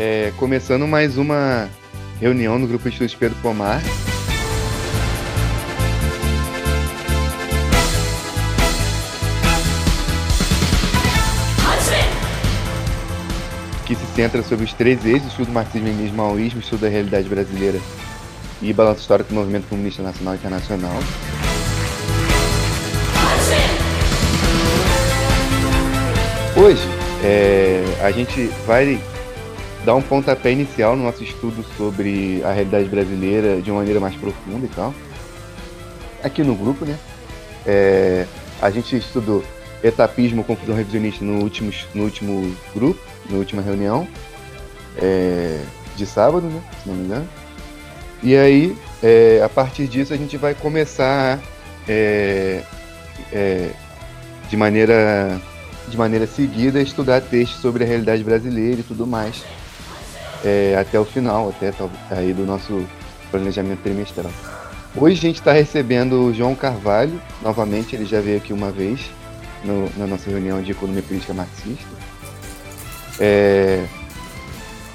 É, 0.00 0.32
começando 0.36 0.86
mais 0.86 1.18
uma 1.18 1.68
reunião 2.20 2.56
no 2.56 2.68
Grupo 2.68 2.84
de 2.84 2.90
Estudos 2.90 3.16
Pedro 3.16 3.36
Pomar. 3.42 3.82
Que 13.84 13.96
se 13.96 14.06
centra 14.14 14.40
sobre 14.44 14.66
os 14.66 14.72
três 14.72 15.04
eixos, 15.04 15.30
estudo 15.30 15.46
do 15.46 15.52
marxismo, 15.52 15.88
leninismo, 15.88 16.18
maoísmo, 16.18 16.60
estudo 16.60 16.82
da 16.82 16.88
realidade 16.88 17.28
brasileira 17.28 17.80
e 18.62 18.72
balanço 18.72 19.00
histórico 19.00 19.30
do 19.30 19.34
movimento 19.34 19.66
comunista 19.66 20.00
nacional 20.00 20.34
e 20.34 20.36
internacional. 20.36 20.94
Hoje, 26.56 26.88
é, 27.24 27.82
a 28.00 28.12
gente 28.12 28.44
vai 28.64 29.00
dar 29.88 29.94
um 29.94 30.02
pontapé 30.02 30.52
inicial 30.52 30.94
no 30.94 31.04
nosso 31.04 31.24
estudo 31.24 31.64
sobre 31.78 32.42
a 32.44 32.52
realidade 32.52 32.90
brasileira 32.90 33.62
de 33.62 33.70
uma 33.70 33.78
maneira 33.78 33.98
mais 33.98 34.14
profunda 34.16 34.66
e 34.66 34.68
tal. 34.68 34.94
Aqui 36.22 36.44
no 36.44 36.54
grupo, 36.54 36.84
né? 36.84 36.94
É, 37.66 38.26
a 38.60 38.70
gente 38.70 38.94
estudou 38.94 39.42
etapismo, 39.82 40.44
confusão 40.44 40.76
revisionista 40.76 41.24
no 41.24 41.42
último, 41.42 41.72
no 41.94 42.04
último 42.04 42.54
grupo, 42.74 43.00
na 43.30 43.38
última 43.38 43.62
reunião 43.62 44.06
é, 44.98 45.58
de 45.96 46.04
sábado, 46.04 46.48
né? 46.48 46.62
Se 46.82 46.88
não 46.90 46.94
me 46.94 47.04
engano. 47.06 47.28
E 48.22 48.36
aí, 48.36 48.76
é, 49.02 49.40
a 49.42 49.48
partir 49.48 49.86
disso, 49.88 50.12
a 50.12 50.18
gente 50.18 50.36
vai 50.36 50.54
começar 50.54 51.40
é, 51.88 52.62
é, 53.32 53.70
de 54.50 54.56
maneira 54.56 55.40
de 55.88 55.96
maneira 55.96 56.26
seguida 56.26 56.82
estudar 56.82 57.22
textos 57.22 57.62
sobre 57.62 57.84
a 57.84 57.86
realidade 57.86 58.22
brasileira 58.22 58.80
e 58.80 58.84
tudo 58.84 59.06
mais 59.06 59.42
é, 60.44 60.76
até 60.78 60.98
o 60.98 61.04
final, 61.04 61.50
até 61.50 61.72
aí 62.10 62.32
do 62.32 62.44
nosso 62.44 62.86
planejamento 63.30 63.80
trimestral. 63.82 64.30
Hoje 64.96 65.18
a 65.18 65.20
gente 65.20 65.38
está 65.38 65.52
recebendo 65.52 66.24
o 66.24 66.34
João 66.34 66.54
Carvalho, 66.54 67.20
novamente, 67.42 67.94
ele 67.94 68.04
já 68.04 68.20
veio 68.20 68.38
aqui 68.38 68.52
uma 68.52 68.70
vez 68.70 69.10
no, 69.64 69.90
na 69.96 70.06
nossa 70.06 70.30
reunião 70.30 70.62
de 70.62 70.72
economia 70.72 71.02
política 71.02 71.34
marxista. 71.34 71.86
É, 73.20 73.84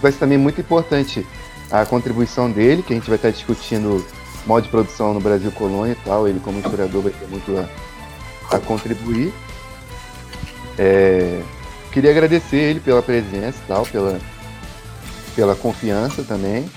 vai 0.02 0.12
ser 0.12 0.20
também 0.20 0.38
muito 0.38 0.60
importante 0.62 1.26
a 1.72 1.86
contribuição 1.86 2.50
dele, 2.50 2.84
que 2.84 2.94
a 2.94 2.96
gente 2.96 3.08
vai 3.08 3.16
estar 3.16 3.32
discutindo 3.32 4.06
modo 4.46 4.64
de 4.64 4.70
produção 4.70 5.14
no 5.14 5.20
Brasil 5.20 5.52
colônia 5.52 5.94
e 5.94 6.06
tal. 6.06 6.28
Ele, 6.28 6.40
como 6.40 6.60
historiador, 6.60 7.04
vai 7.04 7.12
ter 7.12 7.28
muito 7.28 7.58
a, 7.58 8.56
a 8.56 8.60
contribuir. 8.60 9.34
É, 10.78 11.42
queria 11.92 12.12
agradecer 12.12 12.58
ele 12.58 12.80
pela 12.80 13.02
presença 13.02 13.58
e 13.64 13.68
tal, 13.68 13.86
pela, 13.86 14.20
pela 15.36 15.56
confiança 15.56 16.24
também. 16.24 16.70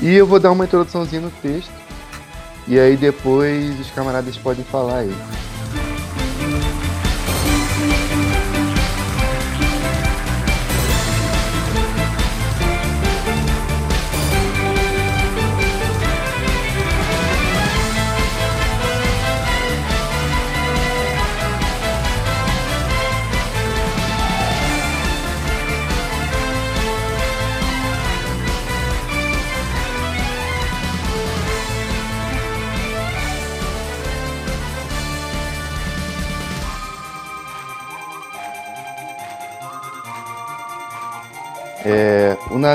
E 0.00 0.14
eu 0.14 0.26
vou 0.26 0.38
dar 0.38 0.52
uma 0.52 0.64
introduçãozinha 0.64 1.22
no 1.22 1.30
texto. 1.30 1.72
E 2.68 2.78
aí 2.78 2.96
depois 2.96 3.78
os 3.78 3.90
camaradas 3.90 4.36
podem 4.36 4.64
falar 4.64 4.98
aí. 4.98 5.14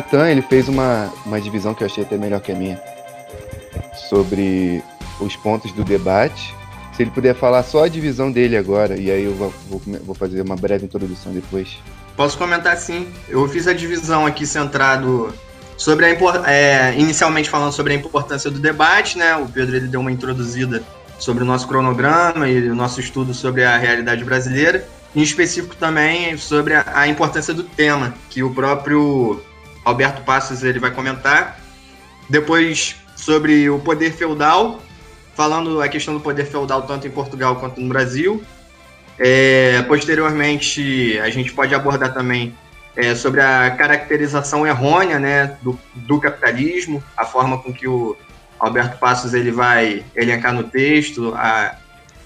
O 0.01 0.03
Nathan 0.03 0.29
ele 0.29 0.41
fez 0.41 0.67
uma, 0.67 1.13
uma 1.25 1.39
divisão 1.39 1.75
que 1.75 1.83
eu 1.83 1.85
achei 1.85 2.03
até 2.03 2.17
melhor 2.17 2.41
que 2.41 2.51
a 2.51 2.55
minha 2.55 2.81
sobre 4.09 4.83
os 5.19 5.35
pontos 5.35 5.71
do 5.71 5.83
debate. 5.83 6.55
Se 6.93 7.03
ele 7.03 7.11
puder 7.11 7.35
falar 7.35 7.61
só 7.63 7.83
a 7.83 7.87
divisão 7.87 8.31
dele 8.31 8.57
agora, 8.57 8.99
e 8.99 9.11
aí 9.11 9.23
eu 9.23 9.35
vou, 9.35 9.53
vou, 9.69 9.81
vou 10.03 10.15
fazer 10.15 10.41
uma 10.41 10.55
breve 10.55 10.85
introdução 10.85 11.31
depois. 11.31 11.77
Posso 12.17 12.37
comentar 12.37 12.75
sim. 12.77 13.07
Eu 13.29 13.47
fiz 13.47 13.67
a 13.67 13.73
divisão 13.73 14.25
aqui 14.25 14.45
centrado 14.45 15.33
sobre 15.77 16.05
a 16.05 16.49
é, 16.49 16.95
inicialmente 16.97 17.49
falando 17.49 17.71
sobre 17.71 17.93
a 17.93 17.95
importância 17.95 18.49
do 18.49 18.59
debate, 18.59 19.17
né? 19.17 19.35
O 19.35 19.47
Pedro 19.47 19.75
ele 19.75 19.87
deu 19.87 19.99
uma 19.99 20.11
introduzida 20.11 20.83
sobre 21.19 21.43
o 21.43 21.45
nosso 21.45 21.67
cronograma 21.67 22.49
e 22.49 22.69
o 22.69 22.75
nosso 22.75 22.99
estudo 22.99 23.33
sobre 23.33 23.63
a 23.63 23.77
realidade 23.77 24.23
brasileira 24.23 24.85
em 25.15 25.21
específico 25.21 25.75
também 25.75 26.37
sobre 26.37 26.73
a, 26.73 26.85
a, 26.93 27.07
importância 27.07 27.53
do 27.53 27.63
tema, 27.63 28.13
que 28.29 28.41
o 28.43 28.53
próprio 28.53 29.41
Alberto 29.83 30.21
Passos 30.23 30.63
ele 30.63 30.79
vai 30.79 30.91
comentar. 30.91 31.59
Depois 32.29 32.95
sobre 33.15 33.69
o 33.69 33.79
poder 33.79 34.11
feudal, 34.11 34.81
falando 35.35 35.81
a 35.81 35.87
questão 35.87 36.13
do 36.13 36.19
poder 36.19 36.45
feudal 36.45 36.83
tanto 36.83 37.07
em 37.07 37.11
Portugal 37.11 37.55
quanto 37.57 37.79
no 37.79 37.89
Brasil. 37.89 38.43
É, 39.19 39.81
posteriormente, 39.83 41.19
a 41.19 41.29
gente 41.29 41.53
pode 41.53 41.75
abordar 41.75 42.13
também 42.13 42.55
é, 42.95 43.13
sobre 43.15 43.41
a 43.41 43.71
caracterização 43.71 44.65
errônea 44.65 45.19
né, 45.19 45.57
do, 45.61 45.79
do 45.93 46.19
capitalismo, 46.19 47.03
a 47.15 47.25
forma 47.25 47.57
com 47.59 47.71
que 47.71 47.87
o 47.87 48.17
Alberto 48.59 48.97
Passos 48.97 49.33
ele 49.33 49.51
vai 49.51 50.03
elencar 50.15 50.53
no 50.53 50.63
texto, 50.63 51.33
a, 51.35 51.77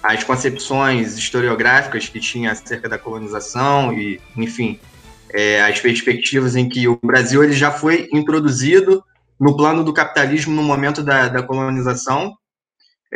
as 0.02 0.22
concepções 0.24 1.16
historiográficas 1.16 2.08
que 2.08 2.20
tinha 2.20 2.52
acerca 2.52 2.88
da 2.88 2.98
colonização 2.98 3.92
e, 3.92 4.20
enfim, 4.36 4.78
é, 5.30 5.62
as 5.62 5.80
perspectivas 5.80 6.56
em 6.56 6.68
que 6.68 6.86
o 6.88 6.98
Brasil 7.02 7.42
ele 7.42 7.52
já 7.52 7.70
foi 7.70 8.08
introduzido 8.12 9.04
no 9.38 9.56
plano 9.56 9.84
do 9.84 9.92
capitalismo 9.92 10.54
no 10.54 10.62
momento 10.62 11.02
da, 11.02 11.28
da 11.28 11.42
colonização. 11.42 12.34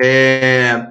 É, 0.02 0.86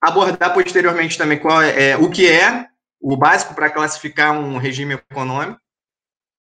abordar 0.00 0.52
posteriormente 0.52 1.16
também 1.16 1.38
qual 1.38 1.62
é, 1.62 1.90
é, 1.90 1.96
o 1.96 2.10
que 2.10 2.28
é 2.28 2.66
o 3.00 3.16
básico 3.16 3.54
para 3.54 3.70
classificar 3.70 4.32
um 4.32 4.58
regime 4.58 4.94
econômico. 4.94 5.60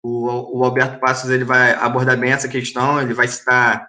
O, 0.02 0.58
o 0.58 0.64
Alberto 0.64 0.98
Passos 0.98 1.30
ele 1.30 1.44
vai 1.44 1.72
abordar 1.74 2.18
bem 2.18 2.32
essa 2.32 2.48
questão, 2.48 3.00
ele 3.00 3.14
vai 3.14 3.28
citar 3.28 3.88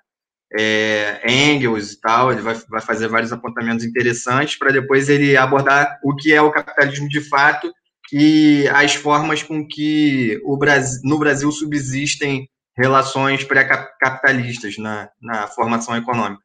é, 0.55 1.21
Engels 1.25 1.93
e 1.93 1.99
tal, 1.99 2.31
ele 2.31 2.41
vai, 2.41 2.53
vai 2.69 2.81
fazer 2.81 3.07
vários 3.07 3.31
apontamentos 3.31 3.83
interessantes 3.83 4.57
para 4.57 4.71
depois 4.71 5.09
ele 5.09 5.35
abordar 5.35 5.99
o 6.03 6.15
que 6.15 6.31
é 6.31 6.41
o 6.41 6.51
capitalismo 6.51 7.09
de 7.09 7.21
fato 7.21 7.73
e 8.13 8.67
as 8.69 8.93
formas 8.93 9.41
com 9.41 9.67
que 9.67 10.39
o 10.45 10.55
Brasil, 10.55 11.01
no 11.03 11.17
Brasil 11.17 11.51
subsistem 11.51 12.47
relações 12.77 13.43
pré-capitalistas 13.43 14.77
na, 14.77 15.09
na 15.19 15.47
formação 15.47 15.97
econômica. 15.97 16.43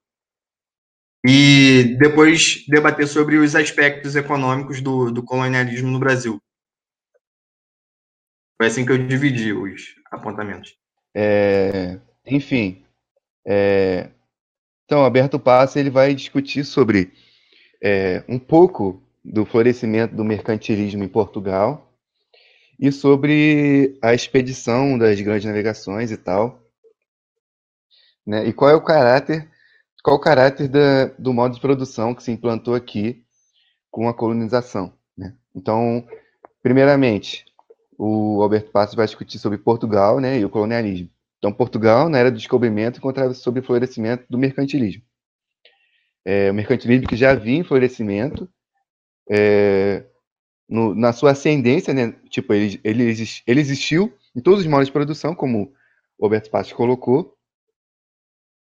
E 1.27 1.97
depois 1.99 2.65
debater 2.69 3.07
sobre 3.07 3.37
os 3.37 3.55
aspectos 3.55 4.17
econômicos 4.17 4.81
do, 4.81 5.11
do 5.11 5.23
colonialismo 5.23 5.91
no 5.91 5.99
Brasil. 5.99 6.41
Foi 8.57 8.67
assim 8.67 8.87
que 8.87 8.93
eu 8.93 9.07
dividi 9.07 9.53
os 9.53 9.95
apontamentos. 10.11 10.75
É, 11.15 12.01
enfim, 12.27 12.83
é, 13.47 14.11
então, 14.87 15.01
Alberto 15.01 15.39
Passa 15.39 15.79
ele 15.79 15.91
vai 15.91 16.15
discutir 16.15 16.65
sobre 16.65 17.13
é, 17.83 18.25
um 18.27 18.39
pouco 18.39 19.03
do 19.31 19.45
florescimento 19.45 20.15
do 20.15 20.25
mercantilismo 20.25 21.05
em 21.05 21.09
Portugal 21.09 21.93
e 22.79 22.91
sobre 22.91 23.99
a 24.01 24.15
expedição 24.15 24.97
das 24.97 25.21
grandes 25.21 25.45
navegações 25.45 26.11
e 26.11 26.17
tal. 26.17 26.63
Né? 28.27 28.47
E 28.47 28.53
qual 28.53 28.71
é 28.71 28.75
o 28.75 28.81
caráter, 28.81 29.49
qual 30.03 30.17
o 30.17 30.21
caráter 30.21 30.69
da, 30.69 31.07
do 31.19 31.35
modo 31.35 31.55
de 31.55 31.61
produção 31.61 32.15
que 32.15 32.23
se 32.23 32.31
implantou 32.31 32.75
aqui 32.75 33.25
com 33.91 34.09
a 34.09 34.15
colonização. 34.15 34.93
Né? 35.17 35.35
Então, 35.55 36.07
primeiramente, 36.63 37.45
o 37.99 38.41
Alberto 38.43 38.71
Passos 38.71 38.95
vai 38.95 39.07
discutir 39.07 39.39
sobre 39.39 39.59
Portugal 39.59 40.21
né, 40.21 40.39
e 40.39 40.45
o 40.45 40.51
colonialismo. 40.51 41.11
Então, 41.39 41.53
Portugal, 41.53 42.09
na 42.09 42.19
era 42.19 42.31
do 42.31 42.37
descobrimento, 42.37 42.99
encontrava-se 42.99 43.41
sob 43.41 43.61
o 43.61 43.63
florescimento 43.63 44.25
do 44.29 44.39
mercantilismo. 44.39 45.03
É, 46.25 46.51
o 46.51 46.55
mercantilismo 46.55 47.07
que 47.07 47.17
já 47.17 47.31
havia 47.31 47.57
em 47.57 47.65
florescimento, 47.65 48.49
é, 49.31 50.05
no, 50.69 50.95
na 50.95 51.13
sua 51.13 51.33
ascendência, 51.33 51.95
né, 51.95 52.13
tipo, 52.31 52.53
ele, 52.55 52.81
ele, 52.85 53.05
ele 53.47 53.61
existiu 53.61 54.17
em 54.37 54.41
todos 54.41 54.61
os 54.61 54.67
modos 54.67 54.87
de 54.87 54.93
produção, 54.93 55.35
como 55.35 55.73
o 56.19 56.25
Roberto 56.25 56.51
Passos 56.51 56.73
colocou, 56.73 57.37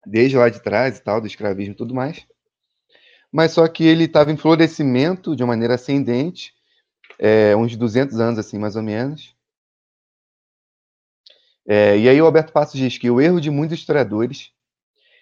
desde 0.05 0.37
lá 0.37 0.49
de 0.49 0.61
trás 0.61 0.97
e 0.97 1.03
tal, 1.03 1.21
do 1.21 1.27
escravismo 1.27 1.73
e 1.73 1.77
tudo 1.77 1.93
mais. 1.93 2.25
Mas 3.31 3.51
só 3.51 3.67
que 3.67 3.83
ele 3.85 4.05
estava 4.05 4.31
em 4.31 4.37
florescimento 4.37 5.35
de 5.35 5.43
uma 5.43 5.49
maneira 5.53 5.75
ascendente, 5.75 6.53
é, 7.19 7.55
uns 7.55 7.75
200 7.75 8.19
anos, 8.19 8.39
assim, 8.39 8.57
mais 8.59 8.75
ou 8.75 8.83
menos, 8.83 9.35
É, 11.67 11.97
e 11.97 12.09
aí 12.09 12.21
o 12.21 12.25
Alberto 12.25 12.51
Passos 12.51 12.79
diz 12.79 12.97
que 12.97 13.09
o 13.09 13.21
erro 13.21 13.39
de 13.39 13.49
muitos 13.49 13.77
historiadores 13.77 14.51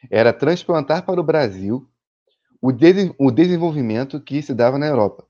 era 0.10 0.34
transplantar 0.34 1.06
para 1.06 1.20
o 1.20 1.24
Brasil 1.24 1.90
o, 2.62 2.72
de, 2.72 3.14
o 3.18 3.32
desenvolvimento 3.32 4.20
que 4.20 4.42
se 4.42 4.54
dava 4.54 4.78
na 4.78 4.88
Europa. 4.88 5.26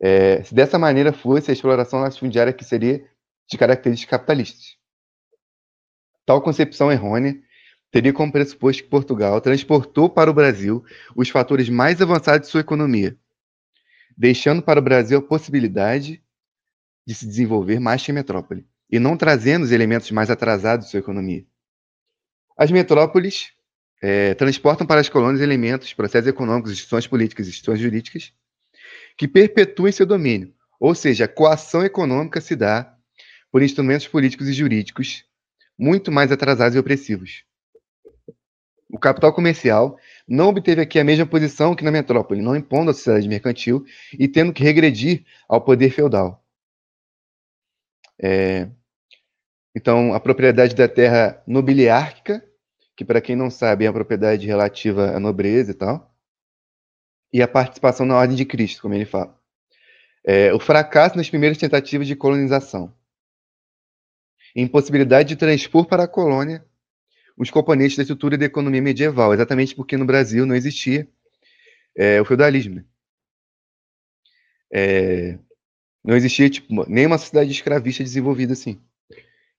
É, 0.00 0.42
se 0.42 0.54
dessa 0.54 0.78
maneira 0.78 1.12
fosse 1.12 1.50
a 1.50 1.54
exploração 1.54 2.00
latifundiária 2.00 2.52
que 2.52 2.64
seria 2.64 3.04
de 3.48 3.56
características 3.56 4.10
capitalistas. 4.10 4.76
Tal 6.26 6.42
concepção 6.42 6.90
errônea 6.90 7.40
teria 7.90 8.12
como 8.12 8.32
pressuposto 8.32 8.82
que 8.82 8.90
Portugal 8.90 9.40
transportou 9.40 10.10
para 10.10 10.30
o 10.30 10.34
Brasil 10.34 10.84
os 11.14 11.30
fatores 11.30 11.68
mais 11.68 12.02
avançados 12.02 12.46
de 12.46 12.52
sua 12.52 12.60
economia, 12.60 13.16
deixando 14.16 14.60
para 14.60 14.80
o 14.80 14.82
Brasil 14.82 15.18
a 15.18 15.22
possibilidade 15.22 16.22
de 17.06 17.14
se 17.14 17.26
desenvolver 17.26 17.78
mais 17.78 18.04
que 18.04 18.10
a 18.10 18.14
metrópole, 18.14 18.66
e 18.90 18.98
não 18.98 19.16
trazendo 19.16 19.62
os 19.62 19.70
elementos 19.70 20.10
mais 20.10 20.28
atrasados 20.28 20.86
de 20.86 20.90
sua 20.90 21.00
economia. 21.00 21.46
As 22.58 22.70
metrópoles 22.70 23.52
é, 24.02 24.34
transportam 24.34 24.86
para 24.86 25.00
as 25.00 25.08
colônias 25.08 25.40
elementos, 25.40 25.92
processos 25.92 26.28
econômicos, 26.28 26.72
instituições 26.72 27.06
políticas 27.06 27.48
instituições 27.48 27.80
jurídicas 27.80 28.32
que 29.16 29.26
perpetuem 29.26 29.92
seu 29.92 30.04
domínio, 30.04 30.54
ou 30.78 30.94
seja, 30.94 31.24
a 31.24 31.28
coação 31.28 31.84
econômica 31.84 32.40
se 32.40 32.54
dá 32.54 32.94
por 33.50 33.62
instrumentos 33.62 34.06
políticos 34.06 34.48
e 34.48 34.52
jurídicos 34.52 35.24
muito 35.78 36.12
mais 36.12 36.30
atrasados 36.30 36.76
e 36.76 36.78
opressivos. 36.78 37.44
O 38.88 38.98
capital 38.98 39.32
comercial 39.32 39.98
não 40.28 40.48
obteve 40.48 40.80
aqui 40.80 40.98
a 40.98 41.04
mesma 41.04 41.26
posição 41.26 41.74
que 41.74 41.84
na 41.84 41.90
metrópole, 41.90 42.40
não 42.40 42.54
impondo 42.54 42.90
a 42.90 42.94
sociedade 42.94 43.28
mercantil 43.28 43.84
e 44.12 44.28
tendo 44.28 44.52
que 44.52 44.62
regredir 44.62 45.24
ao 45.48 45.60
poder 45.60 45.90
feudal. 45.90 46.44
É... 48.22 48.68
Então, 49.74 50.14
a 50.14 50.20
propriedade 50.20 50.74
da 50.74 50.88
terra 50.88 51.42
nobiliárquica, 51.46 52.42
que 52.96 53.04
para 53.04 53.20
quem 53.20 53.36
não 53.36 53.50
sabe 53.50 53.84
é 53.84 53.88
a 53.88 53.92
propriedade 53.92 54.46
relativa 54.46 55.14
à 55.14 55.20
nobreza 55.20 55.72
e 55.72 55.74
tal, 55.74 56.14
e 57.32 57.42
a 57.42 57.48
participação 57.48 58.06
na 58.06 58.16
ordem 58.16 58.36
de 58.36 58.44
Cristo, 58.44 58.82
como 58.82 58.94
ele 58.94 59.04
fala. 59.04 59.38
É... 60.24 60.52
o 60.52 60.58
fracasso 60.58 61.16
nas 61.16 61.28
primeiras 61.30 61.58
tentativas 61.58 62.06
de 62.06 62.16
colonização. 62.16 62.92
Impossibilidade 64.54 65.30
de 65.30 65.36
transpor 65.36 65.86
para 65.86 66.04
a 66.04 66.08
colônia 66.08 66.64
os 67.36 67.50
componentes 67.50 67.96
da 67.96 68.02
estrutura 68.02 68.38
da 68.38 68.46
economia 68.46 68.80
medieval, 68.80 69.34
exatamente 69.34 69.74
porque 69.74 69.96
no 69.96 70.06
Brasil 70.06 70.46
não 70.46 70.54
existia 70.54 71.06
é, 71.94 72.20
o 72.20 72.24
feudalismo. 72.24 72.76
Né? 72.76 72.84
É, 74.72 75.38
não 76.02 76.16
existia 76.16 76.48
tipo, 76.48 76.88
nenhuma 76.88 77.18
sociedade 77.18 77.50
escravista 77.50 78.02
desenvolvida 78.02 78.54
assim. 78.54 78.80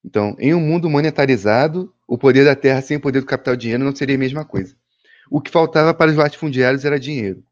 Então, 0.04 0.36
em 0.38 0.54
um 0.54 0.60
mundo 0.60 0.88
monetarizado, 0.88 1.92
o 2.06 2.16
poder 2.16 2.44
da 2.44 2.56
terra 2.56 2.80
sem 2.80 2.96
o 2.96 3.00
poder 3.00 3.20
do 3.20 3.26
capital 3.26 3.56
dinheiro 3.56 3.84
não 3.84 3.94
seria 3.94 4.14
a 4.14 4.18
mesma 4.18 4.44
coisa. 4.44 4.76
O 5.30 5.40
que 5.40 5.50
faltava 5.50 5.92
para 5.92 6.10
os 6.10 6.16
latifundiários 6.16 6.84
era 6.84 6.98
dinheiro. 6.98 7.44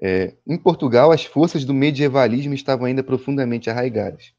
É, 0.00 0.34
em 0.46 0.56
Portugal, 0.56 1.12
as 1.12 1.24
forças 1.24 1.64
do 1.64 1.74
medievalismo 1.74 2.54
estavam 2.54 2.86
ainda 2.86 3.02
profundamente 3.02 3.70
arraigadas. 3.70 4.32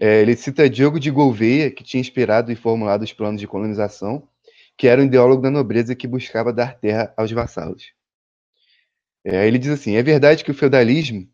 É, 0.00 0.22
ele 0.22 0.36
cita 0.36 0.70
Diogo 0.70 1.00
de 1.00 1.10
Gouveia, 1.10 1.70
que 1.70 1.82
tinha 1.82 2.00
inspirado 2.00 2.52
e 2.52 2.56
formulado 2.56 3.02
os 3.02 3.12
planos 3.12 3.40
de 3.40 3.48
colonização, 3.48 4.28
que 4.76 4.86
era 4.86 5.00
um 5.00 5.04
ideólogo 5.04 5.42
da 5.42 5.50
nobreza 5.50 5.94
que 5.94 6.06
buscava 6.06 6.52
dar 6.52 6.78
terra 6.78 7.12
aos 7.16 7.30
vassalos. 7.30 7.92
É, 9.24 9.46
ele 9.46 9.58
diz 9.58 9.70
assim: 9.70 9.96
é 9.96 10.02
verdade 10.02 10.44
que 10.44 10.50
o 10.50 10.54
feudalismo 10.54 11.28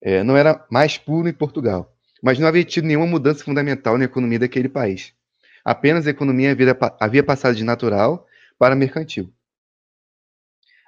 é, 0.00 0.22
não 0.22 0.36
era 0.36 0.66
mais 0.70 0.98
puro 0.98 1.28
em 1.28 1.32
Portugal, 1.32 1.94
mas 2.22 2.38
não 2.38 2.46
havia 2.46 2.64
tido 2.64 2.86
nenhuma 2.86 3.06
mudança 3.06 3.44
fundamental 3.44 3.96
na 3.96 4.04
economia 4.04 4.38
daquele 4.38 4.68
país. 4.68 5.14
Apenas 5.64 6.06
a 6.06 6.10
economia 6.10 6.56
havia, 6.98 7.22
passado 7.22 7.54
de 7.54 7.64
natural 7.64 8.26
para 8.58 8.74
mercantil. 8.74 9.32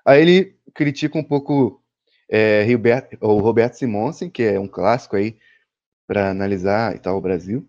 Aí 0.04 0.20
ele 0.20 0.56
critica 0.74 1.18
um 1.18 1.22
pouco 1.24 1.82
é, 2.28 2.66
o 3.20 3.38
Roberto 3.38 3.74
Simonsen, 3.74 4.30
que 4.30 4.42
é 4.42 4.58
um 4.58 4.66
clássico 4.66 5.16
aí 5.16 5.36
para 6.06 6.30
analisar 6.30 6.94
e 6.96 6.98
tal 6.98 7.16
o 7.16 7.20
Brasil. 7.20 7.68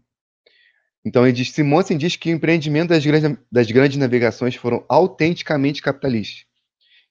Então 1.06 1.24
ele 1.26 1.34
diz, 1.34 1.52
Simonsen 1.52 1.98
diz 1.98 2.16
que 2.16 2.32
o 2.32 2.36
empreendimento 2.36 2.90
das 2.90 3.06
grandes, 3.06 3.38
das 3.52 3.70
grandes 3.70 3.98
navegações 3.98 4.56
foram 4.56 4.86
autenticamente 4.88 5.82
capitalistas, 5.82 6.46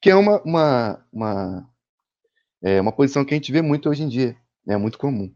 que 0.01 0.09
é 0.09 0.17
uma, 0.17 0.41
uma, 0.43 1.07
uma, 1.13 1.71
é 2.63 2.81
uma 2.81 2.93
posição 2.93 3.25
que 3.25 3.35
a 3.35 3.37
gente 3.37 3.53
vê 3.53 3.61
muito 3.61 3.91
hoje 3.91 4.03
em 4.03 4.09
dia, 4.09 4.37
é 4.67 4.71
né, 4.71 4.77
muito 4.79 4.97
comum. 4.97 5.33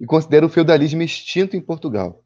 E 0.00 0.06
considera 0.06 0.46
o 0.46 0.48
feudalismo 0.48 1.02
extinto 1.02 1.56
em 1.56 1.60
Portugal. 1.60 2.24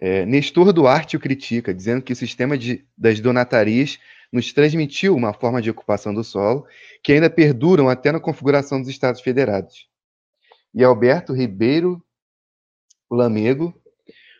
É, 0.00 0.24
Nestor 0.26 0.72
Duarte 0.72 1.16
o 1.16 1.20
critica, 1.20 1.74
dizendo 1.74 2.02
que 2.02 2.12
o 2.12 2.16
sistema 2.16 2.56
de, 2.56 2.86
das 2.96 3.18
donatarias 3.20 3.98
nos 4.32 4.52
transmitiu 4.52 5.16
uma 5.16 5.32
forma 5.32 5.60
de 5.60 5.70
ocupação 5.70 6.14
do 6.14 6.22
solo 6.22 6.66
que 7.02 7.12
ainda 7.12 7.30
perduram 7.30 7.88
até 7.88 8.12
na 8.12 8.20
configuração 8.20 8.80
dos 8.80 8.90
Estados 8.90 9.20
Federados 9.20 9.88
e 10.74 10.84
Alberto 10.84 11.32
Ribeiro 11.32 12.02
Lamego, 13.10 13.74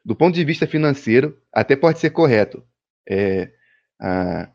do 0.04 0.14
ponto 0.14 0.34
de 0.34 0.44
vista 0.44 0.66
financeiro, 0.66 1.40
até 1.52 1.74
pode 1.74 1.98
ser 1.98 2.10
correto 2.10 2.62
é, 3.08 3.50
a, 4.00 4.50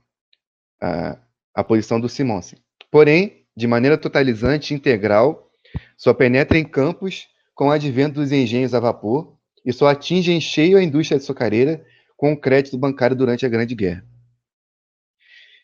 a, 0.82 1.20
a 1.56 1.64
posição 1.64 2.00
do 2.00 2.08
Simonsen. 2.08 2.60
Porém, 2.92 3.46
de 3.56 3.68
maneira 3.68 3.98
totalizante 3.98 4.74
e 4.74 4.78
integral, 4.78 5.52
só 5.98 6.14
penetra 6.14 6.58
em 6.58 6.64
campos 6.64 7.28
com 7.54 7.68
o 7.68 7.72
advento 7.72 8.16
dos 8.16 8.32
engenhos 8.32 8.74
a 8.74 8.80
vapor 8.80 9.38
e 9.66 9.72
só 9.72 9.88
atinge 9.88 10.32
em 10.32 10.42
cheio 10.42 10.78
a 10.78 10.84
indústria 10.84 11.18
açucareira 11.18 11.86
com 12.18 12.34
o 12.34 12.40
crédito 12.40 12.78
bancário 12.78 13.16
durante 13.16 13.46
a 13.46 13.50
Grande 13.50 13.76
Guerra. 13.76 14.06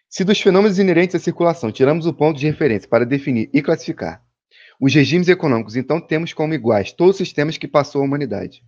Se 0.09 0.23
dos 0.23 0.41
fenômenos 0.41 0.79
inerentes 0.79 1.15
à 1.15 1.19
circulação 1.19 1.71
tiramos 1.71 2.05
o 2.05 2.13
ponto 2.13 2.39
de 2.39 2.47
referência 2.47 2.89
para 2.89 3.05
definir 3.05 3.49
e 3.53 3.61
classificar 3.61 4.23
os 4.79 4.93
regimes 4.93 5.27
econômicos, 5.27 5.75
então, 5.75 5.99
temos 5.99 6.31
como 6.31 6.53
iguais 6.53 6.93
todos 6.93 7.11
os 7.11 7.17
sistemas 7.17 7.57
que 7.57 7.67
passou 7.67 8.01
a 8.01 8.05
humanidade. 8.05 8.63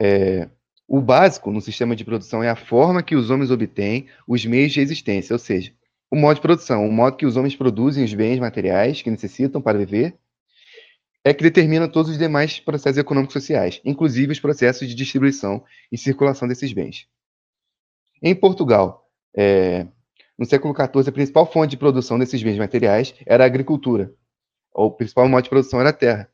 É, 0.00 0.48
o 0.88 1.00
básico 1.00 1.52
no 1.52 1.60
sistema 1.60 1.94
de 1.94 2.04
produção 2.04 2.42
é 2.42 2.48
a 2.48 2.56
forma 2.56 3.02
que 3.02 3.14
os 3.14 3.28
homens 3.28 3.50
obtêm 3.50 4.08
os 4.26 4.44
meios 4.46 4.72
de 4.72 4.80
existência, 4.80 5.34
ou 5.34 5.38
seja, 5.38 5.72
o 6.10 6.16
modo 6.16 6.36
de 6.36 6.40
produção, 6.40 6.88
o 6.88 6.92
modo 6.92 7.16
que 7.16 7.26
os 7.26 7.36
homens 7.36 7.54
produzem 7.54 8.02
os 8.02 8.14
bens 8.14 8.40
materiais 8.40 9.02
que 9.02 9.10
necessitam 9.10 9.60
para 9.60 9.78
viver, 9.78 10.16
é 11.24 11.34
que 11.34 11.42
determina 11.42 11.88
todos 11.88 12.10
os 12.10 12.18
demais 12.18 12.58
processos 12.60 12.98
econômicos 12.98 13.34
sociais, 13.34 13.80
inclusive 13.84 14.32
os 14.32 14.40
processos 14.40 14.88
de 14.88 14.94
distribuição 14.94 15.62
e 15.92 15.98
circulação 15.98 16.48
desses 16.48 16.72
bens. 16.72 17.06
Em 18.22 18.34
Portugal, 18.34 19.06
é, 19.36 19.86
no 20.38 20.46
século 20.46 20.74
XIV, 20.74 21.08
a 21.08 21.12
principal 21.12 21.50
fonte 21.50 21.70
de 21.70 21.76
produção 21.76 22.18
desses 22.18 22.42
bens 22.42 22.58
materiais 22.58 23.14
era 23.26 23.44
a 23.44 23.46
agricultura. 23.46 24.12
O 24.72 24.90
principal 24.90 25.28
modo 25.28 25.44
de 25.44 25.50
produção 25.50 25.80
era 25.80 25.90
a 25.90 25.92
terra. 25.92 26.30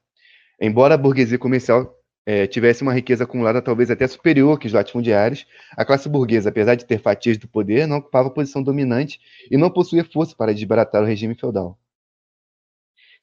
Embora 0.60 0.94
a 0.94 0.98
burguesia 0.98 1.38
comercial 1.38 1.92
é, 2.24 2.46
tivesse 2.46 2.82
uma 2.82 2.92
riqueza 2.92 3.24
acumulada 3.24 3.62
talvez 3.62 3.90
até 3.90 4.06
superior 4.06 4.58
que 4.58 4.66
os 4.66 4.72
latifundiários, 4.72 5.46
a 5.76 5.84
classe 5.84 6.08
burguesa, 6.08 6.48
apesar 6.48 6.74
de 6.74 6.84
ter 6.84 7.00
fatias 7.00 7.36
do 7.36 7.48
poder, 7.48 7.86
não 7.86 7.98
ocupava 7.98 8.30
posição 8.30 8.62
dominante 8.62 9.20
e 9.50 9.56
não 9.56 9.70
possuía 9.70 10.04
força 10.04 10.34
para 10.36 10.54
desbaratar 10.54 11.02
o 11.02 11.06
regime 11.06 11.34
feudal. 11.34 11.78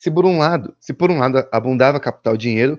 Se 0.04 0.12
por 0.12 0.26
um 0.26 0.38
lado, 0.38 0.76
se 0.82 0.94
por 0.94 1.10
um 1.10 1.18
lado 1.18 1.48
abundava 1.50 1.98
capital 1.98 2.36
dinheiro, 2.36 2.78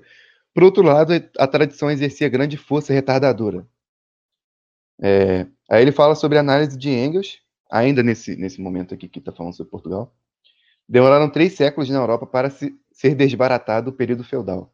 por 0.53 0.63
outro 0.63 0.83
lado, 0.83 1.15
a 1.39 1.47
tradição 1.47 1.91
exercia 1.91 2.29
grande 2.29 2.59
força 2.59 2.93
retardadora. 2.93 3.67
É, 5.01 5.47
aí 5.71 5.81
ele 5.81 5.91
fala 5.91 6.15
sobre 6.15 6.37
a 6.37 6.43
análise 6.43 6.77
de 6.77 6.91
Engels, 6.91 7.39
ainda 7.71 8.03
nesse, 8.03 8.37
nesse 8.37 8.61
momento 8.61 8.93
aqui 8.93 9.09
que 9.09 9.21
está 9.21 9.33
falando 9.33 9.57
sobre 9.57 9.71
Portugal, 9.71 10.15
demoraram 10.87 11.31
três 11.31 11.55
séculos 11.55 11.89
na 11.89 11.97
Europa 11.97 12.27
para 12.27 12.51
se, 12.51 12.79
ser 12.93 13.15
desbaratado 13.15 13.89
o 13.89 13.95
período 13.95 14.23
feudal. 14.23 14.71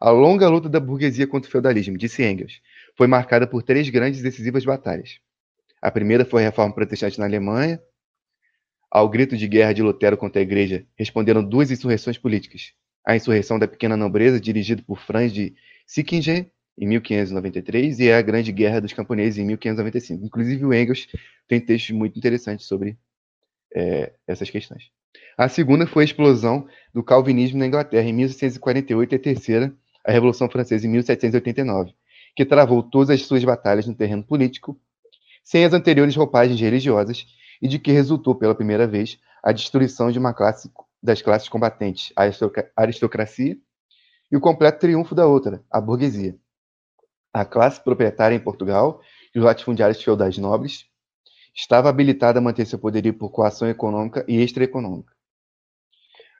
A 0.00 0.10
longa 0.10 0.48
luta 0.48 0.68
da 0.68 0.80
burguesia 0.80 1.28
contra 1.28 1.48
o 1.48 1.52
feudalismo, 1.52 1.96
disse 1.96 2.28
Engels, 2.28 2.60
foi 2.96 3.06
marcada 3.06 3.46
por 3.46 3.62
três 3.62 3.88
grandes 3.88 4.18
e 4.18 4.24
decisivas 4.24 4.64
batalhas. 4.64 5.20
A 5.80 5.92
primeira 5.92 6.24
foi 6.24 6.42
a 6.42 6.46
reforma 6.46 6.74
protestante 6.74 7.20
na 7.20 7.24
Alemanha. 7.26 7.80
Ao 8.94 9.08
grito 9.08 9.36
de 9.36 9.48
guerra 9.48 9.72
de 9.72 9.82
Lutero 9.82 10.16
contra 10.16 10.40
a 10.40 10.44
igreja, 10.44 10.86
responderam 10.96 11.42
duas 11.42 11.68
insurreições 11.68 12.16
políticas. 12.16 12.74
A 13.04 13.16
insurreição 13.16 13.58
da 13.58 13.66
pequena 13.66 13.96
nobreza, 13.96 14.38
dirigida 14.38 14.84
por 14.86 15.00
Franz 15.00 15.32
de 15.32 15.52
Sickingen, 15.84 16.48
em 16.78 16.86
1593 16.86 17.98
e 17.98 18.12
a 18.12 18.22
Grande 18.22 18.52
Guerra 18.52 18.80
dos 18.80 18.92
Camponeses 18.92 19.36
em 19.36 19.46
1595. 19.46 20.24
Inclusive 20.24 20.64
o 20.64 20.72
Engels 20.72 21.08
tem 21.48 21.60
textos 21.60 21.90
muito 21.90 22.16
interessantes 22.16 22.66
sobre 22.66 22.96
é, 23.74 24.12
essas 24.28 24.48
questões. 24.48 24.84
A 25.36 25.48
segunda 25.48 25.88
foi 25.88 26.04
a 26.04 26.06
explosão 26.06 26.68
do 26.94 27.02
calvinismo 27.02 27.58
na 27.58 27.66
Inglaterra 27.66 28.08
em 28.08 28.12
1648 28.12 29.12
e 29.12 29.16
a 29.16 29.18
terceira, 29.18 29.74
a 30.06 30.12
Revolução 30.12 30.48
Francesa 30.48 30.86
em 30.86 30.90
1789, 30.90 31.92
que 32.36 32.44
travou 32.44 32.80
todas 32.80 33.10
as 33.10 33.22
suas 33.22 33.42
batalhas 33.42 33.88
no 33.88 33.94
terreno 33.96 34.22
político, 34.22 34.80
sem 35.42 35.64
as 35.64 35.72
anteriores 35.72 36.14
roupagens 36.14 36.60
religiosas 36.60 37.26
e 37.64 37.68
de 37.68 37.78
que 37.78 37.90
resultou 37.90 38.34
pela 38.34 38.54
primeira 38.54 38.86
vez 38.86 39.18
a 39.42 39.50
destruição 39.50 40.12
de 40.12 40.18
uma 40.18 40.34
classe 40.34 40.70
das 41.02 41.22
classes 41.22 41.48
combatentes, 41.48 42.12
a 42.14 42.24
aristocracia 42.76 43.56
e 44.30 44.36
o 44.36 44.40
completo 44.40 44.80
triunfo 44.80 45.14
da 45.14 45.26
outra, 45.26 45.64
a 45.70 45.80
burguesia. 45.80 46.36
A 47.32 47.42
classe 47.42 47.82
proprietária 47.82 48.34
em 48.34 48.38
Portugal 48.38 49.00
e 49.34 49.38
os 49.38 49.44
latifundiários 49.44 50.02
feudais 50.02 50.36
nobres 50.36 50.84
estava 51.54 51.88
habilitada 51.88 52.38
a 52.38 52.42
manter 52.42 52.66
seu 52.66 52.78
poderio 52.78 53.14
por 53.14 53.30
coação 53.30 53.66
econômica 53.66 54.26
e 54.28 54.42
extraeconômica. 54.42 55.14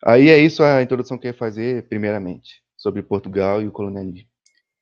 Aí 0.04 0.28
é 0.28 0.36
isso 0.36 0.62
a 0.62 0.82
introdução 0.82 1.16
que 1.16 1.26
eu 1.26 1.30
ia 1.30 1.38
fazer, 1.38 1.88
primeiramente, 1.88 2.62
sobre 2.76 3.02
Portugal 3.02 3.62
e 3.62 3.66
o 3.66 3.72
colonialismo. 3.72 4.28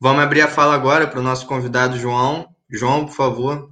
Vamos 0.01 0.25
abrir 0.25 0.41
a 0.41 0.49
fala 0.49 0.75
agora 0.75 1.07
para 1.07 1.21
o 1.21 1.23
nosso 1.23 1.47
convidado 1.47 1.97
João. 1.97 2.53
João, 2.69 3.07
por 3.07 3.15
favor. 3.15 3.71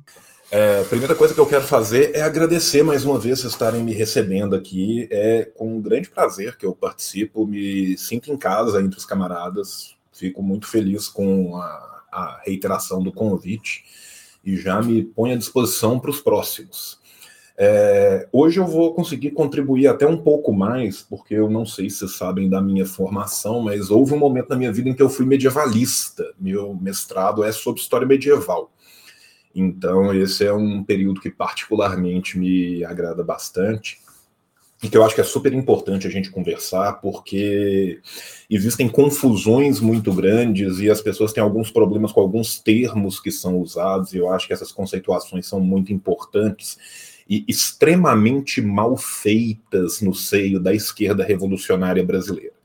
É, 0.53 0.81
a 0.81 0.85
primeira 0.85 1.15
coisa 1.15 1.33
que 1.33 1.39
eu 1.39 1.47
quero 1.47 1.63
fazer 1.63 2.11
é 2.13 2.23
agradecer 2.23 2.83
mais 2.83 3.05
uma 3.05 3.17
vez 3.21 3.39
vocês 3.39 3.53
estarem 3.53 3.85
me 3.85 3.93
recebendo 3.93 4.57
aqui. 4.57 5.07
É 5.09 5.45
com 5.45 5.77
um 5.77 5.81
grande 5.81 6.11
prazer 6.11 6.57
que 6.57 6.67
eu 6.67 6.75
participo, 6.75 7.47
me 7.47 7.97
sinto 7.97 8.33
em 8.33 8.37
casa 8.37 8.83
entre 8.83 8.99
os 8.99 9.05
camaradas. 9.05 9.95
Fico 10.13 10.43
muito 10.43 10.67
feliz 10.67 11.07
com 11.07 11.57
a, 11.57 12.03
a 12.11 12.41
reiteração 12.45 13.01
do 13.01 13.13
convite 13.13 13.85
e 14.45 14.57
já 14.57 14.83
me 14.83 15.05
ponho 15.05 15.35
à 15.35 15.37
disposição 15.37 16.01
para 16.01 16.11
os 16.11 16.21
próximos. 16.21 16.99
É, 17.57 18.27
hoje 18.33 18.59
eu 18.59 18.67
vou 18.67 18.93
conseguir 18.93 19.31
contribuir 19.31 19.87
até 19.87 20.05
um 20.05 20.17
pouco 20.17 20.53
mais, 20.53 21.01
porque 21.01 21.35
eu 21.35 21.49
não 21.49 21.65
sei 21.65 21.89
se 21.89 21.99
vocês 21.99 22.17
sabem 22.17 22.49
da 22.49 22.61
minha 22.61 22.87
formação, 22.87 23.61
mas 23.61 23.89
houve 23.89 24.15
um 24.15 24.19
momento 24.19 24.49
na 24.49 24.57
minha 24.57 24.73
vida 24.73 24.89
em 24.89 24.95
que 24.95 25.03
eu 25.03 25.11
fui 25.11 25.27
medievalista. 25.27 26.25
Meu 26.41 26.75
mestrado 26.75 27.45
é 27.45 27.53
sobre 27.53 27.81
história 27.81 28.07
medieval. 28.07 28.73
Então, 29.55 30.15
esse 30.15 30.45
é 30.45 30.53
um 30.53 30.83
período 30.85 31.21
que 31.21 31.31
particularmente 31.31 32.39
me 32.39 32.85
agrada 32.85 33.25
bastante 33.25 33.99
e 34.83 34.89
que 34.89 34.97
eu 34.97 35.05
acho 35.05 35.15
que 35.15 35.21
é 35.21 35.25
super 35.25 35.53
importante 35.53 36.07
a 36.07 36.11
gente 36.11 36.31
conversar, 36.31 37.01
porque 37.01 38.01
existem 38.49 38.89
confusões 38.89 39.79
muito 39.79 40.13
grandes 40.13 40.79
e 40.79 40.89
as 40.89 41.03
pessoas 41.03 41.33
têm 41.33 41.43
alguns 41.43 41.71
problemas 41.71 42.13
com 42.13 42.21
alguns 42.21 42.59
termos 42.59 43.21
que 43.21 43.31
são 43.31 43.59
usados, 43.59 44.15
e 44.15 44.19
eu 44.19 44.33
acho 44.33 44.47
que 44.47 44.55
essas 44.55 44.73
conceituações 44.73 45.47
são 45.47 45.61
muito 45.61 45.93
importantes 45.93 46.79
e 47.29 47.45
extremamente 47.47 48.63
mal 48.63 48.97
feitas 48.97 50.01
no 50.01 50.15
seio 50.15 50.59
da 50.59 50.75
esquerda 50.75 51.25
revolucionária 51.25 52.03
brasileira. 52.03 52.60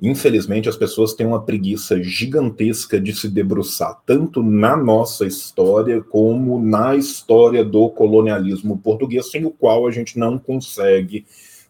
Infelizmente, 0.00 0.68
as 0.68 0.76
pessoas 0.76 1.14
têm 1.14 1.26
uma 1.26 1.42
preguiça 1.42 2.02
gigantesca 2.02 3.00
de 3.00 3.14
se 3.14 3.28
debruçar 3.28 4.00
tanto 4.04 4.42
na 4.42 4.76
nossa 4.76 5.26
história 5.26 6.00
como 6.02 6.60
na 6.60 6.94
história 6.94 7.64
do 7.64 7.88
colonialismo 7.90 8.78
português, 8.78 9.30
sem 9.30 9.44
o 9.44 9.50
qual 9.50 9.86
a 9.86 9.90
gente 9.90 10.18
não 10.18 10.38
consegue 10.38 11.24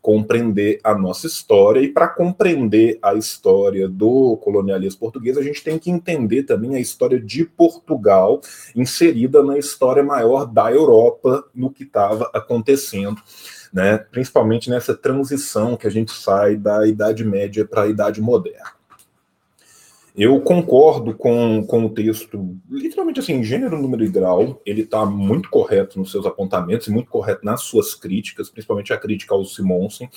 compreender 0.04 0.80
a 0.84 0.94
nossa 0.94 1.26
história. 1.26 1.80
E 1.80 1.88
para 1.88 2.06
compreender 2.06 2.98
a 3.00 3.14
história 3.14 3.88
do 3.88 4.36
colonialismo 4.36 5.00
português, 5.00 5.38
a 5.38 5.42
gente 5.42 5.64
tem 5.64 5.78
que 5.78 5.90
entender 5.90 6.42
também 6.42 6.74
a 6.74 6.78
história 6.78 7.18
de 7.18 7.46
Portugal 7.46 8.42
inserida 8.76 9.42
na 9.42 9.56
história 9.56 10.02
maior 10.02 10.44
da 10.44 10.70
Europa, 10.70 11.42
no 11.54 11.70
que 11.70 11.84
estava 11.84 12.30
acontecendo 12.34 13.16
né? 13.74 13.98
principalmente 13.98 14.70
nessa 14.70 14.94
transição 14.94 15.76
que 15.76 15.88
a 15.88 15.90
gente 15.90 16.12
sai 16.12 16.54
da 16.56 16.86
Idade 16.86 17.24
Média 17.24 17.66
para 17.66 17.82
a 17.82 17.88
Idade 17.88 18.20
Moderna. 18.20 18.72
Eu 20.16 20.40
concordo 20.40 21.12
com, 21.12 21.66
com 21.66 21.86
o 21.86 21.90
texto, 21.90 22.56
literalmente 22.70 23.18
assim, 23.18 23.42
gênero, 23.42 23.82
número 23.82 24.04
e 24.04 24.08
grau, 24.08 24.62
ele 24.64 24.82
está 24.82 25.04
muito 25.04 25.50
correto 25.50 25.98
nos 25.98 26.12
seus 26.12 26.24
apontamentos 26.24 26.86
e 26.86 26.92
muito 26.92 27.10
correto 27.10 27.44
nas 27.44 27.62
suas 27.62 27.96
críticas, 27.96 28.48
principalmente 28.48 28.92
a 28.92 28.96
crítica 28.96 29.34
ao 29.34 29.44
Simonsen, 29.44 30.08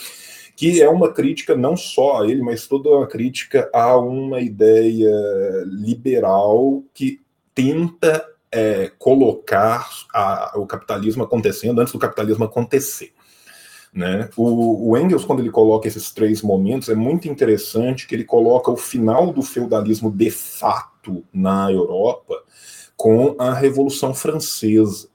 que 0.56 0.80
é 0.80 0.88
uma 0.88 1.12
crítica 1.12 1.56
não 1.56 1.76
só 1.76 2.22
a 2.22 2.30
ele, 2.30 2.44
mas 2.44 2.68
toda 2.68 2.90
uma 2.90 3.08
crítica 3.08 3.72
a 3.74 3.98
uma 3.98 4.40
ideia 4.40 5.12
liberal 5.66 6.84
que 6.94 7.20
tenta 7.56 8.24
é, 8.52 8.92
colocar 9.00 9.90
a, 10.14 10.54
o 10.58 10.68
capitalismo 10.68 11.24
acontecendo 11.24 11.82
antes 11.82 11.92
do 11.92 11.98
capitalismo 11.98 12.46
acontecer. 12.46 13.17
Né? 13.94 14.30
O, 14.36 14.92
o, 14.92 14.98
Engels, 14.98 15.26
quando 15.26 15.40
ele 15.40 15.50
coloca 15.50 15.88
esses 15.88 16.12
três 16.12 16.42
momentos, 16.42 16.90
é 16.90 16.96
muito 16.96 17.28
interessante 17.28 18.08
que 18.08 18.14
ele 18.14 18.24
coloca 18.24 18.70
o 18.70 18.78
final 18.78 19.32
do 19.32 19.42
feudalismo 19.42 20.12
de 20.12 20.30
fato 20.30 21.24
na 21.34 21.72
Europa 21.72 22.36
com 22.96 23.36
a 23.40 23.54
Revolução 23.54 24.14
Francesa. 24.14 25.08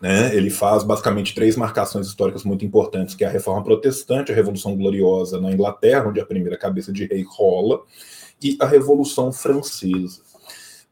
Né? 0.00 0.34
Ele 0.36 0.50
faz 0.50 0.82
basicamente 0.82 1.34
três 1.34 1.56
marcações 1.56 2.06
históricas 2.06 2.44
muito 2.44 2.64
importantes, 2.64 3.14
que 3.14 3.24
é 3.24 3.26
a 3.26 3.30
Reforma 3.30 3.64
Protestante, 3.64 4.30
a 4.30 4.34
Revolução 4.34 4.76
Gloriosa 4.76 5.40
na 5.40 5.50
Inglaterra, 5.50 6.08
onde 6.08 6.20
a 6.20 6.26
primeira 6.26 6.58
cabeça 6.58 6.92
de 6.92 7.06
rei 7.06 7.24
rola, 7.26 7.80
e 8.42 8.56
a 8.60 8.66
Revolução 8.66 9.32
Francesa. 9.32 10.20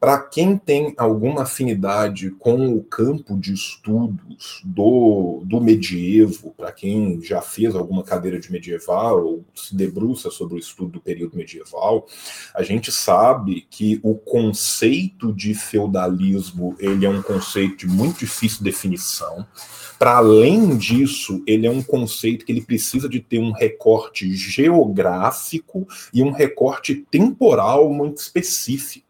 Para 0.05 0.19
quem 0.19 0.55
tem 0.55 0.93
alguma 0.97 1.41
afinidade 1.41 2.29
com 2.29 2.75
o 2.75 2.83
campo 2.83 3.35
de 3.35 3.55
estudos 3.55 4.61
do, 4.63 5.41
do 5.43 5.59
medievo, 5.59 6.53
para 6.55 6.71
quem 6.71 7.19
já 7.23 7.41
fez 7.41 7.73
alguma 7.73 8.03
cadeira 8.03 8.39
de 8.39 8.51
medieval 8.51 9.25
ou 9.25 9.45
se 9.55 9.75
debruça 9.75 10.29
sobre 10.29 10.57
o 10.57 10.59
estudo 10.59 10.91
do 10.91 11.01
período 11.01 11.35
medieval, 11.35 12.05
a 12.53 12.61
gente 12.61 12.91
sabe 12.91 13.65
que 13.67 13.99
o 14.03 14.13
conceito 14.13 15.33
de 15.33 15.55
feudalismo 15.55 16.75
ele 16.77 17.03
é 17.03 17.09
um 17.09 17.23
conceito 17.23 17.77
de 17.77 17.87
muito 17.87 18.19
difícil 18.19 18.63
definição. 18.63 19.43
Para 19.97 20.17
além 20.17 20.77
disso, 20.77 21.41
ele 21.47 21.65
é 21.65 21.71
um 21.71 21.81
conceito 21.81 22.45
que 22.45 22.51
ele 22.51 22.61
precisa 22.61 23.09
de 23.09 23.19
ter 23.19 23.39
um 23.39 23.51
recorte 23.51 24.35
geográfico 24.35 25.87
e 26.13 26.21
um 26.21 26.29
recorte 26.29 26.93
temporal 27.09 27.91
muito 27.91 28.17
específico. 28.17 29.04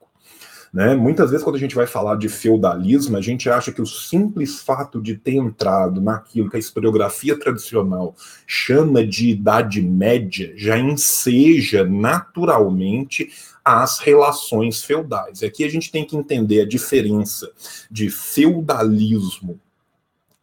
Né? 0.75 0.93
Muitas 0.93 1.31
vezes, 1.31 1.41
quando 1.41 1.55
a 1.55 1.59
gente 1.59 1.73
vai 1.73 1.87
falar 1.87 2.17
de 2.17 2.27
feudalismo, 2.27 3.15
a 3.15 3.21
gente 3.21 3.49
acha 3.49 3.71
que 3.71 3.81
o 3.81 3.85
simples 3.85 4.59
fato 4.59 5.01
de 5.01 5.15
ter 5.15 5.35
entrado 5.35 6.01
naquilo 6.01 6.49
que 6.49 6.57
a 6.57 6.59
historiografia 6.59 7.39
tradicional 7.39 8.13
chama 8.45 9.07
de 9.07 9.29
Idade 9.29 9.81
Média 9.81 10.51
já 10.57 10.77
enseja 10.77 11.85
naturalmente 11.85 13.31
as 13.63 13.99
relações 13.99 14.83
feudais. 14.83 15.41
Aqui 15.43 15.63
a 15.63 15.69
gente 15.69 15.89
tem 15.89 16.03
que 16.03 16.17
entender 16.17 16.59
a 16.59 16.67
diferença 16.67 17.49
de 17.89 18.09
feudalismo 18.09 19.57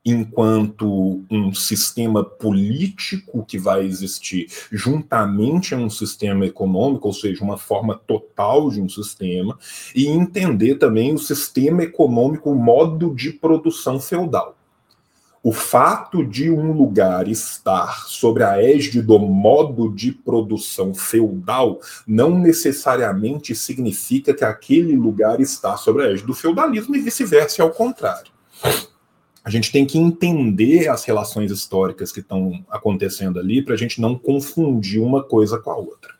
enquanto 0.04 1.24
um 1.30 1.54
sistema 1.54 2.24
político 2.24 3.44
que 3.44 3.58
vai 3.58 3.84
existir 3.84 4.48
juntamente 4.70 5.74
a 5.74 5.78
um 5.78 5.88
sistema 5.88 6.44
econômico, 6.44 7.06
ou 7.06 7.14
seja, 7.14 7.44
uma 7.44 7.56
forma 7.56 8.00
total 8.06 8.68
de 8.70 8.80
um 8.80 8.88
sistema, 8.88 9.56
e 9.94 10.08
entender 10.08 10.76
também 10.76 11.14
o 11.14 11.18
sistema 11.18 11.82
econômico, 11.82 12.50
o 12.50 12.56
modo 12.56 13.14
de 13.14 13.32
produção 13.32 14.00
feudal. 14.00 14.56
O 15.44 15.52
fato 15.52 16.24
de 16.24 16.50
um 16.50 16.70
lugar 16.70 17.26
estar 17.26 18.06
sobre 18.06 18.44
a 18.44 18.62
égide 18.62 19.02
do 19.02 19.18
modo 19.18 19.92
de 19.92 20.12
produção 20.12 20.94
feudal 20.94 21.80
não 22.06 22.38
necessariamente 22.38 23.52
significa 23.52 24.32
que 24.32 24.44
aquele 24.44 24.94
lugar 24.94 25.40
está 25.40 25.76
sobre 25.76 26.04
a 26.04 26.12
égide 26.12 26.28
do 26.28 26.34
feudalismo 26.34 26.94
e 26.94 27.00
vice-versa, 27.00 27.60
ao 27.60 27.70
contrário 27.70 28.30
a 29.44 29.50
gente 29.50 29.72
tem 29.72 29.84
que 29.84 29.98
entender 29.98 30.88
as 30.88 31.04
relações 31.04 31.50
históricas 31.50 32.12
que 32.12 32.20
estão 32.20 32.64
acontecendo 32.70 33.40
ali 33.40 33.62
para 33.62 33.74
a 33.74 33.76
gente 33.76 34.00
não 34.00 34.16
confundir 34.16 35.02
uma 35.02 35.22
coisa 35.22 35.58
com 35.58 35.70
a 35.70 35.76
outra. 35.76 36.12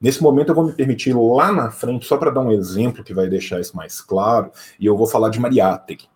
Nesse 0.00 0.22
momento 0.22 0.50
eu 0.50 0.54
vou 0.54 0.66
me 0.66 0.72
permitir 0.72 1.14
lá 1.16 1.50
na 1.50 1.70
frente, 1.70 2.06
só 2.06 2.16
para 2.16 2.30
dar 2.30 2.42
um 2.42 2.52
exemplo 2.52 3.02
que 3.02 3.14
vai 3.14 3.28
deixar 3.28 3.60
isso 3.60 3.76
mais 3.76 4.00
claro, 4.00 4.50
e 4.78 4.86
eu 4.86 4.96
vou 4.96 5.06
falar 5.06 5.30
de 5.30 5.40
Mariátegui. 5.40 6.06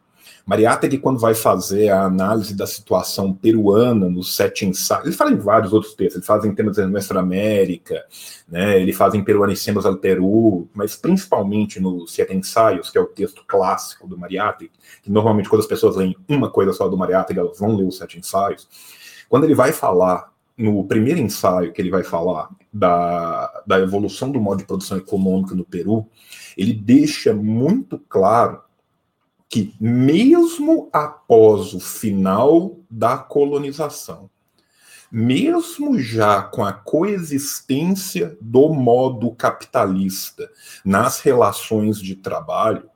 Mariátegui, 0.49 0.97
quando 0.97 1.19
vai 1.19 1.35
fazer 1.35 1.91
a 1.91 2.05
análise 2.05 2.57
da 2.57 2.67
situação 2.67 3.35
peruana 3.35 4.09
nos 4.09 4.35
sete 4.35 4.65
ensaios, 4.65 5.05
ele 5.05 5.15
fala 5.15 5.31
em 5.31 5.37
vários 5.37 5.75
outros 5.75 5.93
textos, 5.93 6.17
ele 6.17 6.25
faz 6.25 6.43
em 6.43 6.55
temas 6.55 6.77
da 6.77 6.87
Nuestra 6.87 7.21
América, 7.21 8.03
né, 8.49 8.81
ele 8.81 8.95
faz 8.95 9.13
em 9.13 9.23
Peruanicemos 9.23 9.85
al 9.85 9.99
Peru, 9.99 10.67
mas 10.73 10.97
principalmente 10.97 11.79
nos 11.79 12.15
Sete 12.15 12.35
Ensaios, 12.35 12.89
que 12.89 12.97
é 12.97 13.01
o 13.01 13.05
texto 13.07 13.45
clássico 13.47 14.09
do 14.09 14.17
Mariátegui, 14.17 14.73
que 15.03 15.13
normalmente 15.13 15.51
quando 15.51 15.61
as 15.61 15.67
pessoas 15.67 15.97
leem 15.97 16.17
uma 16.27 16.51
coisa 16.51 16.73
só 16.73 16.89
do 16.89 16.97
Mariátegui, 16.97 17.41
elas 17.41 17.59
vão 17.59 17.77
ler 17.77 17.85
os 17.85 17.99
Sete 17.99 18.19
Ensaios. 18.19 18.67
Quando 19.29 19.45
ele 19.45 19.55
vai 19.55 19.71
falar, 19.71 20.33
no 20.57 20.83
primeiro 20.85 21.21
ensaio 21.21 21.75
que 21.75 21.83
ele 21.83 21.91
vai 21.91 22.03
falar 22.03 22.49
da, 22.73 23.63
da 23.67 23.79
evolução 23.79 24.33
do 24.33 24.41
modo 24.41 24.61
de 24.61 24.65
produção 24.65 24.97
econômica 24.97 25.55
no 25.55 25.65
Peru, 25.65 26.07
ele 26.57 26.73
deixa 26.73 27.35
muito 27.35 27.99
claro 28.09 28.63
que, 29.49 29.75
mesmo 29.81 30.89
após 30.93 31.73
o 31.73 31.81
final 31.81 32.77
da 32.91 33.17
colonização, 33.17 34.29
mesmo 35.11 35.99
já 35.99 36.43
com 36.43 36.65
a 36.65 36.73
coexistência 36.73 38.37
do 38.41 38.69
modo 38.69 39.31
capitalista 39.33 40.51
nas 40.85 41.21
relações 41.21 41.99
de 41.99 42.15
trabalho, 42.15 42.91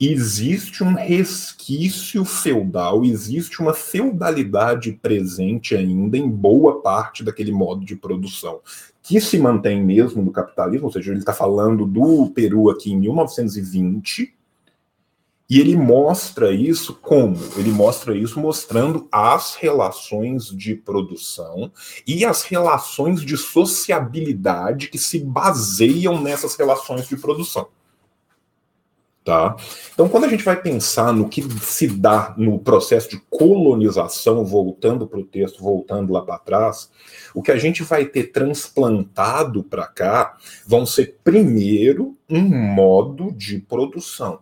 existe 0.00 0.82
um 0.82 0.94
resquício 0.94 2.24
feudal, 2.24 3.04
existe 3.04 3.60
uma 3.60 3.72
feudalidade 3.72 4.92
presente 5.00 5.76
ainda 5.76 6.16
em 6.18 6.28
boa 6.28 6.82
parte 6.82 7.22
daquele 7.22 7.52
modo 7.52 7.84
de 7.84 7.94
produção, 7.94 8.60
que 9.00 9.20
se 9.20 9.38
mantém 9.38 9.82
mesmo 9.84 10.22
no 10.22 10.32
capitalismo, 10.32 10.86
ou 10.86 10.92
seja, 10.92 11.12
ele 11.12 11.20
está 11.20 11.32
falando 11.32 11.86
do 11.86 12.30
Peru 12.30 12.68
aqui 12.68 12.92
em 12.92 12.98
1920, 12.98 14.33
e 15.48 15.60
ele 15.60 15.76
mostra 15.76 16.52
isso 16.52 16.94
como? 16.94 17.36
Ele 17.56 17.70
mostra 17.70 18.16
isso 18.16 18.40
mostrando 18.40 19.06
as 19.12 19.54
relações 19.56 20.46
de 20.46 20.74
produção 20.74 21.70
e 22.06 22.24
as 22.24 22.44
relações 22.44 23.20
de 23.20 23.36
sociabilidade 23.36 24.88
que 24.88 24.98
se 24.98 25.20
baseiam 25.20 26.20
nessas 26.20 26.56
relações 26.56 27.06
de 27.06 27.16
produção. 27.16 27.68
Tá? 29.22 29.56
Então, 29.94 30.06
quando 30.06 30.24
a 30.24 30.28
gente 30.28 30.44
vai 30.44 30.60
pensar 30.60 31.10
no 31.10 31.30
que 31.30 31.42
se 31.60 31.86
dá 31.86 32.34
no 32.36 32.58
processo 32.58 33.08
de 33.08 33.22
colonização, 33.30 34.44
voltando 34.44 35.06
para 35.06 35.18
o 35.18 35.24
texto, 35.24 35.62
voltando 35.62 36.12
lá 36.12 36.20
para 36.20 36.38
trás, 36.38 36.90
o 37.34 37.42
que 37.42 37.50
a 37.50 37.56
gente 37.56 37.82
vai 37.82 38.04
ter 38.04 38.24
transplantado 38.24 39.64
para 39.64 39.86
cá 39.86 40.36
vão 40.66 40.84
ser, 40.84 41.18
primeiro, 41.24 42.16
um 42.28 42.42
modo 42.42 43.32
de 43.32 43.58
produção. 43.60 44.40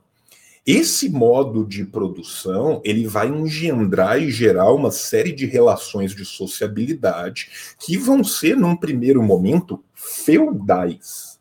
Esse 0.64 1.08
modo 1.08 1.64
de 1.64 1.84
produção 1.84 2.80
ele 2.84 3.04
vai 3.06 3.28
engendrar 3.28 4.22
e 4.22 4.30
gerar 4.30 4.72
uma 4.72 4.92
série 4.92 5.32
de 5.32 5.44
relações 5.44 6.14
de 6.14 6.24
sociabilidade 6.24 7.74
que 7.80 7.98
vão 7.98 8.22
ser, 8.22 8.56
num 8.56 8.76
primeiro 8.76 9.20
momento, 9.22 9.82
feudais. 9.92 11.40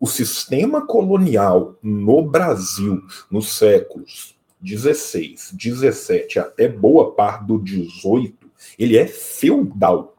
O 0.00 0.06
sistema 0.06 0.86
colonial 0.86 1.76
no 1.82 2.22
Brasil, 2.22 3.02
nos 3.30 3.58
séculos 3.58 4.34
16, 4.60 5.52
17 5.52 6.38
até 6.38 6.66
boa 6.66 7.14
parte 7.14 7.44
do 7.44 7.58
18, 7.58 8.50
ele 8.78 8.96
é 8.96 9.06
feudal. 9.06 10.16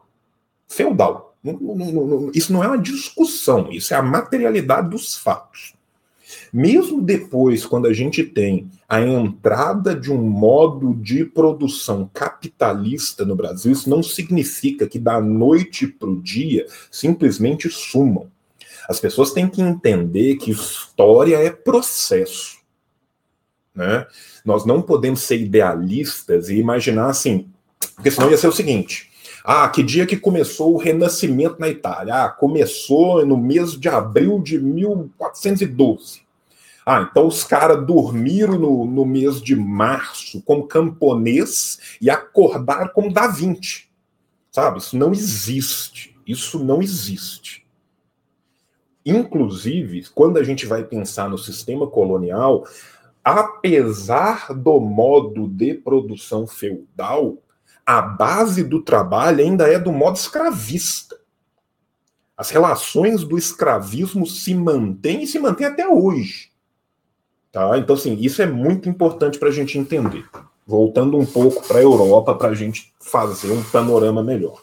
Feudal. 0.67 1.35
Isso 2.35 2.53
não 2.53 2.63
é 2.63 2.67
uma 2.67 2.77
discussão, 2.77 3.71
isso 3.71 3.93
é 3.93 3.97
a 3.97 4.03
materialidade 4.03 4.89
dos 4.89 5.15
fatos. 5.17 5.73
Mesmo 6.51 7.01
depois, 7.01 7.65
quando 7.65 7.87
a 7.87 7.93
gente 7.93 8.23
tem 8.23 8.69
a 8.87 9.01
entrada 9.01 9.95
de 9.95 10.11
um 10.11 10.21
modo 10.21 10.93
de 10.95 11.23
produção 11.23 12.09
capitalista 12.13 13.23
no 13.23 13.35
Brasil, 13.35 13.71
isso 13.71 13.89
não 13.89 14.01
significa 14.01 14.87
que 14.87 14.97
da 14.97 15.21
noite 15.21 15.87
para 15.87 16.09
o 16.09 16.21
dia 16.21 16.65
simplesmente 16.91 17.69
sumam. 17.69 18.27
As 18.87 18.99
pessoas 18.99 19.31
têm 19.31 19.47
que 19.47 19.61
entender 19.61 20.37
que 20.37 20.51
história 20.51 21.37
é 21.37 21.51
processo. 21.51 22.57
Né? 23.75 24.07
Nós 24.43 24.65
não 24.65 24.81
podemos 24.81 25.21
ser 25.21 25.39
idealistas 25.39 26.49
e 26.49 26.55
imaginar 26.55 27.07
assim, 27.07 27.47
porque 27.95 28.09
senão 28.09 28.31
ia 28.31 28.37
ser 28.37 28.47
o 28.47 28.51
seguinte: 28.51 29.09
ah, 29.43 29.69
que 29.69 29.83
dia 29.83 30.05
que 30.05 30.17
começou 30.17 30.73
o 30.73 30.77
Renascimento 30.77 31.57
na 31.59 31.69
Itália? 31.69 32.25
Ah, 32.25 32.29
começou 32.29 33.25
no 33.25 33.37
mês 33.37 33.73
de 33.73 33.87
abril 33.87 34.41
de 34.41 34.59
1412. 34.59 36.21
Ah, 36.85 37.07
então 37.09 37.27
os 37.27 37.43
caras 37.43 37.85
dormiram 37.85 38.57
no, 38.57 38.85
no 38.85 39.05
mês 39.05 39.41
de 39.41 39.55
março 39.55 40.41
como 40.41 40.67
camponês 40.67 41.97
e 42.01 42.09
acordaram 42.09 42.89
como 42.89 43.13
Da 43.13 43.27
Vinci. 43.27 43.89
Sabe? 44.51 44.79
Isso 44.79 44.97
não 44.97 45.11
existe. 45.11 46.17
Isso 46.25 46.63
não 46.63 46.81
existe. 46.81 47.65
Inclusive, 49.05 50.05
quando 50.13 50.37
a 50.37 50.43
gente 50.43 50.65
vai 50.65 50.83
pensar 50.83 51.29
no 51.29 51.37
sistema 51.37 51.87
colonial, 51.87 52.65
apesar 53.23 54.53
do 54.53 54.79
modo 54.79 55.47
de 55.47 55.73
produção 55.73 56.45
feudal, 56.45 57.37
a 57.85 58.01
base 58.01 58.63
do 58.63 58.81
trabalho 58.81 59.43
ainda 59.43 59.67
é 59.67 59.79
do 59.79 59.91
modo 59.91 60.15
escravista. 60.17 61.19
As 62.37 62.51
relações 62.51 63.23
do 63.23 63.37
escravismo 63.37 64.25
se 64.25 64.53
mantêm 64.53 65.23
e 65.23 65.27
se 65.27 65.39
mantêm 65.39 65.67
até 65.67 65.87
hoje. 65.87 66.48
Tá? 67.51 67.77
Então, 67.77 67.95
assim, 67.95 68.15
isso 68.19 68.41
é 68.41 68.45
muito 68.45 68.87
importante 68.87 69.39
para 69.39 69.49
a 69.49 69.51
gente 69.51 69.77
entender. 69.77 70.25
Voltando 70.65 71.17
um 71.17 71.25
pouco 71.25 71.67
para 71.67 71.79
a 71.79 71.81
Europa, 71.81 72.35
para 72.35 72.49
a 72.49 72.55
gente 72.55 72.93
fazer 72.99 73.51
um 73.51 73.63
panorama 73.63 74.23
melhor. 74.23 74.61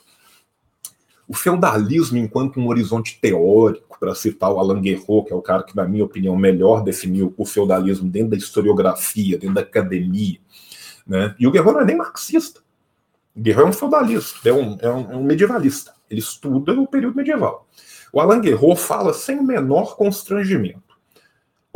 O 1.28 1.34
feudalismo, 1.34 2.16
enquanto 2.16 2.60
um 2.60 2.68
horizonte 2.68 3.18
teórico, 3.20 3.98
para 3.98 4.14
citar 4.14 4.52
o 4.52 4.60
Alain 4.60 4.80
Guerreau, 4.80 5.24
que 5.24 5.32
é 5.32 5.36
o 5.36 5.42
cara 5.42 5.64
que, 5.64 5.74
na 5.74 5.84
minha 5.84 6.04
opinião, 6.04 6.36
melhor 6.36 6.84
definiu 6.84 7.34
o 7.36 7.44
feudalismo 7.44 8.08
dentro 8.08 8.30
da 8.30 8.36
historiografia, 8.36 9.36
dentro 9.36 9.54
da 9.54 9.62
academia, 9.62 10.38
né? 11.04 11.34
e 11.38 11.46
o 11.46 11.50
Guerreau 11.50 11.72
não 11.72 11.80
é 11.80 11.84
nem 11.84 11.96
marxista. 11.96 12.60
O 13.34 13.40
Guerreau 13.40 13.66
é 13.66 13.70
um 13.70 13.72
feudalista, 13.72 14.48
é 14.48 14.52
um, 14.52 14.78
é 14.80 14.90
um, 14.90 15.12
é 15.12 15.16
um 15.16 15.24
medievalista. 15.24 15.92
Ele 16.08 16.20
estuda 16.20 16.72
o 16.72 16.86
período 16.86 17.16
medieval. 17.16 17.66
O 18.12 18.20
Alain 18.20 18.40
Guerreau 18.40 18.76
fala 18.76 19.12
sem 19.12 19.38
o 19.38 19.42
menor 19.42 19.96
constrangimento 19.96 20.85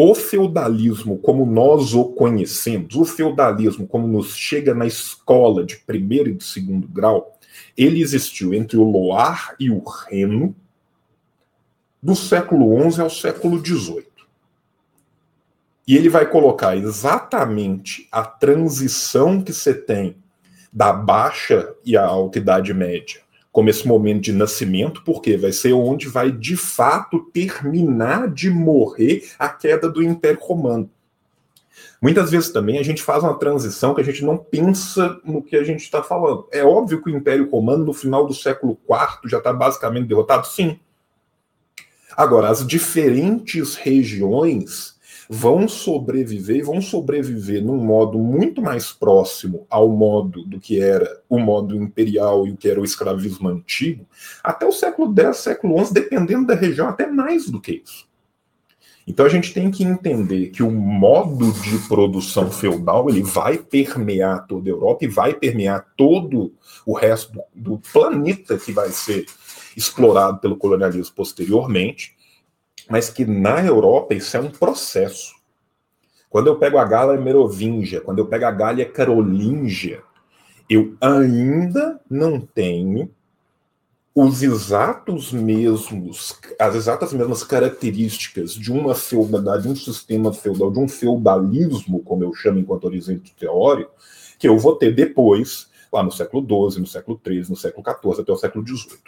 o 0.03 0.15
feudalismo 0.15 1.19
como 1.19 1.45
nós 1.45 1.93
o 1.93 2.07
conhecemos, 2.07 2.95
o 2.95 3.05
feudalismo 3.05 3.87
como 3.87 4.07
nos 4.07 4.35
chega 4.35 4.73
na 4.73 4.87
escola 4.87 5.63
de 5.63 5.77
primeiro 5.77 6.31
e 6.31 6.35
de 6.35 6.43
segundo 6.43 6.89
grau, 6.89 7.39
ele 7.77 8.01
existiu 8.01 8.55
entre 8.55 8.79
o 8.79 8.83
Loire 8.83 9.55
e 9.61 9.71
o 9.71 9.83
Reno 9.85 10.57
do 12.03 12.17
século 12.17 12.91
XI 12.91 13.03
ao 13.03 13.11
século 13.11 13.63
XVIII. 13.63 14.07
E 15.87 15.97
ele 15.97 16.09
vai 16.09 16.25
colocar 16.25 16.75
exatamente 16.75 18.09
a 18.11 18.23
transição 18.25 19.43
que 19.43 19.53
você 19.53 19.75
tem 19.75 20.17
da 20.73 20.95
baixa 20.95 21.75
e 21.85 21.95
a 21.95 22.07
alta 22.07 22.39
idade 22.39 22.73
média 22.73 23.21
como 23.53 23.69
esse 23.69 23.87
momento 23.87 24.23
de 24.23 24.33
nascimento, 24.33 25.03
porque 25.05 25.37
vai 25.37 25.53
ser 25.53 25.73
onde 25.73 26.09
vai 26.09 26.31
de 26.31 26.57
fato 26.57 27.31
terminar 27.33 28.29
de 28.29 28.49
morrer 28.49 29.29
a 29.39 29.49
queda 29.49 29.89
do 29.89 30.03
Império 30.03 30.41
Romano. 30.41 30.89
Muitas 32.01 32.31
vezes 32.31 32.51
também 32.51 32.79
a 32.79 32.83
gente 32.83 33.03
faz 33.03 33.23
uma 33.23 33.39
transição 33.39 33.95
que 33.95 34.01
a 34.01 34.05
gente 34.05 34.25
não 34.25 34.37
pensa 34.37 35.21
no 35.25 35.43
que 35.43 35.57
a 35.57 35.63
gente 35.63 35.81
está 35.81 36.03
falando. 36.03 36.47
É 36.51 36.65
óbvio 36.65 37.03
que 37.03 37.11
o 37.11 37.17
Império 37.17 37.51
Romano, 37.51 37.85
no 37.85 37.93
final 37.93 38.27
do 38.27 38.33
século 38.33 38.79
IV, 38.89 39.29
já 39.29 39.39
está 39.39 39.53
basicamente 39.53 40.09
derrotado? 40.09 40.47
Sim. 40.47 40.79
Agora, 42.17 42.49
as 42.49 42.67
diferentes 42.67 43.75
regiões 43.75 44.99
vão 45.33 45.69
sobreviver 45.69 46.57
e 46.57 46.63
vão 46.63 46.81
sobreviver 46.83 47.65
num 47.65 47.77
modo 47.77 48.19
muito 48.19 48.61
mais 48.61 48.91
próximo 48.91 49.65
ao 49.71 49.89
modo 49.89 50.45
do 50.45 50.59
que 50.59 50.81
era 50.81 51.23
o 51.29 51.39
modo 51.39 51.77
imperial 51.77 52.49
e 52.49 52.51
o 52.51 52.57
que 52.57 52.69
era 52.69 52.81
o 52.81 52.85
escravismo 52.85 53.49
antigo, 53.49 54.05
até 54.43 54.67
o 54.67 54.73
século 54.73 55.15
X, 55.17 55.37
século 55.37 55.87
XI, 55.87 55.95
dependendo 55.95 56.49
da 56.49 56.57
região, 56.57 56.89
até 56.89 57.07
mais 57.07 57.49
do 57.49 57.61
que 57.61 57.81
isso. 57.85 58.09
Então 59.07 59.25
a 59.25 59.29
gente 59.29 59.55
tem 59.55 59.71
que 59.71 59.85
entender 59.85 60.49
que 60.49 60.65
o 60.65 60.71
modo 60.71 61.53
de 61.53 61.79
produção 61.87 62.51
feudal 62.51 63.09
ele 63.09 63.23
vai 63.23 63.57
permear 63.57 64.49
toda 64.49 64.69
a 64.69 64.73
Europa 64.73 65.05
e 65.05 65.09
vai 65.09 65.33
permear 65.33 65.87
todo 65.97 66.53
o 66.85 66.93
resto 66.93 67.33
do, 67.33 67.45
do 67.55 67.83
planeta 67.93 68.59
que 68.59 68.73
vai 68.73 68.91
ser 68.91 69.27
explorado 69.77 70.41
pelo 70.41 70.57
colonialismo 70.57 71.15
posteriormente 71.15 72.19
mas 72.91 73.09
que 73.09 73.25
na 73.25 73.65
Europa 73.65 74.15
isso 74.15 74.37
é 74.37 74.41
um 74.41 74.51
processo. 74.51 75.33
Quando 76.29 76.49
eu 76.49 76.57
pego 76.57 76.77
a 76.77 76.85
Gália 76.85 77.21
Merovingia, 77.21 78.01
quando 78.01 78.19
eu 78.19 78.27
pego 78.27 78.45
a 78.45 78.51
Gália 78.51 78.85
Carolíngia, 78.85 80.03
eu 80.69 80.97
ainda 81.01 82.01
não 82.11 82.41
tenho 82.41 83.11
os 84.15 84.43
exatos 84.43 85.33
mesmos, 85.33 86.37
as 86.59 86.75
exatas 86.75 87.13
mesmas 87.13 87.45
características 87.45 88.55
de 88.55 88.73
uma 88.73 88.95
feudalidade, 88.95 89.63
de 89.63 89.69
um 89.69 89.77
sistema 89.77 90.33
feudal, 90.33 90.71
de 90.71 90.81
um 90.81 90.89
feudalismo, 90.89 92.01
como 92.01 92.25
eu 92.25 92.35
chamo 92.35 92.59
enquanto 92.59 92.85
horizonte 92.85 93.35
teórico, 93.35 93.93
que 94.39 94.49
eu 94.49 94.59
vou 94.59 94.75
ter 94.75 94.95
depois, 94.95 95.69
lá 95.93 96.03
no 96.03 96.11
século 96.11 96.71
XII, 96.71 96.81
no 96.81 96.87
século 96.87 97.21
XIII, 97.25 97.51
no 97.51 97.57
século 97.57 97.85
XIV, 97.87 98.23
até 98.23 98.33
o 98.33 98.37
século 98.37 98.67
XVIII. 98.67 98.99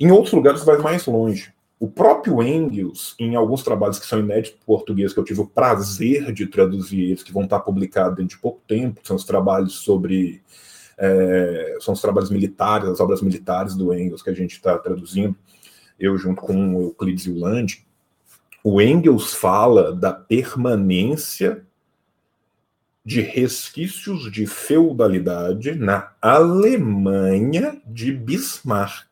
Em 0.00 0.10
outros 0.10 0.32
lugares 0.32 0.64
vai 0.64 0.78
mais 0.78 1.06
longe. 1.06 1.54
O 1.78 1.88
próprio 1.88 2.42
Engels, 2.42 3.14
em 3.18 3.36
alguns 3.36 3.62
trabalhos 3.62 3.98
que 3.98 4.06
são 4.06 4.20
inéditos 4.20 4.58
português, 4.64 5.12
que 5.12 5.20
eu 5.20 5.24
tive 5.24 5.40
o 5.40 5.46
prazer 5.46 6.32
de 6.32 6.46
traduzir 6.46 7.02
eles, 7.02 7.22
que 7.22 7.32
vão 7.32 7.44
estar 7.44 7.60
publicados 7.60 8.16
dentro 8.16 8.36
de 8.36 8.40
pouco 8.40 8.62
tempo, 8.66 9.00
são 9.04 9.16
os 9.16 9.24
trabalhos 9.24 9.74
sobre. 9.74 10.42
É, 10.98 11.76
são 11.80 11.92
os 11.92 12.00
trabalhos 12.00 12.30
militares, 12.30 12.88
as 12.88 13.00
obras 13.00 13.20
militares 13.20 13.74
do 13.74 13.92
Engels 13.92 14.22
que 14.22 14.30
a 14.30 14.34
gente 14.34 14.52
está 14.52 14.78
traduzindo, 14.78 15.36
eu 16.00 16.16
junto 16.16 16.40
com 16.40 16.74
o 16.74 16.82
Euclides 16.84 17.26
Land. 17.26 17.86
O 18.64 18.80
Engels 18.80 19.34
fala 19.34 19.94
da 19.94 20.12
permanência 20.12 21.66
de 23.04 23.20
resquícios 23.20 24.32
de 24.32 24.46
feudalidade 24.46 25.76
na 25.76 26.12
Alemanha 26.20 27.80
de 27.86 28.10
Bismarck. 28.10 29.05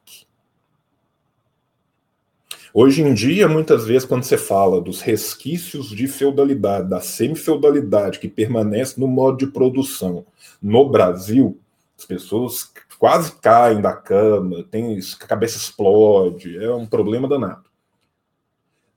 Hoje 2.77 3.03
em 3.03 3.15
dia, 3.15 3.47
muitas 3.47 3.85
vezes, 3.85 4.05
quando 4.05 4.25
você 4.25 4.37
fala 4.37 4.81
dos 4.81 5.01
resquícios 5.01 5.91
de 5.91 6.09
feudalidade, 6.09 6.91
da 6.91 7.01
semi-feudalidade 7.01 8.19
que 8.19 8.27
permanece 8.27 8.99
no 8.99 9.07
modo 9.07 9.39
de 9.39 9.47
produção 9.47 10.27
no 10.61 10.89
Brasil, 10.89 11.57
as 11.97 12.05
pessoas 12.05 12.73
quase 12.99 13.31
caem 13.37 13.81
da 13.81 13.93
cama, 13.93 14.65
tem, 14.65 14.99
a 14.99 15.25
cabeça 15.25 15.57
explode, 15.57 16.59
é 16.59 16.75
um 16.75 16.85
problema 16.85 17.29
danado. 17.29 17.71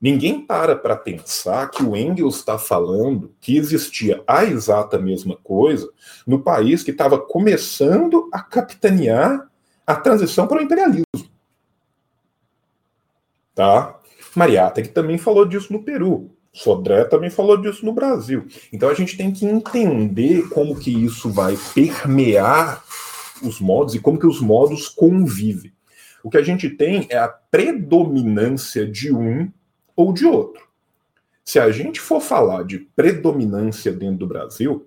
Ninguém 0.00 0.44
para 0.44 0.74
para 0.74 0.96
pensar 0.96 1.70
que 1.70 1.84
o 1.84 1.96
Engels 1.96 2.34
está 2.34 2.58
falando 2.58 3.32
que 3.40 3.56
existia 3.56 4.24
a 4.26 4.44
exata 4.44 4.98
mesma 4.98 5.36
coisa 5.36 5.88
no 6.26 6.42
país 6.42 6.82
que 6.82 6.90
estava 6.90 7.16
começando 7.16 8.28
a 8.32 8.42
capitanear 8.42 9.48
a 9.86 9.94
transição 9.94 10.48
para 10.48 10.58
o 10.58 10.62
imperialismo. 10.62 11.27
Tá? 13.58 13.98
Mariata 14.36 14.80
que 14.80 14.88
também 14.88 15.18
falou 15.18 15.44
disso 15.44 15.72
no 15.72 15.82
Peru. 15.82 16.30
Sodré 16.52 17.02
também 17.02 17.28
falou 17.28 17.56
disso 17.56 17.84
no 17.84 17.92
Brasil. 17.92 18.46
Então 18.72 18.88
a 18.88 18.94
gente 18.94 19.16
tem 19.16 19.32
que 19.32 19.44
entender 19.44 20.48
como 20.50 20.78
que 20.78 20.92
isso 20.92 21.28
vai 21.28 21.58
permear 21.74 22.84
os 23.42 23.60
modos 23.60 23.96
e 23.96 23.98
como 23.98 24.16
que 24.16 24.28
os 24.28 24.40
modos 24.40 24.88
convivem. 24.88 25.72
O 26.22 26.30
que 26.30 26.36
a 26.36 26.42
gente 26.42 26.70
tem 26.70 27.08
é 27.10 27.18
a 27.18 27.26
predominância 27.26 28.86
de 28.86 29.12
um 29.12 29.50
ou 29.96 30.12
de 30.12 30.24
outro. 30.24 30.62
Se 31.44 31.58
a 31.58 31.72
gente 31.72 31.98
for 31.98 32.20
falar 32.20 32.62
de 32.62 32.78
predominância 32.78 33.90
dentro 33.90 34.18
do 34.18 34.28
Brasil, 34.28 34.86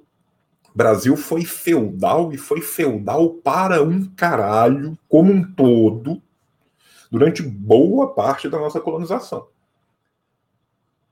Brasil 0.73 1.17
foi 1.17 1.43
feudal 1.43 2.31
e 2.31 2.38
foi 2.38 2.62
feudal 2.62 3.31
para 3.31 3.84
um 3.84 4.05
caralho 4.15 4.97
como 5.10 5.29
um 5.29 5.43
todo 5.43 6.21
durante 7.12 7.43
boa 7.43 8.13
parte 8.13 8.47
da 8.47 8.58
nossa 8.58 8.80
colonização. 8.80 9.47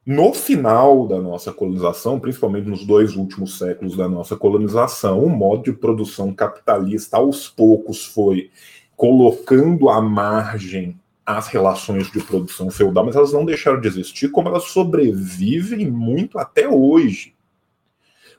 No 0.06 0.34
final 0.34 1.06
da 1.06 1.20
nossa 1.20 1.52
colonização, 1.52 2.20
principalmente 2.20 2.68
nos 2.68 2.86
dois 2.86 3.16
últimos 3.16 3.60
séculos 3.60 3.96
da 3.96 4.08
nossa 4.08 4.36
colonização, 4.36 5.20
o 5.20 5.30
modo 5.30 5.64
de 5.64 5.74
produção 5.74 6.34
capitalista 6.34 7.18
aos 7.18 7.48
poucos 7.48 8.06
foi 8.06 8.50
colocando 8.96 9.90
à 9.90 10.02
margem 10.02 11.00
as 11.26 11.48
relações 11.48 12.10
de 12.10 12.20
produção 12.22 12.72
feudal, 12.72 13.06
mas 13.06 13.16
elas 13.16 13.32
não 13.32 13.46
deixaram 13.46 13.80
de 13.80 13.88
existir, 13.88 14.30
como 14.32 14.50
elas 14.50 14.64
sobrevivem 14.64 15.92
muito 15.92 16.40
até 16.40 16.68
hoje. 16.68 17.36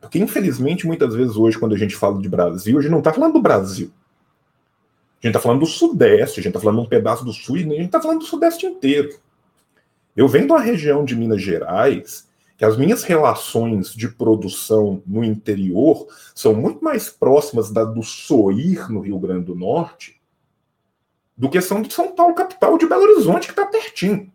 Porque, 0.01 0.19
infelizmente, 0.19 0.87
muitas 0.87 1.15
vezes 1.15 1.37
hoje, 1.37 1.59
quando 1.59 1.75
a 1.75 1.79
gente 1.79 1.95
fala 1.95 2.21
de 2.21 2.29
Brasil, 2.29 2.79
a 2.79 2.83
gente 2.83 2.91
não 2.91 2.99
está 2.99 3.13
falando 3.13 3.35
do 3.35 3.43
Brasil. 3.43 3.93
A 5.23 5.27
gente 5.27 5.37
está 5.37 5.41
falando 5.41 5.61
do 5.61 5.67
Sudeste, 5.67 6.41
a 6.41 6.43
gente 6.43 6.49
está 6.49 6.61
falando 6.61 6.81
de 6.81 6.87
um 6.87 6.89
pedaço 6.89 7.25
do 7.25 7.33
Sul, 7.33 7.59
e 7.59 7.61
a 7.61 7.65
gente 7.65 7.87
está 7.87 8.01
falando 8.01 8.21
do 8.21 8.25
Sudeste 8.25 8.65
inteiro. 8.65 9.19
Eu 10.17 10.27
venho 10.27 10.47
de 10.47 10.53
uma 10.53 10.61
região 10.61 11.05
de 11.05 11.15
Minas 11.15 11.43
Gerais 11.43 12.29
que 12.57 12.65
as 12.65 12.77
minhas 12.77 13.05
relações 13.05 13.95
de 13.95 14.07
produção 14.07 15.03
no 15.07 15.25
interior 15.25 16.07
são 16.35 16.55
muito 16.55 16.85
mais 16.85 17.09
próximas 17.09 17.71
da 17.71 17.85
do 17.85 18.03
Soir, 18.03 18.91
no 18.93 19.01
Rio 19.01 19.19
Grande 19.19 19.47
do 19.47 19.55
Norte, 19.55 20.21
do 21.35 21.49
que 21.49 21.61
são 21.63 21.81
de 21.81 21.91
São 21.91 22.15
Paulo, 22.15 22.35
capital, 22.35 22.77
de 22.77 22.87
Belo 22.87 23.03
Horizonte, 23.03 23.47
que 23.47 23.53
está 23.53 23.65
pertinho. 23.65 24.31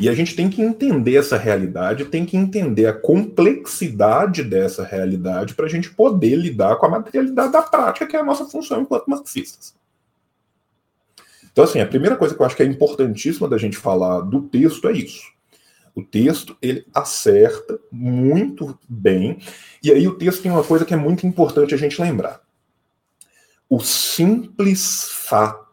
E 0.00 0.08
a 0.08 0.14
gente 0.14 0.34
tem 0.34 0.48
que 0.48 0.62
entender 0.62 1.16
essa 1.16 1.36
realidade, 1.36 2.06
tem 2.06 2.24
que 2.24 2.36
entender 2.36 2.86
a 2.86 2.92
complexidade 2.92 4.42
dessa 4.42 4.82
realidade 4.82 5.54
para 5.54 5.66
a 5.66 5.68
gente 5.68 5.90
poder 5.90 6.36
lidar 6.36 6.76
com 6.76 6.86
a 6.86 6.88
materialidade 6.88 7.52
da 7.52 7.60
prática, 7.60 8.06
que 8.06 8.16
é 8.16 8.20
a 8.20 8.24
nossa 8.24 8.46
função 8.46 8.80
enquanto 8.80 9.08
marxistas. 9.08 9.74
Então, 11.52 11.64
assim, 11.64 11.80
a 11.80 11.86
primeira 11.86 12.16
coisa 12.16 12.34
que 12.34 12.40
eu 12.40 12.46
acho 12.46 12.56
que 12.56 12.62
é 12.62 12.66
importantíssima 12.66 13.46
da 13.46 13.58
gente 13.58 13.76
falar 13.76 14.20
do 14.22 14.42
texto 14.42 14.88
é 14.88 14.92
isso. 14.92 15.30
O 15.94 16.02
texto, 16.02 16.56
ele 16.62 16.86
acerta 16.94 17.78
muito 17.92 18.78
bem, 18.88 19.38
e 19.82 19.92
aí 19.92 20.08
o 20.08 20.14
texto 20.14 20.40
tem 20.40 20.50
uma 20.50 20.64
coisa 20.64 20.84
que 20.84 20.94
é 20.94 20.96
muito 20.96 21.26
importante 21.26 21.74
a 21.74 21.78
gente 21.78 22.00
lembrar 22.00 22.40
o 23.70 23.78
simples 23.78 25.08
fato 25.12 25.69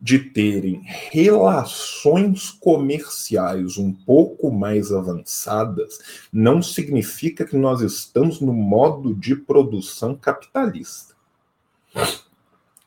de 0.00 0.18
terem 0.18 0.80
relações 1.10 2.50
comerciais 2.50 3.76
um 3.76 3.92
pouco 3.92 4.50
mais 4.50 4.90
avançadas 4.90 5.98
não 6.32 6.62
significa 6.62 7.44
que 7.44 7.56
nós 7.56 7.82
estamos 7.82 8.40
no 8.40 8.54
modo 8.54 9.14
de 9.14 9.36
produção 9.36 10.16
capitalista. 10.16 11.14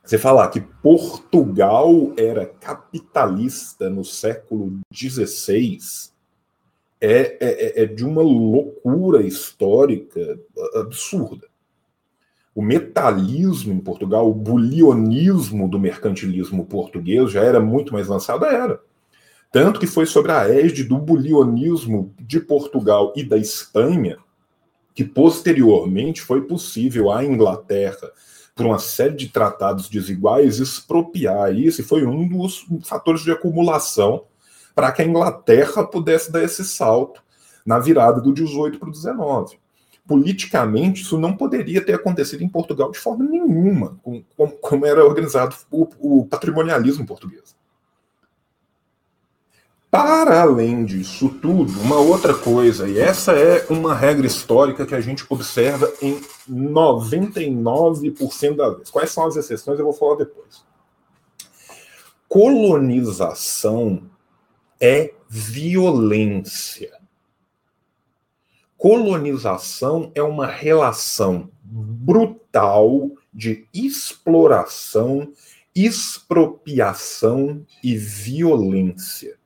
Você 0.03 0.17
falar 0.17 0.49
que 0.49 0.59
Portugal 0.59 2.13
era 2.17 2.47
capitalista 2.47 3.89
no 3.89 4.03
século 4.03 4.79
XVI 4.91 5.77
é, 6.99 7.37
é, 7.39 7.83
é 7.83 7.85
de 7.85 8.03
uma 8.03 8.23
loucura 8.23 9.21
histórica 9.21 10.39
absurda 10.73 11.52
o 12.55 12.61
metalismo 12.61 13.73
em 13.73 13.79
Portugal, 13.79 14.29
o 14.29 14.33
bulionismo 14.33 15.67
do 15.67 15.79
mercantilismo 15.79 16.65
português 16.65 17.31
já 17.31 17.41
era 17.41 17.59
muito 17.59 17.93
mais 17.93 18.09
avançado, 18.09 18.45
era. 18.45 18.79
Tanto 19.51 19.79
que 19.79 19.87
foi 19.87 20.05
sobre 20.05 20.31
a 20.31 20.47
égide 20.49 20.83
do 20.83 20.97
bulionismo 20.97 22.13
de 22.19 22.39
Portugal 22.39 23.13
e 23.15 23.23
da 23.23 23.37
Espanha 23.37 24.17
que 24.93 25.03
posteriormente 25.03 26.21
foi 26.21 26.43
possível 26.43 27.11
à 27.11 27.25
Inglaterra, 27.25 28.11
por 28.55 28.67
uma 28.67 28.77
série 28.77 29.15
de 29.15 29.29
tratados 29.29 29.89
desiguais, 29.89 30.59
expropriar 30.59 31.55
isso, 31.55 31.81
e 31.81 31.83
foi 31.83 32.05
um 32.05 32.27
dos 32.27 32.65
fatores 32.83 33.21
de 33.21 33.31
acumulação 33.31 34.25
para 34.75 34.91
que 34.91 35.01
a 35.01 35.05
Inglaterra 35.05 35.83
pudesse 35.83 36.31
dar 36.31 36.43
esse 36.43 36.63
salto 36.63 37.23
na 37.65 37.79
virada 37.79 38.21
do 38.21 38.31
18 38.31 38.77
para 38.77 38.89
o 38.89 38.91
19 38.91 39.57
politicamente, 40.07 41.01
isso 41.01 41.17
não 41.17 41.35
poderia 41.35 41.83
ter 41.83 41.93
acontecido 41.93 42.43
em 42.43 42.49
Portugal 42.49 42.91
de 42.91 42.99
forma 42.99 43.23
nenhuma, 43.23 43.97
como, 44.03 44.23
como 44.59 44.85
era 44.85 45.05
organizado 45.05 45.55
o, 45.71 45.87
o 45.99 46.25
patrimonialismo 46.25 47.05
português. 47.05 47.55
Para 49.89 50.41
além 50.41 50.83
disso 50.85 51.29
tudo, 51.29 51.71
uma 51.81 51.97
outra 51.97 52.33
coisa, 52.33 52.89
e 52.89 52.99
essa 52.99 53.31
é 53.33 53.65
uma 53.69 53.93
regra 53.93 54.25
histórica 54.25 54.87
que 54.87 54.95
a 54.95 54.99
gente 54.99 55.23
observa 55.29 55.93
em 56.01 56.19
99% 56.49 58.55
das 58.55 58.73
vezes. 58.73 58.89
Quais 58.89 59.11
são 59.11 59.27
as 59.27 59.35
exceções? 59.35 59.77
Eu 59.77 59.85
vou 59.85 59.93
falar 59.93 60.15
depois. 60.15 60.65
Colonização 62.27 64.01
é 64.81 65.13
violência 65.29 67.02
colonização 68.83 70.11
é 70.13 70.21
uma 70.21 70.45
relação 70.45 71.49
brutal 71.63 73.11
de 73.33 73.65
exploração, 73.73 75.31
expropriação 75.73 77.65
e 77.81 77.95
violência. 77.95 79.37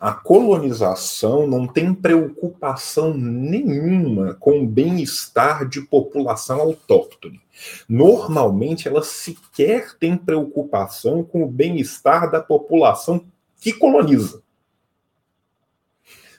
A 0.00 0.14
colonização 0.14 1.46
não 1.46 1.66
tem 1.66 1.92
preocupação 1.92 3.12
nenhuma 3.12 4.32
com 4.32 4.62
o 4.62 4.66
bem-estar 4.66 5.68
de 5.68 5.82
população 5.82 6.58
autóctone. 6.58 7.38
Normalmente, 7.86 8.88
ela 8.88 9.02
sequer 9.02 9.92
tem 9.98 10.16
preocupação 10.16 11.22
com 11.22 11.42
o 11.42 11.46
bem-estar 11.46 12.30
da 12.30 12.40
população 12.40 13.22
que 13.60 13.74
coloniza. 13.74 14.45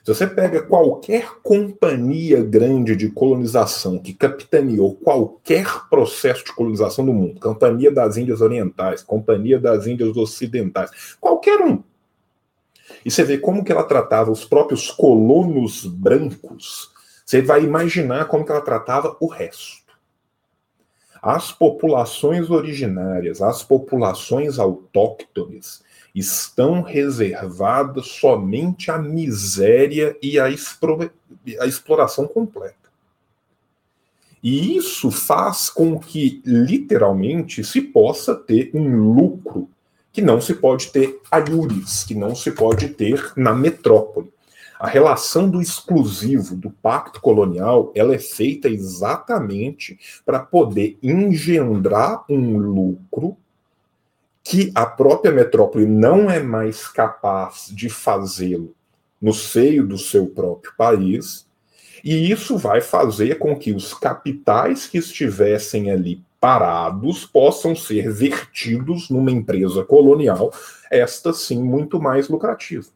Se 0.08 0.14
você 0.14 0.26
pega 0.26 0.62
qualquer 0.62 1.34
companhia 1.42 2.42
grande 2.42 2.96
de 2.96 3.10
colonização 3.10 3.98
que 3.98 4.14
capitaneou 4.14 4.94
qualquer 4.94 5.86
processo 5.90 6.46
de 6.46 6.54
colonização 6.54 7.04
do 7.04 7.12
mundo, 7.12 7.38
Companhia 7.38 7.90
das 7.90 8.16
Índias 8.16 8.40
Orientais, 8.40 9.02
Companhia 9.02 9.60
das 9.60 9.86
Índias 9.86 10.16
Ocidentais, 10.16 10.90
qualquer 11.20 11.60
um, 11.60 11.82
e 13.04 13.10
você 13.10 13.22
vê 13.22 13.36
como 13.36 13.62
que 13.62 13.70
ela 13.70 13.84
tratava 13.84 14.30
os 14.30 14.46
próprios 14.46 14.90
colonos 14.90 15.84
brancos, 15.84 16.90
você 17.26 17.42
vai 17.42 17.62
imaginar 17.62 18.28
como 18.28 18.46
que 18.46 18.50
ela 18.50 18.62
tratava 18.62 19.14
o 19.20 19.26
resto. 19.26 19.92
As 21.20 21.52
populações 21.52 22.48
originárias, 22.48 23.42
as 23.42 23.62
populações 23.62 24.58
autóctones, 24.58 25.82
estão 26.18 26.82
reservadas 26.82 28.08
somente 28.08 28.90
à 28.90 28.98
miséria 28.98 30.16
e 30.22 30.38
à, 30.38 30.46
à 30.46 31.66
exploração 31.66 32.26
completa. 32.26 32.76
E 34.42 34.76
isso 34.76 35.10
faz 35.10 35.68
com 35.68 35.98
que, 35.98 36.40
literalmente, 36.44 37.64
se 37.64 37.80
possa 37.80 38.34
ter 38.34 38.70
um 38.72 39.14
lucro 39.14 39.68
que 40.12 40.22
não 40.22 40.40
se 40.40 40.54
pode 40.54 40.88
ter 40.88 41.20
a 41.30 41.38
Iuris, 41.38 42.04
que 42.04 42.14
não 42.14 42.34
se 42.34 42.50
pode 42.52 42.88
ter 42.88 43.32
na 43.36 43.54
metrópole. 43.54 44.32
A 44.78 44.86
relação 44.86 45.50
do 45.50 45.60
exclusivo, 45.60 46.54
do 46.54 46.70
pacto 46.70 47.20
colonial, 47.20 47.92
ela 47.96 48.14
é 48.14 48.18
feita 48.18 48.68
exatamente 48.68 49.98
para 50.24 50.38
poder 50.38 50.96
engendrar 51.02 52.24
um 52.28 52.56
lucro 52.58 53.36
que 54.48 54.72
a 54.74 54.86
própria 54.86 55.30
metrópole 55.30 55.84
não 55.84 56.30
é 56.30 56.42
mais 56.42 56.88
capaz 56.88 57.68
de 57.70 57.90
fazê-lo 57.90 58.74
no 59.20 59.34
seio 59.34 59.86
do 59.86 59.98
seu 59.98 60.26
próprio 60.26 60.72
país, 60.74 61.46
e 62.02 62.30
isso 62.30 62.56
vai 62.56 62.80
fazer 62.80 63.38
com 63.38 63.54
que 63.54 63.72
os 63.72 63.92
capitais 63.92 64.86
que 64.86 64.96
estivessem 64.96 65.90
ali 65.90 66.24
parados 66.40 67.26
possam 67.26 67.76
ser 67.76 68.10
vertidos 68.10 69.10
numa 69.10 69.30
empresa 69.30 69.84
colonial, 69.84 70.50
esta 70.90 71.34
sim 71.34 71.62
muito 71.62 72.00
mais 72.00 72.30
lucrativa. 72.30 72.86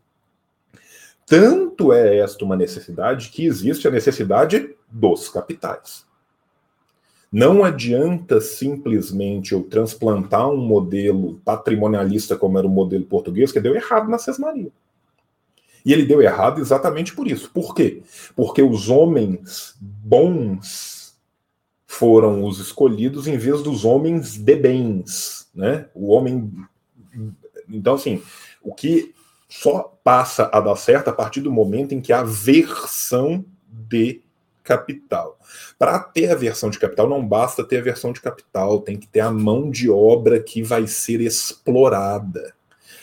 Tanto 1.26 1.92
é 1.92 2.16
esta 2.16 2.46
uma 2.46 2.56
necessidade 2.56 3.28
que 3.28 3.44
existe 3.44 3.86
a 3.86 3.90
necessidade 3.90 4.74
dos 4.90 5.28
capitais. 5.28 6.06
Não 7.32 7.64
adianta 7.64 8.42
simplesmente 8.42 9.52
eu 9.52 9.62
transplantar 9.62 10.50
um 10.50 10.58
modelo 10.58 11.40
patrimonialista 11.44 12.36
como 12.36 12.58
era 12.58 12.66
o 12.66 12.70
modelo 12.70 13.06
português, 13.06 13.50
que 13.50 13.60
deu 13.60 13.74
errado 13.74 14.10
na 14.10 14.18
Sesmaria. 14.18 14.70
E 15.84 15.92
ele 15.92 16.04
deu 16.04 16.20
errado 16.20 16.60
exatamente 16.60 17.14
por 17.14 17.26
isso. 17.26 17.50
Por 17.50 17.74
quê? 17.74 18.02
Porque 18.36 18.62
os 18.62 18.90
homens 18.90 19.74
bons 19.80 21.16
foram 21.86 22.44
os 22.44 22.58
escolhidos 22.58 23.26
em 23.26 23.36
vez 23.36 23.62
dos 23.62 23.84
homens 23.84 24.36
de 24.36 24.56
bens, 24.56 25.48
né? 25.54 25.86
O 25.94 26.12
homem 26.12 26.50
então 27.68 27.94
assim, 27.94 28.22
o 28.62 28.74
que 28.74 29.14
só 29.48 29.98
passa 30.02 30.48
a 30.52 30.60
dar 30.60 30.76
certo 30.76 31.08
a 31.08 31.12
partir 31.12 31.40
do 31.40 31.52
momento 31.52 31.92
em 31.92 32.00
que 32.00 32.12
há 32.12 32.22
versão 32.22 33.44
de 33.68 34.21
capital. 34.62 35.38
Para 35.78 35.98
ter 35.98 36.30
a 36.30 36.34
versão 36.34 36.70
de 36.70 36.78
capital, 36.78 37.08
não 37.08 37.26
basta 37.26 37.64
ter 37.64 37.78
a 37.78 37.82
versão 37.82 38.12
de 38.12 38.20
capital, 38.20 38.80
tem 38.80 38.96
que 38.96 39.06
ter 39.06 39.20
a 39.20 39.30
mão 39.30 39.70
de 39.70 39.90
obra 39.90 40.40
que 40.40 40.62
vai 40.62 40.86
ser 40.86 41.20
explorada. 41.20 42.54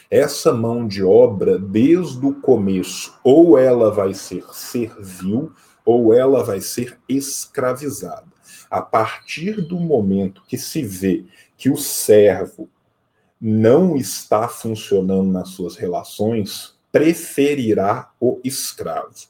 Essa 0.10 0.52
mão 0.52 0.88
de 0.88 1.04
obra, 1.04 1.60
desde 1.60 2.26
o 2.26 2.34
começo, 2.34 3.14
ou 3.24 3.58
ela 3.58 3.92
vai 3.92 4.14
ser 4.14 4.44
servil, 4.52 5.52
ou 5.86 6.14
ela 6.14 6.44
vai 6.44 6.62
ser 6.62 6.98
escravizada. 7.08 8.28
A 8.70 8.82
partir 8.82 9.62
do 9.62 9.80
momento 9.80 10.44
que 10.48 10.58
se 10.58 10.84
vê 10.84 11.26
que 11.58 11.70
o 11.70 11.78
servo 11.78 12.70
não 13.40 13.96
está 13.96 14.48
funcionando 14.48 15.32
nas 15.32 15.50
suas 15.50 15.76
relações, 15.76 16.76
preferirá 16.92 18.12
o 18.20 18.40
escravo. 18.44 19.30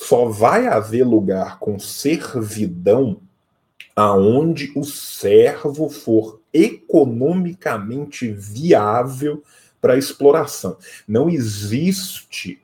Só 0.00 0.24
vai 0.30 0.66
haver 0.66 1.04
lugar 1.04 1.58
com 1.58 1.78
servidão 1.78 3.20
aonde 3.94 4.72
o 4.74 4.82
servo 4.82 5.90
for 5.90 6.40
economicamente 6.54 8.32
viável 8.32 9.42
para 9.78 9.98
exploração. 9.98 10.78
Não 11.06 11.28
existe 11.28 12.59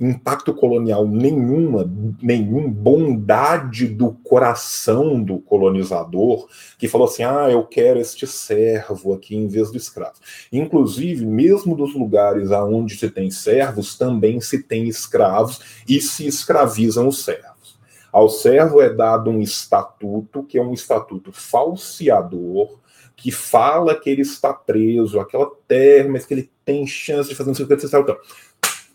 impacto 0.00 0.54
colonial 0.54 1.06
nenhuma, 1.06 1.90
nenhum 2.22 2.70
bondade 2.70 3.86
do 3.86 4.12
coração 4.12 5.20
do 5.20 5.40
colonizador 5.40 6.48
que 6.78 6.86
falou 6.86 7.08
assim: 7.08 7.24
"Ah, 7.24 7.50
eu 7.50 7.64
quero 7.64 7.98
este 7.98 8.26
servo 8.26 9.12
aqui 9.12 9.36
em 9.36 9.48
vez 9.48 9.70
do 9.70 9.76
escravo". 9.76 10.14
Inclusive, 10.52 11.26
mesmo 11.26 11.76
dos 11.76 11.94
lugares 11.94 12.52
aonde 12.52 12.96
se 12.96 13.10
tem 13.10 13.30
servos, 13.30 13.98
também 13.98 14.40
se 14.40 14.62
tem 14.62 14.86
escravos 14.86 15.60
e 15.88 16.00
se 16.00 16.26
escravizam 16.26 17.08
os 17.08 17.24
servos. 17.24 17.78
Ao 18.12 18.28
servo 18.28 18.80
é 18.80 18.88
dado 18.88 19.30
um 19.30 19.40
estatuto 19.40 20.44
que 20.44 20.58
é 20.58 20.62
um 20.62 20.72
estatuto 20.72 21.32
falseador, 21.32 22.78
que 23.16 23.32
fala 23.32 23.98
que 23.98 24.08
ele 24.08 24.22
está 24.22 24.54
preso 24.54 25.18
aquela 25.18 25.50
terra, 25.66 26.08
mas 26.08 26.24
que 26.24 26.34
ele 26.34 26.50
tem 26.64 26.86
chance 26.86 27.28
de 27.28 27.34
fazer 27.34 27.48
não 27.48 27.54
sei 27.54 27.64
o 27.64 27.68
que, 27.68 27.74
então 27.74 28.16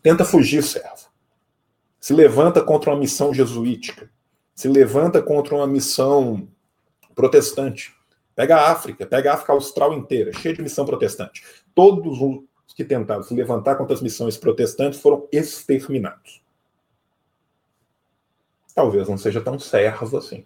Tenta 0.03 0.25
fugir, 0.25 0.61
servo. 0.61 1.09
Se 1.97 2.13
levanta 2.13 2.61
contra 2.61 2.91
uma 2.91 2.99
missão 2.99 3.33
jesuítica. 3.33 4.11
Se 4.53 4.67
levanta 4.67 5.21
contra 5.21 5.55
uma 5.55 5.65
missão 5.65 6.47
protestante. 7.15 7.95
Pega 8.35 8.57
a 8.57 8.71
África, 8.71 9.05
pega 9.05 9.31
a 9.31 9.35
África 9.35 9.53
Austral 9.53 9.93
inteira, 9.93 10.33
cheia 10.33 10.53
de 10.53 10.61
missão 10.61 10.85
protestante. 10.85 11.43
Todos 11.73 12.19
os 12.19 12.73
que 12.73 12.83
tentaram 12.83 13.23
se 13.23 13.33
levantar 13.33 13.75
contra 13.75 13.93
as 13.93 14.01
missões 14.01 14.35
protestantes 14.35 14.99
foram 14.99 15.27
exterminados. 15.31 16.43
Talvez 18.75 19.07
não 19.07 19.17
seja 19.17 19.39
tão 19.39 19.57
servo 19.57 20.17
assim. 20.17 20.45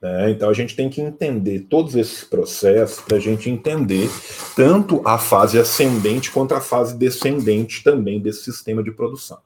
Né? 0.00 0.30
Então 0.30 0.48
a 0.48 0.54
gente 0.54 0.74
tem 0.74 0.88
que 0.88 1.00
entender 1.00 1.60
todos 1.68 1.94
esses 1.94 2.24
processos 2.24 3.00
para 3.00 3.16
a 3.16 3.20
gente 3.20 3.50
entender 3.50 4.08
tanto 4.56 5.06
a 5.06 5.18
fase 5.18 5.58
ascendente 5.58 6.30
quanto 6.30 6.54
a 6.54 6.60
fase 6.60 6.96
descendente 6.96 7.84
também 7.84 8.20
desse 8.20 8.44
sistema 8.44 8.82
de 8.82 8.90
produção. 8.90 9.38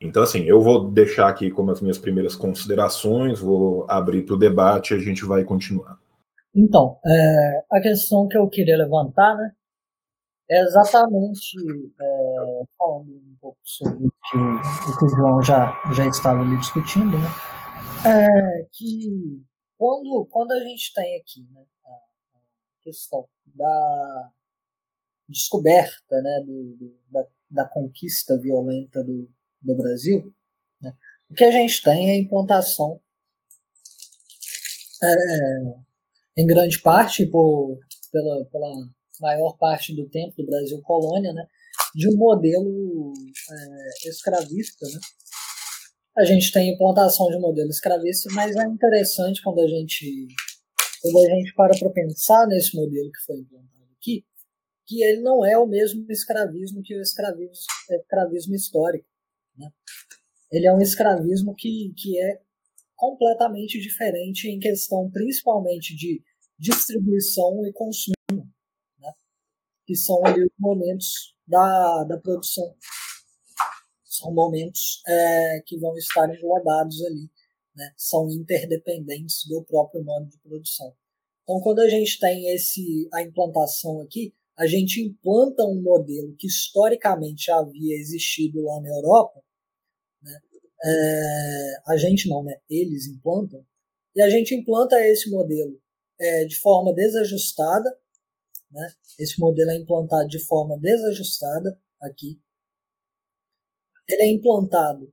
Então, 0.00 0.22
assim, 0.22 0.40
eu 0.42 0.60
vou 0.60 0.90
deixar 0.90 1.28
aqui 1.28 1.50
como 1.50 1.70
as 1.70 1.80
minhas 1.80 1.96
primeiras 1.96 2.36
considerações, 2.36 3.40
vou 3.40 3.86
abrir 3.88 4.22
para 4.22 4.34
o 4.34 4.38
debate 4.38 4.92
e 4.92 4.96
a 4.96 5.00
gente 5.00 5.24
vai 5.24 5.44
continuar. 5.44 5.98
Então, 6.54 6.98
é, 7.06 7.64
a 7.72 7.80
questão 7.80 8.28
que 8.28 8.36
eu 8.36 8.46
queria 8.48 8.76
levantar, 8.76 9.34
né, 9.34 9.50
é 10.50 10.60
exatamente 10.60 11.56
é, 11.98 12.62
falando 12.78 13.08
um 13.08 13.36
pouco 13.40 13.58
sobre 13.64 14.06
o 14.06 14.12
que 14.30 14.36
o, 14.36 14.98
que 14.98 15.04
o 15.06 15.08
João 15.08 15.42
já, 15.42 15.74
já 15.94 16.06
estava 16.06 16.42
ali 16.42 16.56
discutindo, 16.58 17.18
né, 17.18 17.28
é 18.06 18.66
que 18.70 19.42
quando, 19.78 20.26
quando 20.30 20.52
a 20.52 20.60
gente 20.60 20.92
tem 20.92 21.18
aqui 21.18 21.46
né, 21.50 21.64
a 21.84 22.82
questão 22.82 23.26
da 23.46 24.32
descoberta 25.28 26.20
né, 26.20 26.42
do, 26.44 26.76
do, 26.76 26.98
da, 27.10 27.26
da, 27.50 27.68
conquista 27.68 28.38
violenta 28.38 29.02
do, 29.02 29.30
do 29.60 29.74
Brasil, 29.74 30.32
né, 30.80 30.94
o 31.30 31.34
que 31.34 31.44
a 31.44 31.50
gente 31.50 31.82
tem 31.82 32.10
é 32.10 32.12
a 32.12 32.18
implantação, 32.18 33.00
é, 35.02 36.42
em 36.42 36.46
grande 36.46 36.80
parte, 36.80 37.26
por, 37.26 37.78
pela, 38.12 38.44
pela 38.46 38.88
maior 39.20 39.56
parte 39.56 39.94
do 39.94 40.08
tempo 40.08 40.36
do 40.36 40.46
Brasil 40.46 40.80
colônia, 40.82 41.32
né, 41.32 41.46
de 41.94 42.08
um 42.08 42.16
modelo 42.16 43.12
é, 43.50 44.08
escravista, 44.08 44.86
né, 44.86 45.00
a 46.16 46.24
gente 46.24 46.52
tem 46.52 46.72
implantação 46.72 47.28
de 47.28 47.38
modelo 47.38 47.68
escravista, 47.68 48.32
mas 48.32 48.54
é 48.54 48.64
interessante 48.64 49.42
quando 49.42 49.60
a 49.60 49.68
gente 49.68 50.28
quando 51.02 51.26
a 51.26 51.34
gente 51.34 51.54
para 51.54 51.78
para 51.78 51.90
pensar 51.90 52.46
nesse 52.46 52.74
modelo 52.74 53.10
que 53.10 53.24
foi 53.26 53.36
implantado 53.36 53.84
aqui, 53.96 54.24
que 54.86 55.02
ele 55.02 55.20
não 55.20 55.44
é 55.44 55.58
o 55.58 55.66
mesmo 55.66 56.06
escravismo 56.10 56.82
que 56.82 56.96
o 56.96 57.00
escravismo, 57.00 57.54
escravismo 57.90 58.54
histórico. 58.54 59.06
Né? 59.56 59.68
Ele 60.50 60.66
é 60.66 60.72
um 60.72 60.80
escravismo 60.80 61.54
que, 61.54 61.92
que 61.96 62.18
é 62.18 62.40
completamente 62.94 63.80
diferente 63.80 64.48
em 64.48 64.58
questão 64.58 65.10
principalmente 65.10 65.94
de 65.96 66.22
distribuição 66.58 67.66
e 67.66 67.72
consumo, 67.72 68.14
né? 68.30 69.12
que 69.84 69.96
são 69.96 70.24
ali 70.24 70.42
os 70.42 70.52
momentos 70.58 71.34
da, 71.46 72.04
da 72.04 72.18
produção 72.18 72.74
são 74.24 74.32
momentos 74.32 75.02
é, 75.06 75.62
que 75.66 75.78
vão 75.78 75.94
estar 75.98 76.34
englobados 76.34 77.04
ali, 77.04 77.30
né? 77.76 77.92
são 77.96 78.30
interdependentes 78.30 79.46
do 79.46 79.62
próprio 79.64 80.02
modo 80.02 80.26
de 80.30 80.38
produção. 80.38 80.94
Então, 81.42 81.60
quando 81.60 81.80
a 81.80 81.88
gente 81.88 82.18
tem 82.18 82.48
esse, 82.54 83.06
a 83.12 83.20
implantação 83.20 84.00
aqui, 84.00 84.34
a 84.56 84.66
gente 84.66 85.02
implanta 85.02 85.64
um 85.64 85.82
modelo 85.82 86.34
que 86.36 86.46
historicamente 86.46 87.50
havia 87.50 87.96
existido 87.96 88.62
lá 88.62 88.80
na 88.80 88.88
Europa, 88.88 89.42
né? 90.22 90.40
É, 90.86 91.92
a 91.92 91.96
gente 91.96 92.28
não, 92.28 92.42
né? 92.42 92.56
Eles 92.70 93.06
implantam, 93.06 93.64
e 94.14 94.22
a 94.22 94.30
gente 94.30 94.54
implanta 94.54 94.96
esse 95.06 95.28
modelo 95.28 95.78
é, 96.18 96.44
de 96.44 96.56
forma 96.60 96.94
desajustada, 96.94 97.90
né? 98.70 98.92
Esse 99.18 99.38
modelo 99.40 99.70
é 99.70 99.76
implantado 99.76 100.28
de 100.28 100.38
forma 100.38 100.78
desajustada 100.78 101.78
aqui, 102.00 102.40
ele 104.08 104.22
é 104.22 104.30
implantado 104.32 105.12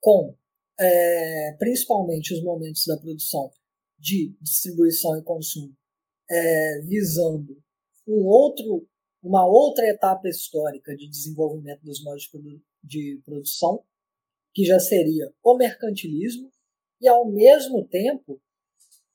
com 0.00 0.34
é, 0.78 1.56
principalmente 1.58 2.34
os 2.34 2.42
momentos 2.42 2.84
da 2.86 2.96
produção 2.96 3.50
de 3.98 4.34
distribuição 4.40 5.16
e 5.16 5.22
consumo, 5.22 5.74
é, 6.28 6.80
visando 6.80 7.62
um 8.06 8.26
outro, 8.26 8.86
uma 9.22 9.46
outra 9.46 9.86
etapa 9.88 10.28
histórica 10.28 10.96
de 10.96 11.08
desenvolvimento 11.08 11.82
dos 11.84 12.02
modos 12.02 12.28
de 12.82 13.20
produção, 13.24 13.84
que 14.52 14.64
já 14.64 14.80
seria 14.80 15.32
o 15.42 15.56
mercantilismo, 15.56 16.50
e 17.00 17.08
ao 17.08 17.30
mesmo 17.30 17.86
tempo 17.86 18.40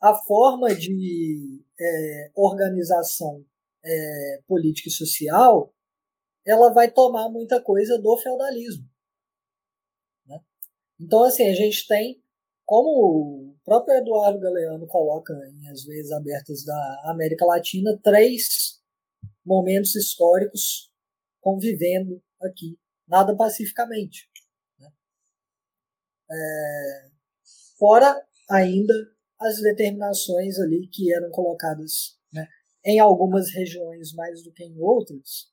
a 0.02 0.14
forma 0.14 0.74
de 0.74 1.62
é, 1.80 2.32
organização 2.36 3.46
é, 3.84 4.42
política 4.48 4.90
e 4.90 4.92
social 4.92 5.74
ela 6.46 6.72
vai 6.72 6.90
tomar 6.90 7.30
muita 7.30 7.62
coisa 7.62 8.00
do 8.00 8.16
feudalismo. 8.18 8.88
Então, 11.00 11.24
assim, 11.24 11.48
a 11.48 11.54
gente 11.54 11.88
tem, 11.88 12.22
como 12.66 12.90
o 12.90 13.56
próprio 13.64 13.98
Eduardo 13.98 14.40
Galeano 14.40 14.88
coloca 14.88 15.34
em 15.34 15.68
As 15.70 15.84
Vezes 15.84 16.12
Abertas 16.12 16.66
da 16.66 17.02
América 17.06 17.46
Latina, 17.46 17.98
três 18.04 18.82
momentos 19.46 19.96
históricos 19.96 20.92
convivendo 21.40 22.22
aqui, 22.42 22.78
nada 23.08 23.36
pacificamente. 23.36 24.30
Né? 24.80 24.92
É, 26.32 27.10
fora 27.78 28.22
ainda 28.50 28.94
as 29.40 29.62
determinações 29.62 30.60
ali 30.60 30.88
que 30.88 31.14
eram 31.14 31.30
colocadas 31.30 32.18
né, 32.34 32.48
em 32.84 33.00
algumas 33.00 33.52
regiões 33.52 34.14
mais 34.14 34.44
do 34.44 34.52
que 34.52 34.64
em 34.64 34.78
outras, 34.80 35.52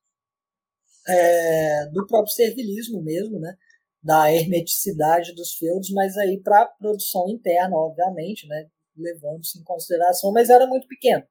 é, 1.07 1.87
do 1.91 2.07
próprio 2.07 2.33
servilismo 2.33 3.03
mesmo, 3.03 3.39
né, 3.39 3.57
da 4.05 4.31
hermeticidade 4.31 5.35
dos 5.35 5.55
feudos, 5.55 5.89
mas 5.91 6.15
aí 6.19 6.39
para 6.39 6.67
produção 6.67 7.27
interna, 7.31 7.75
obviamente, 7.75 8.47
né, 8.47 8.69
levando-se 8.95 9.59
em 9.59 9.65
consideração, 9.65 10.31
mas 10.31 10.51
era 10.51 10.67
muito 10.67 10.87
pequeno. 10.87 11.27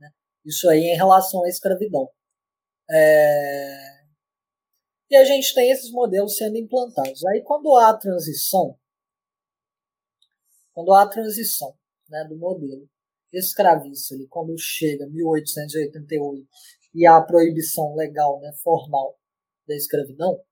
Né, 0.00 0.10
isso 0.44 0.68
aí 0.70 0.84
em 0.84 0.96
relação 0.96 1.44
à 1.44 1.48
escravidão. 1.48 2.08
É, 2.90 3.98
e 5.10 5.16
a 5.16 5.24
gente 5.24 5.54
tem 5.54 5.70
esses 5.70 5.90
modelos 5.92 6.36
sendo 6.36 6.56
implantados. 6.56 7.24
Aí 7.26 7.42
quando 7.42 7.76
há 7.76 7.90
a 7.90 7.98
transição, 7.98 8.78
quando 10.72 10.94
há 10.94 11.02
a 11.02 11.08
transição 11.08 11.76
né, 12.08 12.24
do 12.26 12.38
modelo 12.38 12.88
escravista, 13.30 14.14
quando 14.30 14.56
chega 14.58 15.06
1888 15.06 16.48
e 16.94 17.06
há 17.06 17.18
a 17.18 17.22
proibição 17.22 17.94
legal, 17.94 18.40
né, 18.40 18.50
formal 18.62 19.18
da 19.66 19.76
escravidão, 19.76 20.42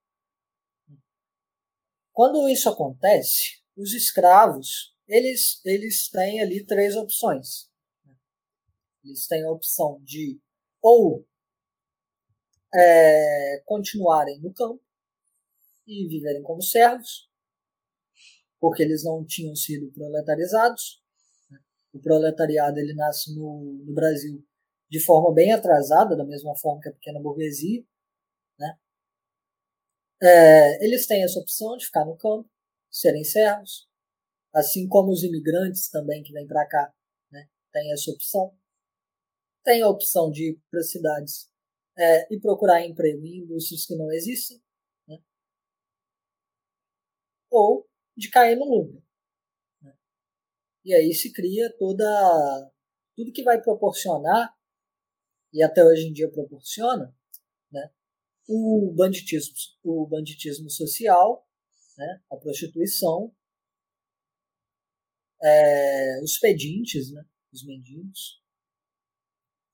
quando 2.17 2.49
isso 2.49 2.71
acontece, 2.71 3.61
os 3.77 3.93
escravos 3.93 4.97
eles, 5.07 5.61
eles 5.67 6.09
têm 6.09 6.41
ali 6.41 6.65
três 6.65 6.97
opções. 6.97 7.69
Eles 9.05 9.27
têm 9.27 9.45
a 9.45 9.51
opção 9.51 10.01
de 10.03 10.41
ou 10.81 11.29
é, 12.75 13.63
continuarem 13.67 14.41
no 14.41 14.51
campo 14.55 14.83
e 15.87 16.09
viverem 16.09 16.43
como 16.43 16.63
servos, 16.63 17.29
porque 18.59 18.83
eles 18.83 19.05
não 19.05 19.23
tinham 19.23 19.55
sido 19.55 19.93
proletarizados. 19.93 21.03
O 21.93 22.01
proletariado 22.01 22.79
ele 22.79 22.95
nasce 22.95 23.37
no, 23.37 23.85
no 23.85 23.93
Brasil 23.93 24.43
de 24.89 25.05
forma 25.05 25.35
bem 25.35 25.53
atrasada, 25.53 26.17
da 26.17 26.25
mesma 26.25 26.57
forma 26.57 26.81
que 26.81 26.89
a 26.89 26.93
pequena 26.93 27.21
burguesia. 27.21 27.85
É, 30.23 30.85
eles 30.85 31.07
têm 31.07 31.23
essa 31.23 31.39
opção 31.39 31.77
de 31.77 31.87
ficar 31.87 32.05
no 32.05 32.17
campo, 32.17 32.49
serem 32.91 33.25
servos, 33.25 33.87
assim 34.55 34.89
como 34.89 35.13
os 35.13 35.23
imigrantes 35.23 35.91
também 35.91 36.23
que 36.23 36.33
vêm 36.33 36.47
para 36.47 36.67
cá 36.67 36.95
né, 37.31 37.49
têm 37.73 37.93
essa 37.93 38.11
opção. 38.11 38.57
Tem 39.63 39.83
a 39.83 39.89
opção 39.89 40.31
de 40.31 40.51
ir 40.51 40.61
para 40.71 40.83
cidades 40.83 41.51
é, 41.99 42.35
e 42.35 42.41
procurar 42.41 42.85
emprego 42.85 43.25
em 43.27 43.39
indústrias 43.39 43.85
que 43.85 43.97
não 43.97 44.11
existem, 44.13 44.63
né? 45.09 45.19
ou 47.51 47.87
de 48.17 48.31
cair 48.31 48.57
no 48.57 48.65
lucro. 48.65 49.03
Né? 49.83 49.95
E 50.85 50.95
aí 50.95 51.13
se 51.13 51.33
cria 51.33 51.71
toda 51.79 52.05
tudo 53.17 53.33
que 53.33 53.43
vai 53.43 53.61
proporcionar 53.61 54.55
e 55.53 55.63
até 55.63 55.83
hoje 55.83 56.07
em 56.07 56.13
dia 56.13 56.31
proporciona? 56.31 57.16
O 58.49 58.93
banditismo, 58.95 59.55
o 59.83 60.07
banditismo 60.07 60.71
social, 60.71 61.47
né? 61.99 62.21
a 62.31 62.37
prostituição, 62.37 63.35
é, 65.43 66.21
os 66.23 66.39
pedintes, 66.39 67.11
né? 67.13 67.25
os 67.53 67.65
mendigos, 67.65 68.41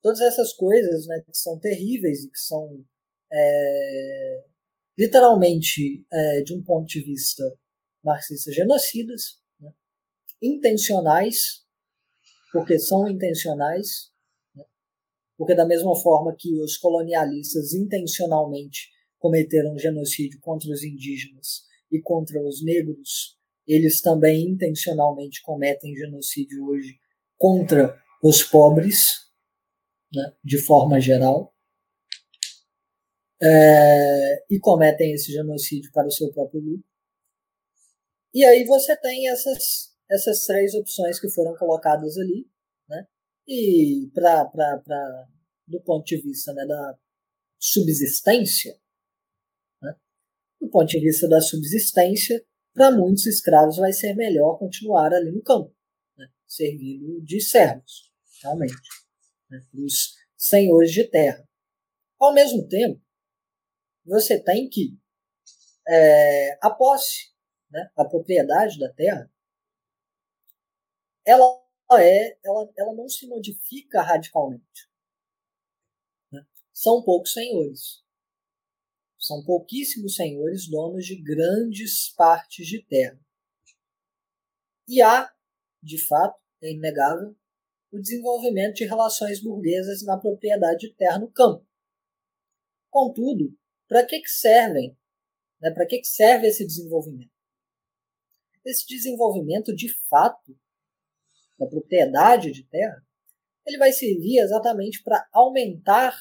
todas 0.01 0.21
essas 0.21 0.53
coisas 0.53 1.07
né, 1.07 1.21
que 1.25 1.35
são 1.35 1.59
terríveis 1.59 2.23
e 2.23 2.29
que 2.29 2.39
são 2.39 2.85
é, 3.31 4.43
literalmente, 4.97 6.05
é, 6.11 6.41
de 6.41 6.53
um 6.53 6.63
ponto 6.63 6.85
de 6.87 7.01
vista 7.01 7.43
marxista, 8.03 8.51
genocidas, 8.51 9.41
né, 9.59 9.71
intencionais, 10.41 11.65
porque 12.51 12.77
são 12.77 13.09
intencionais, 13.09 14.12
porque 15.43 15.55
da 15.55 15.65
mesma 15.65 15.93
forma 15.93 16.33
que 16.33 16.57
os 16.61 16.77
colonialistas 16.77 17.73
intencionalmente 17.73 18.87
cometeram 19.19 19.77
genocídio 19.77 20.39
contra 20.39 20.71
os 20.71 20.85
indígenas 20.85 21.63
e 21.91 22.01
contra 22.01 22.41
os 22.41 22.63
negros, 22.63 23.37
eles 23.67 23.99
também 23.99 24.51
intencionalmente 24.51 25.41
cometem 25.41 25.93
genocídio 25.97 26.65
hoje 26.65 26.95
contra 27.37 27.93
os 28.23 28.41
pobres, 28.41 29.09
né, 30.13 30.33
de 30.41 30.57
forma 30.59 30.97
geral, 31.01 31.53
é, 33.41 34.45
e 34.49 34.57
cometem 34.61 35.11
esse 35.11 35.29
genocídio 35.29 35.91
para 35.91 36.07
o 36.07 36.11
seu 36.11 36.31
próprio 36.31 36.61
lucro. 36.61 36.85
E 38.33 38.45
aí 38.45 38.63
você 38.63 38.95
tem 38.95 39.27
essas, 39.27 39.93
essas 40.09 40.45
três 40.45 40.73
opções 40.73 41.19
que 41.19 41.29
foram 41.29 41.53
colocadas 41.57 42.17
ali, 42.17 42.47
e 43.47 44.09
pra, 44.13 44.49
do 45.67 45.81
ponto 45.81 46.05
de 46.05 46.17
vista 46.21 46.53
né, 46.53 46.65
da 46.65 46.97
subsistência, 47.59 48.79
né, 49.81 49.95
do 50.59 50.69
ponto 50.69 50.87
de 50.87 50.99
vista 50.99 51.27
da 51.27 51.41
subsistência, 51.41 52.45
para 52.73 52.91
muitos 52.91 53.25
escravos 53.25 53.77
vai 53.77 53.93
ser 53.93 54.15
melhor 54.15 54.57
continuar 54.57 55.13
ali 55.13 55.31
no 55.31 55.43
campo, 55.43 55.75
né, 56.17 56.27
servindo 56.47 57.21
de 57.21 57.41
servos, 57.41 58.11
realmente 58.41 58.73
né, 59.49 59.65
os 59.73 60.15
senhores 60.35 60.91
de 60.91 61.07
terra. 61.09 61.47
Ao 62.19 62.33
mesmo 62.33 62.67
tempo, 62.67 63.01
você 64.05 64.41
tem 64.41 64.69
que 64.69 64.97
é, 65.87 66.57
a 66.61 66.69
posse, 66.69 67.33
né, 67.69 67.89
a 67.95 68.05
propriedade 68.05 68.79
da 68.79 68.91
terra, 68.93 69.29
ela 71.25 71.62
é, 71.99 72.37
ela, 72.43 72.71
ela 72.77 72.93
não 72.93 73.07
se 73.07 73.27
modifica 73.27 74.01
radicalmente. 74.01 74.89
Né? 76.31 76.45
São 76.73 77.03
poucos 77.03 77.33
senhores. 77.33 78.03
São 79.19 79.43
pouquíssimos 79.43 80.15
senhores 80.15 80.69
donos 80.69 81.05
de 81.05 81.15
grandes 81.21 82.09
partes 82.09 82.67
de 82.67 82.83
terra. 82.83 83.19
E 84.87 85.01
há, 85.01 85.33
de 85.81 85.97
fato, 85.97 86.39
é 86.61 86.71
inegável, 86.71 87.35
o 87.91 87.99
desenvolvimento 87.99 88.75
de 88.75 88.85
relações 88.85 89.41
burguesas 89.41 90.03
na 90.03 90.17
propriedade 90.17 90.87
de 90.87 90.95
terra 90.95 91.19
no 91.19 91.31
campo. 91.31 91.65
Contudo, 92.89 93.55
para 93.87 94.05
que, 94.05 94.19
que 94.19 94.29
servem? 94.29 94.97
Né, 95.61 95.71
para 95.71 95.85
que, 95.85 95.99
que 95.99 96.07
serve 96.07 96.47
esse 96.47 96.65
desenvolvimento? 96.65 97.31
Esse 98.65 98.87
desenvolvimento, 98.87 99.75
de 99.75 99.93
fato, 100.07 100.57
da 101.63 101.69
propriedade 101.69 102.51
de 102.51 102.63
terra, 102.67 103.03
ele 103.65 103.77
vai 103.77 103.91
servir 103.91 104.39
exatamente 104.39 105.01
para 105.03 105.27
aumentar 105.31 106.13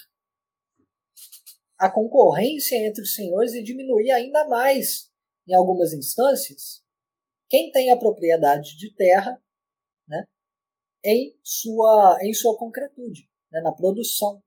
a 1.78 1.90
concorrência 1.90 2.76
entre 2.76 3.02
os 3.02 3.14
senhores 3.14 3.54
e 3.54 3.62
diminuir 3.62 4.12
ainda 4.12 4.46
mais, 4.46 5.10
em 5.48 5.54
algumas 5.54 5.92
instâncias, 5.92 6.82
quem 7.48 7.72
tem 7.72 7.90
a 7.90 7.98
propriedade 7.98 8.78
de 8.78 8.94
terra 8.94 9.42
né, 10.08 10.24
em 11.04 11.36
sua, 11.42 12.18
em 12.22 12.32
sua 12.32 12.56
concretude, 12.56 13.28
né, 13.50 13.60
na 13.60 13.72
produção. 13.72 14.42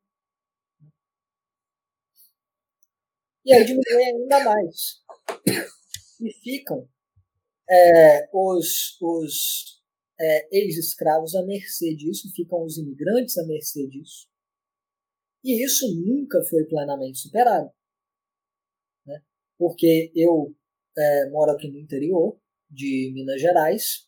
E 3.45 3.53
aí 3.53 3.63
diminui 3.65 4.03
ainda 4.03 4.43
mais. 4.45 5.03
E 6.21 6.33
ficam 6.41 6.89
é, 7.69 8.29
os, 8.33 8.97
os 9.01 9.83
é, 10.19 10.57
ex-escravos 10.57 11.35
à 11.35 11.43
mercê 11.45 11.95
disso, 11.95 12.31
ficam 12.33 12.63
os 12.63 12.77
imigrantes 12.77 13.37
à 13.37 13.45
mercê 13.45 13.87
disso. 13.87 14.27
E 15.43 15.63
isso 15.63 15.87
nunca 15.95 16.43
foi 16.43 16.65
plenamente 16.65 17.19
superado. 17.19 17.69
Né? 19.05 19.21
Porque 19.57 20.11
eu 20.15 20.55
é, 20.97 21.29
moro 21.29 21.51
aqui 21.51 21.69
no 21.69 21.79
interior 21.79 22.39
de 22.69 23.11
Minas 23.13 23.39
Gerais, 23.39 24.07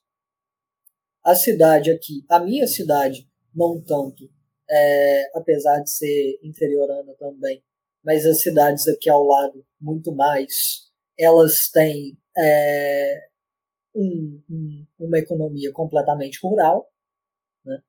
a 1.23 1.35
cidade 1.35 1.91
aqui, 1.91 2.25
a 2.29 2.39
minha 2.39 2.65
cidade, 2.65 3.29
não 3.53 3.81
tanto, 3.83 4.29
é, 4.69 5.37
apesar 5.37 5.81
de 5.81 5.89
ser 5.89 6.39
interiorana 6.41 7.13
também, 7.15 7.63
mas 8.03 8.25
as 8.25 8.41
cidades 8.41 8.87
aqui 8.87 9.09
ao 9.09 9.23
lado, 9.23 9.65
muito 9.79 10.13
mais, 10.13 10.89
elas 11.17 11.69
têm 11.69 12.17
é, 12.37 13.29
um, 13.95 14.41
um, 14.49 14.87
uma 14.99 15.19
economia 15.19 15.71
completamente 15.71 16.39
rural, 16.41 16.91
né? 17.65 17.81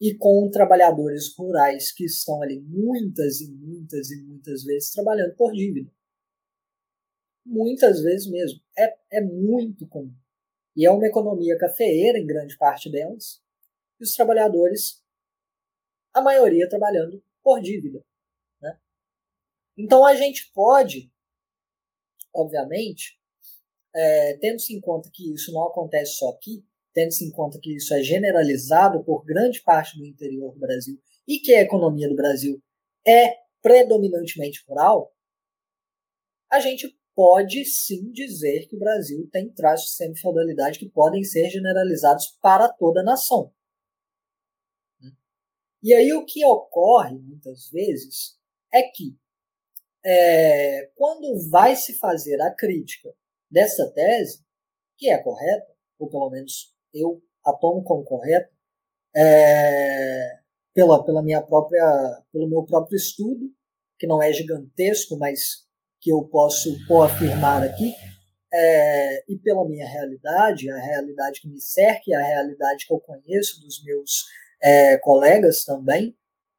e 0.00 0.14
com 0.14 0.50
trabalhadores 0.50 1.34
rurais 1.36 1.92
que 1.92 2.04
estão 2.04 2.42
ali 2.42 2.60
muitas 2.60 3.40
e 3.40 3.50
muitas 3.50 4.10
e 4.10 4.22
muitas 4.22 4.64
vezes 4.64 4.90
trabalhando 4.90 5.34
por 5.36 5.52
dívida. 5.52 5.90
Muitas 7.44 8.02
vezes 8.02 8.28
mesmo. 8.28 8.60
É, 8.76 9.18
é 9.18 9.20
muito 9.20 9.86
comum. 9.88 10.14
E 10.74 10.84
é 10.84 10.90
uma 10.90 11.06
economia 11.06 11.56
cafeeira, 11.56 12.18
em 12.18 12.26
grande 12.26 12.56
parte 12.58 12.90
delas, 12.90 13.40
e 13.98 14.04
os 14.04 14.12
trabalhadores, 14.14 15.02
a 16.12 16.20
maioria 16.20 16.68
trabalhando 16.68 17.22
por 17.42 17.60
dívida. 17.60 18.04
Então 19.76 20.06
a 20.06 20.14
gente 20.14 20.50
pode, 20.52 21.12
obviamente, 22.34 23.20
é, 23.96 24.36
tendo-se 24.38 24.74
em 24.74 24.80
conta 24.80 25.10
que 25.12 25.32
isso 25.32 25.50
não 25.52 25.64
acontece 25.64 26.16
só 26.16 26.28
aqui, 26.28 26.62
tendo-se 26.92 27.24
em 27.24 27.30
conta 27.30 27.58
que 27.58 27.74
isso 27.74 27.94
é 27.94 28.02
generalizado 28.02 29.02
por 29.02 29.24
grande 29.24 29.62
parte 29.62 29.96
do 29.96 30.04
interior 30.04 30.52
do 30.52 30.60
Brasil 30.60 31.00
e 31.26 31.38
que 31.38 31.54
a 31.54 31.62
economia 31.62 32.08
do 32.08 32.14
Brasil 32.14 32.62
é 33.06 33.34
predominantemente 33.62 34.62
rural, 34.68 35.12
a 36.50 36.60
gente 36.60 36.94
pode 37.14 37.64
sim 37.64 38.12
dizer 38.12 38.68
que 38.68 38.76
o 38.76 38.78
Brasil 38.78 39.28
tem 39.32 39.50
traços 39.50 39.90
de 39.90 39.96
semifeudalidade 39.96 40.78
que 40.78 40.88
podem 40.88 41.24
ser 41.24 41.48
generalizados 41.48 42.36
para 42.42 42.68
toda 42.68 43.00
a 43.00 43.04
nação. 43.04 43.52
E 45.82 45.94
aí 45.94 46.12
o 46.12 46.24
que 46.24 46.44
ocorre 46.44 47.18
muitas 47.18 47.70
vezes 47.70 48.38
é 48.72 48.82
que 48.82 49.16
é, 50.04 50.90
quando 50.94 51.48
vai 51.48 51.74
se 51.74 51.94
fazer 51.98 52.40
a 52.40 52.54
crítica 52.54 53.14
dessa 53.50 53.90
tese, 53.92 54.44
que 54.96 55.10
é 55.10 55.18
correta, 55.18 55.66
ou 55.98 56.08
pelo 56.08 56.30
menos 56.30 56.74
eu 56.92 57.22
a 57.44 57.52
tomo 57.52 57.82
como 57.84 58.04
correta, 58.04 58.50
é, 59.14 60.38
pela, 60.74 61.04
pela 61.04 61.22
minha 61.22 61.40
própria, 61.42 62.22
pelo 62.32 62.48
meu 62.48 62.64
próprio 62.64 62.96
estudo, 62.96 63.50
que 63.98 64.06
não 64.06 64.22
é 64.22 64.32
gigantesco, 64.32 65.16
mas 65.16 65.66
que 66.00 66.10
eu 66.10 66.22
posso 66.24 66.76
afirmar 67.02 67.62
aqui, 67.62 67.94
é, 68.52 69.24
e 69.28 69.38
pela 69.38 69.66
minha 69.68 69.86
realidade, 69.86 70.70
a 70.70 70.78
realidade 70.78 71.40
que 71.40 71.48
me 71.48 71.60
cerca 71.60 72.02
e 72.06 72.14
a 72.14 72.22
realidade 72.22 72.86
que 72.86 72.92
eu 72.92 73.00
conheço 73.00 73.60
dos 73.60 73.82
meus 73.84 74.24
é, 74.62 74.98
colegas 74.98 75.64
também, 75.64 76.16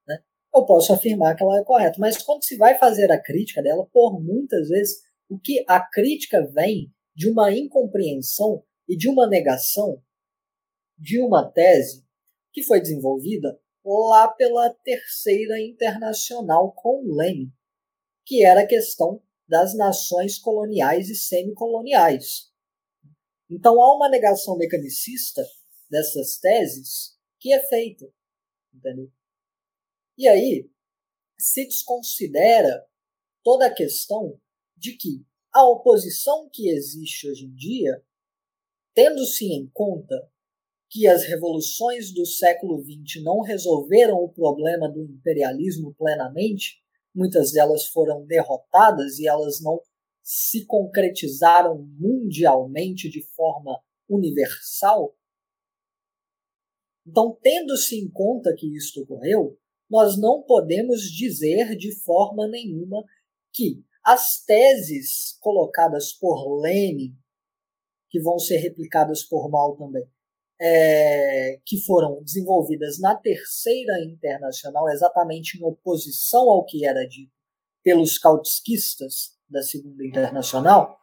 né, 0.07 0.19
eu 0.53 0.65
posso 0.65 0.93
afirmar 0.93 1.35
que 1.35 1.43
ela 1.43 1.59
é 1.59 1.63
correta. 1.63 1.97
Mas 1.99 2.17
quando 2.17 2.43
se 2.43 2.57
vai 2.57 2.77
fazer 2.77 3.11
a 3.11 3.21
crítica 3.21 3.61
dela, 3.61 3.87
por 3.91 4.21
muitas 4.21 4.69
vezes, 4.69 5.01
o 5.29 5.39
que 5.39 5.63
a 5.67 5.79
crítica 5.79 6.45
vem 6.53 6.93
de 7.15 7.29
uma 7.29 7.51
incompreensão 7.51 8.63
e 8.87 8.95
de 8.95 9.09
uma 9.09 9.27
negação 9.27 10.01
de 10.97 11.19
uma 11.19 11.49
tese 11.51 12.05
que 12.51 12.63
foi 12.63 12.81
desenvolvida 12.81 13.59
lá 13.85 14.27
pela 14.27 14.73
Terceira 14.83 15.61
Internacional 15.61 16.73
com 16.73 17.03
Lenin, 17.15 17.51
que 18.25 18.43
era 18.43 18.61
a 18.61 18.67
questão 18.67 19.21
das 19.47 19.75
nações 19.75 20.37
coloniais 20.37 21.09
e 21.09 21.15
semicoloniais. 21.15 22.51
Então 23.49 23.81
há 23.81 23.95
uma 23.95 24.09
negação 24.09 24.57
mecanicista 24.57 25.41
dessas 25.89 26.37
teses 26.37 27.17
que 27.39 27.53
é 27.53 27.65
feita, 27.67 28.11
entendeu? 28.73 29.09
E 30.17 30.27
aí 30.27 30.69
se 31.37 31.65
desconsidera 31.65 32.85
toda 33.43 33.67
a 33.67 33.73
questão 33.73 34.37
de 34.77 34.95
que 34.95 35.25
a 35.53 35.67
oposição 35.67 36.49
que 36.53 36.69
existe 36.69 37.29
hoje 37.29 37.45
em 37.45 37.53
dia, 37.53 38.03
tendo-se 38.93 39.45
em 39.45 39.67
conta 39.73 40.29
que 40.89 41.07
as 41.07 41.23
revoluções 41.23 42.13
do 42.13 42.25
século 42.25 42.81
XX 42.81 43.23
não 43.23 43.41
resolveram 43.41 44.17
o 44.17 44.29
problema 44.29 44.87
do 44.87 45.03
imperialismo 45.03 45.93
plenamente, 45.95 46.81
muitas 47.13 47.51
delas 47.51 47.87
foram 47.87 48.25
derrotadas 48.25 49.19
e 49.19 49.27
elas 49.27 49.61
não 49.61 49.81
se 50.23 50.65
concretizaram 50.65 51.77
mundialmente 51.97 53.09
de 53.09 53.21
forma 53.21 53.81
universal. 54.09 55.15
Então, 57.05 57.37
tendo-se 57.41 57.97
em 57.97 58.09
conta 58.09 58.53
que 58.53 58.67
isto 58.75 59.01
ocorreu, 59.01 59.57
nós 59.89 60.19
não 60.19 60.43
podemos 60.43 61.03
dizer 61.03 61.75
de 61.77 61.95
forma 62.03 62.47
nenhuma 62.47 63.03
que 63.53 63.83
as 64.07 64.41
teses 64.45 65.37
colocadas 65.41 66.13
por 66.13 66.61
Lenin, 66.61 67.13
que 68.09 68.21
vão 68.21 68.39
ser 68.39 68.55
replicadas 68.59 69.21
por 69.21 69.49
Mao 69.49 69.75
também, 69.75 70.09
é, 70.61 71.59
que 71.65 71.77
foram 71.85 72.23
desenvolvidas 72.23 73.01
na 73.01 73.17
Terceira 73.17 73.99
Internacional, 74.05 74.87
exatamente 74.87 75.57
em 75.57 75.63
oposição 75.65 76.49
ao 76.49 76.63
que 76.63 76.85
era 76.85 77.05
dito 77.05 77.33
pelos 77.83 78.17
kautskistas 78.17 79.37
da 79.49 79.61
Segunda 79.61 80.05
Internacional, 80.05 80.97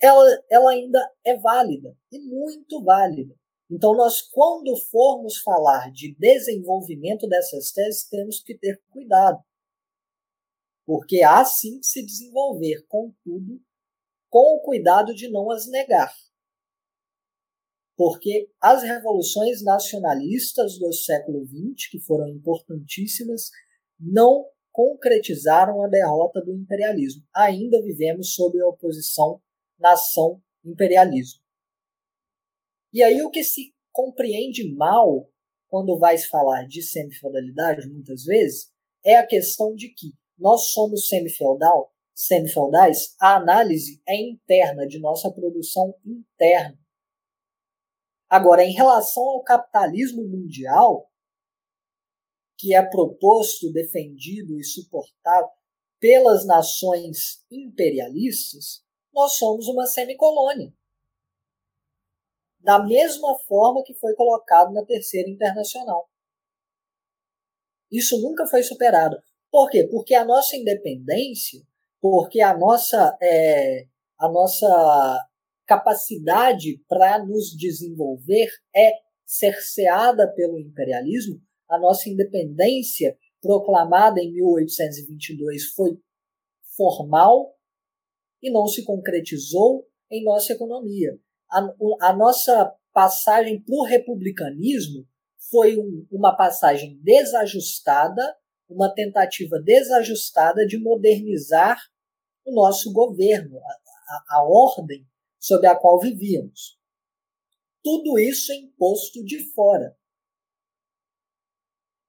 ela, 0.00 0.24
ela 0.50 0.70
ainda 0.70 1.06
é 1.22 1.36
válida, 1.36 1.94
e 2.10 2.18
muito 2.18 2.82
válida. 2.82 3.34
Então, 3.70 3.94
nós, 3.94 4.22
quando 4.22 4.74
formos 4.90 5.36
falar 5.42 5.92
de 5.92 6.16
desenvolvimento 6.18 7.28
dessas 7.28 7.70
teses, 7.70 8.08
temos 8.08 8.42
que 8.42 8.56
ter 8.56 8.82
cuidado. 8.88 9.38
Porque 10.90 11.22
há 11.22 11.44
sim 11.44 11.80
se 11.82 12.04
desenvolver, 12.04 12.84
contudo, 12.88 13.62
com 14.28 14.56
o 14.56 14.60
cuidado 14.60 15.14
de 15.14 15.30
não 15.30 15.48
as 15.48 15.68
negar 15.68 16.12
porque 18.00 18.50
as 18.58 18.82
revoluções 18.82 19.62
nacionalistas 19.62 20.78
do 20.78 20.90
século 20.90 21.44
XX, 21.44 21.90
que 21.90 22.00
foram 22.00 22.30
importantíssimas, 22.30 23.50
não 24.00 24.46
concretizaram 24.72 25.84
a 25.84 25.86
derrota 25.86 26.40
do 26.40 26.50
imperialismo. 26.50 27.22
Ainda 27.36 27.82
vivemos 27.82 28.32
sob 28.32 28.58
a 28.58 28.68
oposição 28.68 29.42
nação-imperialismo. 29.78 31.42
E 32.90 33.02
aí 33.02 33.20
o 33.20 33.30
que 33.30 33.44
se 33.44 33.74
compreende 33.92 34.74
mal 34.74 35.30
quando 35.68 35.98
vai 35.98 36.16
falar 36.16 36.66
de 36.66 36.80
semifeudalidade, 36.80 37.86
muitas 37.86 38.24
vezes, 38.24 38.72
é 39.04 39.16
a 39.16 39.26
questão 39.26 39.74
de 39.74 39.90
que 39.90 40.14
nós 40.40 40.72
somos 40.72 41.08
semifeudal, 41.08 41.92
semifeudais, 42.14 43.14
a 43.20 43.36
análise 43.36 44.02
é 44.08 44.16
interna 44.16 44.86
de 44.86 44.98
nossa 44.98 45.30
produção 45.30 45.94
interna 46.04 46.80
Agora, 48.30 48.62
em 48.62 48.70
relação 48.70 49.24
ao 49.24 49.42
capitalismo 49.42 50.22
mundial, 50.22 51.10
que 52.56 52.72
é 52.72 52.80
proposto, 52.80 53.72
defendido 53.72 54.56
e 54.56 54.62
suportado 54.62 55.48
pelas 55.98 56.46
nações 56.46 57.44
imperialistas, 57.50 58.84
nós 59.12 59.32
somos 59.32 59.66
uma 59.66 59.84
semicolônia. 59.84 60.72
Da 62.60 62.78
mesma 62.78 63.36
forma 63.48 63.82
que 63.82 63.94
foi 63.94 64.14
colocado 64.14 64.72
na 64.72 64.84
Terceira 64.84 65.28
Internacional. 65.28 66.08
Isso 67.90 68.16
nunca 68.22 68.46
foi 68.46 68.62
superado. 68.62 69.20
Por 69.50 69.68
quê? 69.68 69.86
Porque 69.90 70.14
a 70.14 70.24
nossa 70.24 70.56
independência, 70.56 71.60
porque 72.00 72.40
a 72.40 72.56
nossa, 72.56 73.16
é, 73.20 73.86
a 74.18 74.28
nossa 74.28 75.28
capacidade 75.66 76.82
para 76.88 77.24
nos 77.24 77.56
desenvolver 77.56 78.48
é 78.74 78.92
cerceada 79.24 80.32
pelo 80.34 80.58
imperialismo. 80.58 81.40
A 81.68 81.78
nossa 81.78 82.08
independência, 82.08 83.16
proclamada 83.40 84.20
em 84.20 84.32
1822, 84.32 85.72
foi 85.72 85.96
formal 86.76 87.54
e 88.42 88.50
não 88.50 88.66
se 88.66 88.84
concretizou 88.84 89.86
em 90.10 90.24
nossa 90.24 90.52
economia. 90.52 91.18
A, 91.50 91.60
a 92.08 92.16
nossa 92.16 92.74
passagem 92.92 93.62
para 93.62 93.74
o 93.76 93.84
republicanismo 93.84 95.06
foi 95.50 95.76
um, 95.76 96.06
uma 96.10 96.36
passagem 96.36 96.98
desajustada, 97.02 98.36
uma 98.70 98.92
tentativa 98.94 99.60
desajustada 99.60 100.66
de 100.66 100.78
modernizar 100.78 101.78
o 102.44 102.54
nosso 102.54 102.92
governo, 102.92 103.58
a, 103.58 103.72
a, 104.08 104.24
a 104.38 104.44
ordem 104.44 105.06
sob 105.38 105.66
a 105.66 105.74
qual 105.74 105.98
vivíamos. 105.98 106.78
Tudo 107.82 108.18
isso 108.18 108.52
é 108.52 108.56
imposto 108.56 109.24
de 109.24 109.38
fora. 109.52 109.96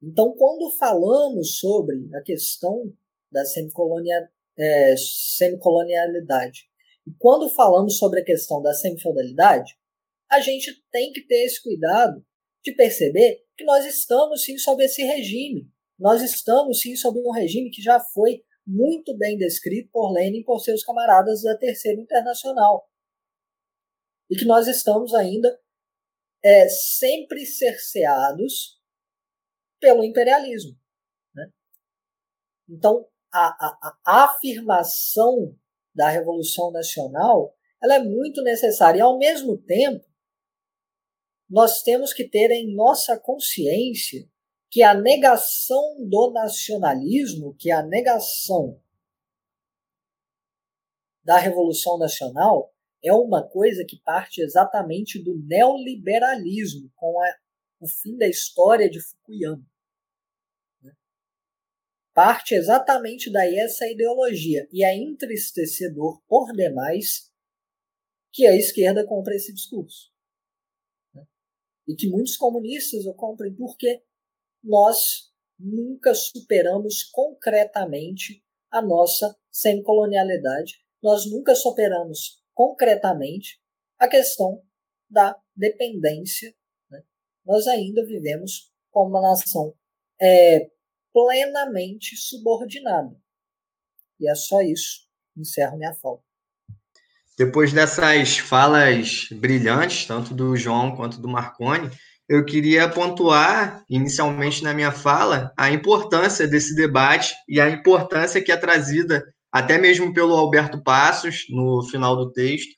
Então, 0.02 0.34
quando 0.36 0.70
falamos 0.78 1.60
sobre 1.60 2.10
a 2.16 2.22
questão 2.22 2.92
da 3.32 3.44
é, 4.58 4.96
semicolonialidade 4.98 6.70
e 7.08 7.12
quando 7.18 7.50
falamos 7.50 7.98
sobre 7.98 8.20
a 8.20 8.26
questão 8.26 8.62
da 8.62 8.74
semifeudalidade, 8.74 9.78
a 10.30 10.40
gente 10.40 10.84
tem 10.92 11.12
que 11.12 11.22
ter 11.22 11.46
esse 11.46 11.62
cuidado 11.62 12.26
de 12.64 12.74
perceber 12.74 13.46
que 13.56 13.64
nós 13.64 13.86
estamos 13.86 14.44
sim 14.44 14.58
sob 14.58 14.84
esse 14.84 15.04
regime. 15.04 15.71
Nós 16.02 16.24
estamos 16.24 16.82
sim 16.82 16.96
sob 16.96 17.20
um 17.20 17.32
regime 17.32 17.70
que 17.70 17.80
já 17.80 18.00
foi 18.00 18.44
muito 18.66 19.16
bem 19.16 19.38
descrito 19.38 19.92
por 19.92 20.12
Lenin 20.12 20.44
por 20.44 20.60
seus 20.60 20.84
camaradas 20.84 21.44
da 21.44 21.56
Terceira 21.56 22.02
Internacional 22.02 22.90
e 24.28 24.36
que 24.36 24.46
nós 24.46 24.68
estamos 24.68 25.14
ainda 25.14 25.62
é, 26.44 26.68
sempre 26.68 27.46
cerceados 27.46 28.82
pelo 29.80 30.04
imperialismo. 30.04 30.76
Né? 31.36 31.52
Então, 32.68 33.08
a, 33.32 33.68
a, 33.68 34.00
a, 34.04 34.24
afirmação 34.26 35.56
da 35.94 36.10
Revolução 36.10 36.72
Nacional 36.72 37.56
ela 37.80 37.96
é 37.96 38.04
muito 38.04 38.42
necessária. 38.42 38.98
E, 38.98 39.02
ao 39.02 39.20
mesmo 39.20 39.56
tempo, 39.56 40.04
nós 41.48 41.84
temos 41.84 42.12
que 42.12 42.28
ter 42.28 42.50
em 42.50 42.74
nossa 42.74 43.20
consciência 43.20 44.28
que 44.72 44.82
a 44.82 44.94
negação 44.94 46.08
do 46.08 46.32
nacionalismo, 46.32 47.54
que 47.60 47.70
a 47.70 47.84
negação 47.84 48.82
da 51.22 51.38
Revolução 51.38 52.00
Nacional 52.00 52.74
é 53.04 53.12
uma 53.12 53.46
coisa 53.46 53.84
que 53.86 54.00
parte 54.00 54.42
exatamente 54.42 55.22
do 55.22 55.38
neoliberalismo, 55.46 56.90
com 56.96 57.22
a, 57.22 57.36
o 57.82 57.88
fim 57.88 58.18
da 58.18 58.28
história 58.30 58.90
de 58.90 59.02
Fukuyama. 59.02 59.66
Né? 60.82 60.94
Parte 62.14 62.56
exatamente 62.56 63.30
daí 63.30 63.60
essa 63.60 63.86
ideologia. 63.90 64.70
E 64.72 64.86
é 64.86 64.96
entristecedor 64.96 66.22
por 66.30 66.54
demais 66.54 67.30
que 68.32 68.48
a 68.48 68.56
esquerda 68.56 69.06
compra 69.06 69.36
esse 69.36 69.54
discurso. 69.54 70.14
Né? 71.14 71.26
E 71.90 71.96
que 71.96 72.08
muitos 72.08 72.38
comunistas 72.38 73.06
o 73.06 73.14
comprem 73.14 73.54
porque 73.54 74.02
nós 74.64 75.32
nunca 75.60 76.14
superamos 76.14 77.04
concretamente 77.04 78.44
a 78.70 78.82
nossa 78.82 79.36
semicolonialidade, 79.52 80.80
nós 81.02 81.30
nunca 81.30 81.56
superamos 81.56 82.42
concretamente 82.54 83.60
a 84.00 84.08
questão 84.08 84.64
da 85.10 85.38
dependência. 85.56 86.54
Né? 86.90 87.04
Nós 87.46 87.68
ainda 87.68 88.06
vivemos 88.06 88.72
como 88.90 89.10
uma 89.10 89.22
nação 89.22 89.74
é, 90.20 90.70
plenamente 91.14 92.16
subordinada. 92.16 93.16
E 94.20 94.30
é 94.30 94.36
só 94.36 94.62
isso. 94.62 95.08
Encerro 95.36 95.78
minha 95.78 95.94
fala. 95.96 96.20
Depois 97.38 97.74
dessas 97.74 98.38
falas 98.38 99.28
brilhantes, 99.32 100.06
tanto 100.06 100.34
do 100.34 100.56
João 100.56 100.96
quanto 100.96 101.20
do 101.20 101.28
Marconi, 101.28 101.90
eu 102.30 102.46
queria 102.46 102.88
pontuar, 102.88 103.84
inicialmente 103.90 104.64
na 104.64 104.74
minha 104.74 104.92
fala, 104.92 105.52
a 105.58 105.70
importância 105.70 106.48
desse 106.48 106.76
debate 106.76 107.34
e 107.48 107.60
a 107.60 107.70
importância 107.70 108.42
que 108.42 108.52
é 108.52 108.58
trazida 108.58 109.24
até 109.52 109.78
mesmo 109.78 110.14
pelo 110.14 110.34
Alberto 110.34 110.82
Passos, 110.82 111.46
no 111.50 111.84
final 111.84 112.16
do 112.16 112.32
texto, 112.32 112.72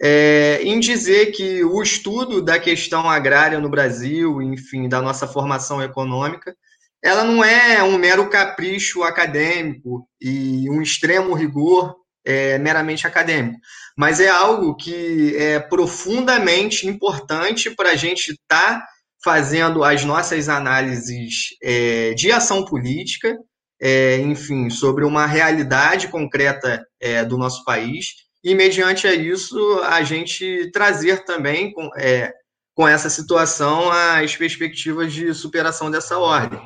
é, 0.00 0.60
em 0.62 0.78
dizer 0.80 1.32
que 1.32 1.64
o 1.64 1.82
estudo 1.82 2.42
da 2.42 2.58
questão 2.58 3.08
agrária 3.08 3.58
no 3.58 3.68
Brasil, 3.68 4.40
enfim, 4.40 4.88
da 4.88 5.02
nossa 5.02 5.26
formação 5.26 5.82
econômica, 5.82 6.54
ela 7.02 7.24
não 7.24 7.44
é 7.44 7.82
um 7.82 7.98
mero 7.98 8.28
capricho 8.30 9.02
acadêmico 9.02 10.08
e 10.20 10.70
um 10.70 10.80
extremo 10.80 11.34
rigor 11.34 11.96
é, 12.24 12.58
meramente 12.58 13.06
acadêmico, 13.06 13.58
mas 13.96 14.20
é 14.20 14.28
algo 14.28 14.76
que 14.76 15.36
é 15.36 15.60
profundamente 15.60 16.86
importante 16.86 17.70
para 17.70 17.90
a 17.90 17.96
gente 17.96 18.32
estar 18.32 18.80
tá 18.80 18.86
fazendo 19.22 19.84
as 19.84 20.04
nossas 20.04 20.48
análises 20.48 21.48
é, 21.62 22.12
de 22.14 22.32
ação 22.32 22.64
política 22.64 23.36
é, 23.82 24.18
enfim, 24.18 24.70
sobre 24.70 25.04
uma 25.04 25.26
realidade 25.26 26.06
concreta 26.06 26.86
é, 27.00 27.24
do 27.24 27.36
nosso 27.36 27.64
país, 27.64 28.14
e 28.44 28.54
mediante 28.54 29.08
isso 29.08 29.80
a 29.82 30.04
gente 30.04 30.70
trazer 30.72 31.24
também 31.24 31.72
com, 31.72 31.90
é, 31.96 32.32
com 32.76 32.86
essa 32.86 33.10
situação 33.10 33.90
as 33.90 34.36
perspectivas 34.36 35.12
de 35.12 35.34
superação 35.34 35.90
dessa 35.90 36.16
ordem. 36.16 36.60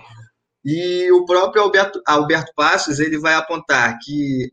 E 0.62 1.10
o 1.12 1.24
próprio 1.24 1.62
Alberto, 1.62 2.02
Alberto 2.06 2.52
Passos 2.54 2.98
ele 2.98 3.18
vai 3.18 3.34
apontar 3.34 3.96
que 4.02 4.50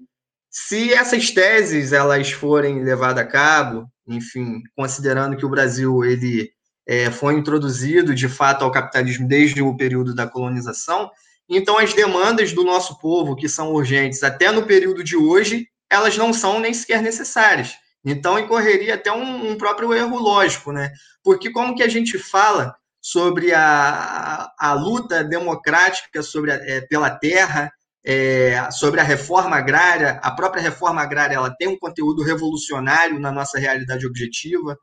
se 0.54 0.94
essas 0.94 1.32
teses 1.32 1.92
elas 1.92 2.32
forem 2.32 2.84
levadas 2.84 3.26
a 3.26 3.28
cabo, 3.28 3.88
enfim, 4.08 4.62
considerando 4.76 5.36
que 5.36 5.46
o 5.46 5.50
Brasil 5.50 6.06
ele 6.06 6.50
é, 6.88 7.12
foi 7.12 7.34
introduzido 7.34 8.14
de 8.14 8.30
fato 8.30 8.64
ao 8.64 8.72
capitalismo 8.72 9.28
desde 9.28 9.62
o 9.62 9.76
período 9.76 10.14
da 10.14 10.28
colonização, 10.28 11.10
então, 11.50 11.78
as 11.78 11.94
demandas 11.94 12.54
do 12.54 12.64
nosso 12.64 12.98
povo, 13.00 13.36
que 13.36 13.50
são 13.50 13.74
urgentes 13.74 14.24
até 14.24 14.52
no 14.52 14.66
período 14.66 15.04
de 15.04 15.16
hoje, 15.16 15.68
elas 15.90 16.18
não 16.18 16.34
são 16.34 16.60
nem 16.60 16.74
sequer 16.74 17.02
necessárias. 17.02 17.74
Então, 18.06 18.40
incorreria 18.40 18.96
até 18.96 19.12
um, 19.12 19.52
um 19.52 19.58
próprio 19.58 19.94
erro 19.94 20.18
lógico, 20.18 20.72
né? 20.72 20.92
Porque 21.24 21.52
como 21.52 21.76
que 21.76 21.84
a 21.84 21.88
gente 21.88 22.18
fala 22.18 22.76
sobre 23.02 23.54
a, 23.54 24.50
a, 24.60 24.70
a 24.70 24.74
luta 24.74 25.24
democrática 25.24 26.22
sobre 26.22 26.52
a, 26.52 26.56
é, 26.56 26.82
pela 26.82 27.10
terra, 27.10 27.72
é, 28.06 28.70
sobre 28.72 29.00
a 29.00 29.04
reforma 29.04 29.56
agrária, 29.56 30.20
a 30.22 30.32
própria 30.32 30.62
reforma 30.62 31.02
agrária 31.02 31.36
ela 31.36 31.56
tem 31.56 31.68
um 31.68 31.78
conteúdo 31.78 32.22
revolucionário 32.24 33.20
na 33.20 33.32
nossa 33.32 33.58
realidade 33.58 34.06
objetiva, 34.06 34.78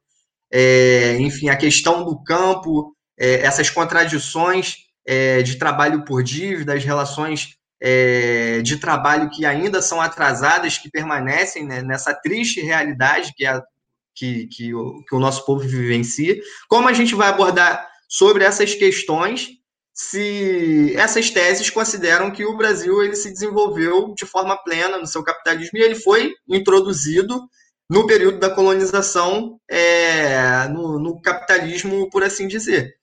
é, 0.51 1.17
enfim, 1.21 1.49
a 1.49 1.57
questão 1.57 2.05
do 2.05 2.23
campo, 2.23 2.95
é, 3.19 3.43
essas 3.43 3.69
contradições 3.69 4.77
é, 5.07 5.43
de 5.43 5.57
trabalho 5.57 6.05
por 6.05 6.23
dívida, 6.23 6.75
as 6.75 6.85
relações 6.85 7.57
é, 7.81 8.61
de 8.63 8.77
trabalho 8.79 9.31
que 9.31 9.45
ainda 9.45 9.81
são 9.81 10.01
atrasadas, 10.01 10.79
que 10.79 10.91
permanecem 10.91 11.67
né, 11.67 11.83
nessa 11.83 12.15
triste 12.15 12.61
realidade 12.61 13.33
que, 13.37 13.47
é, 13.47 13.61
que, 14.15 14.47
que, 14.49 14.75
o, 14.75 15.03
que 15.05 15.15
o 15.15 15.21
nosso 15.21 15.45
povo 15.45 15.61
vivencia. 15.61 16.37
Como 16.69 16.89
a 16.89 16.93
gente 16.93 17.15
vai 17.15 17.29
abordar 17.29 17.89
sobre 18.09 18.45
essas 18.45 18.75
questões 18.75 19.60
se 20.03 20.97
essas 20.97 21.29
teses 21.29 21.69
consideram 21.69 22.31
que 22.31 22.43
o 22.43 22.57
Brasil 22.57 23.03
ele 23.03 23.15
se 23.15 23.31
desenvolveu 23.31 24.15
de 24.15 24.25
forma 24.25 24.57
plena 24.57 24.97
no 24.97 25.07
seu 25.07 25.23
capitalismo 25.23 25.77
e 25.77 25.83
ele 25.83 25.95
foi 25.95 26.33
introduzido 26.49 27.39
no 27.89 28.07
período 28.07 28.39
da 28.39 28.49
colonização 28.49 29.59
é, 29.71 30.67
no, 30.69 30.99
no 30.99 31.21
capitalismo, 31.21 32.09
por 32.09 32.25
assim 32.25 32.49
dizer. 32.49 32.95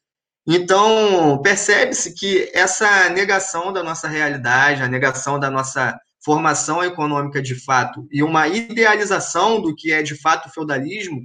Então, 0.48 1.40
percebe-se 1.44 2.16
que 2.16 2.50
essa 2.52 3.10
negação 3.10 3.72
da 3.72 3.84
nossa 3.84 4.08
realidade, 4.08 4.82
a 4.82 4.88
negação 4.88 5.40
da 5.40 5.52
nossa 5.52 5.96
formação 6.26 6.84
econômica 6.84 7.42
de 7.42 7.54
fato 7.64 8.08
e 8.12 8.24
uma 8.24 8.48
idealização 8.48 9.62
do 9.62 9.76
que 9.76 9.92
é 9.92 10.02
de 10.02 10.20
fato 10.20 10.48
o 10.48 10.52
feudalismo, 10.52 11.22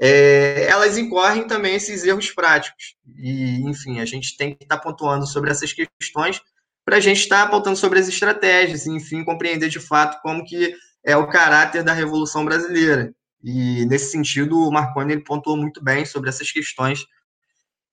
é, 0.00 0.66
elas 0.66 0.98
incorrem 0.98 1.46
também 1.46 1.74
esses 1.74 2.04
erros 2.04 2.30
práticos. 2.30 2.96
E, 3.16 3.60
enfim, 3.68 4.00
a 4.00 4.04
gente 4.04 4.36
tem 4.36 4.54
que 4.54 4.64
estar 4.64 4.78
pontuando 4.78 5.26
sobre 5.26 5.50
essas 5.50 5.72
questões 5.72 6.40
para 6.84 6.96
a 6.96 7.00
gente 7.00 7.20
estar 7.20 7.42
apontando 7.42 7.76
sobre 7.76 7.98
as 7.98 8.08
estratégias 8.08 8.86
e, 8.86 8.90
enfim, 8.90 9.24
compreender 9.24 9.68
de 9.68 9.80
fato 9.80 10.20
como 10.22 10.44
que 10.44 10.74
é 11.04 11.16
o 11.16 11.28
caráter 11.28 11.82
da 11.82 11.92
Revolução 11.92 12.44
Brasileira. 12.44 13.14
E, 13.42 13.86
nesse 13.86 14.10
sentido, 14.10 14.58
o 14.58 14.70
Marconi 14.70 15.12
ele 15.12 15.24
pontuou 15.24 15.56
muito 15.56 15.82
bem 15.82 16.04
sobre 16.04 16.28
essas 16.28 16.50
questões 16.50 17.04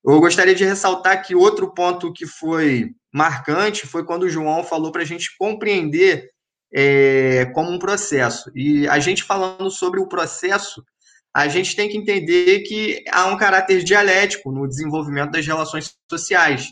eu 0.03 0.19
gostaria 0.19 0.55
de 0.55 0.65
ressaltar 0.65 1.23
que 1.23 1.35
outro 1.35 1.73
ponto 1.73 2.11
que 2.11 2.25
foi 2.25 2.89
marcante 3.13 3.85
foi 3.85 4.03
quando 4.03 4.23
o 4.23 4.29
João 4.29 4.63
falou 4.63 4.91
para 4.91 5.03
a 5.03 5.05
gente 5.05 5.35
compreender 5.37 6.31
é, 6.73 7.45
como 7.53 7.69
um 7.69 7.77
processo. 7.77 8.51
E 8.55 8.87
a 8.87 8.99
gente 8.99 9.23
falando 9.23 9.69
sobre 9.69 9.99
o 9.99 10.07
processo, 10.07 10.83
a 11.33 11.47
gente 11.47 11.75
tem 11.75 11.87
que 11.87 11.97
entender 11.97 12.59
que 12.61 13.03
há 13.11 13.27
um 13.27 13.37
caráter 13.37 13.83
dialético 13.83 14.51
no 14.51 14.67
desenvolvimento 14.67 15.31
das 15.31 15.45
relações 15.45 15.93
sociais. 16.09 16.67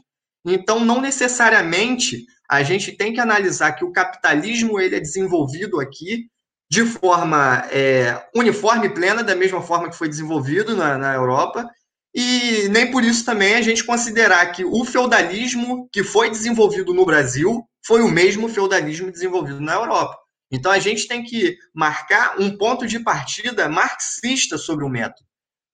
Então, 0.46 0.84
não 0.84 1.02
necessariamente 1.02 2.26
a 2.50 2.64
gente 2.64 2.92
tem 2.92 3.14
que 3.14 3.20
analisar 3.20 3.74
que 3.74 3.86
o 3.86 3.92
capitalismo 3.92 4.80
ele 4.80 4.96
é 4.96 5.00
desenvolvido 5.00 5.80
aqui 5.80 6.28
de 6.70 6.84
forma 6.86 7.68
é, 7.72 8.28
uniforme 8.36 8.88
e 8.88 8.94
plena, 8.94 9.24
da 9.24 9.36
mesma 9.36 9.62
forma 9.62 9.90
que 9.90 9.98
foi 9.98 10.08
desenvolvido 10.08 10.76
na, 10.76 10.98
na 10.98 11.14
Europa, 11.14 11.68
e 12.14 12.68
nem 12.70 12.90
por 12.92 13.04
isso 13.04 13.26
também 13.26 13.56
a 13.56 13.62
gente 13.62 13.84
considerar 13.84 14.52
que 14.52 14.66
o 14.66 14.84
feudalismo 14.84 15.88
que 15.92 16.04
foi 16.04 16.30
desenvolvido 16.30 16.94
no 16.94 17.06
Brasil 17.06 17.64
foi 17.86 18.02
o 18.02 18.10
mesmo 18.10 18.50
feudalismo 18.50 19.12
desenvolvido 19.12 19.62
na 19.62 19.74
Europa. 19.74 20.18
Então 20.52 20.72
a 20.72 20.80
gente 20.80 21.08
tem 21.08 21.24
que 21.24 21.58
marcar 21.74 22.40
um 22.40 22.58
ponto 22.58 22.88
de 22.88 23.00
partida 23.00 23.70
marxista 23.70 24.58
sobre 24.58 24.84
o 24.84 24.90
método, 24.90 25.28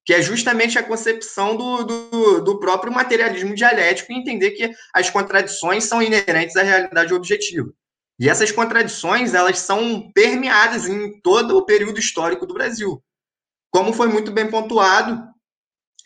que 0.03 0.13
é 0.13 0.21
justamente 0.21 0.78
a 0.78 0.84
concepção 0.84 1.55
do, 1.55 1.84
do, 1.84 2.41
do 2.41 2.59
próprio 2.59 2.91
materialismo 2.91 3.55
dialético 3.55 4.11
e 4.11 4.17
entender 4.17 4.51
que 4.51 4.69
as 4.93 5.09
contradições 5.09 5.86
são 5.86 6.01
inerentes 6.01 6.55
à 6.55 6.63
realidade 6.63 7.13
objetiva. 7.13 7.71
E 8.19 8.30
essas 8.30 8.51
contradições 8.51 9.34
elas 9.34 9.59
são 9.59 10.11
permeadas 10.13 10.88
em 10.88 11.19
todo 11.21 11.57
o 11.57 11.65
período 11.65 11.99
histórico 11.99 12.45
do 12.45 12.53
Brasil. 12.53 13.01
Como 13.71 13.93
foi 13.93 14.07
muito 14.07 14.32
bem 14.32 14.49
pontuado, 14.49 15.21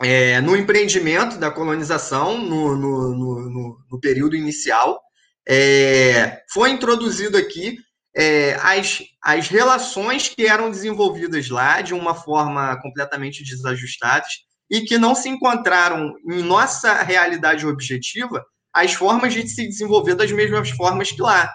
é, 0.01 0.39
no 0.41 0.55
empreendimento 0.55 1.37
da 1.37 1.51
colonização, 1.51 2.37
no, 2.37 2.75
no, 2.75 3.15
no, 3.15 3.85
no 3.91 3.99
período 3.99 4.35
inicial, 4.35 4.99
é, 5.47 6.41
foi 6.51 6.71
introduzido 6.71 7.37
aqui 7.37 7.77
é, 8.19 8.55
as, 8.55 9.01
as 9.23 9.47
relações 9.47 10.27
que 10.27 10.45
eram 10.45 10.69
desenvolvidas 10.69 11.49
lá 11.49 11.81
de 11.81 11.93
uma 11.93 12.13
forma 12.13 12.77
completamente 12.81 13.45
desajustadas 13.45 14.27
e 14.69 14.81
que 14.81 14.97
não 14.97 15.15
se 15.15 15.29
encontraram 15.29 16.13
em 16.29 16.43
nossa 16.43 17.01
realidade 17.01 17.65
objetiva 17.65 18.43
as 18.73 18.93
formas 18.93 19.33
de 19.33 19.47
se 19.47 19.65
desenvolver 19.65 20.15
das 20.15 20.31
mesmas 20.33 20.69
formas 20.69 21.13
que 21.13 21.21
lá. 21.21 21.49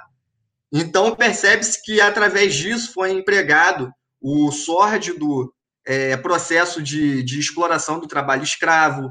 Então, 0.72 1.14
percebe-se 1.14 1.80
que, 1.84 2.00
através 2.00 2.54
disso, 2.54 2.94
foi 2.94 3.12
empregado 3.12 3.92
o 4.20 4.50
sórdido 4.50 5.52
é, 5.86 6.16
processo 6.16 6.82
de, 6.82 7.22
de 7.22 7.38
exploração 7.38 8.00
do 8.00 8.08
trabalho 8.08 8.42
escravo, 8.42 9.10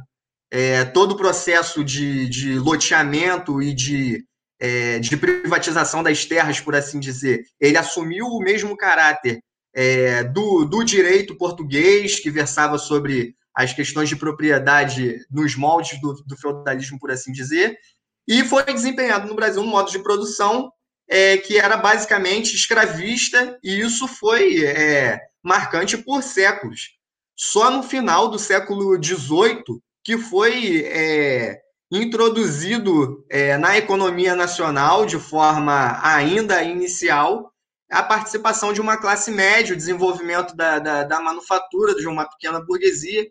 é, 0.52 0.84
todo 0.86 1.12
o 1.12 1.18
processo 1.18 1.84
de, 1.84 2.28
de 2.28 2.58
loteamento 2.58 3.62
e 3.62 3.74
de, 3.74 4.26
é, 4.64 4.98
de 4.98 5.18
privatização 5.18 6.02
das 6.02 6.24
terras, 6.24 6.58
por 6.58 6.74
assim 6.74 6.98
dizer, 6.98 7.44
ele 7.60 7.78
assumiu 7.78 8.28
o 8.28 8.40
mesmo 8.40 8.78
caráter 8.78 9.44
é, 9.76 10.24
do, 10.24 10.64
do 10.64 10.86
direito 10.86 11.38
português, 11.38 12.18
que 12.22 12.32
versava 12.32 12.78
sobre 12.78 13.36
as 13.54 13.74
questões 13.74 14.08
de 14.08 14.16
propriedade 14.16 15.20
nos 15.30 15.58
moldes 15.58 16.00
do, 16.00 16.14
do 16.26 16.38
feudalismo, 16.38 16.98
por 16.98 17.12
assim 17.12 17.34
dizer, 17.34 17.78
e 18.26 18.42
foi 18.46 18.64
desempenhado 18.64 19.28
no 19.28 19.36
Brasil 19.36 19.62
um 19.62 19.68
modo 19.68 19.92
de 19.92 20.00
produção 20.00 20.72
é, 21.10 21.36
que 21.36 21.58
era 21.58 21.76
basicamente 21.76 22.56
escravista, 22.56 23.60
e 23.62 23.82
isso 23.82 24.08
foi 24.08 24.64
é, 24.64 25.20
marcante 25.44 25.98
por 25.98 26.24
séculos. 26.24 26.92
Só 27.36 27.70
no 27.70 27.84
final 27.84 28.30
do 28.30 28.40
século 28.40 28.96
XVIII 28.96 29.82
que 30.06 30.18
foi 30.18 30.86
é, 30.86 31.63
introduzido 31.98 33.26
é, 33.30 33.58
na 33.58 33.78
economia 33.78 34.36
nacional 34.36 35.06
de 35.06 35.20
forma 35.20 36.00
ainda 36.02 36.64
inicial 36.64 37.52
a 37.92 38.02
participação 38.02 38.74
de 38.74 38.82
uma 38.82 38.98
classe 38.98 39.30
média, 39.30 39.74
o 39.74 39.78
desenvolvimento 39.78 40.56
da, 40.56 40.80
da, 40.80 41.04
da 41.04 41.20
manufatura 41.22 41.94
de 41.96 42.08
uma 42.08 42.26
pequena 42.26 42.60
burguesia. 42.60 43.28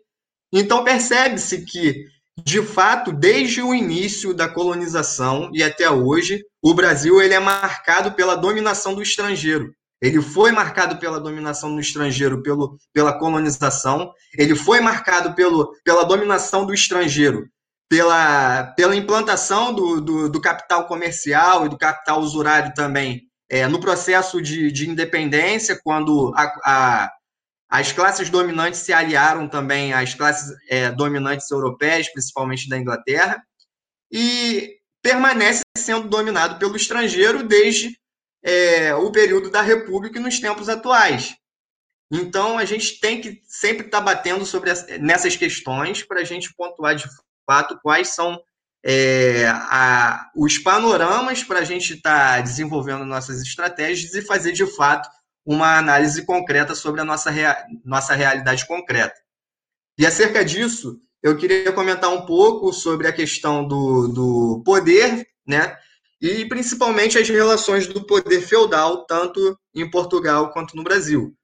Então 0.53 0.83
percebe-se 0.83 1.65
que 1.65 2.05
de 2.41 2.63
fato, 2.63 3.11
desde 3.11 3.61
o 3.61 3.73
início 3.73 4.33
da 4.33 4.49
colonização 4.49 5.51
e 5.53 5.61
até 5.61 5.89
hoje, 5.89 6.43
o 6.63 6.73
Brasil 6.73 7.21
ele 7.21 7.33
é 7.33 7.39
marcado 7.39 8.13
pela 8.13 8.35
dominação 8.35 8.95
do 8.95 9.03
estrangeiro. 9.03 9.71
Ele 10.01 10.21
foi 10.21 10.51
marcado 10.51 10.97
pela 10.97 11.19
dominação 11.19 11.73
do 11.73 11.79
estrangeiro, 11.79 12.41
pelo, 12.41 12.77
pela 12.91 13.17
colonização. 13.17 14.11
Ele 14.37 14.55
foi 14.55 14.81
marcado 14.81 15.33
pelo, 15.33 15.71
pela 15.85 16.03
dominação 16.03 16.65
do 16.65 16.73
estrangeiro, 16.73 17.47
pela, 17.89 18.73
pela 18.75 18.95
implantação 18.95 19.73
do, 19.73 20.01
do, 20.01 20.29
do 20.29 20.41
capital 20.41 20.87
comercial 20.87 21.65
e 21.65 21.69
do 21.69 21.77
capital 21.77 22.19
usurário 22.19 22.73
também 22.73 23.27
é, 23.49 23.67
no 23.67 23.79
processo 23.79 24.41
de, 24.41 24.71
de 24.71 24.89
independência, 24.89 25.79
quando 25.83 26.33
a, 26.35 26.43
a 26.65 27.11
as 27.73 27.91
classes 27.91 28.29
dominantes 28.29 28.81
se 28.81 28.93
aliaram 28.93 29.49
também 29.49 29.93
às 29.93 30.13
classes 30.13 30.55
é, 30.69 30.91
dominantes 30.91 31.49
europeias, 31.49 32.07
principalmente 32.07 32.69
da 32.69 32.77
Inglaterra, 32.77 33.43
e 34.11 34.77
permanece 35.01 35.61
sendo 35.75 36.07
dominado 36.07 36.59
pelo 36.59 36.75
estrangeiro 36.75 37.41
desde 37.41 37.97
é, 38.43 38.93
o 38.93 39.11
período 39.11 39.49
da 39.49 39.63
República 39.63 40.19
e 40.19 40.21
nos 40.21 40.39
tempos 40.39 40.69
atuais. 40.69 41.35
Então, 42.11 42.59
a 42.59 42.65
gente 42.65 42.99
tem 42.99 43.19
que 43.19 43.41
sempre 43.47 43.87
estar 43.87 43.97
tá 43.97 44.03
batendo 44.03 44.45
sobre 44.45 44.71
nessas 44.99 45.35
questões 45.35 46.03
para 46.03 46.21
a 46.21 46.23
gente 46.23 46.53
pontuar 46.55 46.95
de 46.95 47.05
fato 47.45 47.79
quais 47.81 48.09
são 48.09 48.41
é, 48.85 49.47
a, 49.47 50.29
os 50.35 50.57
panoramas 50.57 51.43
para 51.43 51.59
a 51.59 51.63
gente 51.63 51.93
estar 51.93 52.35
tá 52.35 52.41
desenvolvendo 52.41 53.05
nossas 53.05 53.41
estratégias 53.41 54.13
e 54.13 54.21
fazer 54.21 54.51
de 54.51 54.65
fato 54.65 55.09
uma 55.45 55.77
análise 55.77 56.25
concreta 56.25 56.75
sobre 56.75 57.01
a 57.01 57.05
nossa, 57.05 57.29
rea 57.29 57.65
nossa 57.83 58.13
realidade 58.13 58.65
concreta. 58.65 59.15
E 59.97 60.05
acerca 60.05 60.43
disso, 60.43 60.99
eu 61.21 61.37
queria 61.37 61.71
comentar 61.71 62.09
um 62.09 62.25
pouco 62.25 62.73
sobre 62.73 63.07
a 63.07 63.13
questão 63.13 63.65
do, 63.65 64.07
do 64.07 64.63
poder, 64.65 65.25
né? 65.47 65.77
E 66.21 66.45
principalmente 66.45 67.17
as 67.17 67.27
relações 67.27 67.87
do 67.87 68.05
poder 68.05 68.41
feudal, 68.41 69.05
tanto 69.05 69.57
em 69.75 69.89
Portugal 69.89 70.51
quanto 70.51 70.75
no 70.75 70.83
Brasil. 70.83 71.35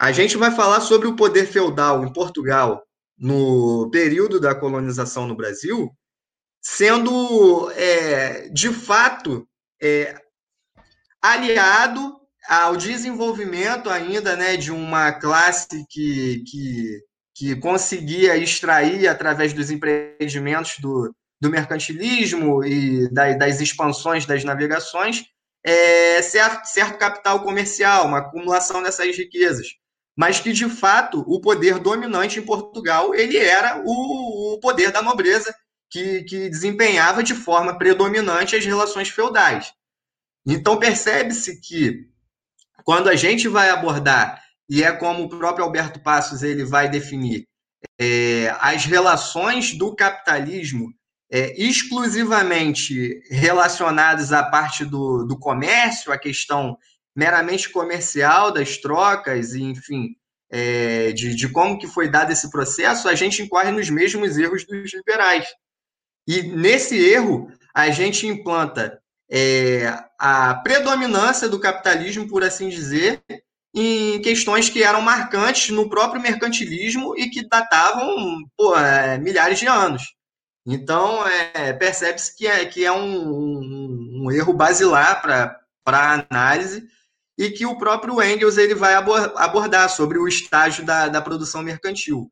A 0.00 0.10
gente 0.10 0.36
vai 0.36 0.50
falar 0.50 0.80
sobre 0.80 1.06
o 1.06 1.14
poder 1.14 1.46
feudal 1.46 2.04
em 2.04 2.12
Portugal 2.12 2.82
no 3.18 3.90
período 3.90 4.40
da 4.40 4.54
colonização 4.54 5.26
no 5.26 5.36
Brasil, 5.36 5.90
sendo 6.60 7.70
é, 7.72 8.48
de 8.48 8.70
fato 8.72 9.46
é, 9.80 10.14
aliado 11.20 12.20
ao 12.48 12.76
desenvolvimento 12.76 13.88
ainda 13.88 14.36
né, 14.36 14.56
de 14.56 14.72
uma 14.72 15.12
classe 15.12 15.84
que, 15.88 16.42
que, 16.46 17.00
que 17.34 17.56
conseguia 17.56 18.36
extrair 18.36 19.06
através 19.06 19.52
dos 19.52 19.70
empreendimentos 19.70 20.74
do, 20.80 21.14
do 21.40 21.50
mercantilismo 21.50 22.64
e 22.64 23.08
da, 23.12 23.32
das 23.34 23.60
expansões 23.60 24.26
das 24.26 24.44
navegações, 24.44 25.24
é, 25.64 26.20
certo, 26.22 26.64
certo 26.66 26.98
capital 26.98 27.42
comercial, 27.42 28.06
uma 28.06 28.18
acumulação 28.18 28.82
dessas 28.82 29.16
riquezas. 29.16 29.68
Mas 30.16 30.40
que, 30.40 30.52
de 30.52 30.68
fato, 30.68 31.24
o 31.26 31.40
poder 31.40 31.78
dominante 31.78 32.38
em 32.38 32.44
Portugal 32.44 33.14
ele 33.14 33.38
era 33.38 33.82
o, 33.84 34.54
o 34.54 34.60
poder 34.60 34.90
da 34.90 35.00
nobreza, 35.00 35.54
que, 35.90 36.22
que 36.24 36.48
desempenhava 36.48 37.22
de 37.22 37.34
forma 37.34 37.76
predominante 37.76 38.56
as 38.56 38.64
relações 38.64 39.08
feudais. 39.08 39.72
Então, 40.46 40.78
percebe-se 40.78 41.60
que 41.60 42.08
quando 42.84 43.08
a 43.08 43.14
gente 43.14 43.46
vai 43.46 43.70
abordar, 43.70 44.42
e 44.68 44.82
é 44.82 44.90
como 44.90 45.24
o 45.24 45.28
próprio 45.28 45.64
Alberto 45.64 46.00
Passos 46.00 46.42
ele 46.42 46.64
vai 46.64 46.88
definir, 46.88 47.46
é, 48.00 48.54
as 48.58 48.84
relações 48.84 49.74
do 49.74 49.94
capitalismo 49.94 50.92
é, 51.30 51.54
exclusivamente 51.60 53.22
relacionadas 53.30 54.32
à 54.32 54.42
parte 54.42 54.84
do, 54.84 55.24
do 55.24 55.38
comércio, 55.38 56.12
a 56.12 56.18
questão 56.18 56.76
meramente 57.14 57.70
comercial 57.70 58.52
das 58.52 58.78
trocas, 58.78 59.52
e, 59.52 59.62
enfim, 59.62 60.16
é, 60.50 61.12
de, 61.12 61.34
de 61.34 61.48
como 61.48 61.78
que 61.78 61.86
foi 61.86 62.10
dado 62.10 62.32
esse 62.32 62.50
processo, 62.50 63.08
a 63.08 63.14
gente 63.14 63.42
incorre 63.42 63.70
nos 63.70 63.88
mesmos 63.88 64.36
erros 64.36 64.64
dos 64.66 64.92
liberais. 64.92 65.46
E 66.26 66.42
nesse 66.42 66.96
erro, 66.96 67.50
a 67.74 67.90
gente 67.90 68.26
implanta 68.26 69.00
é, 69.30 69.86
a 70.18 70.54
predominância 70.56 71.48
do 71.48 71.58
capitalismo, 71.58 72.28
por 72.28 72.44
assim 72.44 72.68
dizer, 72.68 73.22
em 73.74 74.20
questões 74.20 74.68
que 74.68 74.82
eram 74.82 75.00
marcantes 75.00 75.70
no 75.70 75.88
próprio 75.88 76.20
mercantilismo 76.20 77.16
e 77.16 77.30
que 77.30 77.48
datavam 77.48 78.44
pô, 78.56 78.76
é, 78.76 79.18
milhares 79.18 79.58
de 79.58 79.66
anos. 79.66 80.14
Então, 80.66 81.26
é, 81.26 81.72
percebe-se 81.72 82.36
que 82.36 82.46
é, 82.46 82.64
que 82.66 82.84
é 82.84 82.92
um, 82.92 83.28
um, 83.28 84.22
um 84.24 84.30
erro 84.30 84.52
basilar 84.52 85.22
para 85.22 85.58
a 85.86 86.26
análise 86.30 86.86
e 87.38 87.50
que 87.50 87.66
o 87.66 87.78
próprio 87.78 88.22
Engels 88.22 88.58
ele 88.58 88.74
vai 88.74 88.94
abordar 88.94 89.88
sobre 89.88 90.18
o 90.18 90.28
estágio 90.28 90.84
da, 90.84 91.08
da 91.08 91.20
produção 91.20 91.62
mercantil 91.62 92.30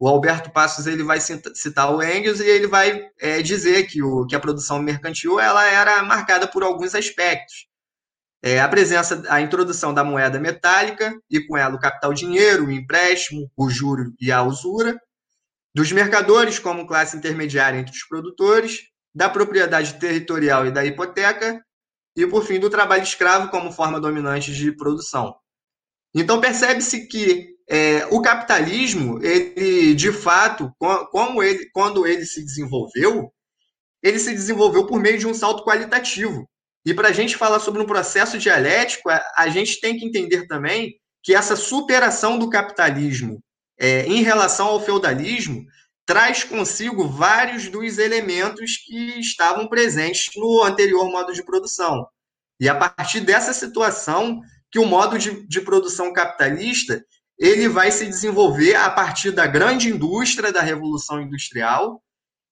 o 0.00 0.06
Alberto 0.06 0.50
Passos 0.50 0.86
ele 0.86 1.02
vai 1.02 1.18
citar 1.20 1.92
o 1.92 2.02
Engels 2.02 2.40
e 2.40 2.46
ele 2.46 2.68
vai 2.68 3.10
é, 3.18 3.42
dizer 3.42 3.86
que, 3.88 4.02
o, 4.02 4.26
que 4.26 4.36
a 4.36 4.40
produção 4.40 4.78
mercantil 4.78 5.40
ela 5.40 5.64
era 5.66 6.02
marcada 6.04 6.46
por 6.46 6.62
alguns 6.62 6.94
aspectos. 6.94 7.66
É, 8.40 8.60
a 8.60 8.68
presença, 8.68 9.24
a 9.28 9.40
introdução 9.40 9.92
da 9.92 10.04
moeda 10.04 10.38
metálica 10.38 11.12
e 11.28 11.44
com 11.44 11.56
ela 11.56 11.74
o 11.74 11.80
capital 11.80 12.14
dinheiro, 12.14 12.66
o 12.66 12.70
empréstimo, 12.70 13.50
o 13.56 13.68
juro 13.68 14.14
e 14.20 14.30
a 14.30 14.42
usura, 14.42 14.96
dos 15.74 15.90
mercadores 15.90 16.60
como 16.60 16.86
classe 16.86 17.16
intermediária 17.16 17.78
entre 17.78 17.92
os 17.92 18.06
produtores, 18.06 18.82
da 19.12 19.28
propriedade 19.28 19.94
territorial 19.94 20.64
e 20.66 20.70
da 20.70 20.84
hipoteca, 20.84 21.60
e 22.18 22.26
por 22.26 22.44
fim 22.44 22.58
do 22.58 22.68
trabalho 22.68 23.04
escravo 23.04 23.48
como 23.48 23.70
forma 23.70 24.00
dominante 24.00 24.52
de 24.52 24.72
produção. 24.72 25.36
Então 26.12 26.40
percebe-se 26.40 27.06
que 27.06 27.54
é, 27.70 28.06
o 28.10 28.20
capitalismo, 28.20 29.22
ele 29.22 29.94
de 29.94 30.10
fato, 30.10 30.72
como 31.12 31.40
ele, 31.42 31.70
quando 31.70 32.04
ele 32.04 32.26
se 32.26 32.44
desenvolveu, 32.44 33.32
ele 34.02 34.18
se 34.18 34.32
desenvolveu 34.32 34.84
por 34.84 35.00
meio 35.00 35.16
de 35.16 35.28
um 35.28 35.34
salto 35.34 35.64
qualitativo. 35.64 36.48
E 36.84 36.92
para 36.92 37.08
a 37.08 37.12
gente 37.12 37.36
falar 37.36 37.60
sobre 37.60 37.80
um 37.82 37.86
processo 37.86 38.36
dialético, 38.36 39.10
a 39.36 39.48
gente 39.48 39.80
tem 39.80 39.96
que 39.96 40.04
entender 40.04 40.46
também 40.48 40.96
que 41.22 41.34
essa 41.34 41.54
superação 41.54 42.36
do 42.36 42.50
capitalismo 42.50 43.40
é, 43.78 44.06
em 44.06 44.22
relação 44.22 44.66
ao 44.66 44.80
feudalismo 44.80 45.64
traz 46.08 46.42
consigo 46.42 47.06
vários 47.06 47.68
dos 47.68 47.98
elementos 47.98 48.78
que 48.78 49.20
estavam 49.20 49.68
presentes 49.68 50.30
no 50.34 50.62
anterior 50.62 51.04
modo 51.10 51.34
de 51.34 51.44
produção. 51.44 52.08
E 52.58 52.66
a 52.66 52.74
partir 52.74 53.20
dessa 53.20 53.52
situação 53.52 54.40
que 54.72 54.78
o 54.78 54.86
modo 54.86 55.18
de, 55.18 55.46
de 55.46 55.60
produção 55.60 56.10
capitalista 56.10 57.04
ele 57.38 57.68
vai 57.68 57.92
se 57.92 58.06
desenvolver 58.06 58.74
a 58.74 58.88
partir 58.88 59.32
da 59.32 59.46
grande 59.46 59.90
indústria 59.90 60.50
da 60.50 60.62
Revolução 60.62 61.20
Industrial 61.20 62.02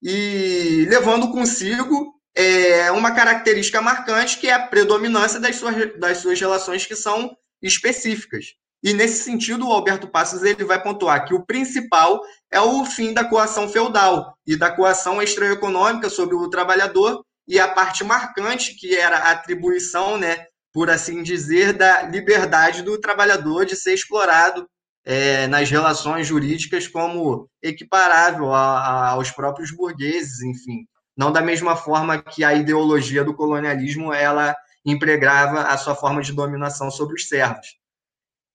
e 0.02 0.84
levando 0.90 1.32
consigo 1.32 2.14
é, 2.34 2.90
uma 2.92 3.12
característica 3.12 3.80
marcante 3.80 4.36
que 4.36 4.48
é 4.48 4.52
a 4.52 4.66
predominância 4.66 5.40
das 5.40 5.57
suas, 5.57 5.98
das 5.98 6.18
suas 6.18 6.38
relações 6.38 6.84
que 6.84 6.94
são 6.94 7.34
específicas. 7.62 8.54
E 8.87 8.95
nesse 8.95 9.24
sentido, 9.24 9.66
o 9.66 9.72
Alberto 9.72 10.07
Passos 10.07 10.45
ele 10.45 10.62
vai 10.62 10.80
pontuar 10.80 11.26
que 11.26 11.34
o 11.34 11.45
principal 11.45 12.22
é 12.49 12.61
o 12.61 12.84
fim 12.84 13.12
da 13.12 13.24
coação 13.24 13.68
feudal 13.68 14.39
e 14.47 14.55
da 14.55 14.70
coação 14.70 15.20
extraeconômica 15.20 16.09
sobre 16.09 16.37
o 16.37 16.49
trabalhador 16.49 17.20
e 17.49 17.59
a 17.59 17.66
parte 17.66 18.05
marcante 18.05 18.76
que 18.76 18.95
era 18.95 19.16
a 19.18 19.32
atribuição, 19.32 20.16
né, 20.16 20.47
por 20.72 20.89
assim 20.89 21.20
dizer, 21.24 21.72
da 21.72 22.03
liberdade 22.03 22.82
do 22.82 22.97
trabalhador 23.01 23.66
de 23.66 23.74
ser 23.74 23.93
explorado 23.93 24.68
é, 25.05 25.49
nas 25.49 25.68
relações 25.68 26.24
jurídicas 26.24 26.87
como 26.87 27.51
equiparável 27.61 28.55
a, 28.55 28.78
a, 28.78 29.09
aos 29.09 29.32
próprios 29.32 29.72
burgueses, 29.72 30.41
enfim. 30.43 30.87
Não 31.16 31.32
da 31.32 31.43
mesma 31.43 31.74
forma 31.74 32.22
que 32.22 32.45
a 32.45 32.55
ideologia 32.55 33.24
do 33.24 33.34
colonialismo 33.34 34.12
ela 34.12 34.55
empregava 34.84 35.62
a 35.62 35.76
sua 35.76 35.97
forma 35.97 36.22
de 36.22 36.32
dominação 36.32 36.89
sobre 36.89 37.16
os 37.16 37.26
servos. 37.26 37.66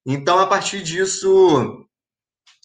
Então, 0.06 0.38
a 0.38 0.46
partir 0.46 0.82
disso, 0.82 1.86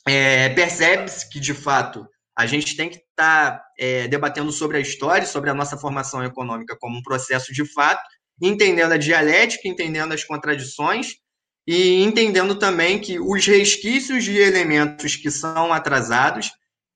é, 0.08 0.50
percebe-se 0.50 1.30
que, 1.30 1.40
de 1.40 1.54
fato, 1.54 2.08
a 2.38 2.46
gente 2.46 2.76
tem 2.76 2.90
que 2.90 2.98
estar 2.98 3.58
tá, 3.58 3.64
é, 3.80 4.08
debatendo 4.08 4.52
sobre 4.52 4.78
a 4.78 4.80
história, 4.80 5.26
sobre 5.26 5.50
a 5.50 5.54
nossa 5.54 5.78
formação 5.78 6.24
econômica 6.24 6.78
como 6.80 6.98
um 6.98 7.04
processo 7.04 7.54
de 7.54 7.66
fato, 7.66 8.02
entendendo 8.42 8.92
a 8.92 8.98
dialética, 8.98 9.68
entendendo 9.68 10.14
as 10.14 10.24
contradições 10.24 11.16
e 11.66 12.04
entendendo 12.04 12.56
também 12.56 13.00
que 13.00 13.20
os 13.20 13.46
resquícios 13.46 14.24
de 14.24 14.38
elementos 14.38 15.16
que 15.16 15.30
são 15.30 15.74
atrasados 15.74 16.52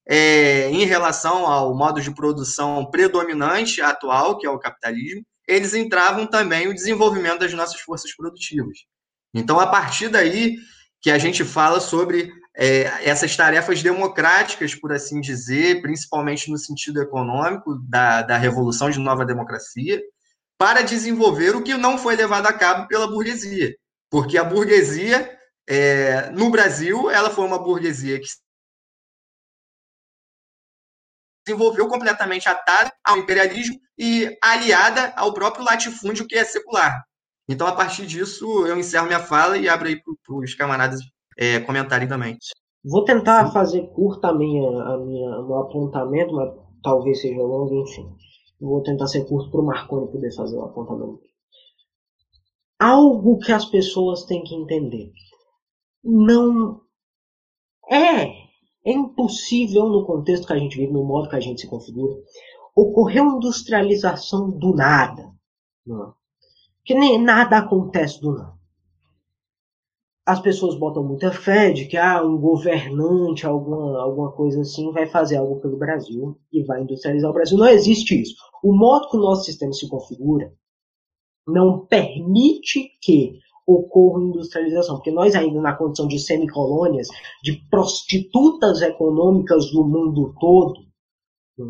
é, 0.07 0.69
em 0.69 0.85
relação 0.85 1.45
ao 1.45 1.75
modo 1.75 1.99
de 2.01 2.13
produção 2.13 2.89
predominante 2.89 3.81
atual, 3.81 4.37
que 4.37 4.47
é 4.47 4.49
o 4.49 4.59
capitalismo, 4.59 5.23
eles 5.47 5.73
entravam 5.73 6.25
também 6.25 6.67
o 6.67 6.73
desenvolvimento 6.73 7.39
das 7.39 7.53
nossas 7.53 7.81
forças 7.81 8.15
produtivas. 8.15 8.77
Então, 9.33 9.59
a 9.59 9.67
partir 9.67 10.09
daí 10.09 10.57
que 11.01 11.09
a 11.09 11.17
gente 11.17 11.43
fala 11.43 11.79
sobre 11.79 12.31
é, 12.55 13.09
essas 13.09 13.35
tarefas 13.35 13.81
democráticas, 13.81 14.75
por 14.75 14.91
assim 14.91 15.19
dizer, 15.21 15.81
principalmente 15.81 16.51
no 16.51 16.57
sentido 16.57 17.01
econômico 17.01 17.75
da, 17.87 18.21
da 18.21 18.37
revolução 18.37 18.89
de 18.89 18.99
nova 18.99 19.25
democracia, 19.25 20.01
para 20.57 20.83
desenvolver 20.83 21.55
o 21.55 21.63
que 21.63 21.75
não 21.75 21.97
foi 21.97 22.15
levado 22.15 22.45
a 22.45 22.53
cabo 22.53 22.87
pela 22.87 23.07
burguesia. 23.07 23.75
Porque 24.09 24.37
a 24.37 24.43
burguesia, 24.43 25.39
é, 25.67 26.29
no 26.31 26.51
Brasil, 26.51 27.09
ela 27.09 27.29
foi 27.29 27.45
uma 27.45 27.57
burguesia 27.57 28.19
que 28.19 28.27
desenvolveu 31.47 31.87
completamente 31.87 32.47
atada 32.47 32.93
ao 33.03 33.17
imperialismo 33.17 33.79
e 33.97 34.37
aliada 34.43 35.13
ao 35.15 35.33
próprio 35.33 35.65
latifúndio 35.65 36.27
que 36.27 36.35
é 36.35 36.43
secular. 36.43 37.03
Então, 37.51 37.67
a 37.67 37.73
partir 37.73 38.05
disso, 38.05 38.65
eu 38.65 38.77
encerro 38.79 39.07
minha 39.07 39.19
fala 39.19 39.57
e 39.57 39.67
abro 39.67 39.87
aí 39.87 40.01
para 40.01 40.35
os 40.35 40.55
camaradas 40.55 41.01
é, 41.37 41.59
comentarem 41.59 42.07
também. 42.07 42.37
Vou 42.83 43.03
tentar 43.03 43.51
fazer 43.51 43.87
curta 43.93 44.29
a 44.29 44.33
minha, 44.33 44.67
a 44.69 44.97
minha, 44.97 45.29
meu 45.43 45.57
apontamento, 45.57 46.33
mas 46.33 46.49
talvez 46.81 47.21
seja 47.21 47.41
longo, 47.41 47.75
enfim. 47.83 48.09
Vou 48.59 48.81
tentar 48.81 49.07
ser 49.07 49.25
curto 49.25 49.51
para 49.51 49.61
o 49.61 49.65
Marconi 49.65 50.11
poder 50.11 50.33
fazer 50.33 50.55
o 50.55 50.63
apontamento. 50.63 51.19
Algo 52.79 53.37
que 53.39 53.51
as 53.51 53.65
pessoas 53.65 54.23
têm 54.23 54.43
que 54.43 54.55
entender. 54.55 55.11
Não 56.03 56.81
é 57.89 58.41
é 58.83 58.93
impossível, 58.93 59.87
no 59.89 60.05
contexto 60.05 60.47
que 60.47 60.53
a 60.53 60.57
gente 60.57 60.77
vive, 60.77 60.91
no 60.91 61.03
modo 61.03 61.29
que 61.29 61.35
a 61.35 61.39
gente 61.39 61.61
se 61.61 61.67
configura, 61.67 62.15
ocorrer 62.75 63.21
uma 63.21 63.35
industrialização 63.35 64.49
do 64.49 64.73
nada. 64.73 65.31
Não? 65.85 66.13
Que 66.83 66.95
nem 66.95 67.21
nada 67.21 67.57
acontece 67.57 68.19
do 68.21 68.33
nada. 68.33 68.59
As 70.25 70.39
pessoas 70.39 70.77
botam 70.77 71.03
muita 71.03 71.31
fé 71.31 71.71
de 71.71 71.85
que 71.85 71.97
ah, 71.97 72.23
um 72.23 72.37
governante, 72.37 73.45
alguma, 73.45 74.01
alguma 74.01 74.31
coisa 74.31 74.61
assim, 74.61 74.91
vai 74.91 75.07
fazer 75.07 75.37
algo 75.37 75.59
pelo 75.59 75.77
Brasil 75.77 76.37
e 76.51 76.63
vai 76.63 76.81
industrializar 76.81 77.29
o 77.29 77.33
Brasil. 77.33 77.57
Não 77.57 77.67
existe 77.67 78.21
isso. 78.21 78.35
O 78.63 78.71
modo 78.71 79.09
que 79.09 79.17
o 79.17 79.19
nosso 79.19 79.45
sistema 79.45 79.73
se 79.73 79.89
configura 79.89 80.53
não 81.47 81.85
permite 81.85 82.91
que 83.01 83.39
ocorra 83.65 84.23
industrialização, 84.23 84.95
porque 84.95 85.11
nós 85.11 85.35
ainda 85.35 85.59
na 85.61 85.75
condição 85.75 86.07
de 86.07 86.19
semicolônias, 86.19 87.07
de 87.43 87.53
prostitutas 87.69 88.81
econômicas 88.81 89.71
do 89.71 89.83
mundo 89.83 90.33
todo, 90.39 90.90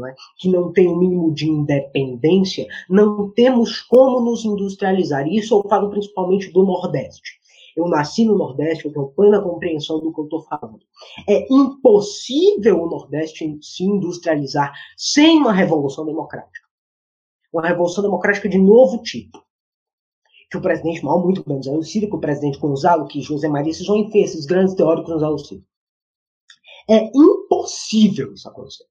é? 0.05 0.15
que 0.37 0.49
não 0.49 0.71
tem 0.71 0.87
o 0.87 0.97
mínimo 0.97 1.33
de 1.33 1.49
independência, 1.49 2.65
não 2.89 3.29
temos 3.31 3.81
como 3.81 4.19
nos 4.21 4.45
industrializar. 4.45 5.27
E 5.27 5.37
isso 5.37 5.55
eu 5.55 5.69
falo 5.69 5.89
principalmente 5.89 6.51
do 6.51 6.63
Nordeste. 6.63 7.39
Eu 7.75 7.87
nasci 7.87 8.25
no 8.25 8.37
Nordeste, 8.37 8.85
eu 8.85 8.93
tenho 8.93 9.07
plena 9.09 9.41
compreensão 9.41 9.99
do 9.99 10.13
que 10.13 10.19
eu 10.19 10.25
estou 10.25 10.41
falando. 10.43 10.81
É 11.27 11.47
impossível 11.51 12.83
o 12.83 12.89
Nordeste 12.89 13.57
se 13.61 13.83
industrializar 13.83 14.73
sem 14.97 15.37
uma 15.37 15.53
revolução 15.53 16.05
democrática. 16.05 16.67
Uma 17.53 17.67
revolução 17.67 18.03
democrática 18.03 18.49
de 18.49 18.57
novo 18.57 19.01
tipo 19.01 19.41
que 20.51 20.57
o 20.57 20.61
presidente 20.61 21.03
Mao, 21.03 21.23
muito 21.23 21.45
é 21.49 21.71
o 21.71 21.81
Ciro, 21.81 22.09
que 22.09 22.15
o 22.15 22.19
presidente 22.19 22.59
Gonzalo, 22.59 23.07
que 23.07 23.21
José 23.21 23.47
Maria 23.47 23.73
Sison 23.73 24.11
fez, 24.11 24.31
esses 24.31 24.45
grandes 24.45 24.75
teóricos 24.75 25.09
Gonzalo 25.09 25.39
Ciro. 25.39 25.63
É 26.89 27.09
impossível 27.15 28.33
isso 28.33 28.49
acontecer. 28.49 28.83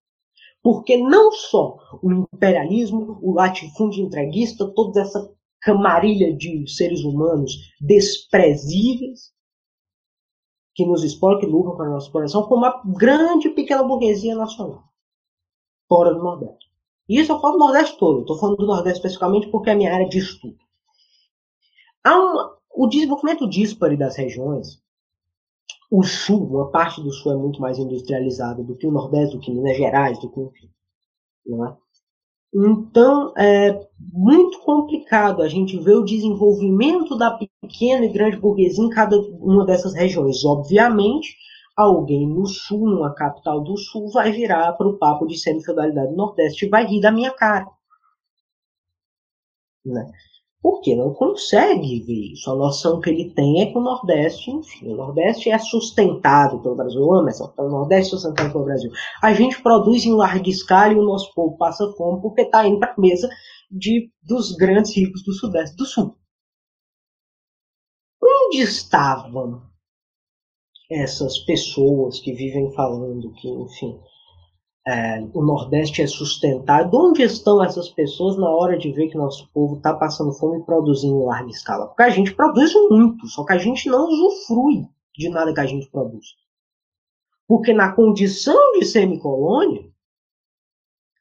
Porque 0.62 0.96
não 0.96 1.32
só 1.32 1.78
o 2.02 2.12
imperialismo, 2.12 3.18
o 3.22 3.32
latifúndio 3.32 4.04
entreguista, 4.04 4.70
toda 4.74 5.00
essa 5.00 5.32
camarilha 5.60 6.34
de 6.34 6.66
seres 6.68 7.02
humanos 7.02 7.52
desprezíveis 7.80 9.32
que 10.74 10.86
nos 10.86 11.02
expõem, 11.02 11.38
que 11.38 11.46
lutam 11.46 11.76
para 11.76 11.86
a 11.86 11.90
nossa 11.90 12.06
exploração, 12.06 12.44
como 12.44 12.64
a 12.64 12.82
grande 12.86 13.48
e 13.48 13.54
pequena 13.54 13.82
burguesia 13.82 14.34
nacional, 14.34 14.84
fora 15.88 16.14
do 16.14 16.22
Nordeste. 16.22 16.70
E 17.08 17.18
isso 17.18 17.32
eu 17.32 17.40
falo 17.40 17.54
do 17.54 17.58
Nordeste 17.58 17.98
todo, 17.98 18.20
estou 18.20 18.38
falando 18.38 18.58
do 18.58 18.66
Nordeste 18.66 18.98
especificamente 18.98 19.48
porque 19.48 19.70
é 19.70 19.72
a 19.72 19.76
minha 19.76 19.92
área 19.92 20.08
de 20.08 20.18
estudo. 20.18 20.58
Há 22.04 22.16
uma, 22.16 22.56
o 22.70 22.86
desenvolvimento 22.86 23.48
dispare 23.48 23.96
das 23.96 24.16
regiões, 24.16 24.80
o 25.90 26.02
sul, 26.04 26.46
uma 26.46 26.70
parte 26.70 27.02
do 27.02 27.12
sul 27.12 27.32
é 27.32 27.36
muito 27.36 27.60
mais 27.60 27.78
industrializada 27.78 28.62
do 28.62 28.76
que 28.76 28.86
o 28.86 28.92
nordeste, 28.92 29.36
do 29.36 29.40
que 29.40 29.50
Minas 29.50 29.76
Gerais, 29.76 30.20
do 30.20 30.30
que 30.30 30.40
enfim, 30.40 30.70
não 31.44 31.66
é? 31.66 31.76
Então 32.52 33.32
é 33.36 33.88
muito 33.98 34.60
complicado 34.60 35.42
a 35.42 35.48
gente 35.48 35.78
ver 35.78 35.94
o 35.94 36.04
desenvolvimento 36.04 37.16
da 37.16 37.30
pequena 37.62 38.04
e 38.04 38.12
grande 38.12 38.36
burguesia 38.36 38.84
em 38.84 38.90
cada 38.90 39.16
uma 39.18 39.64
dessas 39.64 39.94
regiões. 39.94 40.44
Obviamente, 40.44 41.36
alguém 41.76 42.28
no 42.28 42.46
sul, 42.46 42.88
numa 42.88 43.14
capital 43.14 43.60
do 43.60 43.76
sul, 43.76 44.10
vai 44.10 44.32
virar 44.32 44.72
para 44.72 44.88
o 44.88 44.98
papo 44.98 45.26
de 45.26 45.38
semi-feudalidade 45.38 46.14
Nordeste 46.14 46.66
e 46.66 46.68
vai 46.68 46.86
rir 46.86 47.00
da 47.00 47.12
minha 47.12 47.32
cara. 47.32 47.68
Né? 49.84 50.10
Porque 50.62 50.94
não 50.94 51.14
consegue 51.14 52.00
ver 52.00 52.32
isso. 52.32 52.50
A 52.50 52.54
noção 52.54 53.00
que 53.00 53.08
ele 53.08 53.32
tem 53.32 53.62
é 53.62 53.66
que 53.66 53.78
o 53.78 53.80
Nordeste, 53.80 54.50
enfim, 54.50 54.88
o 54.88 54.96
Nordeste 54.96 55.50
é 55.50 55.58
sustentado 55.58 56.60
pelo 56.60 56.76
Brasil. 56.76 57.00
Eu 57.00 57.14
amo 57.14 57.28
essa, 57.28 57.52
o 57.56 57.68
Nordeste 57.68 58.14
é 58.14 58.18
sustentado 58.18 58.52
pelo 58.52 58.64
Brasil. 58.64 58.90
A 59.22 59.32
gente 59.32 59.62
produz 59.62 60.04
em 60.04 60.12
larga 60.12 60.48
escala 60.48 60.92
e 60.92 60.98
o 60.98 61.04
nosso 61.04 61.32
povo 61.34 61.56
passa 61.56 61.90
fome 61.96 62.20
porque 62.20 62.42
está 62.42 62.66
indo 62.66 62.78
para 62.78 62.92
a 62.92 63.00
mesa 63.00 63.28
de, 63.70 64.10
dos 64.22 64.52
grandes 64.52 64.94
ricos 64.94 65.22
do 65.24 65.32
Sudeste 65.32 65.76
do 65.76 65.86
Sul. 65.86 66.16
Onde 68.22 68.58
estavam 68.58 69.62
essas 70.90 71.38
pessoas 71.38 72.20
que 72.20 72.32
vivem 72.32 72.70
falando 72.72 73.32
que, 73.34 73.48
enfim, 73.48 73.98
é, 74.86 75.20
o 75.34 75.42
Nordeste 75.42 76.02
é 76.02 76.06
sustentado. 76.06 76.96
Onde 76.96 77.22
estão 77.22 77.62
essas 77.62 77.88
pessoas 77.90 78.36
na 78.36 78.48
hora 78.48 78.78
de 78.78 78.90
ver 78.92 79.08
que 79.08 79.16
nosso 79.16 79.48
povo 79.52 79.76
está 79.76 79.94
passando 79.94 80.32
fome 80.32 80.58
e 80.58 80.64
produzindo 80.64 81.20
em 81.20 81.26
larga 81.26 81.50
escala? 81.50 81.86
Porque 81.86 82.02
a 82.02 82.10
gente 82.10 82.34
produz 82.34 82.72
muito, 82.88 83.26
só 83.26 83.44
que 83.44 83.52
a 83.52 83.58
gente 83.58 83.88
não 83.88 84.08
usufrui 84.08 84.86
de 85.16 85.28
nada 85.28 85.52
que 85.52 85.60
a 85.60 85.66
gente 85.66 85.90
produz. 85.90 86.26
Porque 87.46 87.72
na 87.72 87.92
condição 87.92 88.72
de 88.78 88.86
semicolônia, 88.86 89.90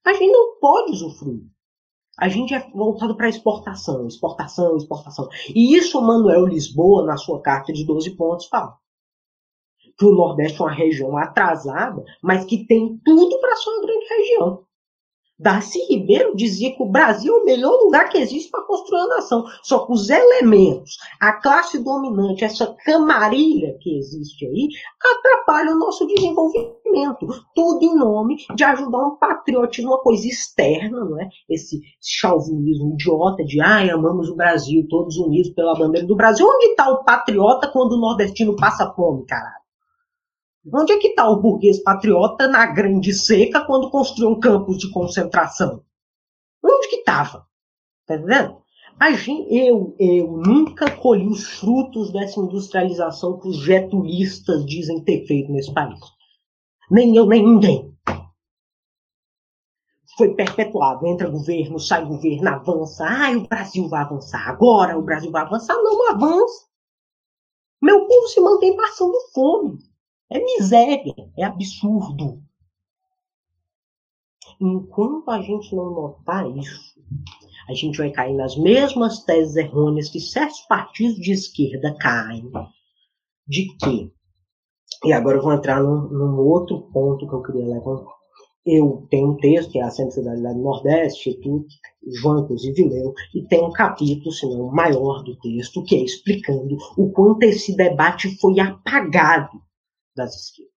a 0.05 0.13
gente 0.13 0.31
não 0.31 0.59
pode 0.59 0.91
usufruir. 0.91 1.43
A 2.17 2.27
gente 2.27 2.53
é 2.53 2.69
voltado 2.71 3.15
para 3.15 3.29
exportação, 3.29 4.05
exportação, 4.05 4.75
exportação. 4.75 5.27
E 5.55 5.75
isso 5.75 6.01
Manuel 6.01 6.45
Lisboa, 6.45 7.05
na 7.05 7.17
sua 7.17 7.41
carta 7.41 7.71
de 7.71 7.85
12 7.85 8.11
pontos, 8.15 8.47
fala 8.47 8.77
que 9.99 10.05
o 10.05 10.15
Nordeste 10.15 10.61
é 10.61 10.65
uma 10.65 10.73
região 10.73 11.17
atrasada, 11.17 12.01
mas 12.23 12.45
que 12.45 12.65
tem 12.65 12.97
tudo 13.03 13.37
para 13.41 13.55
ser 13.57 13.69
uma 13.69 13.81
grande 13.81 14.05
região. 14.05 14.63
Darcy 15.37 15.79
Ribeiro 15.89 16.35
dizia 16.35 16.75
que 16.75 16.83
o 16.83 16.89
Brasil 16.89 17.33
é 17.33 17.41
o 17.41 17.45
melhor 17.45 17.71
lugar 17.81 18.09
que 18.09 18.17
existe 18.17 18.51
para 18.51 18.63
construir 18.63 18.99
uma 18.99 19.15
nação. 19.15 19.45
Só 19.63 19.85
que 19.85 19.93
os 19.93 20.09
elementos, 20.09 20.97
a 21.19 21.31
classe 21.31 21.81
dominante, 21.81 22.43
essa 22.43 22.75
camarilha 22.83 23.77
que 23.79 23.97
existe 23.97 24.45
aí, 24.45 24.67
atrapalham 25.01 25.75
o 25.75 25.79
nosso 25.79 26.05
desenvolvimento. 26.07 27.25
Tudo 27.55 27.85
em 27.85 27.95
nome 27.95 28.35
de 28.53 28.63
ajudar 28.65 28.97
um 28.97 29.15
patriotismo, 29.15 29.91
uma 29.91 30.01
coisa 30.01 30.27
externa, 30.27 31.05
não 31.05 31.21
é? 31.21 31.29
Esse 31.49 31.79
chauvinismo 32.01 32.93
idiota 32.93 33.41
de 33.45 33.61
ai, 33.61 33.89
amamos 33.89 34.29
o 34.29 34.35
Brasil, 34.35 34.85
todos 34.89 35.15
unidos 35.15 35.51
pela 35.51 35.73
bandeira 35.73 36.05
do 36.05 36.17
Brasil. 36.17 36.45
Onde 36.45 36.65
está 36.65 36.89
o 36.89 37.05
patriota 37.05 37.69
quando 37.71 37.93
o 37.93 38.01
nordestino 38.01 38.57
passa 38.57 38.91
fome, 38.93 39.25
caralho? 39.25 39.68
Onde 40.73 40.93
é 40.93 40.97
que 40.97 41.09
está 41.09 41.29
o 41.29 41.41
burguês 41.41 41.81
patriota 41.81 42.47
na 42.47 42.65
Grande 42.65 43.13
Seca 43.13 43.65
quando 43.65 43.89
construiu 43.89 44.29
um 44.29 44.39
campus 44.39 44.77
de 44.77 44.89
concentração? 44.91 45.83
Onde 46.63 46.87
que 46.89 46.97
estava? 46.97 47.45
Tá 48.05 48.15
entendendo? 48.15 48.61
Eu, 49.49 49.95
eu 49.97 50.27
nunca 50.31 50.91
colhi 50.97 51.27
os 51.27 51.45
frutos 51.59 52.11
dessa 52.11 52.39
industrialização 52.39 53.39
que 53.39 53.47
os 53.47 53.57
getulistas 53.57 54.65
dizem 54.65 55.01
ter 55.03 55.25
feito 55.25 55.51
nesse 55.51 55.73
país. 55.73 55.99
Nem 56.91 57.15
eu, 57.15 57.25
nem 57.25 57.41
ninguém. 57.43 57.95
Foi 60.17 60.33
perpetuado. 60.33 61.07
Entra 61.07 61.29
governo, 61.29 61.79
sai 61.79 62.05
governo, 62.05 62.49
avança. 62.49 63.05
Ai, 63.05 63.37
o 63.37 63.47
Brasil 63.47 63.87
vai 63.87 64.01
avançar. 64.01 64.49
Agora 64.49 64.97
o 64.97 65.01
Brasil 65.01 65.31
vai 65.31 65.43
avançar. 65.43 65.75
Não 65.77 66.11
avança. 66.11 66.67
Meu 67.81 68.05
povo 68.05 68.27
se 68.27 68.41
mantém 68.41 68.75
passando 68.75 69.15
fome. 69.33 69.88
É 70.31 70.39
miséria, 70.39 71.15
é 71.35 71.43
absurdo. 71.43 72.39
Enquanto 74.61 75.31
a 75.31 75.41
gente 75.41 75.75
não 75.75 75.89
notar 75.89 76.47
isso, 76.55 77.01
a 77.67 77.73
gente 77.73 77.97
vai 77.97 78.11
cair 78.11 78.35
nas 78.35 78.55
mesmas 78.55 79.23
teses 79.23 79.55
errôneas 79.55 80.07
que 80.07 80.19
certos 80.19 80.59
partidos 80.61 81.15
de 81.15 81.31
esquerda 81.31 81.95
caem. 81.97 82.51
De 83.47 83.75
que? 83.77 84.13
E 85.03 85.11
agora 85.13 85.37
eu 85.37 85.41
vou 85.41 85.53
entrar 85.53 85.81
num, 85.81 86.09
num 86.09 86.37
outro 86.37 86.81
ponto 86.91 87.27
que 87.27 87.33
eu 87.33 87.41
queria 87.41 87.65
levantar. 87.65 88.13
Eu 88.63 89.07
tenho 89.09 89.31
um 89.31 89.37
texto, 89.37 89.71
que 89.71 89.79
é 89.79 89.83
a 89.83 89.89
Centralidade 89.89 90.57
do 90.57 90.61
Nordeste, 90.63 91.33
que 91.33 91.49
João 92.19 92.43
inclusive 92.43 92.87
leu, 92.87 93.13
e 93.33 93.47
tem 93.47 93.63
um 93.63 93.71
capítulo, 93.71 94.31
se 94.31 94.45
não 94.45 94.69
maior 94.71 95.23
do 95.23 95.35
texto, 95.39 95.83
que 95.83 95.95
é 95.95 96.03
explicando 96.03 96.77
o 96.97 97.09
quanto 97.11 97.41
esse 97.43 97.75
debate 97.75 98.37
foi 98.39 98.59
apagado 98.59 99.59
das 100.15 100.35
esquerdas. 100.35 100.73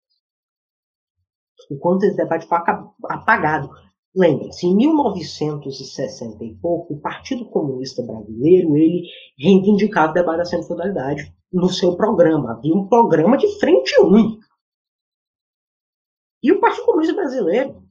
O 1.70 1.78
quanto 1.78 2.05
esse 2.05 2.16
debate 2.16 2.47
foi 2.47 2.59
apagado. 3.09 3.70
Lembre-se, 4.14 4.66
em 4.66 4.76
1960 4.76 6.45
e 6.45 6.55
pouco, 6.57 6.95
o 6.95 7.01
Partido 7.01 7.49
Comunista 7.49 8.03
Brasileiro 8.03 8.76
ele 8.76 9.09
reivindicava 9.39 10.11
o 10.11 10.14
debate 10.14 10.39
da 10.39 10.45
centralidade 10.45 11.35
no 11.51 11.68
seu 11.68 11.97
programa. 11.97 12.53
Havia 12.53 12.74
um 12.74 12.87
programa 12.89 13.39
de 13.39 13.49
frente 13.59 13.99
única. 14.01 14.47
E 16.43 16.53
o 16.53 16.61
Partido 16.61 16.85
Comunista 16.85 17.14
Brasileiro, 17.14 17.83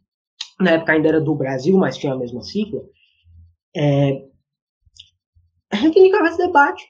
na 0.59 0.71
época 0.71 0.91
ainda 0.91 1.07
era 1.07 1.21
do 1.21 1.33
Brasil, 1.33 1.75
mas 1.77 1.97
tinha 1.97 2.13
a 2.13 2.17
mesma 2.17 2.43
sigla, 2.43 2.83
é, 3.75 4.27
reivindicava 5.71 6.27
esse 6.27 6.37
debate. 6.37 6.87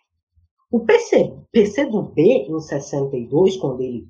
O 0.71 0.85
PC, 0.85 1.37
PC 1.51 1.85
do 1.85 2.01
B, 2.01 2.47
em 2.49 2.59
62, 2.59 3.57
quando 3.57 3.81
ele 3.81 4.09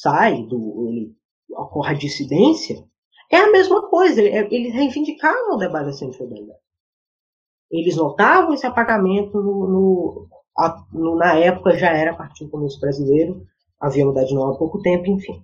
sai, 0.00 0.42
do, 0.44 0.88
ele 0.88 1.14
ocorre 1.50 1.94
a 1.94 1.98
dissidência, 1.98 2.84
é 3.30 3.36
a 3.36 3.50
mesma 3.50 3.88
coisa, 3.88 4.22
eles 4.22 4.72
reivindicavam 4.72 5.54
o 5.54 5.58
debate 5.58 5.86
da 5.86 5.92
semi-feudalidade. 5.92 6.58
Eles 7.70 7.96
notavam 7.96 8.54
esse 8.54 8.66
apagamento 8.66 9.42
no, 9.42 10.28
no, 10.92 11.16
na 11.16 11.34
época 11.36 11.76
já 11.76 11.88
era 11.88 12.16
Partido 12.16 12.50
Comunista 12.50 12.80
Brasileiro, 12.80 13.46
havia 13.78 14.06
mudado 14.06 14.26
de 14.26 14.34
nome 14.34 14.54
há 14.54 14.58
pouco 14.58 14.80
tempo, 14.80 15.10
enfim. 15.10 15.42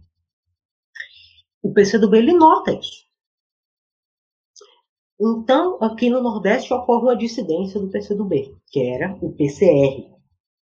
O 1.63 1.73
PCdoB 1.73 2.17
ele 2.17 2.33
nota 2.33 2.73
isso. 2.73 3.05
Então, 5.21 5.79
aqui 5.83 6.11
no 6.11 6.23
Nordeste 6.23 6.73
ocorre 6.73 7.03
uma 7.03 7.17
dissidência 7.17 7.81
do 7.81 7.91
PCdoB, 7.91 8.57
que 8.69 8.81
era 8.81 9.17
o 9.21 9.33
PCR, 9.33 10.11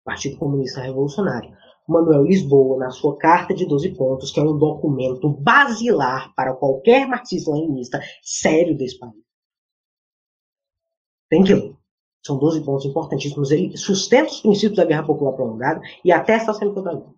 Partido 0.05 0.39
Comunista 0.39 0.81
Revolucionário. 0.81 1.55
Manuel 1.91 2.23
Lisboa, 2.23 2.79
na 2.79 2.91
sua 2.91 3.17
Carta 3.19 3.55
de 3.55 3.67
12 3.67 3.95
Pontos, 3.95 4.31
que 4.31 4.39
é 4.39 4.43
um 4.43 4.57
documento 4.57 5.29
basilar 5.29 6.33
para 6.35 6.55
qualquer 6.55 7.07
marxista-leninista 7.07 8.01
sério 8.23 8.77
desse 8.77 8.99
país. 8.99 9.15
Tem 11.29 11.43
que 11.43 11.55
ler. 11.55 11.77
São 12.25 12.39
12 12.39 12.65
pontos 12.65 12.85
importantíssimos. 12.85 13.51
Ele 13.51 13.77
sustenta 13.77 14.31
os 14.31 14.41
princípios 14.41 14.77
da 14.77 14.85
guerra 14.85 15.07
popular 15.07 15.33
prolongada 15.33 15.81
e 16.05 16.13
atesta 16.13 16.51
a 16.51 16.55
semi-totalidade. 16.55 17.15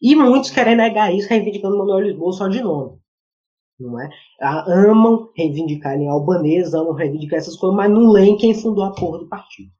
E 0.00 0.14
muitos 0.14 0.50
querem 0.50 0.76
negar 0.76 1.12
isso, 1.14 1.28
reivindicando 1.28 1.78
Manuel 1.78 2.00
Lisboa 2.00 2.32
só 2.32 2.48
de 2.48 2.60
nome. 2.62 2.98
Não 3.78 4.00
é? 4.00 4.08
Amam 4.40 5.30
reivindicar 5.36 5.96
em 5.96 6.08
albanês, 6.08 6.72
amam 6.72 6.94
reivindicar 6.94 7.38
essas 7.38 7.56
coisas, 7.56 7.76
mas 7.76 7.90
não 7.90 8.10
leem 8.10 8.36
quem 8.36 8.54
fundou 8.54 8.84
a 8.84 8.94
porra 8.94 9.18
do 9.18 9.28
partido. 9.28 9.70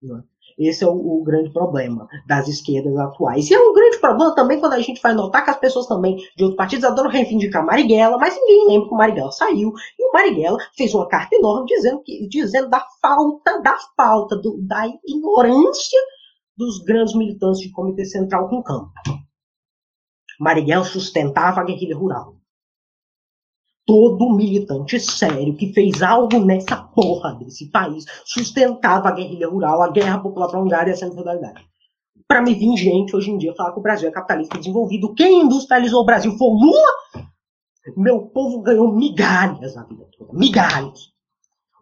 Não 0.00 0.18
é? 0.18 0.22
Esse 0.58 0.84
é 0.84 0.86
o, 0.86 0.92
o, 0.92 1.22
grande 1.22 1.52
problema 1.52 2.06
das 2.26 2.48
esquerdas 2.48 2.96
atuais. 2.96 3.50
E 3.50 3.54
é 3.54 3.60
um 3.60 3.72
grande 3.72 3.98
problema 3.98 4.34
também 4.34 4.60
quando 4.60 4.74
a 4.74 4.80
gente 4.80 5.00
vai 5.00 5.14
notar 5.14 5.44
que 5.44 5.50
as 5.50 5.58
pessoas 5.58 5.86
também 5.86 6.16
de 6.36 6.44
outros 6.44 6.56
partidos 6.56 6.84
adoram 6.84 7.10
reivindicar 7.10 7.64
Marighella, 7.64 8.18
mas 8.18 8.34
ninguém 8.36 8.68
lembra 8.68 8.88
que 8.88 8.94
o 8.94 8.98
Marighella 8.98 9.32
saiu 9.32 9.72
e 9.98 10.08
o 10.08 10.12
Marighella 10.12 10.58
fez 10.76 10.94
uma 10.94 11.08
carta 11.08 11.34
enorme 11.34 11.66
dizendo, 11.66 12.02
que, 12.02 12.28
dizendo 12.28 12.68
da 12.68 12.84
falta, 13.00 13.60
da 13.60 13.76
falta, 13.96 14.36
do, 14.36 14.58
da 14.66 14.86
ignorância 15.06 15.98
dos 16.56 16.78
grandes 16.84 17.14
militantes 17.14 17.60
de 17.60 17.70
Comitê 17.70 18.04
Central 18.04 18.48
com 18.48 18.62
campo. 18.62 18.92
Marighella 20.38 20.84
sustentava 20.84 21.60
a 21.60 21.64
guerrilha 21.64 21.96
rural 21.96 22.41
todo 23.86 24.34
militante 24.34 24.98
sério 24.98 25.56
que 25.56 25.72
fez 25.72 26.02
algo 26.02 26.38
nessa 26.38 26.76
porra 26.76 27.34
desse 27.34 27.70
país 27.70 28.04
sustentava 28.24 29.08
a 29.08 29.12
guerrilha 29.12 29.48
rural, 29.48 29.82
a 29.82 29.90
guerra 29.90 30.18
popular 30.18 30.48
prolongada 30.48 30.90
e 30.90 30.92
a 30.92 30.96
centralidade. 30.96 31.64
Para 32.28 32.42
me 32.42 32.54
vir 32.54 32.76
gente 32.76 33.14
hoje 33.14 33.30
em 33.30 33.38
dia 33.38 33.54
falar 33.54 33.72
que 33.72 33.80
o 33.80 33.82
Brasil 33.82 34.08
é 34.08 34.12
capitalista 34.12 34.58
desenvolvido, 34.58 35.14
quem 35.14 35.42
industrializou 35.42 36.02
o 36.02 36.06
Brasil 36.06 36.36
foi 36.38 36.48
o 36.48 36.54
Lula? 36.54 37.26
Meu 37.96 38.22
povo 38.26 38.62
ganhou 38.62 38.94
migalhas 38.94 39.74
na 39.74 39.84
vida 39.84 40.06
toda, 40.16 40.32
migalhas 40.32 41.12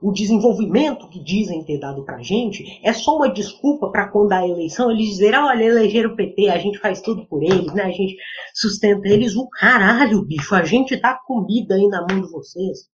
o 0.00 0.12
desenvolvimento 0.12 1.08
que 1.08 1.22
dizem 1.22 1.64
ter 1.64 1.78
dado 1.78 2.04
pra 2.04 2.22
gente 2.22 2.80
é 2.82 2.92
só 2.92 3.16
uma 3.16 3.30
desculpa 3.30 3.90
para 3.90 4.08
quando 4.08 4.32
a 4.32 4.46
eleição 4.46 4.90
eles 4.90 5.08
dizerem, 5.08 5.38
olha, 5.38 5.64
elegeram 5.64 6.10
o 6.10 6.16
PT, 6.16 6.48
a 6.48 6.58
gente 6.58 6.78
faz 6.78 7.02
tudo 7.02 7.26
por 7.26 7.42
eles, 7.42 7.72
né? 7.74 7.82
A 7.82 7.90
gente 7.90 8.16
sustenta 8.54 9.06
eles. 9.08 9.36
O 9.36 9.48
caralho, 9.48 10.24
bicho, 10.24 10.54
a 10.54 10.64
gente 10.64 10.96
dá 10.96 11.14
comida 11.26 11.74
aí 11.74 11.86
na 11.88 12.06
mão 12.06 12.20
de 12.20 12.30
vocês. 12.30 12.88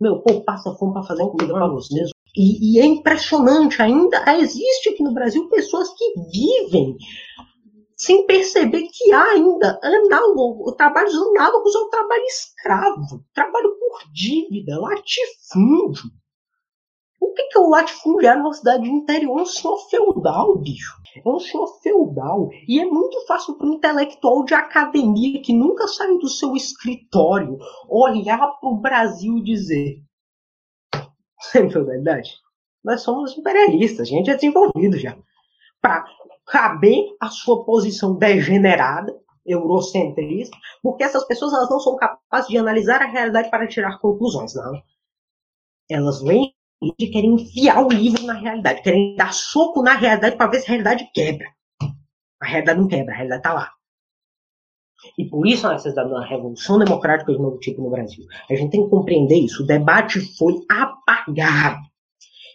Meu 0.00 0.20
povo 0.20 0.44
passa 0.44 0.74
fome 0.74 0.92
para 0.92 1.02
fazer 1.02 1.24
comida 1.24 1.52
para 1.52 1.68
vocês. 1.68 2.10
E, 2.36 2.76
e, 2.76 2.80
é 2.80 2.84
impressionante, 2.84 3.80
ainda 3.80 4.22
existe 4.38 4.90
aqui 4.90 5.02
no 5.02 5.14
Brasil 5.14 5.48
pessoas 5.48 5.88
que 5.96 6.14
vivem 6.30 6.96
sem 7.98 8.24
perceber 8.26 8.86
que 8.92 9.12
há 9.12 9.32
ainda 9.32 9.78
análogo, 9.82 10.72
trabalhos 10.76 11.14
análogos 11.14 11.74
ao 11.74 11.90
trabalho 11.90 12.24
escravo, 12.24 13.24
trabalho 13.34 13.76
por 13.76 14.12
dívida, 14.12 14.78
latifúndio. 14.78 16.04
O 17.20 17.32
que, 17.32 17.42
que 17.48 17.58
é 17.58 17.60
o 17.60 17.68
latifúndio? 17.68 18.28
É 18.28 18.36
numa 18.36 18.52
cidade 18.52 18.88
do 18.88 18.94
interior, 18.94 19.40
é 19.40 19.42
um 19.42 19.46
senhor 19.46 19.76
feudal, 19.90 20.56
bicho. 20.58 20.94
É 21.16 21.28
um 21.28 21.40
senhor 21.40 21.66
feudal. 21.82 22.48
E 22.68 22.78
é 22.78 22.84
muito 22.84 23.26
fácil 23.26 23.58
para 23.58 23.66
um 23.66 23.74
intelectual 23.74 24.44
de 24.44 24.54
academia 24.54 25.42
que 25.42 25.52
nunca 25.52 25.88
saiu 25.88 26.18
do 26.20 26.28
seu 26.28 26.54
escritório 26.54 27.58
olhar 27.88 28.38
para 28.38 28.68
o 28.68 28.80
Brasil 28.80 29.38
e 29.38 29.42
dizer: 29.42 29.96
Sempre 31.40 31.82
verdade? 31.82 32.30
Nós 32.84 33.02
somos 33.02 33.36
imperialistas, 33.36 34.06
a 34.06 34.10
gente 34.10 34.30
é 34.30 34.34
desenvolvido 34.34 34.96
já. 34.96 35.18
Para 35.82 36.04
caber 36.50 37.04
a 37.20 37.28
sua 37.28 37.64
posição 37.64 38.16
degenerada, 38.16 39.14
eurocentrista, 39.44 40.56
porque 40.82 41.04
essas 41.04 41.26
pessoas 41.26 41.52
elas 41.52 41.70
não 41.70 41.80
são 41.80 41.96
capazes 41.96 42.48
de 42.48 42.58
analisar 42.58 43.02
a 43.02 43.06
realidade 43.06 43.50
para 43.50 43.66
tirar 43.66 43.98
conclusões, 43.98 44.54
não. 44.54 44.82
Elas 45.90 46.22
vêm 46.22 46.54
e 46.98 47.08
querem 47.08 47.34
enfiar 47.34 47.84
o 47.84 47.88
livro 47.88 48.22
na 48.24 48.34
realidade, 48.34 48.82
querem 48.82 49.16
dar 49.16 49.32
soco 49.32 49.82
na 49.82 49.94
realidade 49.94 50.36
para 50.36 50.50
ver 50.50 50.60
se 50.60 50.66
a 50.66 50.68
realidade 50.68 51.10
quebra. 51.12 51.46
A 52.40 52.46
realidade 52.46 52.80
não 52.80 52.88
quebra, 52.88 53.12
a 53.12 53.16
realidade 53.16 53.40
está 53.40 53.52
lá. 53.52 53.72
E 55.16 55.24
por 55.24 55.46
isso 55.46 55.66
a 55.66 55.72
necessidade 55.72 56.08
de 56.08 56.14
uma 56.14 56.26
revolução 56.26 56.78
democrática 56.78 57.32
de 57.32 57.38
novo 57.38 57.58
tipo 57.58 57.82
no 57.82 57.90
Brasil. 57.90 58.26
A 58.50 58.54
gente 58.54 58.70
tem 58.70 58.84
que 58.84 58.90
compreender 58.90 59.36
isso. 59.36 59.62
O 59.62 59.66
debate 59.66 60.20
foi 60.36 60.54
apagado. 60.68 61.87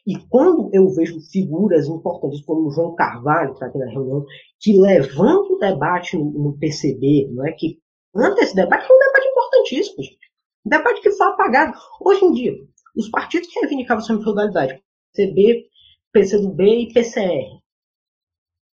E 0.05 0.17
quando 0.27 0.69
eu 0.73 0.89
vejo 0.89 1.21
figuras 1.31 1.87
importantes 1.87 2.41
como 2.41 2.69
João 2.71 2.93
Carvalho, 2.93 3.49
que 3.49 3.53
está 3.53 3.67
aqui 3.67 3.77
na 3.77 3.89
reunião, 3.89 4.25
que 4.59 4.77
levanta 4.77 5.53
o 5.53 5.57
debate 5.57 6.17
no, 6.17 6.25
no, 6.31 6.57
PCB, 6.57 7.29
não 7.31 7.47
é? 7.47 7.53
que 7.53 7.79
antes 8.13 8.43
esse 8.43 8.55
debate 8.55 8.85
foi 8.85 8.95
um 8.95 8.99
debate 8.99 9.27
importantíssimo, 9.27 10.03
gente. 10.03 10.31
Um 10.65 10.69
debate 10.69 11.01
que 11.01 11.11
foi 11.11 11.27
apagado. 11.27 11.77
Hoje 12.01 12.25
em 12.25 12.33
dia, 12.33 12.53
os 12.97 13.09
partidos 13.09 13.47
que 13.47 13.59
reivindicavam 13.61 14.03
essa 14.03 14.21
feudalidade, 14.21 14.83
PCB, 15.15 15.67
PCdoB 16.11 16.63
e 16.63 16.93
PCR, 16.93 17.63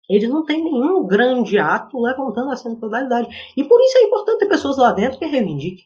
eles 0.09 0.31
não 0.31 0.45
têm 0.45 0.63
nenhum 0.63 1.05
grande 1.05 1.59
ato 1.59 2.01
levantando 2.01 2.53
essa 2.53 2.71
feudalidade. 2.77 3.29
E 3.57 3.65
por 3.65 3.81
isso 3.81 3.99
é 3.99 4.03
importante 4.03 4.39
ter 4.39 4.49
pessoas 4.49 4.79
lá 4.79 4.93
dentro 4.93 5.19
que 5.19 5.27
reivindiquem 5.27 5.85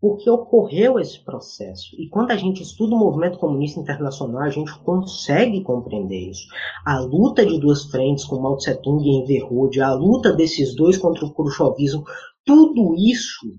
porque 0.00 0.30
ocorreu 0.30 0.98
esse 0.98 1.22
processo. 1.24 1.96
E 1.98 2.08
quando 2.08 2.30
a 2.30 2.36
gente 2.36 2.62
estuda 2.62 2.94
o 2.94 2.98
movimento 2.98 3.38
comunista 3.38 3.80
internacional, 3.80 4.42
a 4.42 4.50
gente 4.50 4.76
consegue 4.80 5.62
compreender 5.62 6.30
isso. 6.30 6.46
A 6.86 7.00
luta 7.00 7.44
de 7.44 7.58
duas 7.58 7.84
frentes 7.84 8.24
com 8.24 8.40
Mao 8.40 8.56
Tse 8.56 8.76
Tung 8.76 9.04
e 9.04 9.16
Enver 9.16 9.52
Hoxha, 9.52 9.86
a 9.86 9.94
luta 9.94 10.32
desses 10.32 10.74
dois 10.74 10.96
contra 10.96 11.24
o 11.24 11.34
khrushchevismo, 11.34 12.04
tudo 12.44 12.94
isso, 12.94 13.58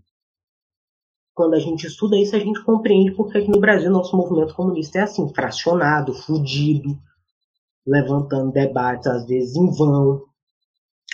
quando 1.34 1.56
a 1.56 1.60
gente 1.60 1.86
estuda 1.86 2.18
isso, 2.18 2.36
a 2.36 2.40
gente 2.40 2.64
compreende 2.64 3.12
porque 3.12 3.38
aqui 3.38 3.50
no 3.50 3.60
Brasil 3.60 3.92
nosso 3.92 4.16
movimento 4.16 4.56
comunista 4.56 5.00
é 5.00 5.02
assim, 5.02 5.28
fracionado, 5.34 6.14
fudido, 6.14 6.98
levantando 7.86 8.52
debates 8.52 9.08
às 9.08 9.26
vezes 9.26 9.56
em 9.56 9.70
vão, 9.72 10.22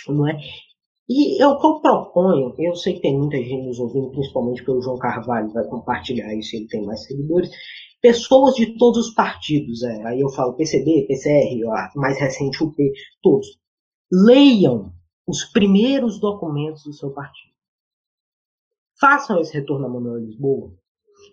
não 0.08 0.28
é? 0.28 0.38
E 1.08 1.42
o 1.44 1.52
eu 1.52 1.80
proponho, 1.80 2.52
eu 2.58 2.74
sei 2.74 2.94
que 2.94 3.02
tem 3.02 3.16
muita 3.16 3.36
gente 3.36 3.66
nos 3.66 3.78
ouvindo, 3.78 4.10
principalmente 4.10 4.64
pelo 4.64 4.82
João 4.82 4.98
Carvalho, 4.98 5.52
vai 5.52 5.64
compartilhar 5.64 6.34
isso, 6.34 6.56
ele 6.56 6.66
tem 6.66 6.84
mais 6.84 7.04
seguidores. 7.04 7.48
pessoas 8.02 8.54
de 8.54 8.76
todos 8.76 9.08
os 9.08 9.14
partidos, 9.14 9.82
é, 9.82 10.04
aí 10.04 10.20
eu 10.20 10.28
falo 10.30 10.56
PCB, 10.56 11.06
PCR, 11.06 11.64
ó, 11.66 12.00
mais 12.00 12.18
recente 12.18 12.62
UP, 12.62 12.76
todos, 13.22 13.46
leiam 14.10 14.92
os 15.26 15.44
primeiros 15.44 16.18
documentos 16.20 16.84
do 16.84 16.92
seu 16.92 17.10
partido. 17.12 17.54
Façam 19.00 19.40
esse 19.40 19.52
retorno 19.52 19.86
a 19.86 19.88
Manuel 19.88 20.24
Lisboa. 20.24 20.72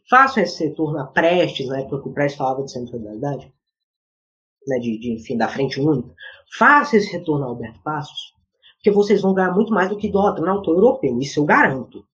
Façam 0.09 0.43
esse 0.43 0.67
retorno 0.67 0.99
a 0.99 1.07
Prestes, 1.07 1.67
na 1.67 1.79
época 1.79 2.01
que 2.01 2.09
o 2.09 2.13
Prestes 2.13 2.37
falava 2.37 2.63
de 2.63 2.71
centralidade, 2.71 3.53
né, 4.67 4.79
de, 4.79 4.99
de, 4.99 5.13
enfim, 5.13 5.37
da 5.37 5.47
frente 5.47 5.79
única. 5.79 6.13
Façam 6.57 6.99
esse 6.99 7.11
retorno 7.11 7.45
a 7.45 7.47
Alberto 7.47 7.81
Passos, 7.83 8.33
porque 8.83 8.91
vocês 8.91 9.21
vão 9.21 9.33
ganhar 9.33 9.53
muito 9.53 9.71
mais 9.71 9.87
do 9.87 9.95
que 9.95 10.11
do 10.11 10.19
autor 10.19 10.75
europeu. 10.75 11.17
Isso 11.17 11.39
eu 11.39 11.45
garanto. 11.45 12.05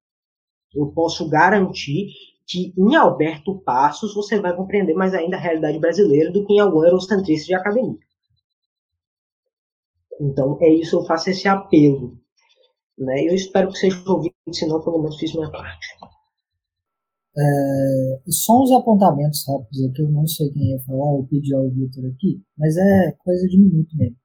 Eu 0.72 0.86
posso 0.92 1.28
garantir 1.28 2.12
que 2.46 2.72
em 2.78 2.96
Alberto 2.96 3.60
Passos 3.62 4.14
você 4.14 4.40
vai 4.40 4.56
compreender 4.56 4.94
mais 4.94 5.16
ainda 5.16 5.36
a 5.36 5.40
realidade 5.40 5.80
brasileira 5.80 6.32
do 6.32 6.46
que 6.46 6.54
em 6.54 6.60
algum 6.60 6.86
eurocentrista 6.86 7.48
de 7.48 7.56
academia. 7.56 7.98
Então, 10.22 10.60
é 10.62 10.70
isso, 10.72 10.98
eu 10.98 11.06
faço 11.06 11.32
esse 11.32 11.48
apelo. 11.48 12.20
Né? 12.96 13.24
Eu 13.28 13.34
espero 13.34 13.70
que 13.70 13.78
seja 13.80 14.04
ouvido, 14.08 14.36
senão 14.54 14.84
pelo 14.84 15.02
menos 15.02 15.18
fiz 15.18 15.34
minha 15.34 15.50
parte. 15.50 15.88
É, 17.36 18.22
só 18.28 18.62
uns 18.62 18.72
apontamentos 18.72 19.44
rápidos 19.48 19.86
aqui, 19.86 20.04
eu 20.04 20.10
não 20.10 20.28
sei 20.28 20.52
quem 20.52 20.70
ia 20.70 20.80
falar, 20.82 21.18
eu 21.18 21.26
pedi 21.28 21.56
ao 21.56 21.68
Vitor 21.72 22.06
aqui, 22.06 22.44
mas 22.56 22.78
é 22.78 23.12
coisa 23.24 23.48
de 23.48 23.58
minuto 23.58 23.96
mesmo. 23.98 24.18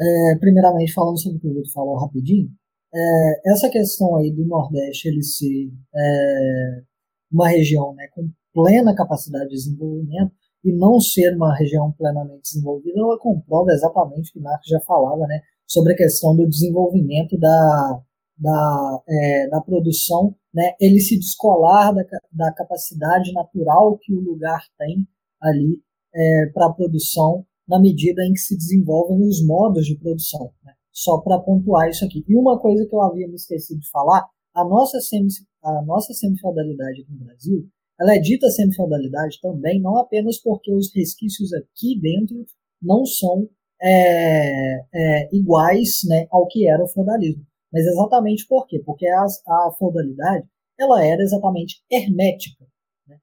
É, 0.00 0.36
primeiramente, 0.38 0.92
falando 0.92 1.18
sobre 1.20 1.38
o 1.38 1.40
que 1.40 1.48
o 1.48 1.54
Vitor 1.54 1.72
falou 1.72 1.98
rapidinho, 1.98 2.48
é, 2.94 3.50
essa 3.52 3.70
questão 3.70 4.16
aí 4.16 4.30
do 4.30 4.44
Nordeste 4.46 5.08
ele 5.08 5.22
ser 5.22 5.70
é, 5.94 6.82
uma 7.30 7.48
região 7.48 7.94
né, 7.94 8.06
com 8.14 8.28
plena 8.52 8.94
capacidade 8.94 9.48
de 9.48 9.56
desenvolvimento 9.56 10.32
e 10.64 10.72
não 10.76 11.00
ser 11.00 11.34
uma 11.34 11.56
região 11.56 11.92
plenamente 11.92 12.42
desenvolvida, 12.42 13.00
ela 13.00 13.18
comprova 13.18 13.72
exatamente 13.72 14.30
o 14.30 14.32
que 14.34 14.40
Marx 14.40 14.66
já 14.68 14.80
falava 14.80 15.26
né, 15.26 15.40
sobre 15.66 15.94
a 15.94 15.96
questão 15.96 16.36
do 16.36 16.48
desenvolvimento 16.48 17.38
da, 17.38 18.00
da, 18.38 19.02
é, 19.08 19.48
da 19.48 19.60
produção, 19.60 20.36
né, 20.54 20.74
ele 20.78 21.00
se 21.00 21.18
descolar 21.18 21.94
da, 21.94 22.04
da 22.30 22.52
capacidade 22.52 23.32
natural 23.32 23.98
que 23.98 24.14
o 24.14 24.20
lugar 24.20 24.60
tem 24.78 25.06
ali 25.40 25.80
é, 26.14 26.46
para 26.52 26.66
a 26.66 26.72
produção 26.72 27.44
na 27.72 27.80
medida 27.80 28.22
em 28.26 28.34
que 28.34 28.38
se 28.38 28.54
desenvolvem 28.54 29.26
os 29.26 29.42
modos 29.46 29.86
de 29.86 29.96
produção. 29.96 30.52
Né? 30.62 30.74
Só 30.92 31.18
para 31.22 31.38
pontuar 31.38 31.88
isso 31.88 32.04
aqui. 32.04 32.22
E 32.28 32.36
uma 32.36 32.60
coisa 32.60 32.86
que 32.86 32.94
eu 32.94 33.00
havia 33.00 33.26
me 33.26 33.34
esquecido 33.34 33.80
de 33.80 33.88
falar, 33.88 34.28
a 34.54 34.62
nossa, 34.62 35.00
semi, 35.00 35.28
a 35.64 35.82
nossa 35.82 36.12
semifeudalidade 36.12 37.06
no 37.08 37.24
Brasil, 37.24 37.66
ela 37.98 38.14
é 38.14 38.18
dita 38.18 38.50
semifeudalidade 38.50 39.40
também, 39.40 39.80
não 39.80 39.96
apenas 39.96 40.38
porque 40.38 40.70
os 40.70 40.94
resquícios 40.94 41.50
aqui 41.54 41.98
dentro 41.98 42.44
não 42.82 43.06
são 43.06 43.48
é, 43.80 44.80
é, 44.94 45.34
iguais 45.34 46.00
né, 46.06 46.26
ao 46.30 46.46
que 46.48 46.68
era 46.68 46.84
o 46.84 46.88
feudalismo. 46.88 47.42
Mas 47.72 47.86
exatamente 47.86 48.46
por 48.46 48.66
quê? 48.66 48.82
Porque 48.84 49.06
a, 49.06 49.24
a 49.24 49.72
feudalidade 49.78 50.46
ela 50.78 51.02
era 51.02 51.22
exatamente 51.22 51.82
hermética. 51.90 52.66
Né? 53.08 53.16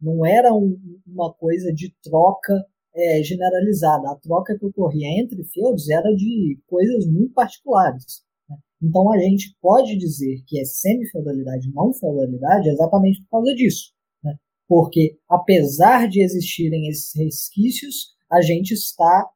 Não 0.00 0.24
era 0.24 0.54
um, 0.54 0.78
uma 1.04 1.34
coisa 1.34 1.72
de 1.72 1.92
troca 2.04 2.64
é, 2.96 3.22
generalizada. 3.22 4.10
A 4.10 4.16
troca 4.16 4.58
que 4.58 4.64
ocorria 4.64 5.20
entre 5.20 5.44
feudos 5.44 5.88
era 5.90 6.14
de 6.14 6.58
coisas 6.66 7.06
muito 7.06 7.32
particulares. 7.34 8.24
Né? 8.48 8.56
Então 8.82 9.12
a 9.12 9.18
gente 9.18 9.54
pode 9.60 9.96
dizer 9.96 10.42
que 10.46 10.58
é 10.58 10.64
semi-feudalidade, 10.64 11.70
não 11.72 11.92
feudalidade, 11.92 12.70
exatamente 12.70 13.22
por 13.22 13.30
causa 13.30 13.54
disso. 13.54 13.92
Né? 14.24 14.34
Porque 14.66 15.18
apesar 15.28 16.08
de 16.08 16.22
existirem 16.22 16.88
esses 16.88 17.12
resquícios, 17.14 18.16
a 18.32 18.40
gente 18.40 18.72
está 18.72 19.28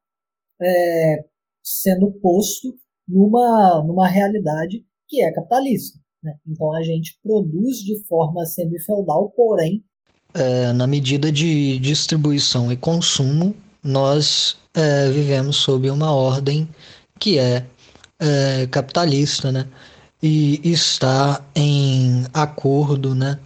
é, 0.61 1.25
sendo 1.63 2.11
posto 2.19 2.75
numa, 3.07 3.83
numa 3.85 4.07
realidade 4.07 4.83
que 5.07 5.21
é 5.21 5.31
capitalista. 5.31 5.99
Né? 6.23 6.35
Então 6.47 6.73
a 6.73 6.81
gente 6.81 7.19
produz 7.21 7.77
de 7.77 8.03
forma 8.07 8.45
semi-feudal, 8.45 9.31
porém 9.31 9.83
é, 10.33 10.73
na 10.73 10.87
medida 10.87 11.31
de 11.31 11.77
distribuição 11.79 12.71
e 12.71 12.77
consumo, 12.77 13.55
nós 13.83 14.57
é, 14.73 15.09
vivemos 15.09 15.57
sob 15.57 15.89
uma 15.89 16.11
ordem 16.11 16.67
que 17.19 17.37
é, 17.37 17.65
é, 18.19 18.67
capitalista, 18.67 19.51
né? 19.51 19.67
E 20.23 20.61
está 20.63 21.43
em 21.55 22.25
acordo, 22.31 23.15
né, 23.15 23.39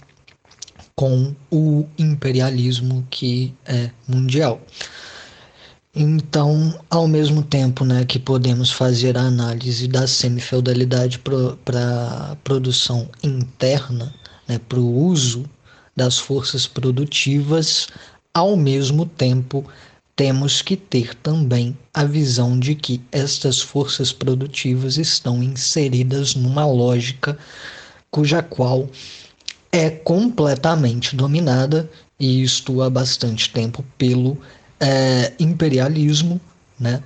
com 0.93 1.33
o 1.49 1.85
imperialismo 1.97 3.07
que 3.09 3.53
é 3.65 3.89
mundial. 4.07 4.61
Então, 5.95 6.77
ao 6.89 7.07
mesmo 7.07 7.41
tempo 7.41 7.85
né, 7.85 8.03
que 8.03 8.19
podemos 8.19 8.69
fazer 8.69 9.17
a 9.17 9.21
análise 9.21 9.87
da 9.87 10.05
semifeudalidade 10.05 11.19
para 11.19 12.31
a 12.31 12.35
produção 12.43 13.09
interna, 13.23 14.13
né, 14.45 14.59
para 14.67 14.79
o 14.79 15.05
uso 15.05 15.45
das 15.95 16.17
forças 16.17 16.67
produtivas, 16.67 17.87
ao 18.33 18.57
mesmo 18.57 19.05
tempo 19.05 19.65
temos 20.15 20.61
que 20.61 20.77
ter 20.77 21.13
também 21.15 21.77
a 21.93 22.05
visão 22.05 22.57
de 22.57 22.73
que 22.73 23.01
estas 23.11 23.61
forças 23.61 24.13
produtivas 24.13 24.97
estão 24.97 25.43
inseridas 25.43 26.35
numa 26.35 26.65
lógica 26.65 27.37
cuja 28.09 28.41
qual 28.41 28.89
é 29.73 29.89
completamente 29.89 31.17
dominada, 31.17 31.89
e 32.17 32.41
isto 32.41 32.81
há 32.81 32.89
bastante 32.89 33.51
tempo, 33.51 33.83
pelo 33.97 34.37
é, 34.79 35.33
imperialismo, 35.37 36.39
né? 36.79 37.03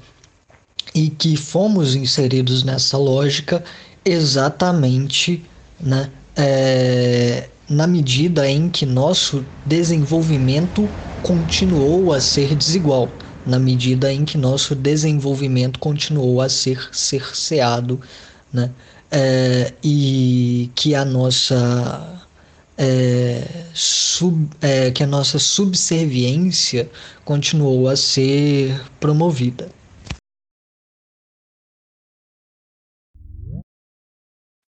E 0.94 1.10
que 1.10 1.36
fomos 1.36 1.96
inseridos 1.96 2.64
nessa 2.64 2.96
lógica 2.96 3.64
exatamente, 4.06 5.44
né? 5.80 6.12
É, 6.36 7.50
na 7.70 7.86
medida 7.86 8.50
em 8.50 8.70
que 8.70 8.86
nosso 8.86 9.46
desenvolvimento 9.66 10.96
continuou 11.22 12.12
a 12.12 12.20
ser 12.20 12.56
desigual, 12.56 13.10
na 13.46 13.60
medida 13.60 14.12
em 14.12 14.26
que 14.26 14.38
nosso 14.38 14.76
desenvolvimento 14.76 15.80
continuou 15.80 16.42
a 16.42 16.50
ser 16.50 16.90
cerceado, 16.94 18.02
né? 18.52 18.72
É, 19.12 19.74
e 19.84 20.72
que 20.76 20.96
a 20.96 21.04
nossa 21.04 22.28
é, 22.78 23.66
sub, 23.74 24.50
é, 24.62 24.92
que 24.92 25.04
a 25.04 25.08
nossa 25.08 25.38
subserviência 25.38 26.90
continuou 27.26 27.88
a 27.90 27.96
ser 27.96 28.80
promovida. 29.00 29.70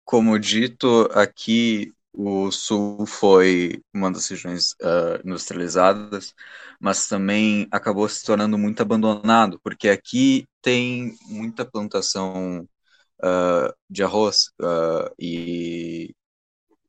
Como 0.06 0.40
dito, 0.40 1.10
aqui 1.14 1.94
o 2.18 2.52
Sul 2.52 3.06
foi 3.06 3.84
uma 3.94 4.12
das 4.12 4.28
regiões 4.28 4.72
uh, 4.82 5.22
industrializadas, 5.24 6.34
mas 6.80 7.08
também 7.08 7.68
acabou 7.72 8.10
se 8.10 8.26
tornando 8.26 8.58
muito 8.58 8.82
abandonado, 8.82 9.60
porque 9.64 9.88
aqui 9.90 10.48
tem 10.62 11.16
muita 11.28 11.64
plantação 11.64 12.68
uh, 13.24 13.74
de 13.90 14.04
arroz 14.04 14.50
uh, 14.62 15.14
e, 15.20 16.16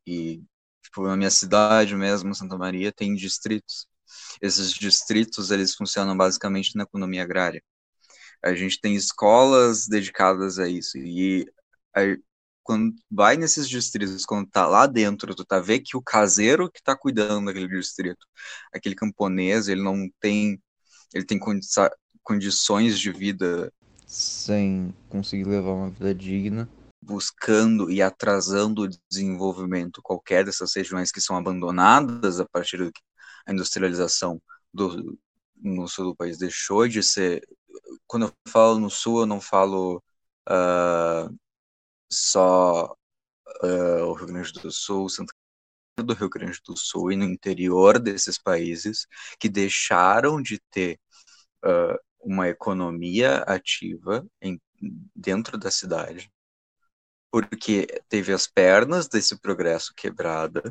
e 0.07 0.43
tipo, 0.83 1.03
na 1.07 1.17
minha 1.17 1.31
cidade 1.31 1.95
mesmo, 1.95 2.35
Santa 2.35 2.57
Maria, 2.57 2.93
tem 2.93 3.15
distritos. 3.15 3.87
Esses 4.41 4.73
distritos, 4.73 5.51
eles 5.51 5.75
funcionam 5.75 6.17
basicamente 6.17 6.75
na 6.77 6.85
economia 6.85 7.23
agrária. 7.23 7.63
A 8.43 8.55
gente 8.55 8.81
tem 8.81 8.95
escolas 8.97 9.87
dedicadas 9.89 10.59
a 10.59 10.69
isso, 10.69 10.99
e 10.99 11.47
quando 12.69 12.95
vai 13.11 13.39
nesses 13.39 13.67
distritos, 13.67 14.27
quando 14.27 14.47
tá 14.47 14.67
lá 14.67 14.87
dentro, 14.87 15.35
tu 15.35 15.43
tá 15.43 15.59
vendo 15.59 15.85
que 15.85 15.97
o 15.97 16.03
caseiro 16.03 16.71
que 16.71 16.83
tá 16.83 16.95
cuidando 16.95 17.47
daquele 17.47 17.67
distrito, 17.67 18.27
aquele 18.71 18.95
camponês, 18.95 19.69
ele 19.69 19.83
não 19.83 20.07
tem, 20.21 20.63
ele 21.15 21.25
tem 21.25 21.39
condi 21.39 21.67
condições 22.23 23.01
de 23.01 23.11
vida 23.11 23.73
sem 24.07 24.95
conseguir 25.09 25.45
levar 25.45 25.73
uma 25.73 25.89
vida 25.89 26.15
digna, 26.15 26.69
buscando 27.01 27.91
e 27.91 28.03
atrasando 28.03 28.83
o 28.83 28.89
desenvolvimento 29.11 30.03
qualquer 30.03 30.45
dessas 30.45 30.75
regiões 30.77 31.11
que 31.11 31.23
são 31.23 31.39
abandonadas 31.39 32.39
a 32.39 32.45
partir 32.45 32.77
da 32.77 32.91
industrialização 33.51 34.39
do, 34.75 35.19
no 35.57 35.89
sul 35.89 36.05
do 36.05 36.17
país 36.17 36.37
deixou 36.37 36.87
de 36.87 37.03
ser. 37.03 37.49
Quando 38.07 38.27
eu 38.27 38.33
falo 38.47 38.79
no 38.79 38.91
sul, 38.91 39.21
eu 39.21 39.27
não 39.27 39.41
falo 39.41 40.03
uh, 40.51 41.35
só 42.11 42.95
uh, 43.63 44.05
o 44.05 44.13
Rio 44.15 44.27
Grande 44.27 44.53
do 44.53 44.71
Sul, 44.71 45.09
Santa 45.09 45.33
do 46.03 46.15
Rio 46.15 46.29
Grande 46.29 46.61
do 46.65 46.77
Sul 46.77 47.13
e 47.13 47.17
no 47.17 47.25
interior 47.25 47.99
desses 47.99 48.39
países 48.39 49.07
que 49.39 49.49
deixaram 49.49 50.41
de 50.41 50.61
ter 50.71 50.99
uh, 51.65 51.99
uma 52.21 52.49
economia 52.49 53.39
ativa 53.39 54.27
em, 54.41 54.61
dentro 55.15 55.59
da 55.59 55.71
cidade, 55.71 56.31
porque 57.31 57.87
teve 58.09 58.33
as 58.33 58.47
pernas 58.47 59.09
desse 59.09 59.39
progresso 59.41 59.93
quebrada 59.97 60.63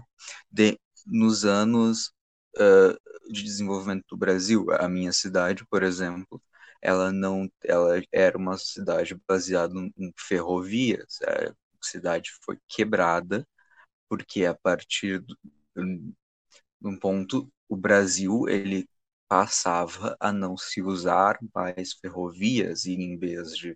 de, 0.52 0.80
nos 1.06 1.46
anos 1.46 2.14
uh, 2.58 3.32
de 3.32 3.44
desenvolvimento 3.44 4.06
do 4.10 4.18
Brasil. 4.18 4.66
A 4.80 4.88
minha 4.88 5.12
cidade, 5.14 5.66
por 5.68 5.84
exemplo, 5.84 6.42
ela 6.82 7.12
não, 7.12 7.50
ela 7.64 8.02
era 8.12 8.38
uma 8.38 8.58
cidade 8.58 9.20
baseada 9.28 9.74
em 9.98 10.14
ferrovias. 10.18 11.20
A 11.24 11.54
cidade 11.82 12.32
foi 12.44 12.58
quebrada 12.68 13.48
porque 14.10 14.46
a 14.46 14.56
partir 14.56 15.22
de 15.22 15.36
um 16.82 16.98
ponto 16.98 17.52
o 17.70 17.76
Brasil 17.76 18.48
ele 18.48 18.88
passava 19.28 20.16
a 20.20 20.32
não 20.32 20.58
se 20.58 20.82
usar 20.82 21.38
mais 21.54 21.94
ferrovias 21.94 22.86
e 22.86 22.94
em 22.94 23.18
vez 23.18 23.56
de 23.58 23.72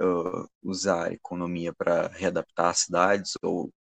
uh, 0.00 0.48
usar 0.62 1.08
a 1.08 1.12
economia 1.12 1.72
para 1.74 2.08
readaptar 2.08 2.70
as 2.70 2.80
cidades 2.80 3.32
ou 3.42 3.72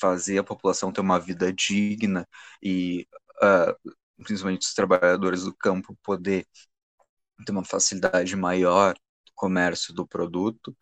fazer 0.00 0.38
a 0.38 0.44
população 0.44 0.92
ter 0.92 1.00
uma 1.00 1.18
vida 1.18 1.52
digna 1.52 2.26
e 2.62 3.06
uh, 3.42 3.92
principalmente 4.24 4.66
os 4.66 4.74
trabalhadores 4.74 5.44
do 5.44 5.54
campo 5.54 5.96
poder 6.02 6.46
ter 7.44 7.52
uma 7.52 7.64
facilidade 7.64 8.34
maior 8.36 8.94
do 8.94 9.32
comércio 9.34 9.92
do 9.94 10.06
produto, 10.06 10.76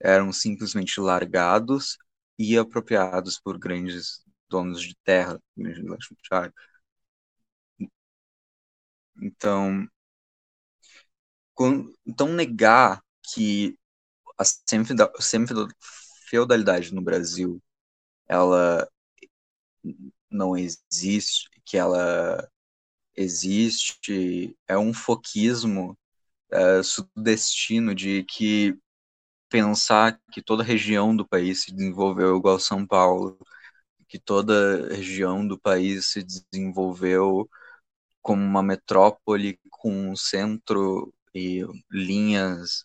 eram 0.00 0.32
simplesmente 0.32 1.00
largados 1.00 1.96
e 2.38 2.56
apropriados 2.58 3.38
por 3.40 3.58
grandes 3.58 4.22
donos 4.48 4.82
de 4.82 4.94
terra, 5.04 5.40
Então, 9.20 9.88
então 12.06 12.28
negar 12.28 13.02
que 13.22 13.76
a 14.38 14.44
semi-feudalidade 15.20 16.94
no 16.94 17.02
Brasil 17.02 17.60
ela 18.28 18.88
não 20.30 20.56
existe, 20.56 21.48
que 21.64 21.76
ela 21.76 22.48
existe, 23.18 24.56
é 24.68 24.78
um 24.78 24.94
foquismo 24.94 25.98
é, 26.52 26.82
sudestino 26.82 27.94
de 27.94 28.24
que 28.24 28.76
pensar 29.48 30.20
que 30.32 30.42
toda 30.42 30.62
região 30.62 31.16
do 31.16 31.26
país 31.26 31.62
se 31.62 31.72
desenvolveu 31.74 32.36
igual 32.38 32.60
São 32.60 32.86
Paulo, 32.86 33.38
que 34.08 34.18
toda 34.18 34.88
região 34.94 35.46
do 35.46 35.58
país 35.58 36.06
se 36.08 36.22
desenvolveu 36.24 37.48
como 38.22 38.42
uma 38.44 38.62
metrópole 38.62 39.58
com 39.70 40.10
um 40.12 40.16
centro 40.16 41.12
e 41.34 41.64
linhas 41.90 42.84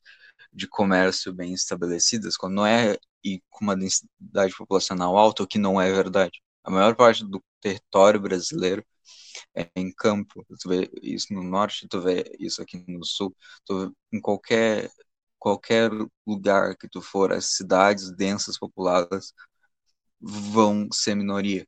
de 0.54 0.68
comércio 0.68 1.34
bem 1.34 1.54
estabelecidas, 1.54 2.38
quando 2.38 2.56
não 2.56 2.66
é 2.66 2.98
e 3.24 3.42
com 3.50 3.66
uma 3.66 3.76
densidade 3.76 4.56
populacional 4.58 5.18
alta, 5.18 5.44
o 5.44 5.48
que 5.48 5.58
não 5.60 5.82
é 5.82 5.92
verdade. 5.92 6.42
A 6.64 6.72
maior 6.72 6.96
parte 6.96 7.26
do 7.26 7.44
território 7.62 8.20
brasileiro 8.20 8.86
é 9.56 9.70
em 9.76 9.92
campo. 9.92 10.46
Tu 10.62 10.70
vê 10.70 10.92
isso 11.02 11.34
no 11.34 11.44
norte, 11.44 11.88
tu 11.88 12.02
vê 12.02 12.24
isso 12.40 12.62
aqui 12.62 12.84
no 12.88 13.06
sul, 13.06 13.36
tu 13.66 13.96
em 14.12 14.20
qualquer 14.22 14.92
qualquer 15.40 15.92
lugar 16.26 16.76
que 16.78 16.88
tu 16.88 17.02
for, 17.02 17.34
as 17.34 17.56
cidades 17.58 18.10
densas 18.16 18.58
populadas 18.58 19.34
vão 20.22 20.88
ser 20.92 21.16
minoria. 21.16 21.68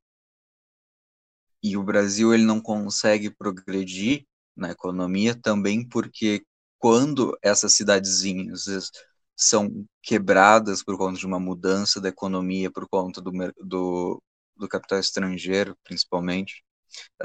E 1.62 1.76
o 1.76 1.84
Brasil 1.84 2.34
ele 2.34 2.46
não 2.46 2.62
consegue 2.62 3.30
progredir 3.30 4.26
na 4.56 4.72
economia 4.72 5.36
também 5.36 5.88
porque 5.88 6.46
quando 6.78 7.38
essas 7.42 7.74
cidadezinhas 7.74 8.92
são 9.36 9.86
quebradas 10.02 10.84
por 10.84 10.98
conta 10.98 11.20
de 11.20 11.26
uma 11.26 11.40
mudança 11.40 12.00
da 12.00 12.10
economia, 12.10 12.72
por 12.72 12.88
conta 12.88 13.22
do, 13.22 13.32
do, 13.62 14.24
do 14.56 14.68
capital 14.70 15.00
estrangeiro, 15.00 15.78
principalmente, 15.84 16.64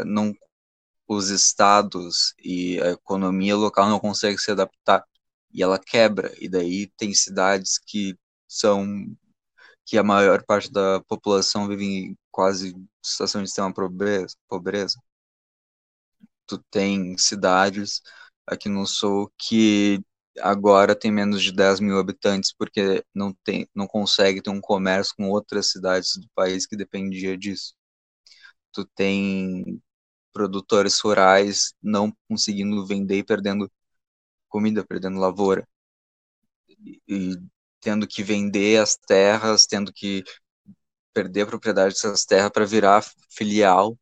não 0.05 0.35
os 1.09 1.29
estados 1.31 2.35
e 2.45 2.81
a 2.83 2.91
economia 2.93 3.57
local 3.57 3.89
não 3.89 4.01
conseguem 4.01 4.39
se 4.39 4.51
adaptar 4.51 5.05
e 5.53 5.63
ela 5.63 5.79
quebra 5.79 6.33
e 6.41 6.49
daí 6.49 6.89
tem 6.97 7.13
cidades 7.15 7.79
que 7.79 8.17
são 8.49 8.87
que 9.87 9.99
a 9.99 10.03
maior 10.05 10.45
parte 10.45 10.71
da 10.73 11.01
população 11.09 11.69
vive 11.69 11.85
em 11.85 12.19
quase 12.31 12.75
situação 13.03 13.43
de 13.43 13.49
extrema 13.49 13.73
pobreza, 13.75 14.37
pobreza. 14.49 14.99
Tu 16.47 16.59
tem 16.71 17.17
cidades 17.19 18.03
aqui 18.47 18.69
no 18.69 18.87
sul 18.87 19.33
que 19.39 20.01
agora 20.41 20.95
tem 20.97 21.11
menos 21.13 21.43
de 21.43 21.53
10 21.53 21.81
mil 21.81 21.99
habitantes 21.99 22.53
porque 22.57 23.05
não 23.15 23.33
tem 23.45 23.69
não 23.75 23.87
consegue 23.87 24.43
ter 24.43 24.51
um 24.51 24.61
comércio 24.61 25.15
com 25.17 25.29
outras 25.31 25.71
cidades 25.71 26.17
do 26.17 26.29
país 26.35 26.67
que 26.67 26.77
dependia 26.77 27.37
disso. 27.37 27.75
Tu 28.73 28.85
tem 28.95 29.83
produtores 30.33 31.01
rurais 31.01 31.75
não 31.83 32.13
conseguindo 32.29 32.87
vender 32.87 33.19
e 33.19 33.25
perdendo 33.25 33.71
comida, 34.49 34.85
perdendo 34.87 35.21
lavoura. 35.21 35.67
E, 36.69 37.01
e 37.09 37.37
tendo 37.81 38.07
que 38.07 38.23
vender 38.23 38.79
as 38.81 38.97
terras, 38.97 39.67
tendo 39.67 39.93
que 39.93 40.23
perder 41.15 41.43
a 41.43 41.47
propriedade 41.47 41.95
dessas 41.95 42.25
terras 42.25 42.51
para 42.53 42.67
virar 42.67 43.05
filial 43.31 43.99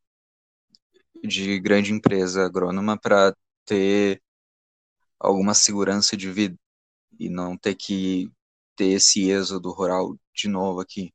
de 1.24 1.58
grande 1.60 1.92
empresa 1.92 2.44
agrônoma 2.44 2.98
para 2.98 3.34
ter 3.64 4.20
alguma 5.20 5.54
segurança 5.54 6.16
de 6.16 6.30
vida 6.32 6.56
e 7.18 7.28
não 7.30 7.56
ter 7.58 7.74
que 7.76 8.30
ter 8.76 8.88
esse 8.92 9.30
êxodo 9.30 9.70
rural 9.72 10.16
de 10.34 10.48
novo 10.48 10.80
aqui. 10.80 11.12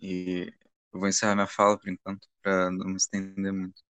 E 0.00 0.52
eu 0.92 1.00
vou 1.00 1.08
encerrar 1.08 1.34
minha 1.34 1.46
fala 1.46 1.78
por 1.78 1.88
enquanto, 1.88 2.28
para 2.42 2.70
não 2.70 2.86
me 2.88 2.96
estender 2.96 3.52
muito. 3.52 3.82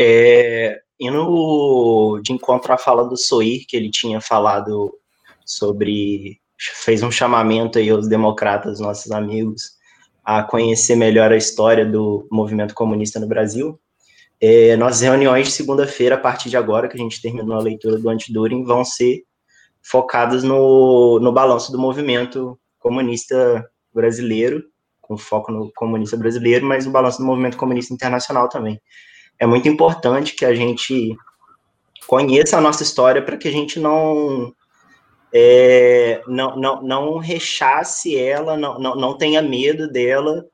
É, 0.00 0.82
indo 0.98 2.20
de 2.22 2.32
encontro 2.32 2.72
à 2.72 2.78
fala 2.78 3.08
do 3.08 3.16
Soir, 3.16 3.64
que 3.68 3.76
ele 3.76 3.90
tinha 3.90 4.20
falado 4.20 4.92
sobre. 5.44 6.40
fez 6.58 7.02
um 7.02 7.10
chamamento 7.10 7.78
aí 7.78 7.90
aos 7.90 8.08
democratas, 8.08 8.80
nossos 8.80 9.10
amigos, 9.12 9.78
a 10.24 10.42
conhecer 10.42 10.96
melhor 10.96 11.32
a 11.32 11.36
história 11.36 11.86
do 11.86 12.26
movimento 12.30 12.74
comunista 12.74 13.20
no 13.20 13.28
Brasil. 13.28 13.80
É, 14.40 14.76
nossas 14.76 15.00
reuniões 15.00 15.48
de 15.48 15.52
segunda-feira, 15.52 16.14
a 16.16 16.18
partir 16.18 16.50
de 16.50 16.56
agora, 16.56 16.88
que 16.88 16.96
a 16.96 17.00
gente 17.00 17.20
terminou 17.20 17.56
a 17.56 17.62
leitura 17.62 17.98
do 17.98 18.08
Antiduring, 18.08 18.64
vão 18.64 18.84
ser 18.84 19.24
focadas 19.90 20.42
no, 20.42 21.18
no 21.20 21.32
balanço 21.32 21.72
do 21.72 21.78
movimento 21.78 22.58
comunista 22.78 23.68
brasileiro, 23.92 24.64
com 25.00 25.16
foco 25.16 25.50
no 25.50 25.72
comunista 25.72 26.16
brasileiro, 26.16 26.66
mas 26.66 26.86
o 26.86 26.90
balanço 26.90 27.18
do 27.18 27.24
movimento 27.24 27.56
comunista 27.56 27.94
internacional 27.94 28.48
também. 28.48 28.80
É 29.38 29.46
muito 29.46 29.68
importante 29.68 30.34
que 30.34 30.44
a 30.44 30.54
gente 30.54 31.16
conheça 32.06 32.58
a 32.58 32.60
nossa 32.60 32.82
história 32.82 33.22
para 33.22 33.36
que 33.36 33.48
a 33.48 33.50
gente 33.50 33.80
não 33.80 34.52
é, 35.32 36.22
não, 36.26 36.56
não, 36.56 36.82
não 36.82 37.18
rechace 37.18 38.16
ela, 38.16 38.56
não, 38.56 38.78
não, 38.78 38.94
não 38.94 39.16
tenha 39.16 39.40
medo 39.40 39.90
dela 39.90 40.44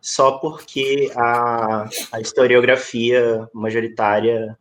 só 0.00 0.32
porque 0.32 1.10
a, 1.14 1.88
a 2.12 2.20
historiografia 2.20 3.48
majoritária 3.52 4.56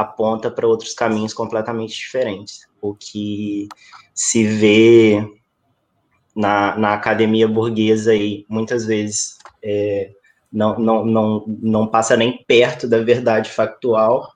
aponta 0.00 0.50
para 0.50 0.66
outros 0.66 0.94
caminhos 0.94 1.32
completamente 1.32 1.94
diferentes. 1.94 2.66
O 2.80 2.94
que 2.94 3.68
se 4.14 4.44
vê 4.44 5.26
na, 6.34 6.76
na 6.76 6.94
academia 6.94 7.48
burguesa 7.48 8.12
aí, 8.12 8.46
muitas 8.48 8.86
vezes, 8.86 9.38
é, 9.62 10.12
não, 10.52 10.78
não, 10.78 11.04
não, 11.04 11.44
não 11.46 11.86
passa 11.86 12.16
nem 12.16 12.44
perto 12.46 12.88
da 12.88 13.02
verdade 13.02 13.50
factual 13.50 14.32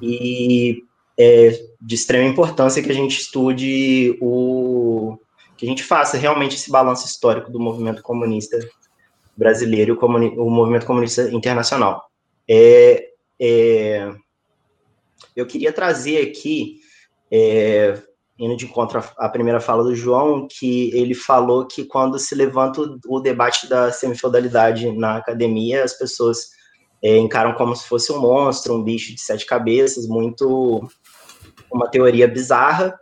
e 0.00 0.82
é 1.18 1.60
de 1.80 1.94
extrema 1.94 2.28
importância 2.28 2.82
que 2.82 2.90
a 2.90 2.94
gente 2.94 3.18
estude 3.18 4.16
o 4.20 5.18
que 5.56 5.66
a 5.66 5.68
gente 5.68 5.84
faça 5.84 6.16
realmente 6.16 6.56
esse 6.56 6.70
balanço 6.70 7.06
histórico 7.06 7.50
do 7.50 7.60
movimento 7.60 8.02
comunista 8.02 8.58
brasileiro 9.36 9.92
e 9.92 9.92
o, 9.92 9.96
comuni 9.96 10.28
o 10.36 10.50
movimento 10.50 10.84
comunista 10.84 11.30
internacional. 11.30 12.04
É, 12.48 13.10
é, 13.40 14.12
eu 15.34 15.46
queria 15.46 15.72
trazer 15.72 16.28
aqui 16.28 16.80
é, 17.30 17.98
indo 18.38 18.56
de 18.56 18.64
encontro 18.64 19.02
à 19.16 19.28
primeira 19.28 19.60
fala 19.60 19.84
do 19.84 19.94
João, 19.94 20.46
que 20.50 20.90
ele 20.94 21.14
falou 21.14 21.66
que 21.66 21.84
quando 21.84 22.18
se 22.18 22.34
levanta 22.34 22.82
o, 23.06 23.20
debate 23.20 23.68
da 23.68 23.92
semifeudalidade 23.92 24.90
na 24.92 25.16
academia, 25.16 25.84
as 25.84 25.96
pessoas 25.96 26.50
é, 27.02 27.16
encaram 27.16 27.54
como 27.54 27.74
se 27.76 27.86
fosse 27.86 28.12
um 28.12 28.20
monstro, 28.20 28.74
um 28.74 28.82
bicho 28.82 29.14
de 29.14 29.20
sete 29.20 29.46
cabeças, 29.46 30.06
muito 30.06 30.86
uma 31.72 31.88
teoria 31.88 32.26
bizarra, 32.26 32.98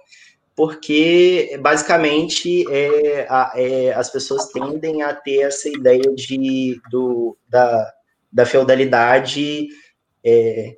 porque 0.55 1.59
basicamente 1.63 2.65
é, 2.71 3.27
a, 3.29 3.53
é, 3.57 3.93
as 3.95 4.11
pessoas 4.11 4.47
tendem 4.49 5.03
a 5.03 5.15
ter 5.15 5.41
essa 5.41 5.69
ideia 5.69 6.03
de, 6.15 6.81
do, 6.91 7.37
da, 7.49 7.93
da 8.31 8.45
feudalidade 8.45 9.69
é, 10.25 10.77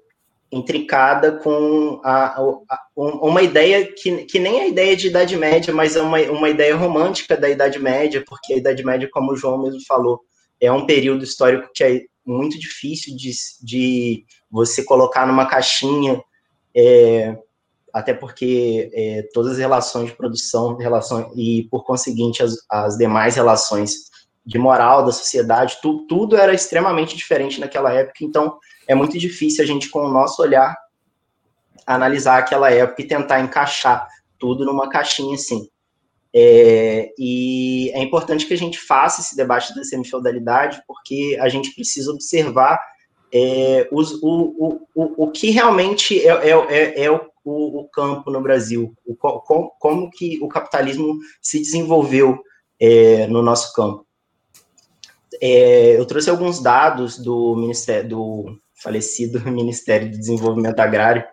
intricada 0.52 1.32
com 1.32 1.98
a, 2.04 2.38
a, 2.38 2.78
uma 2.94 3.42
ideia 3.42 3.90
que, 3.90 4.24
que 4.26 4.38
nem 4.38 4.58
é 4.58 4.62
a 4.64 4.68
ideia 4.68 4.94
de 4.94 5.08
Idade 5.08 5.34
Média, 5.34 5.72
mas 5.72 5.96
é 5.96 6.02
uma, 6.02 6.18
uma 6.30 6.50
ideia 6.50 6.76
romântica 6.76 7.36
da 7.36 7.48
Idade 7.48 7.78
Média, 7.78 8.22
porque 8.28 8.52
a 8.52 8.56
Idade 8.58 8.84
Média, 8.84 9.08
como 9.10 9.32
o 9.32 9.36
João 9.36 9.62
mesmo 9.62 9.80
falou, 9.88 10.20
é 10.60 10.70
um 10.70 10.84
período 10.84 11.24
histórico 11.24 11.70
que 11.74 11.82
é 11.82 12.02
muito 12.24 12.58
difícil 12.60 13.16
de, 13.16 13.32
de 13.62 14.24
você 14.50 14.84
colocar 14.84 15.26
numa 15.26 15.46
caixinha, 15.46 16.22
é, 16.76 17.34
até 17.92 18.12
porque 18.12 18.90
é, 18.92 19.22
todas 19.32 19.52
as 19.52 19.58
relações 19.58 20.10
de 20.10 20.16
produção 20.16 20.76
relações, 20.76 21.26
e, 21.34 21.66
por 21.70 21.84
conseguinte, 21.84 22.42
as, 22.42 22.56
as 22.70 22.98
demais 22.98 23.36
relações 23.36 24.12
de 24.44 24.58
moral 24.58 25.04
da 25.04 25.12
sociedade, 25.12 25.78
tu, 25.80 26.06
tudo 26.06 26.36
era 26.36 26.52
extremamente 26.52 27.16
diferente 27.16 27.58
naquela 27.58 27.92
época, 27.92 28.18
então 28.22 28.58
é 28.86 28.94
muito 28.94 29.18
difícil 29.18 29.64
a 29.64 29.66
gente, 29.66 29.88
com 29.88 30.00
o 30.00 30.12
nosso 30.12 30.42
olhar, 30.42 30.76
analisar 31.86 32.38
aquela 32.38 32.70
época 32.70 33.02
e 33.02 33.06
tentar 33.06 33.40
encaixar 33.40 34.06
tudo 34.38 34.64
numa 34.64 34.88
caixinha 34.88 35.34
assim. 35.34 35.68
É, 36.34 37.10
e 37.18 37.90
é 37.94 38.02
importante 38.02 38.46
que 38.46 38.54
a 38.54 38.59
gente 38.59 38.78
faça 38.78 39.20
esse 39.20 39.36
debate 39.36 39.74
da 39.74 39.84
semifeudalidade, 39.84 40.82
porque 40.86 41.36
a 41.40 41.48
gente 41.48 41.74
precisa 41.74 42.10
observar 42.10 42.80
é, 43.32 43.88
os, 43.92 44.14
o, 44.22 44.28
o, 44.59 44.86
o, 44.94 45.24
o 45.24 45.30
que 45.30 45.50
realmente 45.50 46.20
é, 46.20 46.50
é, 46.50 46.50
é, 46.50 47.04
é 47.04 47.10
o, 47.10 47.20
o, 47.44 47.88
campo 47.88 48.30
no 48.30 48.40
Brasil, 48.40 48.94
o, 49.06 49.14
como, 49.14 49.72
como 49.78 50.10
que 50.10 50.38
o 50.42 50.48
capitalismo 50.48 51.18
se 51.40 51.59
desenvolveu 51.59 52.38
é, 52.80 53.26
no 53.26 53.42
nosso 53.42 53.72
campo. 53.74 54.06
É, 55.40 55.98
eu 55.98 56.04
trouxe 56.06 56.30
alguns 56.30 56.62
dados 56.62 57.18
do 57.18 57.56
Ministério, 57.56 58.09
do 58.09 58.59
falecido 58.82 59.40
Ministério 59.50 60.10
de 60.10 60.18
Desenvolvimento 60.18 60.80
Agrário 60.80 61.24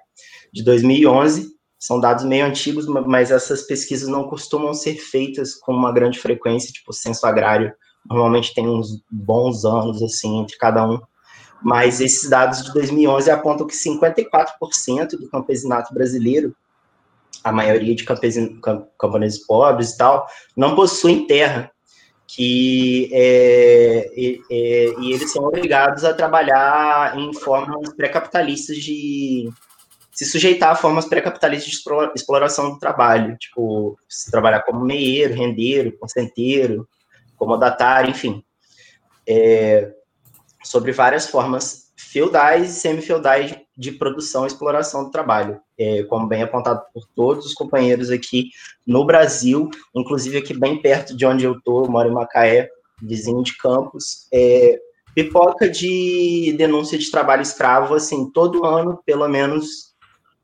de 0.53 0.63
2011. 0.63 1.49
São 1.77 1.99
dados 1.99 2.25
meio 2.25 2.45
antigos, 2.45 2.85
mas 2.87 3.31
essas 3.31 3.61
pesquisas 3.61 4.09
não 4.09 4.27
costumam 4.27 4.73
ser 4.73 4.95
feitas 4.95 5.55
com 5.55 5.73
uma 5.73 5.93
grande 5.93 6.19
frequência, 6.19 6.73
tipo, 6.73 6.91
o 6.91 6.93
censo 6.93 7.25
agrário 7.25 7.73
normalmente 8.05 8.53
tem 8.53 8.67
uns 8.67 9.01
bons 9.09 9.65
anos, 9.65 10.01
assim, 10.01 10.39
entre 10.39 10.57
cada 10.57 10.85
um. 10.87 10.99
Mas 11.61 12.01
esses 12.01 12.29
dados 12.29 12.63
de 12.63 12.73
2011 12.73 13.29
apontam 13.31 13.67
que 13.67 13.75
54% 13.75 15.11
do 15.11 15.29
campesinato 15.29 15.93
brasileiro, 15.93 16.55
a 17.43 17.51
maioria 17.51 17.95
de 17.95 18.05
camponeses 18.97 19.45
pobres 19.45 19.91
e 19.91 19.97
tal, 19.97 20.27
não 20.55 20.75
possuem 20.75 21.27
terra 21.27 21.71
que 22.31 23.09
é, 23.11 24.07
é, 24.51 24.93
e 24.99 25.13
eles 25.13 25.31
são 25.31 25.45
obrigados 25.45 26.03
a 26.03 26.13
trabalhar 26.13 27.17
em 27.17 27.33
formas 27.33 27.91
pré-capitalistas 27.95 28.77
de 28.77 29.49
se 30.11 30.25
sujeitar 30.25 30.73
a 30.73 30.75
formas 30.75 31.05
pré-capitalistas 31.05 31.71
de 31.71 31.79
exploração 32.15 32.69
do 32.69 32.77
trabalho, 32.77 33.35
tipo, 33.35 33.97
se 34.07 34.29
trabalhar 34.29 34.61
como 34.61 34.85
meieiro, 34.85 35.33
rendeiro, 35.33 35.97
consenteiro, 35.97 36.87
comodatário, 37.35 38.11
enfim, 38.11 38.43
é, 39.27 39.91
sobre 40.63 40.91
várias 40.91 41.27
formas 41.27 41.88
feudais 42.11 42.69
e 42.69 42.79
semi-feudais 42.79 43.55
de, 43.77 43.91
produção 43.91 44.43
e 44.43 44.47
exploração 44.47 45.03
do 45.03 45.11
trabalho, 45.11 45.61
é, 45.77 46.03
como 46.03 46.27
bem 46.27 46.41
apontado 46.41 46.81
por 46.93 47.05
todos 47.15 47.45
os 47.45 47.53
companheiros 47.53 48.09
aqui 48.09 48.49
no 48.85 49.05
Brasil, 49.05 49.69
inclusive 49.95 50.39
aqui 50.39 50.53
bem 50.53 50.81
perto 50.81 51.15
de 51.15 51.25
onde 51.25 51.45
eu 51.45 51.53
estou, 51.53 51.89
moro 51.89 52.09
em 52.09 52.13
Macaé, 52.13 52.69
vizinho 53.01 53.43
de 53.43 53.55
Campos, 53.57 54.27
é, 54.33 54.79
pipoca 55.13 55.69
de 55.69 56.55
denúncia 56.57 56.97
de 56.97 57.11
trabalho 57.11 57.43
escravo, 57.43 57.93
assim, 57.93 58.29
todo 58.31 58.65
ano, 58.65 58.99
pelo 59.05 59.27
menos, 59.27 59.93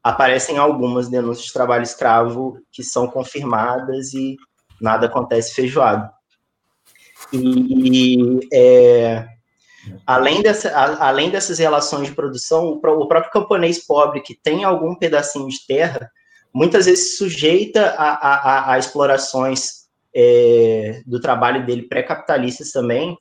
aparecem 0.03 0.57
algumas 0.57 1.09
denúncias 1.09 1.47
de 1.47 1.53
trabalho 1.53 1.83
escravo 1.83 2.59
que 2.71 2.83
são 2.83 3.07
confirmadas 3.07 4.13
e 4.13 4.37
nada 4.79 5.07
acontece 5.07 5.55
feijoado. 5.55 6.09
E 7.33 8.39
é, 8.53 9.34
Além, 10.05 10.41
dessa, 10.41 10.69
a, 10.69 11.07
além 11.07 11.29
dessas 11.29 11.59
relações 11.59 12.07
de 12.07 12.15
produção, 12.15 12.65
o, 12.65 12.75
o, 12.75 13.07
próprio 13.07 13.31
camponês 13.31 13.85
pobre 13.85 14.21
que 14.21 14.33
tem 14.35 14.63
algum 14.63 14.95
pedacinho 14.95 15.47
de 15.47 15.65
terra, 15.65 16.09
muitas 16.53 16.85
vezes 16.85 17.17
sujeita 17.17 17.95
a, 17.97 18.13
a, 18.13 18.73
a 18.73 18.79
explorações 18.79 19.85
é, 20.15 21.01
do 21.05 21.19
trabalho 21.19 21.65
dele 21.65 21.83
pré-capitalistas 21.83 22.71
também, 22.71 23.17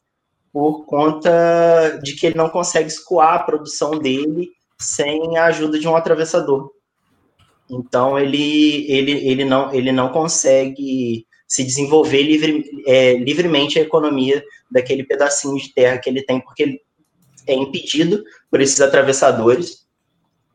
por 0.53 0.85
conta 0.87 1.99
de 2.03 2.15
que 2.15 2.27
ele 2.27 2.37
não 2.37 2.49
consegue 2.49 2.89
escoar 2.89 3.35
a 3.35 3.43
produção 3.43 3.99
dele 3.99 4.51
sem 4.79 5.37
a 5.37 5.47
ajuda 5.47 5.79
de 5.79 5.89
um 5.89 5.97
atravessador. 5.97 6.71
Então 7.69 8.19
ele, 8.19 8.87
ele, 8.91 9.13
ele, 9.27 9.45
não, 9.45 9.75
ele 9.75 9.91
não 9.91 10.11
consegue 10.11 11.27
se 11.47 11.65
desenvolver 11.65 12.23
livre, 12.23 12.65
é, 12.87 13.15
livremente 13.15 13.79
a 13.79 13.83
economia 13.83 14.45
daquele 14.75 15.05
pedacinho 15.05 15.57
de 15.57 15.73
terra 15.73 15.99
que 15.99 16.11
ele 16.11 16.23
tem, 16.23 16.41
porque 16.41 16.65
ele 16.65 16.81
é 17.47 17.55
impedido 17.55 18.25
por 18.51 18.61
esses 18.61 18.81
atravessadores 18.81 19.87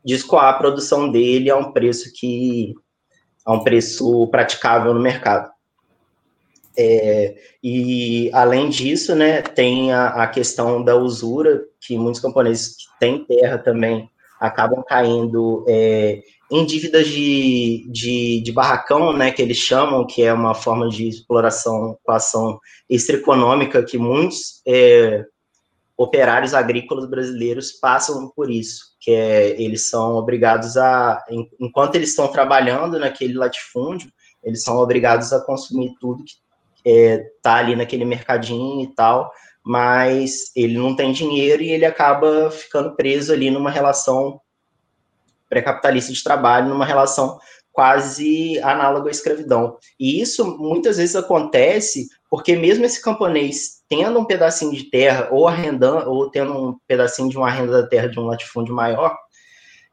de 0.04 0.14
escoar 0.14 0.48
a 0.48 0.58
produção 0.58 1.10
dele 1.10 1.50
a 1.50 1.56
um 1.56 1.72
preço 1.72 2.12
que 2.14 2.74
a 3.46 3.54
um 3.54 3.64
preço 3.64 4.26
praticável 4.28 4.92
no 4.92 5.00
mercado. 5.00 5.50
É, 6.76 7.36
e 7.62 8.30
além 8.32 8.68
disso, 8.68 9.14
né, 9.14 9.40
tem 9.40 9.92
a, 9.92 10.08
a, 10.22 10.28
questão 10.28 10.84
da 10.84 10.94
usura, 10.94 11.64
que 11.80 11.96
muitos 11.96 12.20
camponeses 12.20 12.76
que 12.76 12.84
têm 12.98 13.24
terra 13.24 13.58
também 13.58 14.08
acabam 14.38 14.82
caindo 14.86 15.64
é, 15.68 16.22
em 16.50 16.66
dívidas 16.66 17.06
de, 17.06 17.86
de, 17.90 18.42
de, 18.42 18.52
barracão, 18.52 19.12
né, 19.12 19.30
que 19.30 19.40
eles 19.40 19.56
chamam, 19.56 20.06
que 20.06 20.22
é 20.22 20.32
uma 20.32 20.54
forma 20.54 20.88
de 20.88 21.06
exploração, 21.06 21.96
coação 22.02 22.58
extraeconômica, 22.88 23.84
que 23.84 23.96
muitos 23.96 24.60
é, 24.66 25.24
operários 25.96 26.52
agrícolas 26.52 27.08
brasileiros 27.08 27.72
passam 27.72 28.28
por 28.34 28.50
isso, 28.50 28.96
que 29.00 29.12
é, 29.12 29.62
eles 29.62 29.88
são 29.88 30.16
obrigados 30.16 30.76
a, 30.76 31.22
enquanto 31.60 31.94
eles 31.94 32.10
estão 32.10 32.26
trabalhando 32.26 32.98
naquele 32.98 33.34
latifúndio, 33.34 34.10
eles 34.42 34.62
são 34.62 34.78
obrigados 34.78 35.32
a 35.32 35.44
consumir 35.44 35.94
tudo 36.00 36.24
que 36.24 36.88
está 36.88 37.58
é, 37.58 37.60
ali 37.60 37.76
naquele 37.76 38.04
mercadinho 38.04 38.82
e 38.82 38.94
tal, 38.94 39.30
mas 39.62 40.50
ele 40.56 40.78
não 40.78 40.96
tem 40.96 41.12
dinheiro 41.12 41.62
e 41.62 41.70
ele 41.70 41.84
acaba 41.84 42.50
ficando 42.50 42.96
preso 42.96 43.32
ali 43.32 43.50
numa 43.50 43.70
relação 43.70 44.40
pré-capitalista 45.50 46.12
de 46.12 46.24
trabalho 46.24 46.68
numa 46.68 46.86
relação 46.86 47.38
quase 47.72 48.58
análoga 48.60 49.08
à 49.08 49.10
escravidão. 49.10 49.76
E 49.98 50.20
isso 50.20 50.56
muitas 50.58 50.96
vezes 50.96 51.16
acontece 51.16 52.08
porque 52.30 52.56
mesmo 52.56 52.84
esse 52.84 53.02
camponês 53.02 53.80
tendo 53.88 54.18
um 54.18 54.24
pedacinho 54.24 54.72
de 54.72 54.84
terra 54.84 55.28
ou 55.32 55.48
arrendando 55.48 56.08
ou 56.08 56.30
tendo 56.30 56.52
um 56.52 56.76
pedacinho 56.86 57.28
de 57.28 57.36
uma 57.36 57.50
renda 57.50 57.82
da 57.82 57.88
terra 57.88 58.08
de 58.08 58.18
um 58.18 58.26
latifúndio 58.26 58.74
maior, 58.74 59.16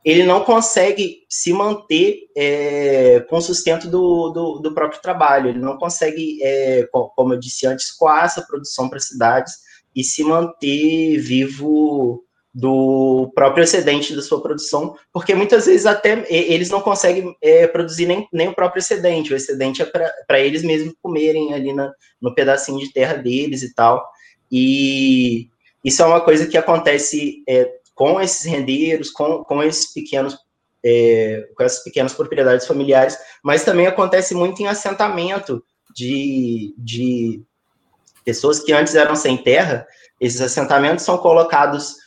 ele 0.05 0.23
não 0.23 0.43
consegue 0.43 1.25
se 1.27 1.51
manter 1.51 2.19
é, 2.35 3.19
com 3.29 3.41
sustento 3.41 3.89
do, 3.89 4.29
do, 4.29 4.59
do, 4.59 4.73
próprio 4.73 5.01
trabalho, 5.01 5.49
ele 5.49 5.59
não 5.59 5.77
consegue, 5.77 6.39
é, 6.41 6.87
como 6.91 7.33
eu 7.33 7.39
disse 7.39 7.67
antes, 7.67 7.91
coar 7.91 8.23
essa 8.23 8.41
produção 8.41 8.87
para 8.87 8.97
as 8.97 9.07
cidades 9.07 9.53
e 9.95 10.03
se 10.03 10.23
manter 10.23 11.17
vivo 11.17 12.23
do 12.57 13.31
próprio 13.35 13.63
excedente 13.63 14.15
da 14.15 14.21
sua 14.23 14.41
produção, 14.41 14.95
porque 15.13 15.35
muitas 15.35 15.67
vezes 15.67 15.85
até 15.85 16.25
eles 16.27 16.71
não 16.71 16.81
conseguem 16.81 17.35
é, 17.39 17.67
produzir 17.67 18.07
nem, 18.07 18.27
nem 18.33 18.47
o 18.47 18.55
próprio 18.55 18.79
excedente, 18.79 19.31
o 19.31 19.35
excedente 19.35 19.83
é 19.83 19.85
para 19.85 20.39
eles 20.39 20.63
mesmos 20.63 20.95
comerem 20.99 21.53
ali 21.53 21.71
na, 21.71 21.93
no 22.19 22.33
pedacinho 22.33 22.79
de 22.79 22.91
terra 22.91 23.13
deles 23.13 23.61
e 23.61 23.75
tal, 23.75 24.03
e 24.51 25.49
isso 25.85 26.01
é 26.01 26.05
uma 26.07 26.19
coisa 26.19 26.47
que 26.47 26.57
acontece 26.57 27.43
é, 27.47 27.71
com 27.93 28.19
esses 28.19 28.43
rendeiros, 28.43 29.11
com, 29.11 29.43
com 29.43 29.61
esses 29.61 29.93
pequenos 29.93 30.35
é, 30.83 31.47
com 31.55 31.63
essas 31.63 31.83
pequenas 31.83 32.15
propriedades 32.15 32.65
familiares, 32.65 33.19
mas 33.43 33.63
também 33.63 33.85
acontece 33.85 34.33
muito 34.33 34.63
em 34.63 34.67
assentamento 34.67 35.63
de, 35.93 36.73
de 36.75 37.39
pessoas 38.25 38.59
que 38.59 38.73
antes 38.73 38.95
eram 38.95 39.15
sem 39.15 39.37
terra, 39.37 39.85
esses 40.19 40.41
assentamentos 40.41 41.05
são 41.05 41.19
colocados 41.19 42.06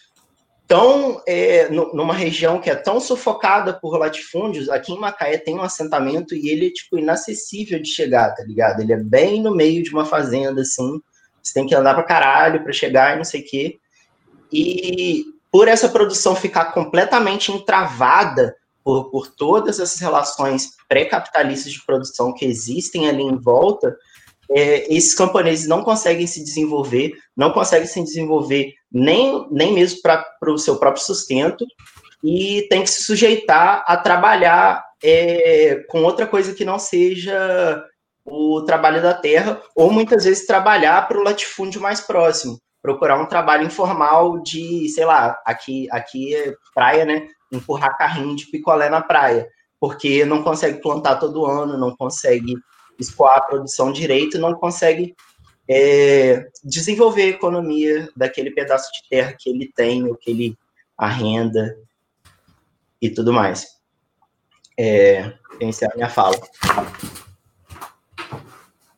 tão 0.71 1.21
é, 1.27 1.69
numa 1.69 2.15
região 2.15 2.61
que 2.61 2.71
é 2.71 2.77
tão 2.77 3.01
sufocada 3.01 3.75
por 3.75 3.99
latifúndios, 3.99 4.69
aqui 4.69 4.93
em 4.93 5.01
Macaé 5.01 5.37
tem 5.37 5.57
um 5.57 5.63
assentamento 5.63 6.33
e 6.33 6.49
ele 6.49 6.69
é 6.69 6.71
tipo 6.71 6.97
inacessível 6.97 7.83
de 7.83 7.89
chegar, 7.89 8.33
tá 8.37 8.45
ligado? 8.45 8.81
Ele 8.81 8.93
é 8.93 8.97
bem 8.97 9.43
no 9.43 9.53
meio 9.53 9.83
de 9.83 9.91
uma 9.91 10.05
fazenda 10.05 10.61
assim, 10.61 11.03
você 11.43 11.55
tem 11.55 11.67
que 11.67 11.75
andar 11.75 11.95
para 11.95 12.05
caralho 12.05 12.63
para 12.63 12.73
chegar 12.73 13.15
e 13.15 13.17
não 13.17 13.25
sei 13.25 13.41
o 13.41 13.45
quê. 13.45 13.81
E 14.53 15.25
por 15.51 15.67
essa 15.67 15.89
produção 15.89 16.37
ficar 16.37 16.67
completamente 16.67 17.51
entravada 17.51 18.55
por, 18.85 19.11
por 19.11 19.27
todas 19.27 19.81
essas 19.81 19.99
relações 19.99 20.69
pré-capitalistas 20.89 21.73
de 21.73 21.85
produção 21.85 22.33
que 22.33 22.45
existem 22.45 23.09
ali 23.09 23.25
em 23.25 23.37
volta, 23.37 23.97
é, 24.51 24.93
esses 24.93 25.15
camponeses 25.15 25.69
não 25.69 25.83
conseguem 25.83 26.27
se 26.27 26.43
desenvolver, 26.43 27.13
não 27.37 27.53
conseguem 27.53 27.87
se 27.87 28.03
desenvolver 28.03 28.73
nem, 28.91 29.47
nem 29.51 29.73
mesmo 29.73 30.01
para 30.03 30.53
o 30.53 30.59
seu 30.59 30.77
próprio 30.77 31.03
sustento, 31.03 31.65
e 32.23 32.67
tem 32.69 32.83
que 32.83 32.91
se 32.91 33.05
sujeitar 33.05 33.85
a 33.87 33.97
trabalhar 33.97 34.85
é, 35.03 35.77
com 35.89 36.03
outra 36.03 36.27
coisa 36.27 36.53
que 36.53 36.65
não 36.65 36.79
seja 36.79 37.83
o 38.25 38.63
trabalho 38.63 39.01
da 39.01 39.15
terra, 39.15 39.61
ou 39.75 39.91
muitas 39.91 40.25
vezes 40.25 40.47
trabalhar 40.47 41.07
para 41.09 41.19
o 41.19 41.23
latifúndio 41.23 41.81
mais 41.81 42.01
próximo, 42.01 42.61
procurar 42.83 43.21
um 43.21 43.27
trabalho 43.27 43.65
informal 43.65 44.41
de, 44.41 44.89
sei 44.89 45.05
lá, 45.05 45.41
aqui, 45.47 45.89
aqui 45.91 46.35
é 46.35 46.55
praia, 46.75 47.05
né? 47.05 47.27
Empurrar 47.53 47.97
carrinho 47.97 48.37
de 48.37 48.47
picolé 48.47 48.91
na 48.91 49.01
praia, 49.01 49.49
porque 49.81 50.25
não 50.25 50.43
consegue 50.43 50.81
plantar 50.81 51.17
todo 51.17 51.47
ano, 51.47 51.79
não 51.79 51.97
consegue 51.97 52.55
escoar 53.01 53.39
a 53.39 53.43
produção 53.43 53.93
direito, 53.93 54.39
não 54.39 54.55
consegue 54.55 55.15
é, 55.69 56.49
desenvolver 56.65 57.23
a 57.23 57.29
economia 57.29 58.09
daquele 58.17 58.51
pedaço 58.51 58.91
de 58.93 59.09
terra 59.09 59.35
que 59.39 59.49
ele 59.49 59.71
tem, 59.75 60.05
ou 60.05 60.17
que 60.17 60.31
ele 60.31 60.59
arrenda 60.97 61.77
e 63.01 63.09
tudo 63.09 63.33
mais. 63.33 63.67
É, 64.77 65.33
é 65.61 65.87
a 65.87 65.97
minha 65.97 66.09
fala. 66.09 66.37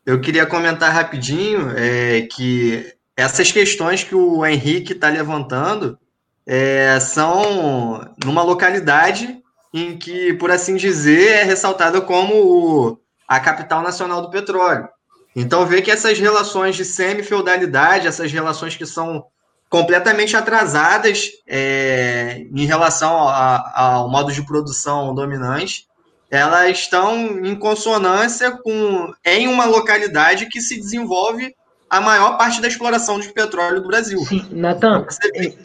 Eu 0.04 0.20
queria 0.20 0.46
comentar 0.46 0.92
rapidinho 0.92 1.70
é, 1.76 2.22
que 2.22 2.92
essas 3.16 3.52
questões 3.52 4.02
que 4.02 4.14
o 4.14 4.44
Henrique 4.44 4.92
está 4.92 5.08
levantando 5.08 5.98
é, 6.46 6.98
são 7.00 8.14
numa 8.24 8.42
localidade 8.42 9.40
em 9.72 9.96
que, 9.96 10.34
por 10.34 10.50
assim 10.50 10.76
dizer, 10.76 11.28
é 11.28 11.42
ressaltada 11.44 12.00
como 12.00 12.34
o, 12.34 12.98
a 13.36 13.40
capital 13.40 13.82
nacional 13.82 14.20
do 14.20 14.30
petróleo. 14.30 14.88
Então, 15.34 15.64
vê 15.64 15.80
que 15.80 15.90
essas 15.90 16.18
relações 16.18 16.76
de 16.76 16.84
semi-feudalidade, 16.84 18.06
essas 18.06 18.30
relações 18.30 18.76
que 18.76 18.84
são 18.84 19.24
completamente 19.70 20.36
atrasadas 20.36 21.30
é, 21.48 22.46
em 22.54 22.66
relação 22.66 23.26
a, 23.26 23.72
ao 23.74 24.10
modo 24.10 24.30
de 24.30 24.44
produção 24.44 25.14
dominante, 25.14 25.86
elas 26.30 26.70
estão 26.70 27.42
em 27.42 27.58
consonância 27.58 28.50
com 28.50 29.12
em 29.24 29.48
uma 29.48 29.64
localidade 29.64 30.46
que 30.46 30.60
se 30.60 30.78
desenvolve 30.78 31.54
a 31.88 32.00
maior 32.00 32.36
parte 32.36 32.60
da 32.60 32.68
exploração 32.68 33.18
de 33.18 33.32
petróleo 33.32 33.80
do 33.80 33.88
Brasil. 33.88 34.18
Sim, 34.20 34.46
Natan, 34.50 35.06
então, 35.34 35.56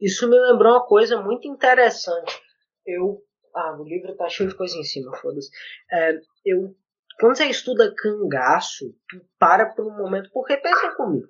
isso 0.00 0.28
me 0.28 0.38
lembrou 0.38 0.72
uma 0.72 0.86
coisa 0.86 1.20
muito 1.20 1.46
interessante. 1.46 2.40
Eu, 2.86 3.22
ah, 3.54 3.76
o 3.78 3.84
livro 3.84 4.14
tá 4.14 4.28
cheio 4.28 4.48
de 4.48 4.54
coisa 4.54 4.76
em 4.76 4.84
cima, 4.84 5.16
foda-se. 5.16 5.50
É, 5.90 6.18
eu, 6.44 6.74
quando 7.18 7.36
você 7.36 7.46
estuda 7.46 7.94
cangaço, 7.96 8.94
tu 9.08 9.20
para 9.38 9.66
por 9.66 9.86
um 9.86 9.96
momento, 9.96 10.30
porque 10.32 10.56
pensa 10.56 10.94
comigo. 10.96 11.28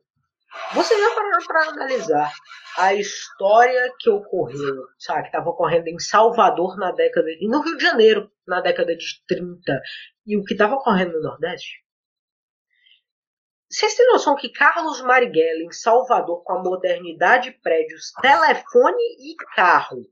Você 0.74 0.98
já 0.98 1.14
parou 1.14 1.46
para 1.46 1.68
analisar 1.68 2.32
a 2.78 2.94
história 2.94 3.92
que 3.98 4.10
ocorreu, 4.10 4.86
sabe, 4.98 5.22
que 5.22 5.28
estava 5.28 5.50
ocorrendo 5.50 5.88
em 5.88 5.98
Salvador 5.98 6.76
na 6.76 6.92
década 6.92 7.26
de, 7.26 7.48
no 7.48 7.60
Rio 7.60 7.76
de 7.76 7.84
Janeiro 7.84 8.30
na 8.46 8.60
década 8.60 8.96
de 8.96 9.04
30 9.26 9.80
e 10.26 10.36
o 10.36 10.44
que 10.44 10.54
estava 10.54 10.74
ocorrendo 10.74 11.12
no 11.12 11.22
Nordeste? 11.22 11.84
Vocês 13.68 13.94
têm 13.96 14.06
noção 14.06 14.36
que 14.36 14.48
Carlos 14.48 15.02
Marighella, 15.02 15.62
em 15.62 15.72
Salvador, 15.72 16.42
com 16.44 16.52
a 16.52 16.62
modernidade 16.62 17.50
prédios, 17.62 18.12
telefone 18.22 19.02
e 19.18 19.34
carro, 19.54 20.08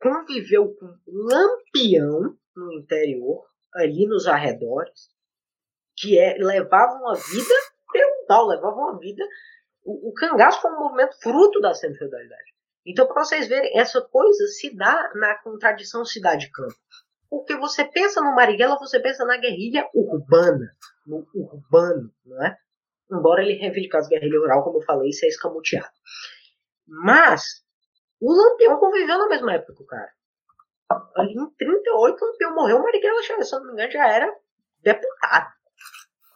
conviveu 0.00 0.72
com 0.74 0.96
Lampião 1.06 2.36
no 2.54 2.72
interior, 2.72 3.49
ali 3.74 4.06
nos 4.06 4.26
arredores, 4.26 5.08
que 5.96 6.18
é, 6.18 6.36
levava 6.38 6.94
uma 6.94 7.14
vida 7.14 7.54
feudal, 7.92 8.46
levava 8.46 8.76
uma 8.76 8.98
vida 8.98 9.24
o, 9.84 10.10
o 10.10 10.12
cangaço 10.12 10.60
foi 10.60 10.72
um 10.72 10.78
movimento 10.78 11.18
fruto 11.20 11.60
da 11.60 11.74
semi-feudalidade. 11.74 12.54
Então, 12.86 13.06
para 13.06 13.24
vocês 13.24 13.46
verem, 13.46 13.78
essa 13.78 14.00
coisa 14.00 14.46
se 14.46 14.74
dá 14.74 15.10
na 15.14 15.36
contradição 15.42 16.04
cidade-campo. 16.04 16.74
Porque 17.28 17.56
você 17.56 17.84
pensa 17.84 18.20
no 18.20 18.34
Marighella, 18.34 18.78
você 18.78 18.98
pensa 18.98 19.24
na 19.24 19.36
guerrilha 19.36 19.88
urbana, 19.94 20.74
no 21.06 21.26
urbano, 21.34 22.12
não 22.24 22.44
é? 22.44 22.56
Embora 23.10 23.42
ele 23.42 23.54
reivindicasse 23.54 24.08
guerrilha 24.08 24.38
rural, 24.38 24.64
como 24.64 24.78
eu 24.78 24.82
falei, 24.82 25.10
isso 25.10 25.24
é 25.24 25.28
escamoteado. 25.28 25.92
Mas, 26.86 27.62
o 28.20 28.32
Lampião 28.32 28.78
conviveu 28.78 29.18
na 29.18 29.28
mesma 29.28 29.54
época 29.54 29.74
que 29.74 29.82
o 29.82 29.86
cara. 29.86 30.10
Ali 31.16 31.34
em 31.34 31.50
38, 31.50 31.92
o 31.92 32.26
Lampião 32.26 32.54
morreu, 32.54 32.82
Marighella, 32.82 33.22
se 33.22 33.52
não 33.52 33.66
me 33.66 33.72
engano, 33.72 33.92
já 33.92 34.08
era 34.08 34.34
deputado. 34.82 35.52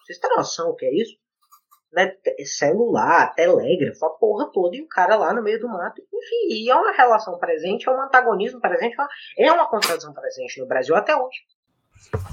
Vocês 0.05 0.19
têm 0.19 0.37
noção 0.37 0.71
o 0.71 0.77
que 0.77 0.87
é 0.87 0.95
isso? 0.95 1.17
né, 1.95 2.13
celular, 2.45 3.33
telégrafo, 3.35 4.05
a 4.05 4.11
porra 4.11 4.51
toda, 4.53 4.77
e 4.77 4.83
o 4.83 4.89
cara 4.89 5.17
lá 5.17 5.33
no 5.33 5.43
meio 5.43 5.61
do 5.61 5.69
mato. 5.69 6.03
Enfim, 6.13 6.55
e 6.55 6.71
é 6.71 6.75
uma 6.75 6.93
relação 6.93 7.39
presente, 7.39 7.89
é 7.89 7.93
um 7.93 8.03
antagonismo 8.03 8.61
presente, 8.61 8.97
é 9.39 9.53
uma 9.53 9.67
contradição 9.67 10.13
presente 10.13 10.61
no 10.61 10.67
Brasil 10.67 10.95
até 10.97 11.17
hoje. 11.17 11.39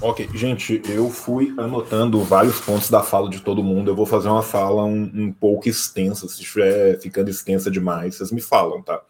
Ok, 0.02 0.28
gente, 0.34 0.82
eu 0.90 1.08
fui 1.08 1.54
anotando 1.56 2.22
vários 2.22 2.60
pontos 2.60 2.90
da 2.90 3.02
fala 3.02 3.30
de 3.30 3.40
todo 3.40 3.62
mundo. 3.62 3.90
Eu 3.90 3.96
vou 3.96 4.04
fazer 4.04 4.28
uma 4.28 4.42
fala 4.42 4.84
um, 4.84 5.10
um 5.14 5.32
pouco 5.32 5.68
extensa. 5.68 6.28
Se 6.28 6.42
estiver 6.42 7.00
ficando 7.00 7.30
extensa 7.30 7.70
demais, 7.70 8.16
vocês 8.16 8.32
me 8.32 8.40
falam, 8.40 8.82
tá? 8.82 9.00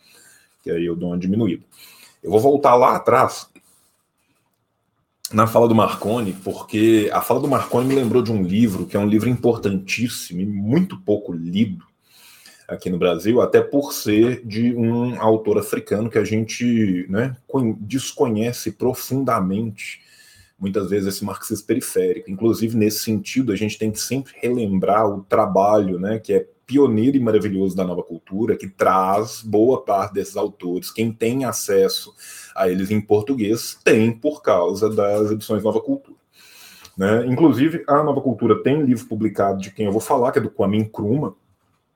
Que 0.62 0.70
aí 0.70 0.84
eu 0.84 0.94
dou 0.94 1.08
uma 1.08 1.18
diminuída. 1.18 1.64
Eu 2.22 2.30
vou 2.30 2.40
voltar 2.40 2.74
lá 2.76 2.94
atrás 2.94 3.48
na 5.32 5.46
fala 5.46 5.66
do 5.66 5.74
Marconi, 5.74 6.32
porque 6.44 7.10
a 7.12 7.20
fala 7.20 7.40
do 7.40 7.48
Marconi 7.48 7.88
me 7.88 7.94
lembrou 7.94 8.22
de 8.22 8.30
um 8.30 8.42
livro 8.42 8.86
que 8.86 8.96
é 8.96 9.00
um 9.00 9.08
livro 9.08 9.28
importantíssimo 9.28 10.40
e 10.40 10.46
muito 10.46 11.00
pouco 11.00 11.32
lido 11.32 11.84
aqui 12.68 12.88
no 12.88 12.98
Brasil, 12.98 13.40
até 13.40 13.60
por 13.60 13.92
ser 13.92 14.46
de 14.46 14.74
um 14.74 15.20
autor 15.20 15.58
africano 15.58 16.08
que 16.08 16.18
a 16.18 16.24
gente 16.24 17.06
né, 17.08 17.36
desconhece 17.80 18.72
profundamente, 18.72 20.00
muitas 20.58 20.90
vezes, 20.90 21.08
esse 21.14 21.24
marxismo 21.24 21.66
periférico. 21.66 22.30
Inclusive, 22.30 22.76
nesse 22.76 23.00
sentido, 23.00 23.52
a 23.52 23.56
gente 23.56 23.78
tem 23.78 23.90
que 23.90 23.98
sempre 23.98 24.32
relembrar 24.40 25.06
o 25.08 25.22
trabalho 25.24 25.98
né, 25.98 26.18
que 26.18 26.32
é 26.32 26.46
pioneiro 26.66 27.16
e 27.16 27.20
maravilhoso 27.20 27.76
da 27.76 27.84
nova 27.84 28.02
cultura, 28.02 28.56
que 28.56 28.68
traz 28.68 29.42
boa 29.42 29.82
parte 29.82 30.14
desses 30.14 30.36
autores. 30.36 30.90
Quem 30.90 31.12
tem 31.12 31.44
acesso 31.44 32.14
a 32.54 32.68
eles 32.68 32.90
em 32.90 33.00
português 33.00 33.78
tem 33.84 34.12
por 34.12 34.42
causa 34.42 34.88
das 34.88 35.30
edições 35.30 35.62
Nova 35.62 35.80
Cultura. 35.80 36.16
Né? 36.96 37.26
Inclusive, 37.26 37.84
a 37.88 38.02
Nova 38.02 38.20
Cultura 38.20 38.62
tem 38.62 38.82
livro 38.82 39.06
publicado 39.06 39.60
de 39.60 39.70
quem 39.70 39.86
eu 39.86 39.92
vou 39.92 40.00
falar, 40.00 40.30
que 40.32 40.38
é 40.38 40.42
do 40.42 40.50
Kwame 40.50 40.78
Nkrumah, 40.78 41.34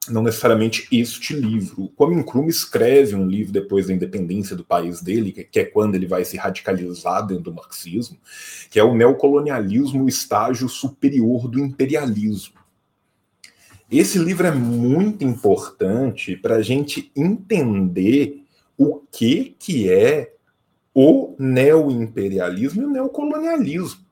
não 0.09 0.23
necessariamente 0.23 0.87
este 0.91 1.35
livro. 1.35 1.85
O 1.85 1.89
Kwame 1.89 2.17
Nkrumah 2.17 2.49
escreve 2.49 3.15
um 3.15 3.27
livro 3.27 3.53
depois 3.53 3.87
da 3.87 3.93
independência 3.93 4.57
do 4.57 4.65
país 4.65 5.03
dele, 5.03 5.33
que 5.33 5.59
é 5.59 5.65
quando 5.65 5.95
ele 5.95 6.07
vai 6.07 6.25
se 6.25 6.37
radicalizar 6.37 7.27
dentro 7.27 7.45
do 7.45 7.55
marxismo, 7.55 8.17
que 8.71 8.79
é 8.79 8.85
o 8.85 8.95
neocolonialismo, 8.95 10.05
o 10.05 10.09
estágio 10.09 10.69
superior 10.69 11.49
do 11.49 11.59
imperialismo. 11.59 12.56
Esse 13.91 14.19
livro 14.19 14.47
é 14.47 14.51
muito 14.51 15.25
importante 15.25 16.37
para 16.37 16.57
a 16.57 16.63
gente 16.63 17.13
entender 17.15 18.43
o 18.77 19.01
que, 19.11 19.55
que 19.59 19.89
é 19.91 20.33
o 20.93 21.37
neoimperialismo 21.39 22.83
e 22.83 22.85
o 22.87 22.91
neocolonialismo. 22.91 24.05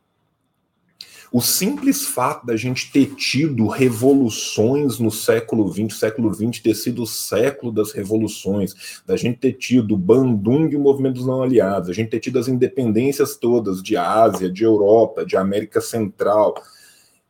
O 1.32 1.40
simples 1.40 2.06
fato 2.06 2.46
da 2.46 2.56
gente 2.56 2.92
ter 2.92 3.16
tido 3.16 3.66
revoluções 3.66 5.00
no 5.00 5.10
século 5.10 5.66
XX, 5.72 5.98
século 5.98 6.32
XX 6.32 6.60
ter 6.62 6.74
sido 6.76 7.02
o 7.02 7.06
século 7.08 7.72
das 7.72 7.90
revoluções, 7.90 9.02
da 9.04 9.16
gente 9.16 9.40
ter 9.40 9.54
tido 9.54 9.96
Bandung 9.96 10.68
e 10.70 10.76
o 10.76 10.80
movimento 10.80 11.14
dos 11.14 11.26
não 11.26 11.42
aliados, 11.42 11.90
a 11.90 11.92
gente 11.92 12.10
ter 12.10 12.20
tido 12.20 12.38
as 12.38 12.46
independências 12.46 13.36
todas 13.36 13.82
de 13.82 13.96
Ásia, 13.96 14.48
de 14.48 14.62
Europa, 14.62 15.26
de 15.26 15.36
América 15.36 15.80
Central, 15.80 16.54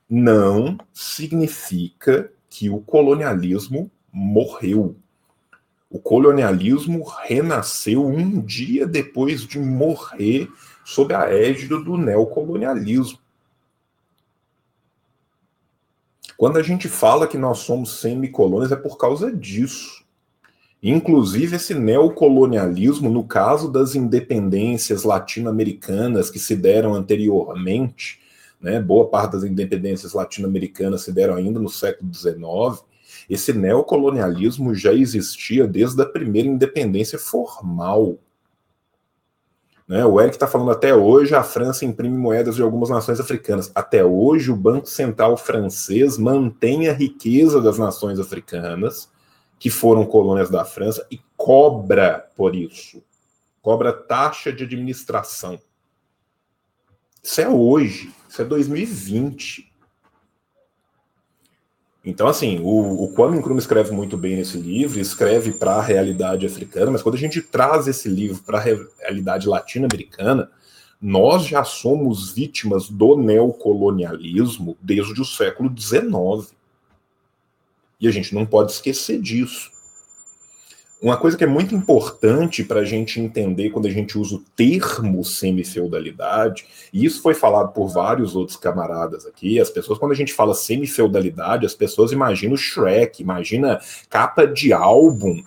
não 0.06 0.76
significa 0.92 2.30
que 2.54 2.70
o 2.70 2.78
colonialismo 2.78 3.90
morreu. 4.12 4.94
O 5.90 5.98
colonialismo 5.98 7.02
renasceu 7.24 8.06
um 8.06 8.40
dia 8.40 8.86
depois 8.86 9.44
de 9.44 9.58
morrer 9.58 10.48
sob 10.84 11.12
a 11.12 11.34
égide 11.34 11.82
do 11.82 11.96
neocolonialismo. 11.96 13.18
Quando 16.36 16.56
a 16.56 16.62
gente 16.62 16.88
fala 16.88 17.26
que 17.26 17.36
nós 17.36 17.58
somos 17.58 17.98
semicolônias, 17.98 18.70
é 18.70 18.76
por 18.76 18.96
causa 18.96 19.32
disso. 19.32 20.04
Inclusive, 20.80 21.56
esse 21.56 21.74
neocolonialismo, 21.74 23.10
no 23.10 23.24
caso 23.24 23.68
das 23.68 23.96
independências 23.96 25.02
latino-americanas 25.02 26.30
que 26.30 26.38
se 26.38 26.54
deram 26.54 26.94
anteriormente, 26.94 28.20
né, 28.64 28.80
boa 28.80 29.10
parte 29.10 29.32
das 29.32 29.44
independências 29.44 30.14
latino-americanas 30.14 31.02
se 31.02 31.12
deram 31.12 31.34
ainda 31.34 31.60
no 31.60 31.68
século 31.68 32.12
XIX, 32.12 32.82
esse 33.28 33.52
neocolonialismo 33.52 34.74
já 34.74 34.90
existia 34.90 35.66
desde 35.66 36.00
a 36.00 36.06
primeira 36.06 36.48
independência 36.48 37.18
formal. 37.18 38.16
Né, 39.86 40.02
o 40.06 40.18
Eric 40.18 40.36
está 40.36 40.46
falando 40.46 40.70
até 40.70 40.94
hoje, 40.94 41.34
a 41.34 41.42
França 41.42 41.84
imprime 41.84 42.16
moedas 42.16 42.56
de 42.56 42.62
algumas 42.62 42.88
nações 42.88 43.20
africanas. 43.20 43.70
Até 43.74 44.02
hoje, 44.02 44.50
o 44.50 44.56
Banco 44.56 44.86
Central 44.86 45.36
francês 45.36 46.16
mantém 46.16 46.88
a 46.88 46.94
riqueza 46.94 47.60
das 47.60 47.78
nações 47.78 48.18
africanas, 48.18 49.10
que 49.58 49.68
foram 49.68 50.06
colônias 50.06 50.48
da 50.48 50.64
França, 50.64 51.06
e 51.10 51.20
cobra 51.36 52.30
por 52.34 52.56
isso. 52.56 53.02
cobra 53.60 53.92
taxa 53.92 54.50
de 54.50 54.64
administração. 54.64 55.58
Isso 57.22 57.40
é 57.40 57.48
hoje, 57.48 58.12
isso 58.34 58.42
é 58.42 58.44
2020. 58.44 59.72
Então, 62.04 62.26
assim, 62.26 62.58
o, 62.60 63.04
o 63.04 63.14
Kwame 63.14 63.38
Nkrumah 63.38 63.60
escreve 63.60 63.92
muito 63.92 64.16
bem 64.16 64.34
nesse 64.34 64.58
livro, 64.58 64.98
escreve 64.98 65.52
para 65.52 65.76
a 65.76 65.82
realidade 65.82 66.44
africana, 66.44 66.90
mas 66.90 67.00
quando 67.00 67.14
a 67.14 67.18
gente 67.18 67.40
traz 67.40 67.86
esse 67.86 68.08
livro 68.08 68.42
para 68.42 68.58
a 68.58 68.60
realidade 68.60 69.46
latino-americana, 69.46 70.50
nós 71.00 71.46
já 71.46 71.62
somos 71.62 72.32
vítimas 72.32 72.90
do 72.90 73.16
neocolonialismo 73.16 74.76
desde 74.82 75.20
o 75.20 75.24
século 75.24 75.72
XIX. 75.78 76.52
E 78.00 78.08
a 78.08 78.10
gente 78.10 78.34
não 78.34 78.44
pode 78.44 78.72
esquecer 78.72 79.20
disso. 79.20 79.70
Uma 81.04 81.18
coisa 81.18 81.36
que 81.36 81.44
é 81.44 81.46
muito 81.46 81.74
importante 81.74 82.64
para 82.64 82.80
a 82.80 82.84
gente 82.84 83.20
entender 83.20 83.68
quando 83.68 83.84
a 83.84 83.90
gente 83.90 84.16
usa 84.16 84.36
o 84.36 84.42
termo 84.56 85.22
semifeudalidade, 85.22 86.64
e 86.90 87.04
isso 87.04 87.20
foi 87.20 87.34
falado 87.34 87.74
por 87.74 87.88
vários 87.88 88.34
outros 88.34 88.56
camaradas 88.56 89.26
aqui, 89.26 89.60
as 89.60 89.68
pessoas, 89.68 89.98
quando 89.98 90.12
a 90.12 90.14
gente 90.14 90.32
fala 90.32 90.54
semifeudalidade, 90.54 91.66
as 91.66 91.74
pessoas 91.74 92.10
imaginam 92.10 92.56
Shrek, 92.56 93.20
imagina 93.20 93.78
capa 94.08 94.46
de 94.46 94.72
álbum 94.72 95.44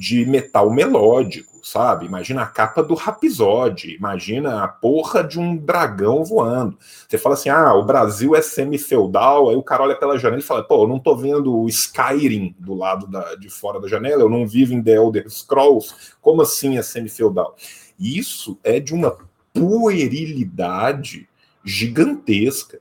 de 0.00 0.24
metal 0.24 0.70
melódico 0.70 1.50
sabe? 1.62 2.06
Imagina 2.06 2.42
a 2.42 2.46
capa 2.46 2.82
do 2.82 2.94
Rapisode, 2.94 3.94
imagina 3.94 4.64
a 4.64 4.68
porra 4.68 5.22
de 5.22 5.38
um 5.38 5.54
dragão 5.54 6.24
voando. 6.24 6.78
Você 7.06 7.18
fala 7.18 7.34
assim: 7.34 7.50
ah, 7.50 7.74
o 7.74 7.84
Brasil 7.84 8.34
é 8.34 8.40
semi-feudal, 8.40 9.50
aí 9.50 9.56
o 9.56 9.62
cara 9.62 9.82
olha 9.82 9.94
pela 9.94 10.18
janela 10.18 10.40
e 10.40 10.44
fala: 10.44 10.64
pô, 10.64 10.84
eu 10.84 10.88
não 10.88 10.98
tô 10.98 11.14
vendo 11.14 11.54
o 11.54 11.68
Skyrim 11.68 12.56
do 12.58 12.72
lado 12.72 13.06
da, 13.06 13.34
de 13.34 13.50
fora 13.50 13.78
da 13.78 13.88
janela, 13.88 14.22
eu 14.22 14.30
não 14.30 14.46
vivo 14.46 14.72
em 14.72 14.82
The 14.82 14.94
Elder 14.94 15.30
Scrolls, 15.30 15.94
como 16.22 16.40
assim 16.40 16.78
é 16.78 16.82
semi-feudal? 16.82 17.54
Isso 17.98 18.58
é 18.64 18.80
de 18.80 18.94
uma 18.94 19.18
puerilidade 19.52 21.28
gigantesca. 21.62 22.80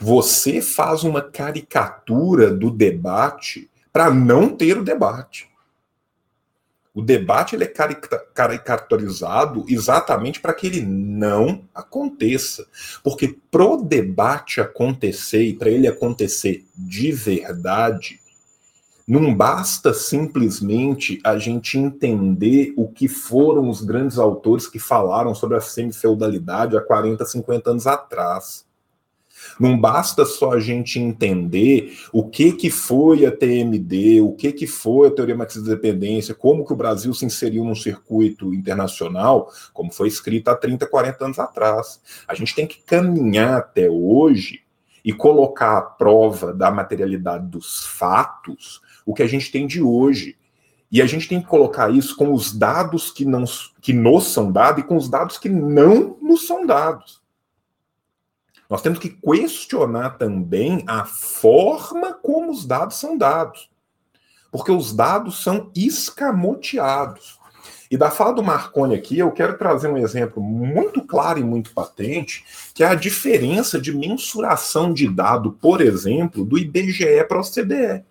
Você 0.00 0.60
faz 0.60 1.04
uma 1.04 1.22
caricatura 1.22 2.50
do 2.50 2.68
debate 2.68 3.70
para 3.92 4.10
não 4.10 4.48
ter 4.48 4.76
o 4.76 4.82
debate. 4.82 5.53
O 6.94 7.02
debate 7.02 7.56
ele 7.56 7.64
é 7.64 7.72
caricaturizado 8.32 9.64
exatamente 9.68 10.38
para 10.38 10.54
que 10.54 10.68
ele 10.68 10.80
não 10.80 11.64
aconteça. 11.74 12.64
Porque 13.02 13.36
para 13.50 13.64
o 13.64 13.82
debate 13.82 14.60
acontecer 14.60 15.42
e 15.42 15.54
para 15.54 15.70
ele 15.70 15.88
acontecer 15.88 16.64
de 16.76 17.10
verdade, 17.10 18.20
não 19.06 19.34
basta 19.34 19.92
simplesmente 19.92 21.20
a 21.24 21.36
gente 21.36 21.76
entender 21.76 22.72
o 22.76 22.88
que 22.88 23.08
foram 23.08 23.68
os 23.68 23.82
grandes 23.82 24.16
autores 24.16 24.68
que 24.68 24.78
falaram 24.78 25.34
sobre 25.34 25.56
a 25.56 25.60
semifeudalidade 25.60 26.76
há 26.76 26.80
40, 26.80 27.24
50 27.24 27.70
anos 27.70 27.86
atrás. 27.88 28.63
Não 29.58 29.78
basta 29.78 30.24
só 30.24 30.52
a 30.52 30.60
gente 30.60 30.98
entender 30.98 31.96
o 32.12 32.28
que, 32.28 32.52
que 32.52 32.70
foi 32.70 33.24
a 33.24 33.30
TMD, 33.30 34.20
o 34.20 34.32
que, 34.32 34.52
que 34.52 34.66
foi 34.66 35.08
a 35.08 35.10
teoria 35.10 35.36
marxista 35.36 35.68
da 35.68 35.74
dependência, 35.74 36.34
como 36.34 36.64
que 36.64 36.72
o 36.72 36.76
Brasil 36.76 37.12
se 37.14 37.24
inseriu 37.24 37.64
num 37.64 37.74
circuito 37.74 38.52
internacional, 38.52 39.50
como 39.72 39.92
foi 39.92 40.08
escrito 40.08 40.48
há 40.48 40.54
30, 40.54 40.86
40 40.86 41.24
anos 41.24 41.38
atrás. 41.38 42.00
A 42.26 42.34
gente 42.34 42.54
tem 42.54 42.66
que 42.66 42.82
caminhar 42.82 43.58
até 43.58 43.88
hoje 43.88 44.62
e 45.04 45.12
colocar 45.12 45.78
à 45.78 45.82
prova 45.82 46.52
da 46.52 46.70
materialidade 46.70 47.46
dos 47.46 47.84
fatos 47.84 48.80
o 49.04 49.12
que 49.12 49.22
a 49.22 49.26
gente 49.26 49.52
tem 49.52 49.66
de 49.66 49.82
hoje. 49.82 50.36
E 50.90 51.02
a 51.02 51.06
gente 51.06 51.28
tem 51.28 51.40
que 51.40 51.48
colocar 51.48 51.90
isso 51.90 52.16
com 52.16 52.32
os 52.32 52.56
dados 52.56 53.10
que, 53.10 53.24
não, 53.24 53.44
que 53.82 53.92
nos 53.92 54.32
são 54.32 54.50
dados 54.50 54.82
e 54.82 54.86
com 54.86 54.96
os 54.96 55.08
dados 55.08 55.36
que 55.36 55.48
não 55.48 56.16
nos 56.22 56.46
são 56.46 56.64
dados. 56.64 57.23
Nós 58.68 58.82
temos 58.82 58.98
que 58.98 59.10
questionar 59.10 60.10
também 60.18 60.82
a 60.86 61.04
forma 61.04 62.14
como 62.14 62.50
os 62.50 62.64
dados 62.64 62.96
são 62.96 63.16
dados. 63.16 63.68
Porque 64.50 64.72
os 64.72 64.94
dados 64.94 65.42
são 65.42 65.70
escamoteados. 65.74 67.38
E 67.90 67.96
da 67.96 68.10
fala 68.10 68.32
do 68.32 68.42
Marconi 68.42 68.94
aqui, 68.94 69.18
eu 69.18 69.30
quero 69.30 69.58
trazer 69.58 69.88
um 69.88 69.98
exemplo 69.98 70.42
muito 70.42 71.02
claro 71.02 71.38
e 71.38 71.44
muito 71.44 71.72
patente, 71.72 72.44
que 72.74 72.82
é 72.82 72.86
a 72.86 72.94
diferença 72.94 73.80
de 73.80 73.92
mensuração 73.92 74.92
de 74.92 75.08
dado, 75.08 75.52
por 75.52 75.80
exemplo, 75.80 76.44
do 76.44 76.58
IBGE 76.58 77.24
para 77.28 77.40
o 77.40 77.44
CDE. 77.44 78.04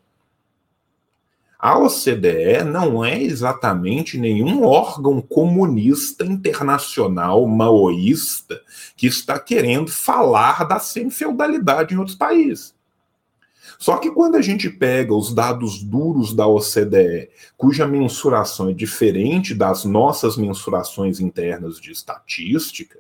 A 1.64 1.80
OCDE 1.80 2.61
não 2.65 3.06
é 3.06 3.23
exatamente 3.23 4.18
nenhum 4.18 4.65
órgão 4.65 5.22
comunista 5.22 6.26
internacional 6.26 7.48
maoísta 7.48 8.60
que 8.98 9.07
está 9.07 9.40
querendo 9.40 9.90
falar 9.90 10.65
da 10.65 10.77
semifeudalidade 10.77 11.95
em 11.95 11.98
outros 11.98 12.18
países. 12.18 12.76
Só 13.80 13.95
que 13.95 14.11
quando 14.11 14.35
a 14.35 14.41
gente 14.41 14.69
pega 14.69 15.14
os 15.14 15.34
dados 15.34 15.81
duros 15.81 16.34
da 16.34 16.45
OCDE, 16.45 17.30
cuja 17.56 17.88
mensuração 17.88 18.68
é 18.68 18.73
diferente 18.73 19.56
das 19.56 19.85
nossas 19.85 20.35
mensurações 20.35 21.22
internas 21.22 21.80
de 21.80 21.94
estatística, 21.94 22.99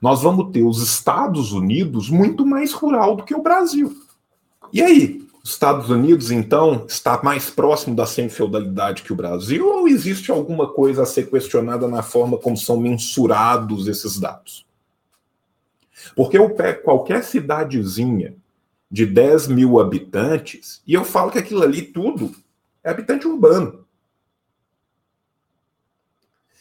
nós 0.00 0.22
vamos 0.22 0.52
ter 0.52 0.62
os 0.62 0.80
Estados 0.80 1.50
Unidos 1.50 2.08
muito 2.08 2.46
mais 2.46 2.72
rural 2.72 3.16
do 3.16 3.24
que 3.24 3.34
o 3.34 3.42
Brasil. 3.42 3.92
E 4.72 4.80
aí? 4.80 5.25
Os 5.46 5.52
Estados 5.52 5.90
Unidos, 5.90 6.32
então, 6.32 6.86
está 6.88 7.22
mais 7.22 7.48
próximo 7.48 7.94
da 7.94 8.04
semifeudalidade 8.04 9.04
que 9.04 9.12
o 9.12 9.16
Brasil, 9.16 9.64
ou 9.64 9.86
existe 9.86 10.32
alguma 10.32 10.72
coisa 10.72 11.04
a 11.04 11.06
ser 11.06 11.30
questionada 11.30 11.86
na 11.86 12.02
forma 12.02 12.36
como 12.36 12.56
são 12.56 12.76
mensurados 12.80 13.86
esses 13.86 14.18
dados? 14.18 14.66
Porque 16.16 16.36
eu 16.36 16.50
pego 16.50 16.82
qualquer 16.82 17.22
cidadezinha 17.22 18.34
de 18.90 19.06
10 19.06 19.46
mil 19.46 19.78
habitantes 19.78 20.82
e 20.84 20.94
eu 20.94 21.04
falo 21.04 21.30
que 21.30 21.38
aquilo 21.38 21.62
ali 21.62 21.82
tudo 21.82 22.34
é 22.82 22.90
habitante 22.90 23.28
urbano. 23.28 23.86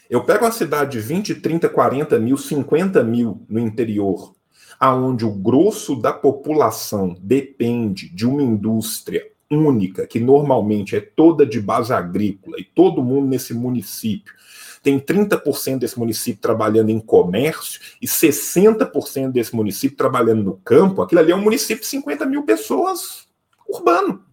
Eu 0.08 0.24
pego 0.24 0.46
uma 0.46 0.52
cidade 0.52 0.92
de 0.92 1.00
20, 1.00 1.34
30, 1.34 1.68
40 1.70 2.20
mil, 2.20 2.38
50 2.38 3.04
mil 3.04 3.44
no 3.50 3.60
interior 3.60 4.35
aonde 4.80 5.26
o 5.26 5.32
grosso 5.32 5.96
da 5.96 6.14
população 6.14 7.16
depende 7.20 8.10
de 8.10 8.26
uma 8.26 8.44
indústria 8.44 9.26
única, 9.50 10.08
que 10.08 10.20
normalmente 10.20 10.96
é 10.96 11.00
toda 11.00 11.46
de 11.46 11.60
base 11.60 11.94
agrícola, 11.94 12.60
e 12.60 12.64
todo 12.64 13.04
mundo 13.04 13.28
nesse 13.28 13.54
município 13.54 14.34
tem 14.86 15.00
30% 15.00 15.80
desse 15.80 15.98
município 15.98 16.40
trabalhando 16.40 16.92
em 16.92 17.00
comércio 17.00 17.82
e 18.00 18.06
60% 18.06 19.32
desse 19.32 19.56
município 19.56 19.98
trabalhando 19.98 20.44
no 20.44 20.58
campo, 20.58 21.02
aquilo 21.02 21.22
ali 21.22 21.32
é 21.32 21.36
um 21.36 21.42
município 21.42 21.82
de 21.82 21.88
50 21.88 22.24
mil 22.28 22.44
pessoas 22.44 23.28
urbano. 23.68 24.24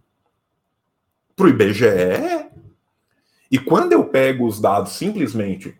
Para 1.35 1.47
o 1.47 1.49
IBGE. 1.49 2.51
E 3.49 3.57
quando 3.57 3.93
eu 3.93 4.05
pego 4.05 4.45
os 4.45 4.61
dados 4.61 4.91
simplesmente 4.91 5.75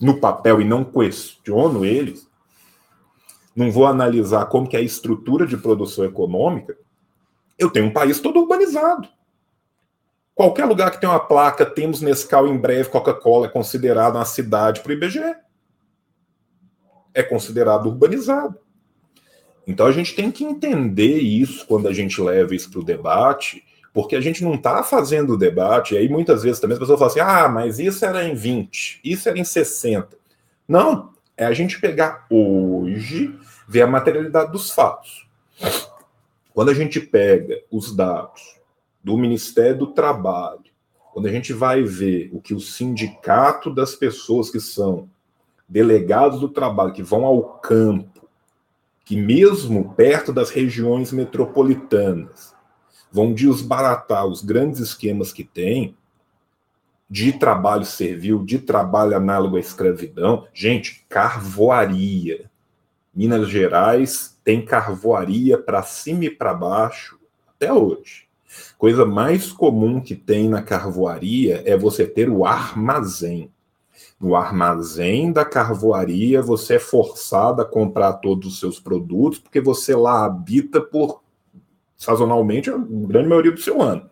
no 0.00 0.18
papel 0.18 0.60
e 0.60 0.64
não 0.64 0.82
questiono 0.82 1.84
eles, 1.84 2.28
não 3.54 3.70
vou 3.70 3.86
analisar 3.86 4.46
como 4.46 4.68
que 4.68 4.76
é 4.76 4.80
a 4.80 4.82
estrutura 4.82 5.46
de 5.46 5.56
produção 5.56 6.04
econômica, 6.04 6.76
eu 7.58 7.70
tenho 7.70 7.86
um 7.86 7.92
país 7.92 8.20
todo 8.20 8.40
urbanizado. 8.40 9.08
Qualquer 10.34 10.64
lugar 10.64 10.90
que 10.90 11.00
tem 11.00 11.08
uma 11.08 11.20
placa, 11.20 11.66
temos 11.66 12.00
Nescau 12.00 12.48
em 12.48 12.56
breve, 12.56 12.88
Coca-Cola, 12.88 13.46
é 13.46 13.50
considerado 13.50 14.16
uma 14.16 14.24
cidade 14.24 14.80
para 14.80 14.90
o 14.90 14.92
IBGE. 14.94 15.34
É 17.12 17.22
considerado 17.22 17.86
urbanizado. 17.86 18.56
Então 19.66 19.86
a 19.86 19.92
gente 19.92 20.14
tem 20.14 20.30
que 20.30 20.42
entender 20.42 21.18
isso 21.18 21.66
quando 21.66 21.88
a 21.88 21.92
gente 21.92 22.20
leva 22.20 22.54
isso 22.54 22.70
para 22.70 22.80
o 22.80 22.84
debate, 22.84 23.62
porque 23.92 24.16
a 24.16 24.20
gente 24.20 24.42
não 24.42 24.54
está 24.54 24.82
fazendo 24.82 25.34
o 25.34 25.36
debate, 25.36 25.94
e 25.94 25.98
aí 25.98 26.08
muitas 26.08 26.42
vezes 26.42 26.60
também 26.60 26.74
as 26.74 26.78
pessoas 26.78 26.98
falam 26.98 27.12
assim: 27.12 27.20
ah, 27.20 27.48
mas 27.48 27.78
isso 27.78 28.04
era 28.04 28.24
em 28.24 28.34
20, 28.34 29.00
isso 29.04 29.28
era 29.28 29.38
em 29.38 29.44
60. 29.44 30.16
Não, 30.66 31.12
é 31.40 31.46
a 31.46 31.54
gente 31.54 31.80
pegar 31.80 32.26
hoje, 32.28 33.34
ver 33.66 33.80
a 33.80 33.86
materialidade 33.86 34.52
dos 34.52 34.70
fatos. 34.72 35.26
Quando 36.52 36.70
a 36.70 36.74
gente 36.74 37.00
pega 37.00 37.62
os 37.70 37.96
dados 37.96 38.60
do 39.02 39.16
Ministério 39.16 39.78
do 39.78 39.86
Trabalho, 39.86 40.66
quando 41.14 41.28
a 41.28 41.32
gente 41.32 41.54
vai 41.54 41.82
ver 41.82 42.28
o 42.34 42.42
que 42.42 42.52
o 42.52 42.60
sindicato 42.60 43.74
das 43.74 43.94
pessoas 43.94 44.50
que 44.50 44.60
são 44.60 45.08
delegados 45.66 46.40
do 46.40 46.48
trabalho, 46.50 46.92
que 46.92 47.02
vão 47.02 47.24
ao 47.24 47.42
campo, 47.54 48.28
que 49.02 49.16
mesmo 49.16 49.94
perto 49.94 50.34
das 50.34 50.50
regiões 50.50 51.10
metropolitanas, 51.10 52.54
vão 53.10 53.32
desbaratar 53.32 54.26
os 54.26 54.42
grandes 54.42 54.78
esquemas 54.78 55.32
que 55.32 55.44
tem, 55.44 55.96
de 57.10 57.32
trabalho 57.32 57.84
servil, 57.84 58.44
de 58.44 58.60
trabalho 58.60 59.16
análogo 59.16 59.56
à 59.56 59.60
escravidão. 59.60 60.46
Gente, 60.54 61.04
carvoaria. 61.08 62.48
Minas 63.12 63.48
Gerais 63.48 64.38
tem 64.44 64.64
carvoaria 64.64 65.58
para 65.58 65.82
cima 65.82 66.26
e 66.26 66.30
para 66.30 66.54
baixo 66.54 67.18
até 67.48 67.72
hoje. 67.72 68.28
Coisa 68.78 69.04
mais 69.04 69.50
comum 69.50 70.00
que 70.00 70.14
tem 70.14 70.48
na 70.48 70.62
carvoaria 70.62 71.62
é 71.66 71.76
você 71.76 72.06
ter 72.06 72.30
o 72.30 72.44
armazém. 72.44 73.50
No 74.18 74.36
armazém 74.36 75.32
da 75.32 75.44
carvoaria, 75.44 76.40
você 76.42 76.74
é 76.74 76.78
forçado 76.78 77.62
a 77.62 77.64
comprar 77.64 78.14
todos 78.14 78.52
os 78.52 78.60
seus 78.60 78.78
produtos, 78.78 79.38
porque 79.38 79.60
você 79.60 79.94
lá 79.94 80.24
habita 80.24 80.80
por 80.80 81.22
sazonalmente 81.96 82.70
a 82.70 82.78
grande 82.78 83.28
maioria 83.28 83.52
do 83.52 83.60
seu 83.60 83.80
ano. 83.82 84.09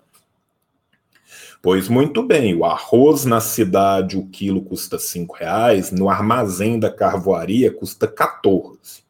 Pois 1.68 1.86
muito 1.86 2.22
bem, 2.22 2.54
o 2.54 2.64
arroz 2.64 3.26
na 3.26 3.42
cidade, 3.42 4.16
o 4.16 4.26
quilo 4.26 4.62
custa 4.62 4.98
cinco 4.98 5.36
reais, 5.36 5.92
no 5.92 6.08
armazém 6.08 6.80
da 6.80 6.90
carvoaria 6.90 7.70
custa 7.70 8.08
14. 8.08 9.04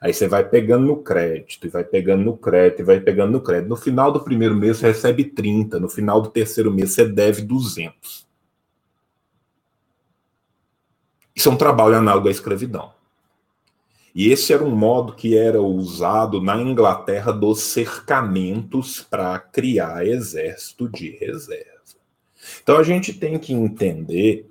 Aí 0.00 0.14
você 0.14 0.26
vai 0.26 0.48
pegando 0.48 0.86
no 0.86 1.02
crédito, 1.02 1.66
e 1.66 1.68
vai 1.68 1.84
pegando 1.84 2.24
no 2.24 2.34
crédito, 2.34 2.80
e 2.80 2.82
vai 2.82 2.98
pegando 2.98 3.32
no 3.32 3.42
crédito. 3.42 3.68
No 3.68 3.76
final 3.76 4.10
do 4.10 4.24
primeiro 4.24 4.54
mês 4.54 4.78
você 4.78 4.86
recebe 4.86 5.24
30, 5.24 5.78
no 5.78 5.90
final 5.90 6.22
do 6.22 6.30
terceiro 6.30 6.72
mês 6.72 6.92
você 6.92 7.06
deve 7.06 7.42
200. 7.42 8.26
Isso 11.34 11.50
é 11.50 11.52
um 11.52 11.58
trabalho 11.58 11.96
análogo 11.96 12.28
à 12.28 12.30
escravidão. 12.30 12.95
E 14.16 14.32
esse 14.32 14.50
era 14.50 14.64
um 14.64 14.74
modo 14.74 15.14
que 15.14 15.36
era 15.36 15.60
usado 15.60 16.40
na 16.40 16.56
Inglaterra 16.56 17.30
dos 17.32 17.60
cercamentos 17.60 19.02
para 19.02 19.38
criar 19.38 20.06
exército 20.06 20.88
de 20.88 21.10
reserva. 21.10 21.82
Então 22.62 22.78
a 22.78 22.82
gente 22.82 23.12
tem 23.12 23.38
que 23.38 23.52
entender 23.52 24.50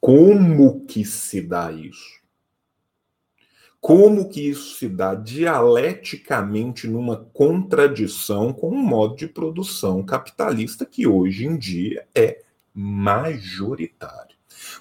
como 0.00 0.84
que 0.84 1.04
se 1.04 1.40
dá 1.40 1.70
isso. 1.70 2.20
Como 3.80 4.28
que 4.28 4.50
isso 4.50 4.76
se 4.76 4.88
dá 4.88 5.14
dialeticamente 5.14 6.88
numa 6.88 7.18
contradição 7.32 8.52
com 8.52 8.70
um 8.70 8.82
modo 8.82 9.14
de 9.14 9.28
produção 9.28 10.02
capitalista 10.02 10.84
que 10.84 11.06
hoje 11.06 11.46
em 11.46 11.56
dia 11.56 12.04
é 12.12 12.42
majoritário. 12.74 14.31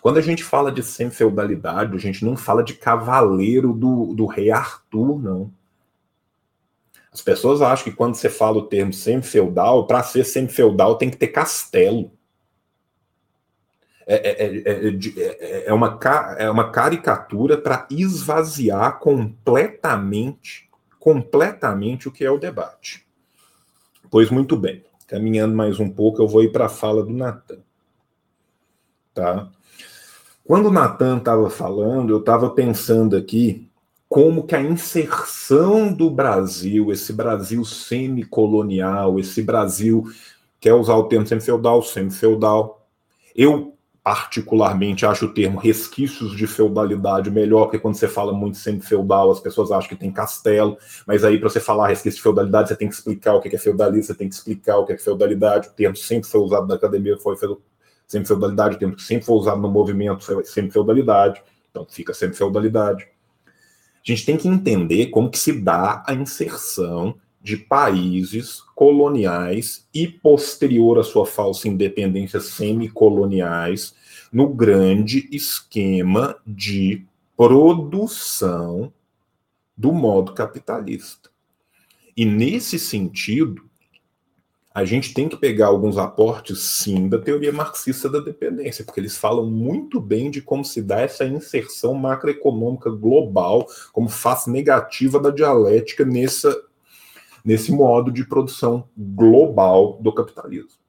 Quando 0.02 0.18
a 0.18 0.22
gente 0.22 0.44
fala 0.44 0.72
de 0.72 0.82
semi-feudalidade, 0.82 1.96
a 1.96 2.00
gente 2.00 2.26
não 2.26 2.36
fala 2.36 2.64
de 2.64 2.74
cavaleiro 2.74 3.72
do, 3.72 4.16
do 4.16 4.26
rei 4.26 4.50
Arthur, 4.50 5.22
não. 5.22 5.54
As 7.14 7.22
pessoas 7.22 7.62
acham 7.62 7.84
que 7.84 7.92
quando 7.92 8.16
você 8.16 8.28
fala 8.28 8.58
o 8.58 8.68
termo 8.68 8.92
semi-feudal, 8.92 9.86
para 9.86 10.02
ser 10.02 10.24
semi-feudal 10.24 10.98
tem 10.98 11.10
que 11.10 11.18
ter 11.18 11.28
castelo. 11.28 12.12
É, 14.08 14.16
é, 14.16 14.46
é, 14.66 15.66
é, 15.68 15.74
uma, 15.74 16.00
é 16.38 16.50
uma 16.50 16.72
caricatura 16.72 17.56
para 17.56 17.88
esvaziar 17.92 18.98
completamente, 18.98 20.68
completamente 21.00 22.08
o 22.08 22.12
que 22.12 22.26
é 22.26 22.32
o 22.32 22.40
debate. 22.40 23.06
Pois 24.10 24.32
muito 24.32 24.58
bem, 24.58 24.84
caminhando 25.06 25.56
mais 25.56 25.80
um 25.80 25.90
pouco, 25.90 26.22
eu 26.22 26.28
vou 26.28 26.44
ir 26.44 26.52
para 26.52 26.66
a 26.66 26.70
fala 26.70 27.04
do 27.04 27.14
Natan. 27.14 27.60
Tá? 29.14 29.52
Quando 30.52 30.66
o 30.66 30.70
Natan 30.74 31.20
estava 31.20 31.50
falando, 31.50 32.10
eu 32.10 32.20
estava 32.20 32.50
pensando 32.50 33.16
aqui 33.16 33.70
como 34.10 34.46
que 34.46 34.54
a 34.54 34.62
inserção 34.62 35.94
do 35.94 36.10
Brasil, 36.10 36.92
esse 36.92 37.14
Brasil 37.14 37.64
semicolonial, 37.64 39.18
esse 39.18 39.42
Brasil, 39.42 40.04
quer 40.60 40.74
usar 40.74 40.96
o 40.96 41.06
termo 41.06 41.26
semi-feudal, 41.26 41.82
semi-feudal. 41.82 42.86
Eu, 43.34 43.78
particularmente, 44.04 45.06
acho 45.06 45.28
o 45.28 45.34
termo 45.34 45.58
resquícios 45.58 46.36
de 46.36 46.46
feudalidade 46.46 47.32
melhor, 47.32 47.68
porque 47.68 47.80
quando 47.80 47.96
você 47.96 48.10
fala 48.10 48.34
muito 48.34 48.58
semi-feudal, 48.58 49.32
as 49.32 49.40
pessoas 49.40 49.72
acham 49.72 49.88
que 49.88 49.96
tem 49.96 50.12
castelo, 50.12 50.78
mas 51.08 51.24
aí 51.24 51.40
para 51.40 51.48
você 51.48 51.62
falar 51.62 51.88
resquício 51.88 52.18
de 52.18 52.24
feudalidade, 52.24 52.68
você 52.68 52.76
tem 52.76 52.90
que 52.90 52.96
explicar 52.96 53.36
o 53.36 53.40
que 53.40 53.56
é 53.56 53.58
feudalismo, 53.58 54.04
você 54.04 54.16
tem 54.16 54.28
que 54.28 54.36
explicar 54.36 54.80
o 54.80 54.86
que 54.86 54.92
é 54.92 54.98
feudalidade, 54.98 55.70
o 55.70 55.72
termo 55.72 55.96
sempre 55.96 56.30
foi 56.30 56.42
usado 56.42 56.68
na 56.68 56.76
academia, 56.76 57.18
foi 57.18 57.38
sempre 58.12 58.28
feudalidade, 58.28 58.76
o 58.76 58.80
termo 58.80 58.96
que 58.96 59.04
sempre 59.04 59.26
foi 59.26 59.36
usado 59.38 59.62
no 59.62 59.70
movimento, 59.70 60.24
sempre 60.44 60.72
feudalidade, 60.72 61.42
então 61.70 61.86
fica 61.90 62.14
sempre 62.14 62.36
feudalidade. 62.36 63.06
A 63.06 64.04
gente 64.04 64.26
tem 64.26 64.38
que 64.38 64.48
entender 64.48 65.08
como 65.08 65.30
que 65.30 65.40
se 65.40 65.54
dá 65.54 66.04
a 66.06 66.14
inserção 66.14 67.16
de 67.42 67.56
países 67.56 68.62
coloniais 68.76 69.88
e 69.94 70.08
posterior 70.08 71.00
à 71.00 71.04
sua 71.04 71.26
falsa 71.26 71.68
independência 71.68 72.40
semicoloniais 72.40 73.96
no 74.32 74.50
grande 74.50 75.30
esquema 75.32 76.36
de 76.46 77.06
produção 77.38 78.92
do 79.76 79.94
modo 79.94 80.34
capitalista. 80.34 81.30
E 82.16 82.26
nesse 82.26 82.78
sentido, 82.78 83.64
a 84.74 84.86
gente 84.86 85.14
tem 85.14 85.28
que 85.28 85.36
pegar 85.36 85.68
alguns 85.68 85.98
aportes, 85.98 86.60
sim, 86.60 87.10
da 87.10 87.20
teoria 87.20 87.52
marxista 87.52 88.10
da 88.10 88.20
dependência, 88.20 88.86
porque 88.86 89.02
eles 89.02 89.18
falam 89.18 89.46
muito 89.46 90.00
bem 90.00 90.32
de 90.32 90.42
como 90.42 90.64
se 90.64 90.82
dá 90.82 91.02
essa 91.02 91.26
inserção 91.26 91.94
macroeconômica 91.94 92.90
global 92.90 93.68
como 93.92 94.08
face 94.08 94.50
negativa 94.50 95.20
da 95.20 95.30
dialética 95.30 96.06
nessa, 96.06 96.56
nesse 97.44 97.72
modo 97.72 98.12
de 98.12 98.24
produção 98.24 98.88
global 98.98 100.00
do 100.02 100.14
capitalismo. 100.14 100.80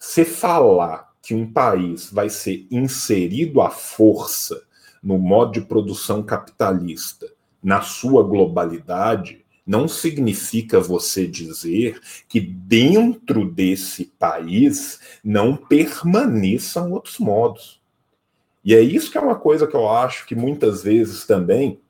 Se 0.00 0.24
falar 0.24 1.12
que 1.22 1.32
um 1.32 1.52
país 1.52 2.10
vai 2.10 2.28
ser 2.28 2.66
inserido 2.70 3.60
à 3.60 3.70
força 3.70 4.66
no 5.00 5.16
modo 5.16 5.52
de 5.52 5.60
produção 5.60 6.24
capitalista 6.24 7.32
na 7.62 7.82
sua 7.82 8.24
globalidade, 8.24 9.45
não 9.66 9.88
significa 9.88 10.78
você 10.78 11.26
dizer 11.26 12.00
que 12.28 12.38
dentro 12.40 13.50
desse 13.50 14.04
país 14.04 15.00
não 15.24 15.56
permaneçam 15.56 16.92
outros 16.92 17.18
modos. 17.18 17.80
E 18.64 18.72
é 18.74 18.80
isso 18.80 19.10
que 19.10 19.18
é 19.18 19.20
uma 19.20 19.34
coisa 19.34 19.66
que 19.66 19.74
eu 19.74 19.88
acho 19.88 20.24
que 20.26 20.36
muitas 20.36 20.84
vezes 20.84 21.26
também 21.26 21.80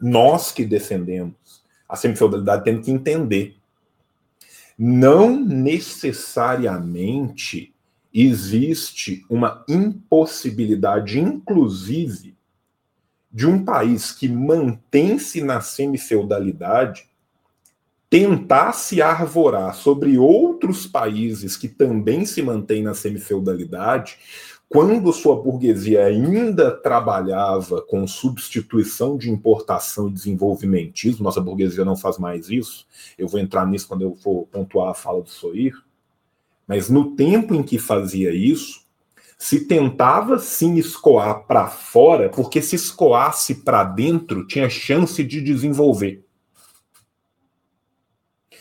nós 0.00 0.50
que 0.50 0.64
defendemos 0.64 1.62
a 1.86 1.94
semifeudalidade 1.96 2.64
temos 2.64 2.86
que 2.86 2.90
entender. 2.90 3.56
Não 4.78 5.44
necessariamente 5.44 7.74
existe 8.14 9.26
uma 9.28 9.62
impossibilidade, 9.68 11.20
inclusive, 11.20 12.34
de 13.30 13.46
um 13.46 13.62
país 13.64 14.10
que 14.10 14.28
mantém-se 14.28 15.40
na 15.42 15.60
semifeudalidade 15.60 17.09
tentar 18.10 18.72
se 18.72 19.00
arvorar 19.00 19.72
sobre 19.76 20.18
outros 20.18 20.84
países 20.84 21.56
que 21.56 21.68
também 21.68 22.26
se 22.26 22.42
mantêm 22.42 22.82
na 22.82 22.92
semifeudalidade, 22.92 24.18
quando 24.68 25.12
sua 25.12 25.40
burguesia 25.40 26.04
ainda 26.04 26.72
trabalhava 26.72 27.80
com 27.82 28.06
substituição 28.08 29.16
de 29.16 29.30
importação 29.30 30.08
e 30.08 30.12
desenvolvimentismo, 30.12 31.24
nossa 31.24 31.40
burguesia 31.40 31.84
não 31.84 31.96
faz 31.96 32.18
mais 32.18 32.50
isso, 32.50 32.84
eu 33.16 33.28
vou 33.28 33.40
entrar 33.40 33.64
nisso 33.66 33.86
quando 33.86 34.02
eu 34.02 34.16
for 34.16 34.46
pontuar 34.50 34.90
a 34.90 34.94
fala 34.94 35.22
do 35.22 35.30
Soir, 35.30 35.72
mas 36.66 36.88
no 36.90 37.16
tempo 37.16 37.54
em 37.54 37.62
que 37.62 37.78
fazia 37.78 38.32
isso, 38.32 38.80
se 39.38 39.66
tentava 39.66 40.38
sim 40.38 40.76
escoar 40.76 41.46
para 41.46 41.68
fora, 41.68 42.28
porque 42.28 42.60
se 42.60 42.76
escoasse 42.76 43.56
para 43.56 43.84
dentro, 43.84 44.46
tinha 44.46 44.68
chance 44.68 45.22
de 45.24 45.40
desenvolver. 45.40 46.24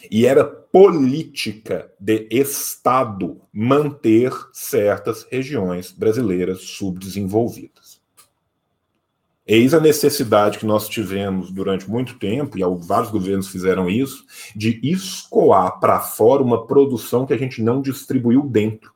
E 0.10 0.26
era 0.26 0.44
política 0.44 1.92
de 2.00 2.28
Estado 2.32 3.42
manter 3.54 4.32
certas 4.52 5.28
regiões 5.30 5.92
brasileiras 5.92 6.62
subdesenvolvidas. 6.62 8.00
Eis 9.46 9.74
a 9.74 9.80
necessidade 9.80 10.60
que 10.60 10.66
nós 10.66 10.88
tivemos 10.88 11.52
durante 11.52 11.90
muito 11.90 12.20
tempo, 12.20 12.58
e 12.58 12.62
vários 12.86 13.12
governos 13.12 13.48
fizeram 13.48 13.90
isso, 13.90 14.26
de 14.56 14.80
escoar 14.84 15.80
para 15.80 16.00
fora 16.00 16.44
uma 16.44 16.68
produção 16.68 17.26
que 17.26 17.34
a 17.34 17.38
gente 17.38 17.62
não 17.62 17.82
distribuiu 17.82 18.44
dentro. 18.44 18.94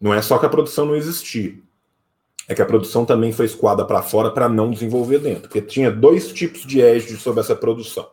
Não 0.00 0.14
é 0.14 0.22
só 0.22 0.38
que 0.38 0.46
a 0.46 0.50
produção 0.50 0.86
não 0.86 0.96
existia, 0.96 1.58
é 2.48 2.54
que 2.54 2.62
a 2.62 2.66
produção 2.66 3.04
também 3.04 3.32
foi 3.32 3.46
escoada 3.46 3.84
para 3.84 4.02
fora 4.02 4.30
para 4.30 4.48
não 4.48 4.70
desenvolver 4.70 5.18
dentro, 5.18 5.42
porque 5.42 5.60
tinha 5.60 5.90
dois 5.90 6.32
tipos 6.32 6.64
de 6.64 6.80
égide 6.80 7.16
sobre 7.16 7.40
essa 7.40 7.54
produção 7.54 8.08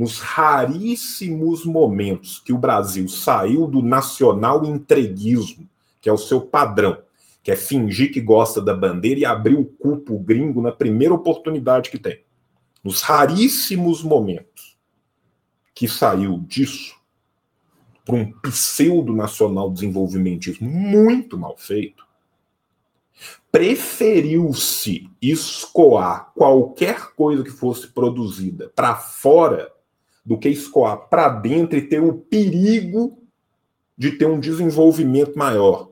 nos 0.00 0.18
raríssimos 0.18 1.66
momentos 1.66 2.40
que 2.40 2.54
o 2.54 2.58
Brasil 2.58 3.06
saiu 3.06 3.66
do 3.66 3.82
nacional 3.82 4.64
entreguismo, 4.64 5.68
que 6.00 6.08
é 6.08 6.12
o 6.12 6.16
seu 6.16 6.40
padrão, 6.40 7.02
que 7.42 7.50
é 7.50 7.54
fingir 7.54 8.10
que 8.10 8.18
gosta 8.18 8.62
da 8.62 8.72
bandeira 8.72 9.20
e 9.20 9.24
abrir 9.26 9.56
o 9.56 9.66
cupo 9.66 10.18
gringo 10.18 10.62
na 10.62 10.72
primeira 10.72 11.12
oportunidade 11.12 11.90
que 11.90 11.98
tem. 11.98 12.24
Nos 12.82 13.02
raríssimos 13.02 14.02
momentos 14.02 14.74
que 15.74 15.86
saiu 15.86 16.38
disso 16.48 16.96
para 18.02 18.16
um 18.16 18.32
pseudo 18.40 19.12
nacional 19.12 19.70
desenvolvimentismo 19.70 20.66
muito 20.66 21.36
mal 21.36 21.58
feito, 21.58 22.06
preferiu-se 23.52 25.10
escoar 25.20 26.32
qualquer 26.34 27.12
coisa 27.14 27.44
que 27.44 27.50
fosse 27.50 27.88
produzida 27.88 28.72
para 28.74 28.96
fora 28.96 29.70
do 30.30 30.38
que 30.38 30.48
escoar 30.48 31.08
para 31.08 31.28
dentro 31.28 31.76
e 31.76 31.82
ter 31.82 32.00
o 32.00 32.12
perigo 32.12 33.18
de 33.98 34.12
ter 34.12 34.26
um 34.26 34.38
desenvolvimento 34.38 35.36
maior. 35.36 35.90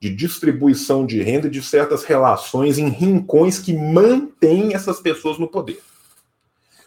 de 0.00 0.08
distribuição 0.08 1.06
de 1.06 1.22
renda 1.22 1.48
de 1.48 1.62
certas 1.62 2.04
relações 2.04 2.78
em 2.78 2.88
rincões 2.88 3.58
que 3.58 3.72
mantêm 3.72 4.74
essas 4.74 4.98
pessoas 4.98 5.38
no 5.38 5.46
poder. 5.46 5.80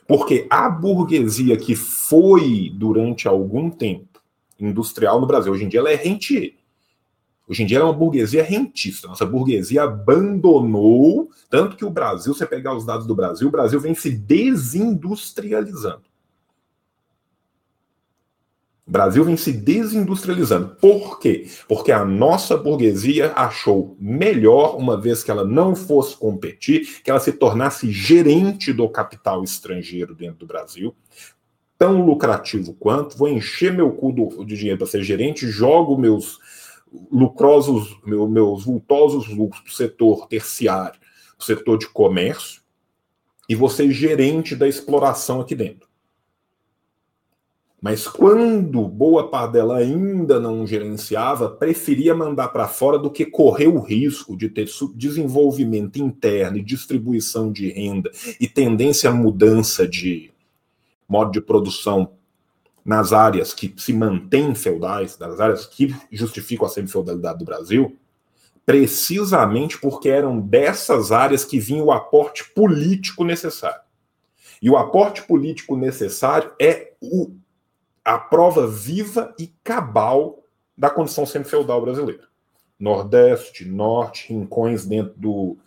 Porque 0.08 0.48
a 0.50 0.68
burguesia 0.68 1.56
que 1.56 1.76
foi, 1.76 2.72
durante 2.74 3.28
algum 3.28 3.70
tempo, 3.70 4.20
industrial 4.60 5.22
no 5.22 5.28
Brasil, 5.28 5.54
hoje 5.54 5.64
em 5.64 5.70
dia 5.70 5.80
ela 5.80 5.92
é 5.92 5.96
rentier. 5.96 6.56
Hoje 7.48 7.64
em 7.64 7.66
dia 7.66 7.78
ela 7.78 7.86
é 7.86 7.92
uma 7.92 7.98
burguesia 7.98 8.44
rentista. 8.44 9.08
Nossa 9.08 9.26
burguesia 9.26 9.84
abandonou, 9.84 11.30
tanto 11.50 11.78
que 11.78 11.86
o 11.86 11.92
Brasil, 11.92 12.34
você 12.34 12.48
pegar 12.48 12.76
os 12.76 12.86
dados 12.86 13.06
do 13.06 13.16
Brasil, 13.16 13.48
o 13.48 13.52
Brasil 13.52 13.80
vem 13.80 13.94
se 13.94 14.10
desindustrializando. 14.10 16.13
Brasil 18.94 19.26
vem 19.26 19.36
se 19.36 19.52
desindustrializando. 19.52 20.76
Por 20.80 21.20
quê? 21.20 21.48
Porque 21.68 21.92
a 21.92 22.06
nossa 22.06 22.56
burguesia 22.56 23.34
achou 23.36 23.98
melhor, 24.00 24.78
uma 24.78 24.96
vez 25.02 25.24
que 25.24 25.32
ela 25.32 25.44
não 25.44 25.76
fosse 25.76 26.16
competir, 26.16 27.02
que 27.02 27.10
ela 27.10 27.20
se 27.20 27.32
tornasse 27.32 27.92
gerente 27.92 28.72
do 28.72 28.88
capital 28.88 29.44
estrangeiro 29.44 30.14
dentro 30.14 30.38
do 30.38 30.46
Brasil. 30.46 30.96
Tão 31.76 32.06
lucrativo 32.06 32.76
quanto, 32.76 33.18
vou 33.18 33.28
encher 33.28 33.74
meu 33.74 33.90
cu 33.94 34.14
de 34.46 34.56
dinheiro 34.56 34.78
para 34.78 34.86
ser 34.86 35.02
gerente, 35.02 35.48
jogo 35.48 35.98
meus 35.98 36.38
lucrosos, 37.12 37.98
meus, 38.06 38.30
meus 38.30 38.64
vultosos 38.64 39.28
lucros 39.28 39.64
para 39.64 39.72
o 39.72 39.76
setor 39.76 40.28
terciário, 40.28 41.00
o 41.36 41.44
setor 41.44 41.80
de 41.80 41.88
comércio, 41.88 42.62
e 43.50 43.56
vou 43.56 43.70
ser 43.70 43.90
gerente 43.90 44.56
da 44.56 44.68
exploração 44.68 45.42
aqui 45.42 45.56
dentro. 45.56 45.93
Mas 47.84 48.08
quando 48.08 48.88
boa 48.88 49.28
parte 49.30 49.52
dela 49.52 49.80
ainda 49.80 50.40
não 50.40 50.66
gerenciava, 50.66 51.50
preferia 51.50 52.16
mandar 52.16 52.48
para 52.48 52.66
fora 52.66 52.98
do 52.98 53.12
que 53.12 53.26
correr 53.26 53.68
o 53.68 53.82
risco 53.82 54.38
de 54.38 54.48
ter 54.48 54.70
desenvolvimento 54.96 55.98
interno 55.98 56.58
e 56.58 56.64
distribuição 56.64 57.52
de 57.52 57.70
renda 57.74 58.10
e 58.40 58.48
tendência 58.48 59.10
à 59.10 59.14
mudança 59.14 59.86
de 59.86 60.32
modo 61.10 61.32
de 61.32 61.42
produção 61.42 62.14
nas 62.86 63.12
áreas 63.12 63.54
que 63.54 63.74
se 63.76 63.92
mantêm 63.92 64.56
feudais, 64.56 65.20
nas 65.20 65.42
áreas 65.42 65.66
que 65.66 65.94
justificam 66.10 66.66
a 66.66 66.70
semi-feudalidade 66.70 67.40
do 67.40 67.46
Brasil, 67.46 67.98
precisamente 68.66 69.78
porque 69.78 70.08
eram 70.08 70.40
dessas 70.40 71.12
áreas 71.12 71.44
que 71.44 71.60
vinha 71.60 71.84
o 71.84 71.92
aporte 71.92 72.50
político 72.54 73.26
necessário. 73.26 73.82
E 74.62 74.70
o 74.70 74.78
aporte 74.78 75.22
político 75.24 75.76
necessário 75.76 76.50
é 76.58 76.94
o 77.02 77.43
a 78.04 78.18
prova 78.18 78.68
viva 78.68 79.34
e 79.40 79.48
cabal 79.64 80.44
da 80.78 80.90
condição 80.90 81.26
semi-feudal 81.26 81.82
brasileira. 81.82 82.24
Nordeste, 82.80 83.66
Norte, 83.66 84.34
rincões 84.34 84.86
dentro 84.86 85.14
do, 85.16 85.58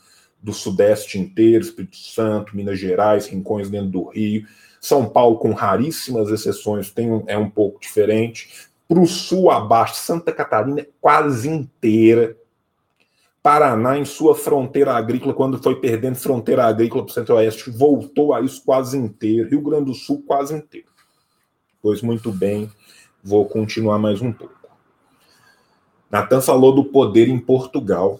do 0.42 0.52
Sudeste 0.52 1.18
inteiro, 1.18 1.64
Espírito 1.64 1.96
Santo, 1.96 2.54
Minas 2.54 2.78
Gerais, 2.78 3.26
rincões 3.26 3.70
dentro 3.70 3.88
do 3.88 4.04
Rio. 4.04 4.46
São 4.80 5.08
Paulo, 5.08 5.38
com 5.38 5.52
raríssimas 5.52 6.28
exceções, 6.28 6.90
tem 6.90 7.10
um, 7.10 7.24
é 7.26 7.38
um 7.38 7.48
pouco 7.48 7.80
diferente. 7.80 8.68
Para 8.86 9.00
o 9.00 9.06
sul, 9.06 9.50
abaixo, 9.50 9.94
Santa 9.96 10.32
Catarina 10.32 10.86
quase 11.00 11.48
inteira. 11.48 12.36
Paraná, 13.42 13.96
em 13.96 14.04
sua 14.04 14.34
fronteira 14.34 14.92
agrícola, 14.92 15.32
quando 15.32 15.62
foi 15.62 15.80
perdendo 15.80 16.16
fronteira 16.16 16.64
agrícola 16.64 17.04
para 17.04 17.10
o 17.10 17.14
Centro-Oeste, 17.14 17.70
voltou 17.70 18.34
a 18.34 18.40
isso 18.40 18.62
quase 18.64 18.98
inteiro. 18.98 19.48
Rio 19.48 19.62
Grande 19.62 19.86
do 19.86 19.94
Sul, 19.94 20.22
quase 20.26 20.54
inteiro. 20.54 20.88
Pois 21.86 22.02
muito 22.02 22.32
bem, 22.32 22.68
vou 23.22 23.46
continuar 23.46 23.96
mais 23.96 24.20
um 24.20 24.32
pouco. 24.32 24.68
Natan 26.10 26.40
falou 26.40 26.74
do 26.74 26.82
poder 26.86 27.28
em 27.28 27.38
Portugal. 27.38 28.18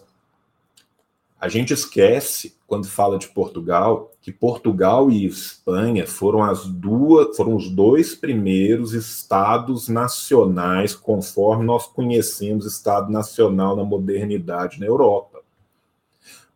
A 1.40 1.48
gente 1.48 1.72
esquece, 1.72 2.56
quando 2.64 2.86
fala 2.86 3.18
de 3.18 3.26
Portugal, 3.26 4.12
que 4.22 4.30
Portugal 4.30 5.10
e 5.10 5.26
Espanha 5.26 6.06
foram 6.06 6.44
as 6.44 6.64
duas, 6.64 7.36
foram 7.36 7.56
os 7.56 7.68
dois 7.68 8.14
primeiros 8.14 8.94
estados 8.94 9.88
nacionais, 9.88 10.94
conforme 10.94 11.64
nós 11.64 11.88
conhecemos 11.88 12.66
Estado 12.66 13.10
Nacional 13.10 13.74
na 13.74 13.82
modernidade 13.82 14.78
na 14.78 14.86
Europa. 14.86 15.40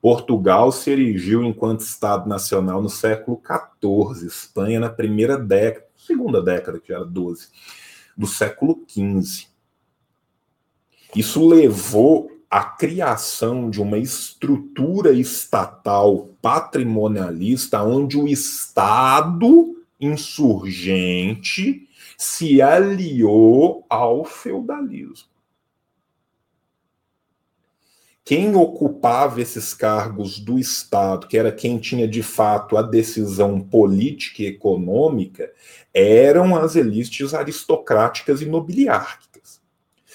Portugal 0.00 0.70
se 0.70 0.92
erigiu 0.92 1.42
enquanto 1.42 1.80
Estado 1.80 2.28
Nacional 2.28 2.80
no 2.80 2.88
século 2.88 3.42
XIV, 3.44 4.28
Espanha 4.28 4.78
na 4.78 4.88
primeira 4.88 5.36
década 5.36 5.89
segunda 6.10 6.42
década, 6.42 6.80
que 6.80 6.92
era 6.92 7.04
12, 7.04 7.48
do 8.16 8.26
século 8.26 8.84
XV. 8.88 9.46
Isso 11.14 11.46
levou 11.46 12.28
à 12.50 12.64
criação 12.64 13.70
de 13.70 13.80
uma 13.80 13.96
estrutura 13.96 15.12
estatal 15.12 16.30
patrimonialista 16.42 17.80
onde 17.84 18.18
o 18.18 18.26
Estado 18.26 19.76
insurgente 20.00 21.88
se 22.18 22.60
aliou 22.60 23.86
ao 23.88 24.24
feudalismo. 24.24 25.29
Quem 28.30 28.54
ocupava 28.54 29.40
esses 29.42 29.74
cargos 29.74 30.38
do 30.38 30.56
Estado, 30.56 31.26
que 31.26 31.36
era 31.36 31.50
quem 31.50 31.78
tinha 31.78 32.06
de 32.06 32.22
fato 32.22 32.76
a 32.76 32.82
decisão 32.82 33.60
política 33.60 34.44
e 34.44 34.46
econômica, 34.46 35.50
eram 35.92 36.54
as 36.54 36.76
elites 36.76 37.34
aristocráticas 37.34 38.40
e 38.40 38.46
nobiliárquicas, 38.46 39.60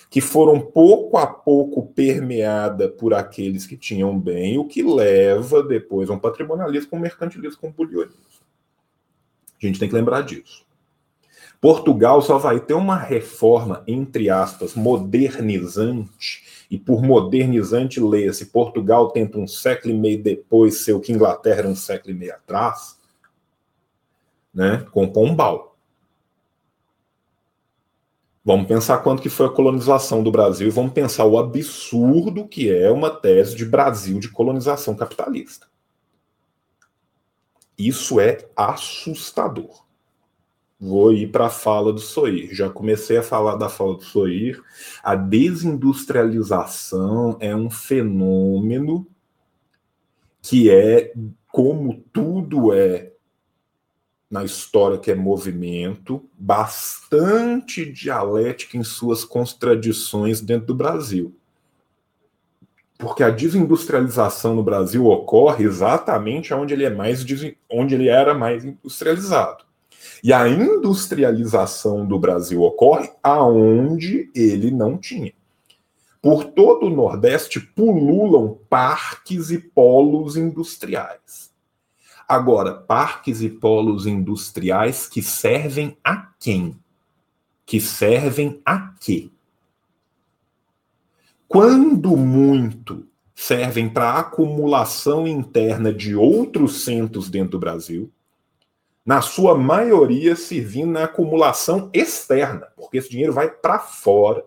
que 0.09 0.21
foram 0.21 0.61
pouco 0.61 1.17
a 1.17 1.27
pouco 1.27 1.87
permeadas 1.87 2.89
por 2.97 3.13
aqueles 3.13 3.67
que 3.67 3.75
tinham 3.75 4.17
bem, 4.17 4.57
o 4.57 4.63
que 4.63 4.81
leva 4.81 5.61
depois 5.61 6.09
a 6.09 6.13
um 6.13 6.19
patrimonialismo, 6.19 6.97
um 6.97 7.01
mercantilismo, 7.01 7.67
um 7.67 7.71
bulionismo. 7.73 8.15
A 9.61 9.65
gente 9.65 9.77
tem 9.77 9.89
que 9.89 9.95
lembrar 9.95 10.21
disso. 10.21 10.65
Portugal 11.59 12.21
só 12.21 12.37
vai 12.37 12.61
ter 12.61 12.75
uma 12.75 12.95
reforma, 12.95 13.83
entre 13.85 14.29
aspas, 14.29 14.73
modernizante 14.73 16.55
e 16.69 16.77
por 16.77 17.01
modernizante 17.01 17.99
lê-se 17.99 18.47
Portugal 18.47 19.11
tenta 19.11 19.37
um 19.37 19.47
século 19.47 19.93
e 19.93 19.97
meio 19.97 20.21
depois 20.21 20.83
ser 20.83 20.93
o 20.93 20.99
que 20.99 21.11
Inglaterra 21.11 21.67
um 21.67 21.75
século 21.75 22.13
e 22.13 22.17
meio 22.17 22.33
atrás, 22.33 22.99
né, 24.53 24.85
com 24.91 25.07
Pombal. 25.07 25.77
Vamos 28.43 28.67
pensar 28.67 28.99
quanto 28.99 29.21
que 29.21 29.29
foi 29.29 29.47
a 29.47 29.51
colonização 29.51 30.21
do 30.21 30.31
Brasil 30.31 30.67
e 30.67 30.71
vamos 30.71 30.93
pensar 30.93 31.25
o 31.25 31.37
absurdo 31.37 32.47
que 32.47 32.71
é 32.71 32.91
uma 32.91 33.09
tese 33.09 33.55
de 33.55 33.65
Brasil 33.65 34.19
de 34.19 34.29
colonização 34.29 34.95
capitalista. 34.95 35.67
Isso 37.77 38.19
é 38.19 38.47
assustador 38.55 39.85
vou 40.80 41.11
ir 41.14 41.31
para 41.31 41.47
a 41.47 41.49
fala 41.49 41.91
do 41.93 41.99
Soir. 41.99 42.53
Já 42.53 42.69
comecei 42.69 43.18
a 43.18 43.23
falar 43.23 43.56
da 43.56 43.69
fala 43.69 43.95
do 43.95 44.03
Soir. 44.03 44.61
A 45.03 45.15
desindustrialização 45.15 47.38
é 47.39 47.56
um 47.56 47.69
fenômeno 47.69 49.07
que 50.41 50.69
é, 50.69 51.14
como 51.52 52.03
tudo 52.14 52.73
é 52.73 53.11
na 54.30 54.43
história 54.43 54.97
que 54.97 55.11
é 55.11 55.15
movimento, 55.15 56.27
bastante 56.38 57.89
dialética 57.89 58.76
em 58.76 58.84
suas 58.84 59.23
contradições 59.23 60.41
dentro 60.41 60.68
do 60.68 60.76
Brasil. 60.76 61.34
Porque 62.97 63.23
a 63.23 63.30
desindustrialização 63.30 64.56
no 64.56 64.64
Brasil 64.64 65.06
ocorre 65.06 65.65
exatamente 65.65 66.53
onde 66.53 66.73
ele 66.73 66.85
é 66.85 66.89
mais 66.89 67.26
onde 67.69 67.95
ele 67.95 68.07
era 68.07 68.34
mais 68.34 68.65
industrializado. 68.65 69.65
E 70.26 70.34
a 70.34 70.49
industrialização 70.49 72.03
do 72.03 72.18
Brasil 72.18 72.64
ocorre 72.64 73.11
aonde 73.22 74.31
ele 74.34 74.72
não 74.72 74.97
tinha. 74.97 75.31
Por 76.19 76.45
todo 76.45 76.88
o 76.88 76.89
Nordeste 76.89 77.60
pululam 77.60 78.57
parques 78.68 79.52
e 79.52 79.60
polos 79.60 80.35
industriais. 80.35 81.53
Agora, 82.27 82.73
parques 82.73 83.43
e 83.43 83.52
polos 83.52 84.07
industriais 84.07 85.07
que 85.07 85.22
servem 85.22 85.95
a 86.03 86.31
quem? 86.39 86.76
Que 87.64 87.80
servem 87.80 88.60
a 88.65 88.95
quê? 88.99 89.30
Quando 91.47 92.18
muito 92.18 93.07
servem 93.35 93.88
para 93.88 94.18
acumulação 94.18 95.27
interna 95.27 95.93
de 95.93 96.15
outros 96.15 96.84
centros 96.84 97.30
dentro 97.30 97.52
do 97.52 97.60
Brasil, 97.60 98.11
na 99.06 99.22
sua 99.22 99.56
maioria 99.56 100.36
servindo 100.36 100.91
na 100.91 101.03
acumulação 101.03 101.90
externa, 101.94 102.68
porque 102.76 102.98
esse 102.98 103.10
dinheiro 103.10 103.34
vai 103.34 103.49
para 103.49 103.77
fora. 103.80 104.44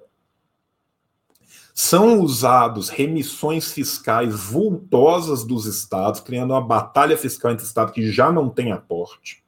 São 1.72 2.20
usados 2.20 2.88
remissões 2.88 3.72
fiscais 3.72 4.34
vultosas 4.34 5.44
dos 5.44 5.64
estados, 5.64 6.20
criando 6.20 6.50
uma 6.50 6.60
batalha 6.60 7.16
fiscal 7.16 7.52
entre 7.52 7.64
estados 7.64 7.94
que 7.94 8.10
já 8.10 8.32
não 8.32 8.48
tem 8.48 8.72
aporte. 8.72 9.44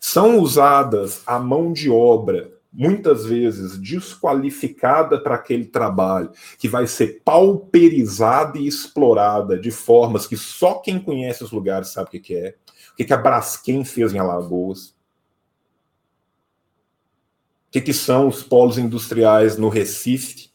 São 0.00 0.38
usadas 0.38 1.22
a 1.26 1.38
mão 1.38 1.70
de 1.70 1.90
obra 1.90 2.50
muitas 2.72 3.24
vezes 3.24 3.78
desqualificada 3.78 5.20
para 5.20 5.36
aquele 5.36 5.64
trabalho, 5.64 6.32
que 6.58 6.66
vai 6.66 6.86
ser 6.86 7.22
pauperizada 7.24 8.58
e 8.58 8.66
explorada 8.66 9.56
de 9.56 9.70
formas 9.70 10.26
que 10.26 10.36
só 10.36 10.74
quem 10.74 10.98
conhece 10.98 11.44
os 11.44 11.52
lugares 11.52 11.88
sabe 11.88 12.08
o 12.08 12.10
que, 12.10 12.20
que 12.20 12.34
é. 12.34 12.56
O 12.94 12.96
que, 12.96 13.04
que 13.04 13.12
a 13.12 13.16
Braskem 13.16 13.84
fez 13.84 14.14
em 14.14 14.20
Alagoas. 14.20 14.90
O 17.66 17.72
que, 17.72 17.80
que 17.80 17.92
são 17.92 18.28
os 18.28 18.40
polos 18.40 18.78
industriais 18.78 19.58
no 19.58 19.68
Recife 19.68 20.54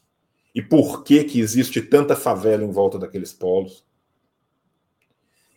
e 0.56 0.61
por 0.61 1.03
que, 1.03 1.26
que 1.26 1.41
existe 1.41 1.82
tanta 1.82 2.16
favela 2.16 2.64
em 2.64 2.72
volta 2.72 2.98
daqueles 2.98 3.34
polos. 3.34 3.86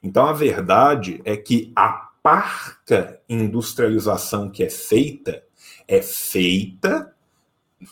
Então 0.02 0.26
a 0.26 0.32
verdade 0.32 1.22
é 1.24 1.36
que 1.36 1.72
a 1.76 1.88
parca 2.20 3.20
industrialização 3.28 4.50
que 4.50 4.64
é 4.64 4.70
feita 4.70 5.44
é 5.86 6.02
feita 6.02 7.11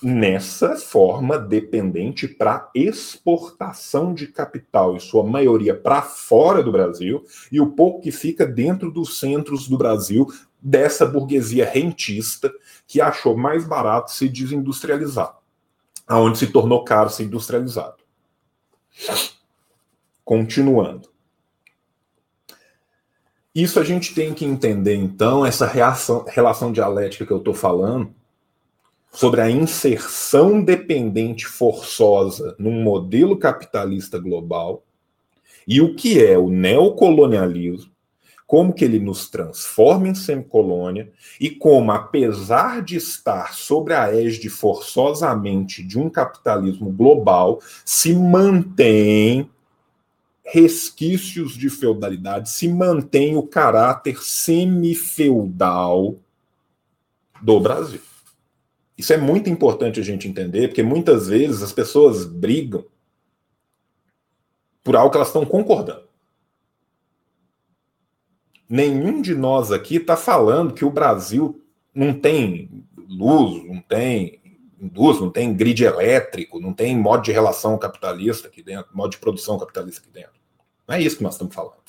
nessa 0.02 0.76
forma 0.76 1.38
dependente 1.38 2.28
para 2.28 2.70
exportação 2.74 4.14
de 4.14 4.26
capital, 4.26 4.94
em 4.94 5.00
sua 5.00 5.24
maioria 5.24 5.74
para 5.74 6.02
fora 6.02 6.62
do 6.62 6.72
Brasil, 6.72 7.24
e 7.50 7.60
o 7.60 7.70
pouco 7.70 8.00
que 8.00 8.12
fica 8.12 8.46
dentro 8.46 8.90
dos 8.90 9.18
centros 9.18 9.68
do 9.68 9.76
Brasil, 9.76 10.26
dessa 10.60 11.06
burguesia 11.06 11.64
rentista 11.64 12.52
que 12.86 13.00
achou 13.00 13.36
mais 13.36 13.66
barato 13.66 14.12
se 14.12 14.28
desindustrializar, 14.28 15.36
aonde 16.06 16.38
se 16.38 16.46
tornou 16.48 16.84
caro 16.84 17.10
se 17.10 17.22
industrializado. 17.22 17.96
Continuando. 20.24 21.08
Isso 23.52 23.80
a 23.80 23.84
gente 23.84 24.14
tem 24.14 24.32
que 24.32 24.44
entender, 24.44 24.94
então, 24.94 25.44
essa 25.44 25.66
reação, 25.66 26.24
relação 26.28 26.72
dialética 26.72 27.26
que 27.26 27.32
eu 27.32 27.38
estou 27.38 27.52
falando, 27.52 28.14
sobre 29.12 29.40
a 29.40 29.50
inserção 29.50 30.62
dependente 30.62 31.46
forçosa 31.46 32.54
num 32.58 32.82
modelo 32.82 33.36
capitalista 33.36 34.18
global, 34.18 34.84
e 35.66 35.80
o 35.80 35.94
que 35.94 36.24
é 36.24 36.38
o 36.38 36.48
neocolonialismo, 36.48 37.90
como 38.46 38.72
que 38.72 38.84
ele 38.84 38.98
nos 38.98 39.28
transforma 39.28 40.08
em 40.08 40.14
semicolônia, 40.14 41.12
e 41.40 41.50
como, 41.50 41.92
apesar 41.92 42.82
de 42.82 42.96
estar 42.96 43.54
sobre 43.54 43.94
a 43.94 44.12
égide 44.12 44.48
forçosamente 44.48 45.84
de 45.84 45.96
um 45.98 46.10
capitalismo 46.10 46.90
global, 46.90 47.60
se 47.84 48.12
mantém 48.12 49.48
resquícios 50.42 51.52
de 51.52 51.70
feudalidade, 51.70 52.50
se 52.50 52.66
mantém 52.66 53.36
o 53.36 53.42
caráter 53.44 54.20
semifeudal 54.20 56.16
do 57.40 57.60
Brasil. 57.60 58.09
Isso 59.00 59.14
é 59.14 59.16
muito 59.16 59.48
importante 59.48 59.98
a 59.98 60.02
gente 60.02 60.28
entender, 60.28 60.68
porque 60.68 60.82
muitas 60.82 61.26
vezes 61.26 61.62
as 61.62 61.72
pessoas 61.72 62.26
brigam 62.26 62.84
por 64.84 64.94
algo 64.94 65.10
que 65.10 65.16
elas 65.16 65.28
estão 65.28 65.46
concordando. 65.46 66.06
Nenhum 68.68 69.22
de 69.22 69.34
nós 69.34 69.72
aqui 69.72 69.96
está 69.96 70.18
falando 70.18 70.74
que 70.74 70.84
o 70.84 70.90
Brasil 70.90 71.64
não 71.94 72.12
tem 72.12 72.84
luz, 73.08 73.64
não 73.64 73.80
tem 73.80 74.38
indústria, 74.78 75.24
não 75.24 75.32
tem 75.32 75.54
grid 75.54 75.82
elétrico, 75.82 76.60
não 76.60 76.74
tem 76.74 76.94
modo 76.94 77.22
de 77.22 77.32
relação 77.32 77.78
capitalista 77.78 78.48
aqui 78.48 78.62
dentro, 78.62 78.94
modo 78.94 79.12
de 79.12 79.18
produção 79.18 79.58
capitalista 79.58 80.02
aqui 80.02 80.10
dentro. 80.10 80.38
Não 80.86 80.94
é 80.94 81.00
isso 81.00 81.16
que 81.16 81.22
nós 81.22 81.36
estamos 81.36 81.54
falando. 81.54 81.80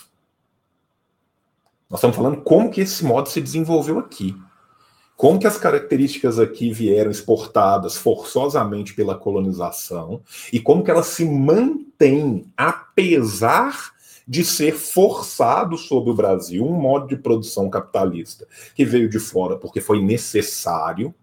Nós 1.89 1.99
estamos 1.99 2.15
falando 2.15 2.41
como 2.41 2.71
que 2.71 2.79
esse 2.79 3.03
modo 3.03 3.27
se 3.27 3.41
desenvolveu 3.41 3.99
aqui. 3.99 4.33
Como 5.21 5.37
que 5.37 5.45
as 5.45 5.55
características 5.55 6.39
aqui 6.39 6.73
vieram 6.73 7.11
exportadas 7.11 7.95
forçosamente 7.95 8.95
pela 8.95 9.13
colonização 9.13 10.23
e 10.51 10.59
como 10.59 10.83
que 10.83 10.89
elas 10.89 11.05
se 11.05 11.23
mantêm 11.23 12.51
apesar 12.57 13.91
de 14.27 14.43
ser 14.43 14.73
forçado 14.73 15.77
sobre 15.77 16.09
o 16.09 16.15
Brasil 16.15 16.65
um 16.65 16.73
modo 16.73 17.07
de 17.07 17.17
produção 17.17 17.69
capitalista 17.69 18.47
que 18.73 18.83
veio 18.83 19.07
de 19.07 19.19
fora 19.19 19.57
porque 19.57 19.79
foi 19.79 20.01
necessário, 20.01 21.13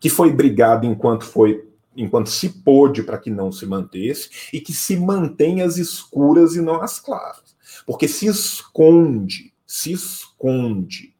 que 0.00 0.10
foi 0.10 0.32
brigado 0.32 0.84
enquanto 0.84 1.24
foi 1.24 1.68
enquanto 1.96 2.30
se 2.30 2.48
pôde 2.48 3.04
para 3.04 3.18
que 3.18 3.30
não 3.30 3.52
se 3.52 3.64
mantesse, 3.64 4.28
e 4.52 4.60
que 4.60 4.72
se 4.72 4.96
mantém 4.96 5.62
as 5.62 5.76
escuras 5.76 6.56
e 6.56 6.60
não 6.60 6.82
as 6.82 6.98
claras. 6.98 7.54
Porque 7.86 8.08
se 8.08 8.26
esconde, 8.26 9.52
se 9.64 9.92
esconde 9.92 11.13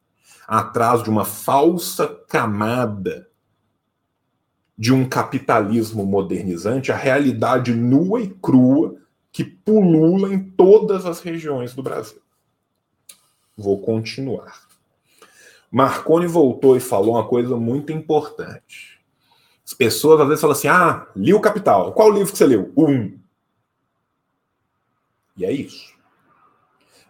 atrás 0.46 1.02
de 1.02 1.10
uma 1.10 1.24
falsa 1.24 2.06
camada 2.28 3.28
de 4.76 4.92
um 4.92 5.08
capitalismo 5.08 6.04
modernizante, 6.04 6.90
a 6.90 6.96
realidade 6.96 7.72
nua 7.72 8.20
e 8.20 8.28
crua 8.28 8.96
que 9.30 9.44
pulula 9.44 10.32
em 10.32 10.50
todas 10.50 11.06
as 11.06 11.20
regiões 11.20 11.74
do 11.74 11.82
Brasil. 11.82 12.20
Vou 13.56 13.80
continuar. 13.80 14.64
Marconi 15.70 16.26
voltou 16.26 16.76
e 16.76 16.80
falou 16.80 17.14
uma 17.14 17.26
coisa 17.26 17.56
muito 17.56 17.92
importante 17.92 18.94
as 19.64 19.72
pessoas 19.72 20.20
às 20.20 20.28
vezes 20.28 20.40
falam 20.40 20.56
assim: 20.56 20.68
ah, 20.68 21.06
li 21.16 21.32
o 21.32 21.40
Capital. 21.40 21.92
Qual 21.92 22.10
livro 22.10 22.32
que 22.32 22.38
você 22.38 22.46
leu? 22.46 22.72
Um. 22.76 23.18
E 25.36 25.44
é 25.44 25.50
isso. 25.50 25.93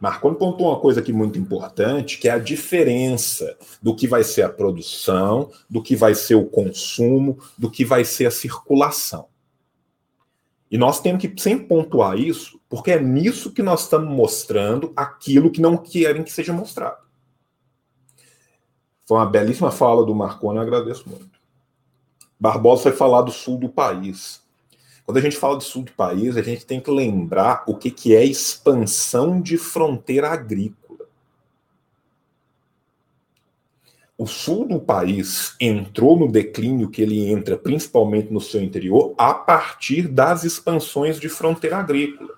Marconi 0.04 0.36
pontuou 0.36 0.68
uma 0.68 0.78
coisa 0.78 1.00
aqui 1.00 1.14
muito 1.14 1.38
importante, 1.38 2.18
que 2.18 2.28
é 2.28 2.32
a 2.32 2.38
diferença 2.38 3.56
do 3.80 3.96
que 3.96 4.06
vai 4.06 4.22
ser 4.22 4.42
a 4.42 4.50
produção, 4.50 5.50
do 5.68 5.82
que 5.82 5.96
vai 5.96 6.14
ser 6.14 6.34
o 6.34 6.44
consumo, 6.44 7.38
do 7.56 7.70
que 7.70 7.86
vai 7.86 8.04
ser 8.04 8.26
a 8.26 8.30
circulação. 8.30 9.28
E 10.70 10.76
nós 10.76 11.00
temos 11.00 11.24
que 11.24 11.40
sempre 11.40 11.68
pontuar 11.68 12.18
isso, 12.18 12.60
porque 12.68 12.90
é 12.90 13.00
nisso 13.00 13.50
que 13.50 13.62
nós 13.62 13.84
estamos 13.84 14.14
mostrando 14.14 14.92
aquilo 14.94 15.50
que 15.50 15.62
não 15.62 15.78
querem 15.78 16.22
que 16.22 16.30
seja 16.30 16.52
mostrado. 16.52 17.02
Foi 19.06 19.16
uma 19.16 19.24
belíssima 19.24 19.70
fala 19.70 20.04
do 20.04 20.14
Marconi, 20.14 20.56
eu 20.58 20.62
agradeço 20.62 21.08
muito. 21.08 21.40
Barbosa 22.38 22.90
vai 22.90 22.92
falar 22.92 23.22
do 23.22 23.32
sul 23.32 23.56
do 23.56 23.70
país. 23.70 24.43
Quando 25.04 25.18
a 25.18 25.20
gente 25.20 25.36
fala 25.36 25.56
do 25.56 25.62
sul 25.62 25.82
do 25.82 25.92
país, 25.92 26.36
a 26.36 26.42
gente 26.42 26.64
tem 26.64 26.80
que 26.80 26.90
lembrar 26.90 27.64
o 27.66 27.76
que, 27.76 27.90
que 27.90 28.14
é 28.14 28.24
expansão 28.24 29.40
de 29.40 29.58
fronteira 29.58 30.30
agrícola. 30.30 31.06
O 34.16 34.26
sul 34.26 34.66
do 34.66 34.80
país 34.80 35.54
entrou 35.60 36.18
no 36.18 36.30
declínio 36.30 36.88
que 36.88 37.02
ele 37.02 37.28
entra, 37.28 37.58
principalmente 37.58 38.32
no 38.32 38.40
seu 38.40 38.62
interior, 38.62 39.14
a 39.18 39.34
partir 39.34 40.08
das 40.08 40.44
expansões 40.44 41.20
de 41.20 41.28
fronteira 41.28 41.78
agrícola. 41.78 42.30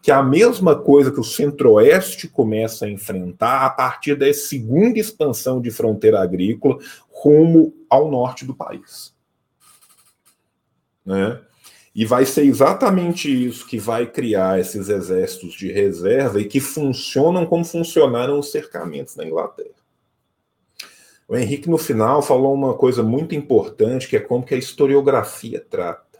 Que 0.00 0.10
é 0.10 0.14
a 0.14 0.22
mesma 0.22 0.76
coisa 0.76 1.10
que 1.10 1.20
o 1.20 1.24
centro-oeste 1.24 2.28
começa 2.28 2.84
a 2.84 2.90
enfrentar 2.90 3.64
a 3.64 3.70
partir 3.70 4.14
da 4.16 4.32
segunda 4.32 4.98
expansão 4.98 5.60
de 5.60 5.70
fronteira 5.70 6.20
agrícola 6.20 6.78
rumo 7.10 7.72
ao 7.88 8.10
norte 8.10 8.44
do 8.44 8.54
país 8.54 9.12
né? 11.04 11.40
E 11.94 12.06
vai 12.06 12.24
ser 12.24 12.44
exatamente 12.44 13.28
isso 13.30 13.66
que 13.66 13.78
vai 13.78 14.06
criar 14.06 14.58
esses 14.58 14.88
exércitos 14.88 15.52
de 15.52 15.70
reserva 15.70 16.40
e 16.40 16.46
que 16.46 16.58
funcionam 16.58 17.44
como 17.44 17.64
funcionaram 17.64 18.38
os 18.38 18.50
cercamentos 18.50 19.14
na 19.14 19.24
Inglaterra. 19.24 19.82
O 21.28 21.36
Henrique, 21.36 21.68
no 21.68 21.78
final, 21.78 22.22
falou 22.22 22.52
uma 22.52 22.74
coisa 22.74 23.02
muito 23.02 23.34
importante, 23.34 24.08
que 24.08 24.16
é 24.16 24.20
como 24.20 24.44
que 24.44 24.54
a 24.54 24.58
historiografia 24.58 25.64
trata. 25.68 26.18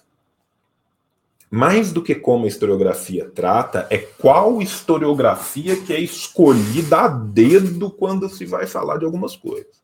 Mais 1.51 1.93
do 1.93 2.03
que 2.03 2.15
como 2.15 2.45
a 2.45 2.49
historiografia 2.49 3.29
trata, 3.29 3.87
é 3.91 3.99
qual 3.99 4.63
historiografia 4.63 5.77
que 5.77 5.93
é 5.93 6.01
escolhida 6.01 7.01
a 7.01 7.09
dedo 7.09 7.91
quando 7.91 8.29
se 8.29 8.47
vai 8.47 8.67
falar 8.67 8.97
de 8.97 9.05
algumas 9.05 9.37
coisas. 9.37 9.82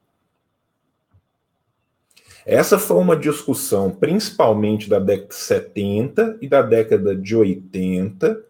Essa 2.47 2.79
foi 2.79 2.97
uma 2.97 3.17
discussão 3.17 3.91
principalmente 3.91 4.89
da 4.89 4.99
década 4.99 5.29
de 5.29 5.35
70 5.35 6.39
e 6.41 6.49
da 6.49 6.63
década 6.63 7.15
de 7.15 7.37
80, 7.37 8.45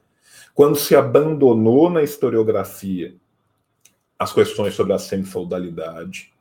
quando 0.55 0.77
se 0.77 0.95
abandonou 0.95 1.89
na 1.89 2.03
historiografia 2.03 3.15
as 4.19 4.33
questões 4.33 4.75
sobre 4.75 4.93
a 4.93 4.99
semifeudalidade, 4.99 6.33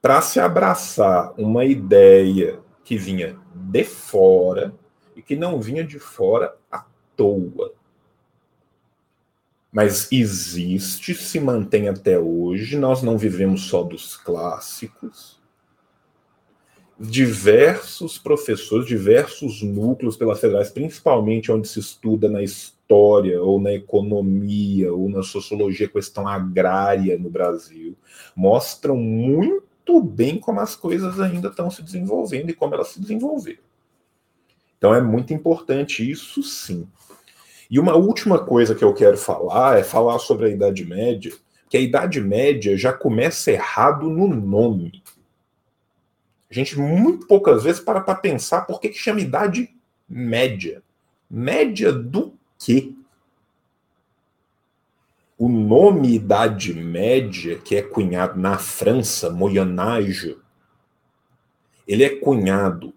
para 0.00 0.20
se 0.22 0.40
abraçar 0.40 1.32
uma 1.38 1.64
ideia 1.64 2.60
que 2.82 2.96
vinha 2.96 3.38
de 3.54 3.84
fora 3.84 4.74
e 5.14 5.22
que 5.22 5.36
não 5.36 5.60
vinha 5.60 5.84
de 5.84 5.98
fora 5.98 6.56
à 6.70 6.84
toa. 7.16 7.72
Mas 9.72 10.10
existe, 10.12 11.14
se 11.14 11.40
mantém 11.40 11.88
até 11.88 12.18
hoje, 12.18 12.78
nós 12.78 13.02
não 13.02 13.18
vivemos 13.18 13.62
só 13.62 13.82
dos 13.82 14.16
clássicos 14.16 15.43
diversos 16.98 18.18
professores, 18.18 18.86
diversos 18.86 19.62
núcleos 19.62 20.16
pelas 20.16 20.40
federais, 20.40 20.70
principalmente 20.70 21.50
onde 21.50 21.68
se 21.68 21.80
estuda 21.80 22.28
na 22.28 22.42
história, 22.42 23.42
ou 23.42 23.60
na 23.60 23.72
economia, 23.72 24.92
ou 24.92 25.08
na 25.08 25.22
sociologia, 25.22 25.88
questão 25.88 26.28
agrária 26.28 27.18
no 27.18 27.30
Brasil, 27.30 27.96
mostram 28.36 28.96
muito 28.96 30.00
bem 30.02 30.38
como 30.38 30.60
as 30.60 30.76
coisas 30.76 31.18
ainda 31.18 31.48
estão 31.48 31.70
se 31.70 31.82
desenvolvendo 31.82 32.50
e 32.50 32.54
como 32.54 32.74
elas 32.74 32.88
se 32.88 33.00
desenvolveram. 33.00 33.62
Então 34.78 34.94
é 34.94 35.00
muito 35.00 35.32
importante 35.32 36.08
isso 36.08 36.42
sim. 36.42 36.86
E 37.70 37.80
uma 37.80 37.96
última 37.96 38.38
coisa 38.38 38.74
que 38.74 38.84
eu 38.84 38.92
quero 38.92 39.16
falar 39.16 39.78
é 39.78 39.82
falar 39.82 40.18
sobre 40.18 40.46
a 40.46 40.50
Idade 40.50 40.84
Média, 40.84 41.32
que 41.68 41.76
a 41.76 41.80
Idade 41.80 42.20
Média 42.20 42.76
já 42.76 42.92
começa 42.92 43.50
errado 43.50 44.08
no 44.08 44.28
nome. 44.28 45.02
A 46.54 46.56
gente 46.56 46.78
muito 46.78 47.26
poucas 47.26 47.64
vezes 47.64 47.80
para 47.80 48.00
para 48.00 48.14
pensar 48.14 48.60
por 48.60 48.80
que, 48.80 48.88
que 48.88 48.96
chama 48.96 49.20
Idade 49.20 49.74
Média. 50.08 50.84
Média 51.28 51.92
do 51.92 52.32
quê? 52.56 52.92
O 55.36 55.48
nome 55.48 56.14
Idade 56.14 56.72
Média, 56.72 57.58
que 57.58 57.74
é 57.74 57.82
cunhado 57.82 58.38
na 58.38 58.56
França, 58.56 59.30
Moyen 59.30 59.76
Âge, 59.80 60.38
ele 61.88 62.04
é 62.04 62.20
cunhado 62.20 62.94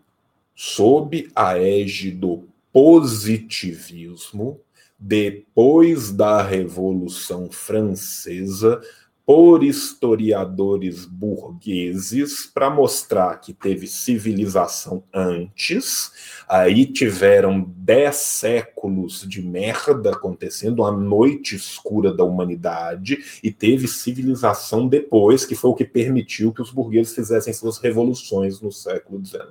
sob 0.53 1.27
a 1.35 1.57
égide 1.57 2.11
do 2.11 2.47
positivismo 2.71 4.61
depois 4.99 6.11
da 6.11 6.43
Revolução 6.43 7.49
Francesa 7.49 8.79
por 9.27 9.61
historiadores 9.61 11.03
burgueses 11.03 12.45
para 12.45 12.69
mostrar 12.69 13.35
que 13.41 13.53
teve 13.53 13.85
civilização 13.85 15.03
antes, 15.13 16.13
aí 16.47 16.85
tiveram 16.85 17.61
dez 17.75 18.15
séculos 18.15 19.27
de 19.27 19.41
merda 19.41 20.11
acontecendo, 20.11 20.85
a 20.85 20.93
noite 20.93 21.57
escura 21.57 22.13
da 22.13 22.23
humanidade, 22.23 23.41
e 23.43 23.51
teve 23.51 23.85
civilização 23.85 24.87
depois, 24.87 25.45
que 25.45 25.55
foi 25.55 25.71
o 25.71 25.75
que 25.75 25.83
permitiu 25.83 26.53
que 26.53 26.61
os 26.61 26.71
burgueses 26.71 27.13
fizessem 27.13 27.51
suas 27.51 27.79
revoluções 27.79 28.61
no 28.61 28.71
século 28.71 29.21
XIX, 29.25 29.43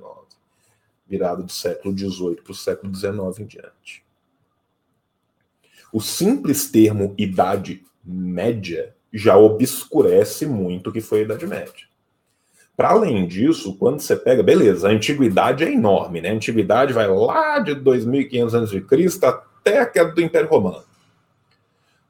virado 1.07 1.43
do 1.43 1.53
século 1.53 1.95
XVIII 1.95 2.37
para 2.37 2.53
o 2.53 2.55
século 2.55 2.95
XIX 2.95 3.41
em 3.41 3.45
diante. 3.45 4.03
O 5.93 6.01
simples 6.01 6.71
termo 6.71 7.15
idade 7.19 7.85
média 8.03 8.96
já 9.13 9.37
obscurece 9.37 10.47
muito 10.47 10.91
o 10.91 10.93
que 10.93 11.01
foi 11.01 11.21
a 11.21 11.23
Idade 11.23 11.47
Média. 11.47 11.87
Para 12.77 12.91
além 12.91 13.27
disso, 13.27 13.75
quando 13.79 14.01
você 14.01 14.15
pega, 14.15 14.43
beleza, 14.43 14.89
a 14.89 14.93
antiguidade 14.93 15.65
é 15.65 15.73
enorme, 15.73 16.21
né? 16.21 16.31
A 16.31 16.35
antiguidade 16.35 16.93
vai 16.93 17.09
lá 17.09 17.59
de 17.59 17.75
2500 17.75 18.55
a.C. 18.55 18.85
até 19.23 19.81
a 19.81 19.87
queda 19.87 20.13
do 20.13 20.21
Império 20.21 20.49
Romano. 20.49 20.85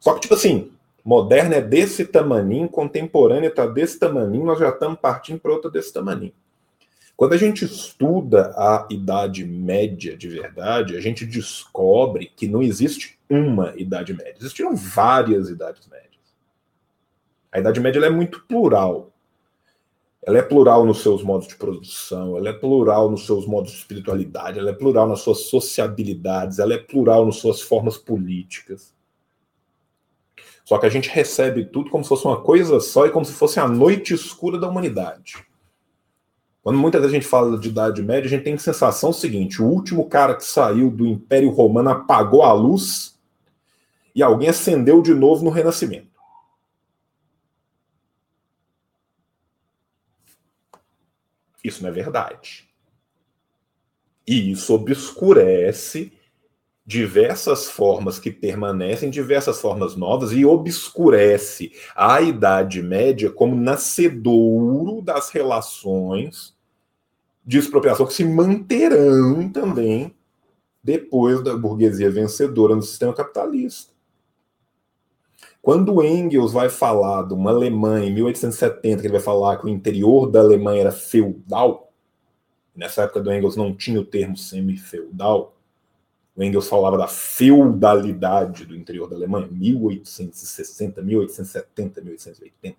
Só 0.01 0.15
que, 0.15 0.21
tipo 0.21 0.35
assim, 0.35 0.73
moderna 1.05 1.57
é 1.57 1.61
desse 1.63 2.05
tamaninho, 2.05 2.69
contemporânea 2.69 3.49
está 3.49 3.65
desse 3.65 3.99
tamaninho, 3.99 4.45
nós 4.45 4.59
já 4.59 4.71
estamos 4.71 4.99
partindo 4.99 5.39
para 5.39 5.53
outra 5.53 5.71
desse 5.71 5.93
tamaninho. 5.93 6.33
Quando 7.17 7.33
a 7.33 7.39
gente 7.39 7.65
estuda 7.65 8.53
a 8.57 8.87
Idade 8.91 9.45
Média 9.45 10.17
de 10.17 10.29
verdade, 10.29 10.97
a 10.97 11.01
gente 11.01 11.25
descobre 11.25 12.31
que 12.37 12.47
não 12.47 12.61
existe 12.61 13.19
uma 13.31 13.73
Idade 13.77 14.13
Média, 14.13 14.37
existiram 14.39 14.77
várias 14.77 15.49
Idades 15.49 15.87
Médias. 15.87 16.06
A 17.53 17.59
Idade 17.59 17.81
Média 17.81 18.05
é 18.05 18.11
muito 18.11 18.45
plural. 18.47 19.13
Ela 20.23 20.39
é 20.39 20.43
plural 20.43 20.85
nos 20.85 21.03
seus 21.03 21.23
modos 21.23 21.47
de 21.47 21.55
produção, 21.55 22.37
ela 22.37 22.49
é 22.49 22.53
plural 22.53 23.09
nos 23.09 23.27
seus 23.27 23.47
modos 23.47 23.71
de 23.71 23.79
espiritualidade, 23.79 24.59
ela 24.59 24.71
é 24.71 24.75
plural 24.75 25.09
nas 25.09 25.21
suas 25.21 25.43
sociabilidades, 25.43 26.59
ela 26.59 26.75
é 26.75 26.79
plural 26.79 27.25
nas 27.25 27.37
suas 27.37 27.63
formas 27.63 27.97
políticas. 27.97 28.93
Só 30.65 30.79
que 30.79 30.87
a 30.87 30.89
gente 30.89 31.09
recebe 31.09 31.65
tudo 31.65 31.91
como 31.91 32.03
se 32.03 32.09
fosse 32.09 32.27
uma 32.27 32.41
coisa 32.41 32.81
só 32.81 33.07
e 33.07 33.11
como 33.11 33.25
se 33.25 33.33
fosse 33.33 33.61
a 33.61 33.69
noite 33.69 34.15
escura 34.15 34.59
da 34.59 34.69
humanidade. 34.69 35.47
Quando 36.61 36.77
muitas 36.77 37.01
vezes 37.01 37.15
a 37.15 37.21
gente 37.21 37.31
fala 37.31 37.57
de 37.57 37.69
Idade 37.69 38.03
Média, 38.03 38.27
a 38.27 38.29
gente 38.29 38.43
tem 38.43 38.55
a 38.55 38.59
sensação 38.59 39.13
seguinte: 39.13 39.63
o 39.63 39.67
último 39.67 40.09
cara 40.09 40.35
que 40.35 40.45
saiu 40.45 40.91
do 40.91 41.07
Império 41.07 41.51
Romano 41.51 41.91
apagou 41.91 42.43
a 42.43 42.53
luz 42.53 43.17
e 44.13 44.21
alguém 44.21 44.49
acendeu 44.49 45.01
de 45.01 45.15
novo 45.15 45.45
no 45.45 45.51
Renascimento. 45.51 46.16
Isso 51.67 51.83
não 51.83 51.91
é 51.91 51.93
verdade. 51.93 52.69
E 54.27 54.53
isso 54.53 54.73
obscurece 54.75 56.13
diversas 56.85 57.69
formas 57.69 58.19
que 58.19 58.31
permanecem, 58.31 59.11
diversas 59.11 59.61
formas 59.61 59.97
novas, 59.97 60.31
e 60.31 60.45
obscurece 60.45 61.73
a 61.97 62.21
Idade 62.21 62.81
Média 62.81 63.29
como 63.29 63.57
nascedouro 63.57 65.03
das 65.03 65.31
relações 65.31 66.55
de 67.45 67.59
expropriação 67.59 68.07
que 68.07 68.15
se 68.15 68.25
manterão 68.25 69.51
também 69.51 70.15
depois 70.83 71.43
da 71.43 71.57
burguesia 71.57 72.09
vencedora 72.09 72.77
no 72.77 72.83
sistema 72.83 73.13
capitalista. 73.13 73.96
Quando 75.67 76.01
Engels 76.01 76.53
vai 76.53 76.69
falar 76.69 77.25
de 77.25 77.35
uma 77.35 77.51
Alemanha 77.51 78.07
em 78.07 78.15
1870, 78.15 79.01
que 79.01 79.07
ele 79.09 79.15
vai 79.15 79.21
falar 79.21 79.57
que 79.57 79.67
o 79.67 79.69
interior 79.69 80.31
da 80.31 80.39
Alemanha 80.39 80.83
era 80.83 80.93
feudal, 80.93 81.93
nessa 82.73 83.03
época 83.03 83.21
do 83.21 83.33
Engels 83.33 83.57
não 83.57 83.75
tinha 83.75 84.01
o 84.01 84.05
termo 84.05 84.37
semi-feudal, 84.37 85.57
o 86.37 86.45
Engels 86.45 86.69
falava 86.69 86.97
da 86.97 87.09
feudalidade 87.09 88.65
do 88.65 88.77
interior 88.77 89.11
da 89.11 89.17
Alemanha, 89.17 89.49
1860, 89.51 91.03
1870, 91.03 92.01
1880. 92.01 92.79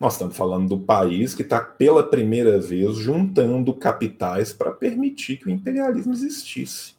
Nós 0.00 0.14
estamos 0.14 0.34
falando 0.34 0.70
do 0.70 0.78
país 0.78 1.34
que 1.34 1.42
está 1.42 1.60
pela 1.60 2.02
primeira 2.02 2.58
vez 2.58 2.96
juntando 2.96 3.74
capitais 3.74 4.54
para 4.54 4.72
permitir 4.72 5.36
que 5.36 5.48
o 5.48 5.50
imperialismo 5.50 6.14
existisse. 6.14 6.95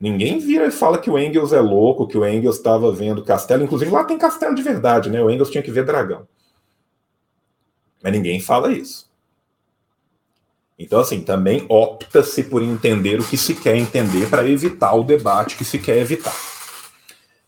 Ninguém 0.00 0.38
vira 0.38 0.66
e 0.66 0.70
fala 0.70 0.98
que 0.98 1.10
o 1.10 1.18
Engels 1.18 1.52
é 1.52 1.60
louco, 1.60 2.06
que 2.06 2.16
o 2.16 2.26
Engels 2.26 2.56
estava 2.56 2.90
vendo 2.90 3.22
castelo. 3.22 3.62
Inclusive, 3.62 3.90
lá 3.90 4.02
tem 4.02 4.16
castelo 4.16 4.54
de 4.54 4.62
verdade, 4.62 5.10
né? 5.10 5.22
O 5.22 5.30
Engels 5.30 5.50
tinha 5.50 5.62
que 5.62 5.70
ver 5.70 5.84
dragão. 5.84 6.26
Mas 8.02 8.12
ninguém 8.12 8.40
fala 8.40 8.72
isso. 8.72 9.10
Então, 10.78 11.00
assim, 11.00 11.20
também 11.20 11.66
opta-se 11.68 12.44
por 12.44 12.62
entender 12.62 13.20
o 13.20 13.24
que 13.24 13.36
se 13.36 13.54
quer 13.54 13.76
entender 13.76 14.30
para 14.30 14.48
evitar 14.48 14.94
o 14.94 15.04
debate 15.04 15.54
que 15.54 15.66
se 15.66 15.78
quer 15.78 15.98
evitar. 15.98 16.34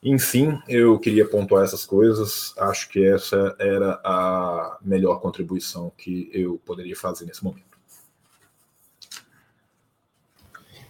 Enfim, 0.02 0.60
eu 0.68 0.98
queria 0.98 1.26
pontuar 1.26 1.64
essas 1.64 1.86
coisas. 1.86 2.52
Acho 2.58 2.90
que 2.90 3.02
essa 3.02 3.56
era 3.58 3.98
a 4.04 4.76
melhor 4.82 5.20
contribuição 5.20 5.90
que 5.96 6.28
eu 6.34 6.60
poderia 6.66 6.94
fazer 6.94 7.24
nesse 7.24 7.42
momento. 7.42 7.71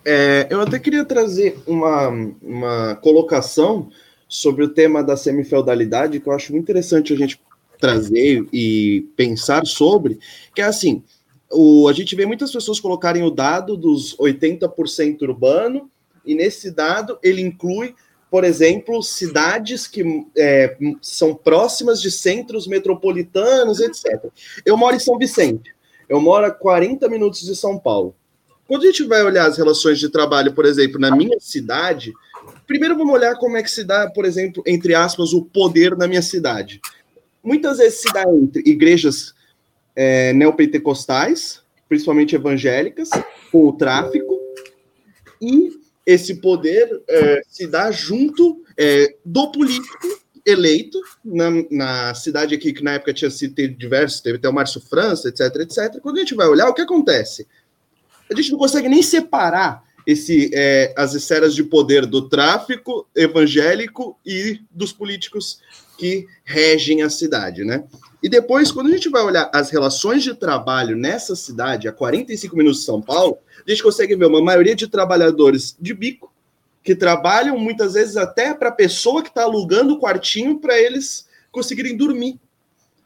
É, 0.04 0.46
eu 0.50 0.60
até 0.60 0.78
queria 0.78 1.04
trazer 1.04 1.58
uma, 1.66 2.08
uma 2.42 2.94
colocação 2.96 3.88
sobre 4.28 4.64
o 4.64 4.68
tema 4.68 5.02
da 5.02 5.16
semifeudalidade, 5.16 6.18
que 6.18 6.26
eu 6.26 6.32
acho 6.32 6.52
muito 6.52 6.64
interessante 6.64 7.12
a 7.12 7.16
gente 7.16 7.40
trazer 7.78 8.46
e 8.52 9.06
pensar 9.16 9.66
sobre, 9.66 10.18
que 10.54 10.62
é 10.62 10.64
assim, 10.64 11.02
o, 11.50 11.88
a 11.88 11.92
gente 11.92 12.16
vê 12.16 12.24
muitas 12.24 12.50
pessoas 12.50 12.80
colocarem 12.80 13.22
o 13.22 13.30
dado 13.30 13.76
dos 13.76 14.16
80% 14.16 15.22
urbano, 15.22 15.90
e 16.24 16.34
nesse 16.34 16.70
dado 16.70 17.18
ele 17.22 17.42
inclui, 17.42 17.94
por 18.30 18.44
exemplo, 18.44 19.02
cidades 19.02 19.86
que 19.86 20.24
é, 20.36 20.76
são 21.02 21.34
próximas 21.34 22.00
de 22.00 22.10
centros 22.10 22.66
metropolitanos, 22.66 23.80
etc. 23.80 24.30
Eu 24.64 24.76
moro 24.76 24.96
em 24.96 25.00
São 25.00 25.18
Vicente, 25.18 25.74
eu 26.08 26.20
moro 26.20 26.46
a 26.46 26.50
40 26.50 27.08
minutos 27.08 27.42
de 27.42 27.54
São 27.54 27.78
Paulo. 27.78 28.14
Quando 28.72 28.84
a 28.84 28.86
gente 28.86 29.04
vai 29.04 29.22
olhar 29.22 29.46
as 29.46 29.58
relações 29.58 29.98
de 29.98 30.08
trabalho, 30.08 30.54
por 30.54 30.64
exemplo, 30.64 30.98
na 30.98 31.14
minha 31.14 31.38
cidade, 31.38 32.10
primeiro 32.66 32.96
vamos 32.96 33.12
olhar 33.12 33.36
como 33.36 33.58
é 33.58 33.62
que 33.62 33.70
se 33.70 33.84
dá, 33.84 34.08
por 34.08 34.24
exemplo, 34.24 34.62
entre 34.66 34.94
aspas, 34.94 35.34
o 35.34 35.44
poder 35.44 35.94
na 35.94 36.08
minha 36.08 36.22
cidade. 36.22 36.80
Muitas 37.44 37.76
vezes 37.76 38.00
se 38.00 38.10
dá 38.14 38.22
entre 38.22 38.62
igrejas 38.64 39.34
é, 39.94 40.32
neopentecostais, 40.32 41.60
principalmente 41.86 42.34
evangélicas, 42.34 43.10
com 43.50 43.68
o 43.68 43.74
tráfico, 43.74 44.40
e 45.38 45.78
esse 46.06 46.36
poder 46.36 47.02
é, 47.06 47.42
se 47.46 47.66
dá 47.66 47.90
junto 47.90 48.64
é, 48.78 49.16
do 49.22 49.52
político 49.52 50.22
eleito 50.46 50.98
na, 51.22 51.50
na, 51.70 52.14
cidade 52.14 52.54
aqui, 52.54 52.72
que 52.72 52.82
na 52.82 52.94
época 52.94 53.12
tinha 53.12 53.30
sido 53.30 53.54
diversos, 53.76 54.22
teve 54.22 54.38
até 54.38 54.48
o 54.48 54.52
Márcio 54.52 54.80
França, 54.80 55.28
etc, 55.28 55.56
etc. 55.56 56.00
Quando 56.00 56.16
a 56.16 56.20
gente 56.20 56.34
vai 56.34 56.48
olhar, 56.48 56.70
o 56.70 56.74
que 56.74 56.80
acontece? 56.80 57.46
A 58.40 58.42
gente 58.42 58.52
não 58.52 58.58
consegue 58.58 58.88
nem 58.88 59.02
separar 59.02 59.84
esse, 60.06 60.50
é, 60.52 60.92
as 60.96 61.14
esferas 61.14 61.54
de 61.54 61.62
poder 61.62 62.06
do 62.06 62.28
tráfico 62.28 63.06
evangélico 63.14 64.18
e 64.26 64.60
dos 64.70 64.92
políticos 64.92 65.60
que 65.96 66.26
regem 66.44 67.02
a 67.02 67.10
cidade, 67.10 67.64
né? 67.64 67.84
E 68.22 68.28
depois, 68.28 68.70
quando 68.70 68.88
a 68.88 68.92
gente 68.92 69.08
vai 69.08 69.22
olhar 69.22 69.50
as 69.52 69.70
relações 69.70 70.22
de 70.22 70.34
trabalho 70.34 70.96
nessa 70.96 71.34
cidade, 71.34 71.88
a 71.88 71.92
45 71.92 72.56
minutos 72.56 72.80
de 72.80 72.86
São 72.86 73.00
Paulo, 73.00 73.38
a 73.66 73.70
gente 73.70 73.82
consegue 73.82 74.14
ver 74.14 74.26
uma 74.26 74.42
maioria 74.42 74.74
de 74.74 74.86
trabalhadores 74.86 75.76
de 75.80 75.92
bico 75.92 76.32
que 76.82 76.94
trabalham 76.94 77.58
muitas 77.58 77.94
vezes 77.94 78.16
até 78.16 78.54
para 78.54 78.68
a 78.68 78.72
pessoa 78.72 79.22
que 79.22 79.28
está 79.28 79.42
alugando 79.42 79.94
o 79.94 80.00
quartinho 80.00 80.58
para 80.58 80.78
eles 80.78 81.26
conseguirem 81.50 81.96
dormir. 81.96 82.38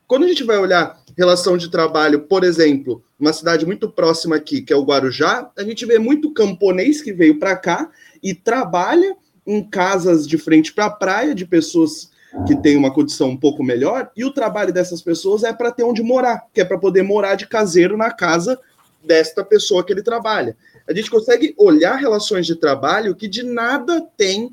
Quando 0.07 0.25
a 0.25 0.29
gente 0.29 0.45
vai 0.45 0.57
olhar 0.57 1.01
relação 1.17 1.57
de 1.57 1.69
trabalho, 1.69 2.23
por 2.23 2.45
exemplo, 2.45 3.03
uma 3.19 3.33
cidade 3.33 3.67
muito 3.67 3.91
próxima 3.91 4.37
aqui, 4.37 4.63
que 4.63 4.73
é 4.73 4.77
o 4.77 4.85
Guarujá, 4.85 5.51
a 5.57 5.65
gente 5.65 5.85
vê 5.85 5.99
muito 5.99 6.33
camponês 6.33 7.03
que 7.03 7.13
veio 7.13 7.39
para 7.39 7.57
cá 7.57 7.91
e 8.23 8.33
trabalha 8.33 9.17
em 9.45 9.63
casas 9.63 10.27
de 10.27 10.39
frente 10.39 10.73
para 10.73 10.87
a 10.87 10.91
praia 10.91 11.35
de 11.35 11.45
pessoas 11.45 12.11
que 12.47 12.55
têm 12.55 12.77
uma 12.77 12.93
condição 12.93 13.31
um 13.31 13.37
pouco 13.37 13.65
melhor, 13.65 14.11
e 14.15 14.25
o 14.25 14.33
trabalho 14.33 14.73
dessas 14.73 15.01
pessoas 15.01 15.43
é 15.43 15.53
para 15.53 15.73
ter 15.73 15.85
onde 15.85 16.03
morar, 16.03 16.45
que 16.53 16.61
é 16.61 16.65
para 16.65 16.79
poder 16.79 17.03
morar 17.03 17.35
de 17.35 17.47
caseiro 17.47 17.97
na 17.97 18.11
casa 18.11 18.61
desta 19.03 19.43
pessoa 19.45 19.83
que 19.83 19.93
ele 19.93 20.03
trabalha. 20.03 20.57
A 20.89 20.93
gente 20.93 21.11
consegue 21.11 21.55
olhar 21.57 21.97
relações 21.97 22.47
de 22.47 22.55
trabalho 22.55 23.15
que 23.15 23.27
de 23.27 23.43
nada 23.43 24.07
tem 24.17 24.53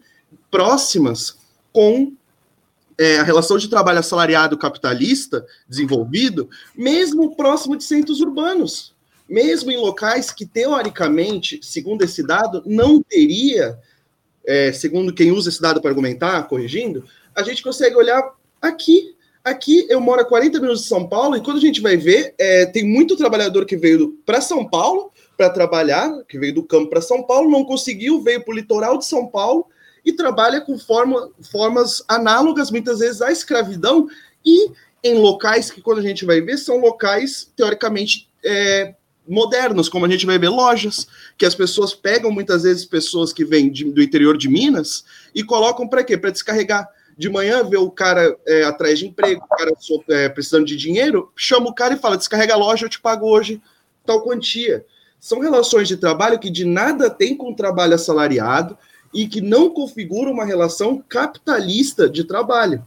próximas 0.49 1.37
com 1.73 2.13
é, 2.97 3.17
a 3.17 3.23
relação 3.23 3.57
de 3.57 3.67
trabalho 3.67 3.99
assalariado 3.99 4.57
capitalista 4.57 5.45
desenvolvido, 5.67 6.49
mesmo 6.75 7.35
próximo 7.35 7.75
de 7.75 7.83
centros 7.83 8.19
urbanos, 8.21 8.93
mesmo 9.27 9.71
em 9.71 9.77
locais 9.77 10.31
que, 10.31 10.45
teoricamente, 10.45 11.59
segundo 11.61 12.03
esse 12.03 12.25
dado, 12.25 12.61
não 12.65 13.01
teria, 13.01 13.77
é, 14.45 14.71
segundo 14.71 15.13
quem 15.13 15.31
usa 15.31 15.49
esse 15.49 15.61
dado 15.61 15.81
para 15.81 15.89
argumentar, 15.89 16.43
corrigindo, 16.47 17.05
a 17.35 17.43
gente 17.43 17.63
consegue 17.63 17.95
olhar 17.95 18.21
aqui. 18.61 19.15
Aqui 19.43 19.85
eu 19.89 19.99
moro 19.99 20.21
a 20.21 20.25
40 20.25 20.59
minutos 20.59 20.83
de 20.83 20.87
São 20.87 21.07
Paulo, 21.07 21.35
e 21.35 21.41
quando 21.41 21.57
a 21.57 21.61
gente 21.61 21.81
vai 21.81 21.97
ver, 21.97 22.33
é, 22.37 22.65
tem 22.65 22.83
muito 22.83 23.17
trabalhador 23.17 23.65
que 23.65 23.75
veio 23.75 24.17
para 24.25 24.39
São 24.39 24.67
Paulo 24.69 25.11
para 25.35 25.49
trabalhar, 25.49 26.23
que 26.27 26.37
veio 26.37 26.53
do 26.53 26.63
campo 26.63 26.89
para 26.89 27.01
São 27.01 27.23
Paulo, 27.23 27.49
não 27.49 27.65
conseguiu, 27.65 28.21
veio 28.21 28.43
para 28.43 28.53
o 28.53 28.55
litoral 28.55 28.97
de 28.97 29.05
São 29.05 29.27
Paulo 29.27 29.65
e 30.05 30.13
trabalha 30.13 30.61
com 30.61 30.77
forma, 30.77 31.29
formas 31.51 32.03
análogas, 32.07 32.69
muitas 32.69 32.99
vezes, 32.99 33.21
à 33.21 33.31
escravidão, 33.31 34.07
e 34.45 34.71
em 35.03 35.15
locais 35.15 35.69
que, 35.69 35.81
quando 35.81 35.99
a 35.99 36.03
gente 36.03 36.25
vai 36.25 36.41
ver, 36.41 36.57
são 36.57 36.77
locais 36.77 37.51
teoricamente 37.55 38.29
é, 38.43 38.95
modernos, 39.27 39.89
como 39.89 40.05
a 40.05 40.09
gente 40.09 40.25
vai 40.25 40.37
ver 40.37 40.49
lojas, 40.49 41.07
que 41.37 41.45
as 41.45 41.55
pessoas 41.55 41.93
pegam 41.93 42.31
muitas 42.31 42.63
vezes 42.63 42.85
pessoas 42.85 43.31
que 43.31 43.45
vêm 43.45 43.69
de, 43.71 43.85
do 43.85 44.01
interior 44.01 44.37
de 44.37 44.49
Minas 44.49 45.03
e 45.33 45.43
colocam 45.43 45.87
para 45.87 46.03
quê? 46.03 46.17
Para 46.17 46.31
descarregar. 46.31 46.87
De 47.15 47.29
manhã, 47.29 47.63
vê 47.63 47.77
o 47.77 47.91
cara 47.91 48.35
é, 48.45 48.63
atrás 48.63 48.97
de 48.97 49.05
emprego, 49.05 49.43
o 49.45 49.55
cara 49.55 49.71
é, 50.09 50.29
precisando 50.29 50.65
de 50.65 50.75
dinheiro, 50.75 51.31
chama 51.35 51.69
o 51.69 51.73
cara 51.73 51.93
e 51.93 51.99
fala: 51.99 52.17
descarrega 52.17 52.55
a 52.55 52.57
loja, 52.57 52.85
eu 52.85 52.89
te 52.89 52.99
pago 52.99 53.27
hoje 53.27 53.61
tal 54.05 54.23
quantia. 54.23 54.85
São 55.19 55.39
relações 55.39 55.87
de 55.87 55.95
trabalho 55.95 56.39
que 56.39 56.49
de 56.49 56.65
nada 56.65 57.09
tem 57.09 57.35
com 57.35 57.51
o 57.51 57.55
trabalho 57.55 57.93
assalariado, 57.93 58.77
e 59.13 59.27
que 59.27 59.41
não 59.41 59.69
configura 59.69 60.29
uma 60.29 60.45
relação 60.45 61.03
capitalista 61.07 62.09
de 62.09 62.23
trabalho. 62.23 62.83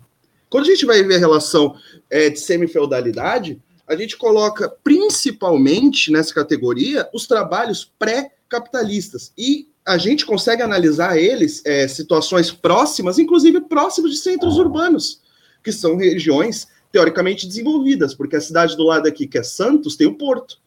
Quando 0.49 0.65
a 0.65 0.69
gente 0.69 0.87
vai 0.87 1.03
ver 1.03 1.17
a 1.17 1.19
relação 1.19 1.77
é, 2.11 2.31
de 2.31 2.41
semi-feudalidade, 2.41 3.61
a 3.87 3.95
gente 3.95 4.17
coloca 4.17 4.69
principalmente 4.83 6.11
nessa 6.11 6.35
categoria 6.35 7.09
os 7.15 7.27
trabalhos 7.27 7.91
pré-capitalistas. 7.99 9.33
E 9.39 9.69
a 9.85 9.97
gente 9.97 10.27
consegue 10.27 10.63
analisar 10.63 11.17
eles, 11.17 11.63
é, 11.65 11.87
situações 11.87 12.51
próximas, 12.51 13.19
inclusive 13.19 13.61
próximas 13.63 14.11
de 14.11 14.19
centros 14.19 14.59
urbanos, 14.59 15.21
que 15.63 15.71
são 15.71 15.97
regiões 15.97 16.67
teoricamente 16.91 17.47
desenvolvidas, 17.47 18.15
porque 18.15 18.37
a 18.37 18.41
cidade 18.41 18.77
do 18.77 18.83
lado 18.83 19.07
aqui, 19.07 19.27
que 19.27 19.39
é 19.39 19.43
Santos, 19.43 19.97
tem 19.97 20.07
o 20.07 20.15
porto. 20.15 20.59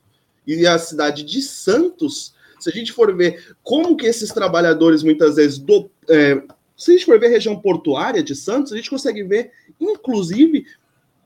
E 0.48 0.66
a 0.66 0.78
cidade 0.78 1.24
de 1.24 1.42
Santos 1.42 2.34
se 2.60 2.70
a 2.70 2.74
gente 2.74 2.92
for 2.92 3.16
ver 3.16 3.56
como 3.64 3.96
que 3.96 4.06
esses 4.06 4.32
trabalhadores, 4.32 5.04
muitas 5.04 5.36
vezes, 5.36 5.58
do, 5.58 5.90
é, 6.10 6.42
se 6.76 6.92
a 6.92 6.94
gente 6.94 7.06
for 7.06 7.20
ver 7.20 7.28
a 7.28 7.32
região 7.32 7.60
portuária 7.60 8.24
de 8.24 8.36
Santos, 8.36 8.72
a 8.72 8.78
gente 8.78 8.90
consegue 8.90 9.24
ver, 9.24 9.52
inclusive, 9.80 10.66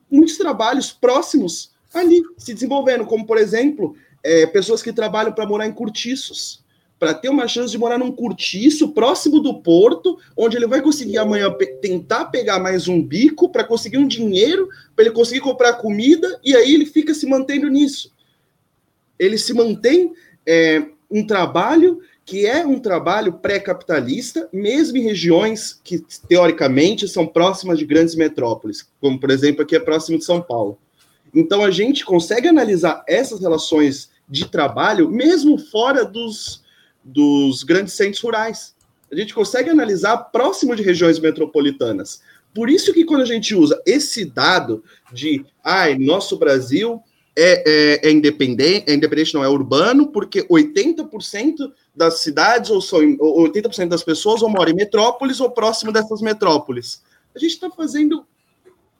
muitos 0.09 0.37
trabalhos 0.37 0.91
próximos 0.91 1.73
ali 1.93 2.23
se 2.37 2.53
desenvolvendo, 2.53 3.05
como, 3.05 3.25
por 3.25 3.37
exemplo, 3.37 3.95
é, 4.23 4.45
pessoas 4.47 4.81
que 4.81 4.91
trabalham 4.91 5.31
para 5.31 5.45
morar 5.45 5.67
em 5.67 5.71
cortiços, 5.71 6.63
para 6.97 7.13
ter 7.13 7.29
uma 7.29 7.47
chance 7.47 7.69
de 7.69 7.77
morar 7.77 7.97
num 7.97 8.11
cortiço 8.11 8.93
próximo 8.93 9.39
do 9.41 9.61
porto, 9.61 10.17
onde 10.37 10.55
ele 10.55 10.65
vai 10.65 10.81
conseguir 10.81 11.17
amanhã 11.17 11.51
pe 11.51 11.67
tentar 11.81 12.25
pegar 12.25 12.59
mais 12.59 12.87
um 12.87 13.01
bico 13.03 13.49
para 13.49 13.63
conseguir 13.63 13.97
um 13.97 14.07
dinheiro, 14.07 14.69
para 14.95 15.05
ele 15.05 15.13
conseguir 15.13 15.41
comprar 15.41 15.73
comida, 15.73 16.39
e 16.43 16.55
aí 16.55 16.73
ele 16.73 16.85
fica 16.85 17.13
se 17.13 17.25
mantendo 17.25 17.67
nisso. 17.67 18.11
Ele 19.19 19.37
se 19.37 19.53
mantém 19.53 20.13
é, 20.45 20.87
um 21.13 21.25
trabalho 21.25 22.01
que 22.25 22.45
é 22.45 22.65
um 22.65 22.79
trabalho 22.79 23.33
pré-capitalista, 23.33 24.49
mesmo 24.51 24.97
em 24.97 25.03
regiões 25.03 25.79
que, 25.83 26.03
teoricamente, 26.27 27.07
são 27.07 27.27
próximas 27.27 27.77
de 27.77 27.85
grandes 27.85 28.15
metrópoles, 28.15 28.87
como, 28.99 29.19
por 29.19 29.29
exemplo, 29.29 29.61
aqui 29.61 29.75
é 29.75 29.79
próximo 29.79 30.17
de 30.17 30.23
São 30.23 30.41
Paulo. 30.41 30.77
Então, 31.35 31.63
a 31.63 31.69
gente 31.69 32.05
consegue 32.05 32.47
analisar 32.47 33.03
essas 33.07 33.41
relações 33.41 34.09
de 34.27 34.47
trabalho, 34.47 35.09
mesmo 35.09 35.57
fora 35.57 36.05
dos, 36.05 36.63
dos 37.03 37.63
grandes 37.63 37.93
centros 37.93 38.23
rurais. 38.23 38.73
A 39.11 39.15
gente 39.15 39.33
consegue 39.33 39.69
analisar 39.69 40.17
próximo 40.17 40.75
de 40.75 40.81
regiões 40.81 41.19
metropolitanas. 41.19 42.21
Por 42.55 42.69
isso 42.69 42.93
que 42.93 43.03
quando 43.03 43.21
a 43.21 43.25
gente 43.25 43.53
usa 43.53 43.81
esse 43.85 44.23
dado 44.23 44.83
de, 45.11 45.45
ai, 45.63 45.97
nosso 45.97 46.37
Brasil 46.37 47.03
é, 47.35 47.63
é, 47.65 48.07
é, 48.07 48.11
independente, 48.11 48.89
é 48.89 48.93
independente, 48.93 49.33
não 49.33 49.43
é 49.43 49.49
urbano, 49.49 50.07
porque 50.07 50.43
80% 50.43 51.71
das 51.95 52.21
cidades 52.21 52.69
ou, 52.69 52.81
são, 52.81 52.99
ou 53.19 53.43
80% 53.47 53.87
das 53.87 54.03
pessoas 54.03 54.41
ou 54.41 54.49
moram 54.49 54.71
em 54.71 54.75
metrópoles 54.75 55.39
ou 55.39 55.49
próximo 55.49 55.91
dessas 55.91 56.21
metrópoles. 56.21 57.01
A 57.35 57.39
gente 57.39 57.51
está 57.51 57.69
fazendo, 57.71 58.25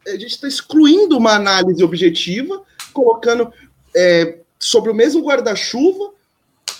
a 0.07 0.11
gente 0.11 0.27
está 0.27 0.47
excluindo 0.47 1.17
uma 1.17 1.33
análise 1.33 1.83
objetiva, 1.83 2.63
colocando 2.91 3.53
é, 3.95 4.39
sobre 4.59 4.89
o 4.89 4.95
mesmo 4.95 5.21
guarda-chuva 5.21 6.11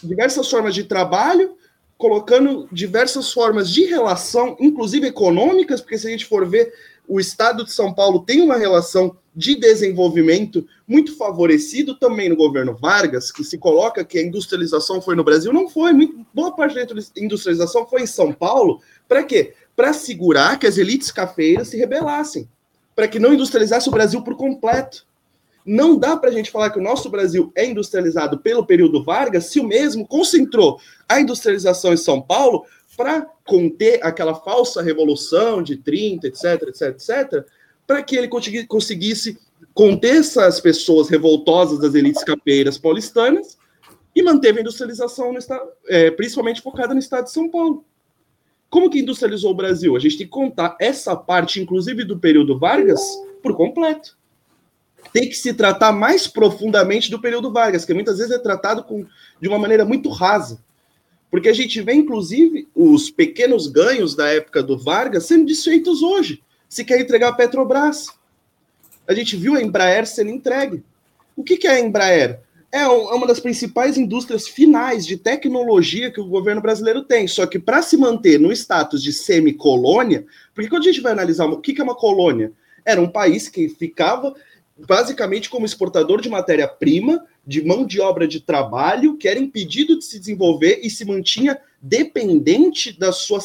diversas 0.03 0.49
formas 0.49 0.73
de 0.75 0.84
trabalho, 0.84 1.55
colocando 1.97 2.67
diversas 2.71 3.31
formas 3.31 3.69
de 3.69 3.85
relação, 3.85 4.57
inclusive 4.59 5.07
econômicas, 5.07 5.80
porque 5.80 5.97
se 5.97 6.07
a 6.07 6.09
gente 6.09 6.25
for 6.25 6.45
ver, 6.47 6.73
o 7.07 7.19
estado 7.19 7.63
de 7.63 7.71
São 7.71 7.93
Paulo 7.93 8.19
tem 8.19 8.41
uma 8.41 8.57
relação 8.57 9.15
de 9.35 9.55
desenvolvimento 9.55 10.65
muito 10.88 11.18
favorecido 11.18 11.95
também 11.95 12.30
no 12.30 12.35
governo 12.35 12.76
Vargas, 12.76 13.31
que 13.31 13.43
se 13.43 13.57
coloca 13.57 14.05
que 14.05 14.19
a 14.19 14.22
industrialização 14.22 15.01
foi 15.01 15.15
no 15.15 15.23
Brasil, 15.23 15.51
não 15.51 15.68
foi. 15.68 15.91
Muito, 15.93 16.26
boa 16.34 16.55
parte 16.55 16.76
da 16.76 16.85
industrialização 17.18 17.85
foi 17.88 18.03
em 18.03 18.07
São 18.07 18.31
Paulo. 18.31 18.81
Para 19.07 19.23
quê? 19.23 19.53
Para 19.76 19.93
segurar 19.93 20.60
que 20.60 20.68
as 20.68 20.77
elites 20.77 21.11
cafeiras 21.11 21.69
se 21.69 21.77
rebelassem, 21.77 22.47
para 22.95 23.07
que 23.07 23.19
não 23.19 23.34
industrializasse 23.34 23.89
o 23.89 23.91
Brasil 23.91 24.22
por 24.22 24.35
completo. 24.35 25.05
Não 25.65 25.97
dá 25.97 26.18
para 26.18 26.30
a 26.30 26.34
gente 26.34 26.51
falar 26.51 26.69
que 26.69 26.80
o 26.80 26.84
nosso 26.84 27.10
Brasil 27.10 27.51
é 27.55 27.65
industrializado 27.65 28.38
pelo 28.39 28.65
período 28.65 29.03
Vargas 29.03 29.45
se 29.45 29.60
o 29.60 29.64
mesmo 29.64 30.05
concentrou 30.05 30.77
a 31.07 31.19
industrialização 31.22 31.93
em 31.93 31.97
São 31.97 32.22
Paulo 32.22 32.65
para 32.95 33.26
conter 33.45 33.99
aquela 34.05 34.35
falsa 34.35 34.81
revolução 34.81 35.64
de 35.64 35.77
30, 35.77 36.27
etc, 36.27 36.43
etc, 36.68 36.81
etc, 36.89 37.45
para 37.85 38.01
que 38.01 38.15
ele 38.15 38.27
conseguisse 38.68 39.38
conter 39.73 40.18
essas 40.18 40.60
pessoas 40.60 41.10
revoltosas 41.10 41.80
das 41.80 41.95
elites 41.95 42.23
capeiras 42.23 42.77
paulistanas 42.77 43.57
e 44.15 44.22
manteve 44.22 44.60
a 44.60 44.61
industrialização, 44.61 45.35
estado, 45.38 45.68
é, 45.88 46.11
principalmente 46.11 46.61
focada 46.61 46.93
no 46.93 46.99
estado 46.99 47.26
de 47.26 47.31
São 47.31 47.49
Paulo. 47.49 47.84
Como 48.69 48.89
que 48.89 48.99
industrializou 48.99 49.51
o 49.51 49.55
Brasil? 49.55 49.95
A 49.95 49.99
gente 49.99 50.18
tem 50.18 50.26
que 50.26 50.31
contar 50.31 50.77
essa 50.80 51.15
parte, 51.15 51.60
inclusive 51.60 52.03
do 52.03 52.19
período 52.19 52.57
Vargas, 52.57 53.01
por 53.41 53.55
completo. 53.55 54.18
Tem 55.11 55.27
que 55.27 55.35
se 55.35 55.53
tratar 55.53 55.91
mais 55.91 56.27
profundamente 56.27 57.10
do 57.11 57.19
período 57.19 57.51
Vargas, 57.51 57.85
que 57.85 57.93
muitas 57.93 58.18
vezes 58.18 58.34
é 58.34 58.39
tratado 58.39 58.84
com, 58.84 59.05
de 59.41 59.47
uma 59.47 59.60
maneira 59.60 59.85
muito 59.85 60.10
rasa. 60.10 60.64
Porque 61.30 61.49
a 61.49 61.53
gente 61.53 61.81
vê, 61.81 61.93
inclusive, 61.93 62.68
os 62.76 63.10
pequenos 63.10 63.68
ganhos 63.68 64.15
da 64.15 64.27
época 64.30 64.61
do 64.61 64.77
Vargas 64.77 65.26
sendo 65.26 65.45
desfeitos 65.45 66.01
hoje 66.01 66.41
se 66.74 66.84
quer 66.84 67.00
entregar 67.00 67.30
a 67.30 67.34
Petrobras. 67.34 68.08
A 69.08 69.14
gente 69.14 69.38
viu 69.38 69.54
a 69.54 69.62
Embraer 69.62 70.08
sendo 70.08 70.32
entregue. 70.32 70.84
O 71.36 71.44
que, 71.44 71.56
que 71.56 71.68
é 71.68 71.74
a 71.74 71.80
Embraer? 71.80 72.40
É, 72.72 72.80
é 72.80 72.88
uma 72.88 73.28
das 73.28 73.40
principais 73.40 73.95
indústrias 73.95 74.48
finais 74.48 75.06
de 75.06 75.16
tecnologia 75.16 76.10
que 76.10 76.20
o 76.20 76.26
governo 76.26 76.62
brasileiro 76.62 77.04
tem. 77.04 77.28
Só 77.28 77.45
que 77.45 77.60
para 77.60 77.84
se 77.84 77.95
manter 77.95 78.40
no 78.40 78.52
status 78.52 79.04
de 79.04 79.14
semi-colônia, 79.14 80.26
porque 80.56 80.68
quando 80.68 80.82
a 80.82 80.86
gente 80.86 81.00
vai 81.00 81.12
analisar 81.12 81.45
o 81.45 81.62
que, 81.62 81.74
que 81.74 81.82
é 81.82 81.84
uma 81.84 81.95
colônia, 81.95 82.52
era 82.84 83.00
um 83.00 83.08
país 83.08 83.48
que 83.48 83.70
ficava 83.70 84.34
basicamente 84.76 85.52
como 85.52 85.68
exportador 85.68 86.22
de 86.22 86.30
matéria-prima, 86.30 87.24
de 87.45 87.64
mão 87.64 87.86
de 87.86 88.02
obra 88.02 88.28
de 88.28 88.40
trabalho, 88.40 89.16
que 89.16 89.28
era 89.28 89.38
impedido 89.38 90.00
de 90.00 90.06
se 90.06 90.18
desenvolver 90.18 90.80
e 90.82 90.90
se 90.90 91.06
mantinha 91.06 91.60
dependente 91.80 92.98
da 92.98 93.12
sua, 93.12 93.40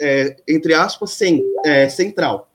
é, 0.00 0.36
entre 0.48 0.74
aspas, 0.74 1.12
sem, 1.12 1.44
é, 1.64 1.88
central 1.88 2.48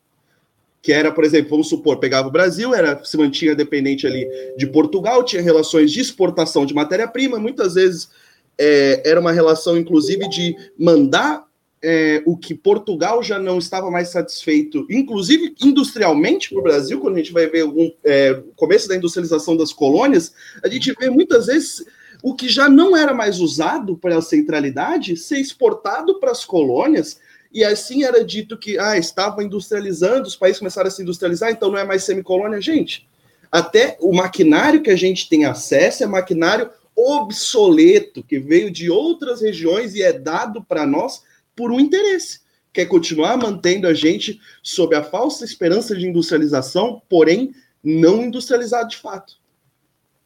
que 0.88 0.94
era, 0.94 1.12
por 1.12 1.26
exemplo, 1.26 1.50
vamos 1.50 1.68
supor, 1.68 2.00
pegava 2.00 2.30
o 2.30 2.32
Brasil, 2.32 2.74
era 2.74 3.04
se 3.04 3.18
mantinha 3.18 3.54
dependente 3.54 4.08
ali 4.08 4.26
de 4.56 4.66
Portugal, 4.66 5.22
tinha 5.22 5.42
relações 5.42 5.92
de 5.92 6.00
exportação 6.00 6.66
de 6.66 6.74
matéria-prima, 6.74 7.38
muitas 7.38 7.74
vezes 7.74 8.10
é, 8.58 9.02
era 9.06 9.20
uma 9.20 9.34
relação, 9.34 9.78
inclusive, 9.78 10.30
de 10.30 10.56
mandar 10.80 11.46
é, 11.82 12.24
o 12.26 12.38
que 12.38 12.56
Portugal 12.56 13.22
já 13.22 13.38
não 13.38 13.58
estava 13.58 13.92
mais 13.92 14.08
satisfeito, 14.08 14.88
inclusive 14.90 15.54
industrialmente 15.62 16.52
para 16.52 16.60
o 16.60 16.64
Brasil, 16.64 17.02
quando 17.02 17.16
a 17.16 17.18
gente 17.18 17.34
vai 17.34 17.48
ver 17.48 17.66
o 17.66 17.94
é, 18.06 18.42
começo 18.56 18.88
da 18.88 18.96
industrialização 18.96 19.58
das 19.58 19.74
colônias, 19.74 20.34
a 20.64 20.70
gente 20.70 20.94
vê 20.98 21.10
muitas 21.10 21.48
vezes 21.48 21.84
o 22.24 22.34
que 22.34 22.48
já 22.48 22.70
não 22.70 22.96
era 22.96 23.14
mais 23.14 23.42
usado 23.42 23.98
para 23.98 24.18
a 24.18 24.22
centralidade 24.22 25.18
ser 25.18 25.38
exportado 25.38 26.18
para 26.18 26.32
as 26.32 26.46
colônias, 26.46 27.20
e 27.54 27.64
assim 27.64 28.04
era 28.04 28.24
dito 28.24 28.58
que 28.58 28.78
ah, 28.78 28.98
estava 28.98 29.44
industrializando, 29.44 30.28
os 30.28 30.36
países 30.36 30.60
começaram 30.60 30.88
a 30.88 30.92
se 30.92 31.02
industrializar, 31.02 31.52
então 31.52 31.72
não 31.72 31.78
é 31.78 31.84
mais 31.84 32.04
semicolônia. 32.04 32.62
Gente, 32.62 33.08
até 33.52 33.98
o 34.00 34.14
maquinário 34.14 34.82
que 34.82 34.90
a 34.90 34.96
gente 34.96 35.30
tem 35.30 35.46
acesso 35.46 36.04
é 36.04 36.08
maquinário 36.08 36.70
obsoleto, 36.96 38.24
que 38.24 38.40
veio 38.40 38.72
de 38.72 38.90
outras 38.90 39.42
regiões 39.42 39.94
e 39.94 40.02
é 40.02 40.12
dado 40.12 40.64
para 40.64 40.86
nós 40.86 41.22
por 41.56 41.72
um 41.72 41.80
interesse. 41.80 42.42
Quer 42.74 42.86
continuar 42.86 43.38
mantendo 43.38 43.88
a 43.88 43.94
gente 43.94 44.40
sob 44.62 44.96
a 44.96 45.04
falsa 45.04 45.46
esperança 45.46 45.96
de 45.96 46.08
industrialização, 46.08 47.02
porém 47.08 47.54
não 47.84 48.24
industrializado 48.24 48.90
de 48.90 48.98
fato. 48.98 49.36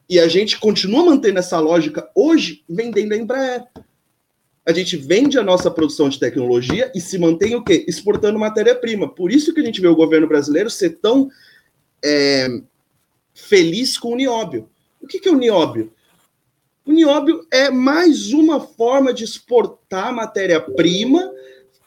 E 0.10 0.20
a 0.20 0.28
gente 0.28 0.60
continua 0.60 1.06
mantendo 1.06 1.40
essa 1.40 1.60
lógica 1.60 2.10
hoje 2.16 2.64
vendendo 2.68 3.14
a 3.14 3.18
Embraer. 3.18 3.64
A 4.66 4.72
gente 4.72 4.96
vende 4.96 5.40
a 5.40 5.44
nossa 5.44 5.72
produção 5.72 6.08
de 6.08 6.20
tecnologia 6.20 6.92
e 6.94 7.02
se 7.02 7.18
mantém 7.18 7.56
o 7.56 7.64
quê? 7.64 7.84
Exportando 7.88 8.38
matéria-prima. 8.38 9.10
Por 9.10 9.32
isso 9.32 9.54
que 9.54 9.60
a 9.60 9.64
gente 9.64 9.82
vê 9.82 9.88
o 9.88 9.96
governo 9.96 10.28
brasileiro 10.28 10.70
ser 10.70 11.00
tão 11.02 11.30
é, 12.04 12.48
feliz 13.34 13.98
com 13.98 14.14
o 14.14 14.16
nióbio. 14.16 14.70
O 15.02 15.08
que, 15.08 15.20
que 15.20 15.28
é 15.28 15.32
o 15.32 15.38
nióbio? 15.38 15.92
O 16.86 16.92
nióbio 16.92 17.46
é 17.52 17.72
mais 17.72 18.34
uma 18.34 18.60
forma 18.60 19.12
de 19.12 19.24
exportar 19.24 20.14
matéria-prima, 20.14 21.32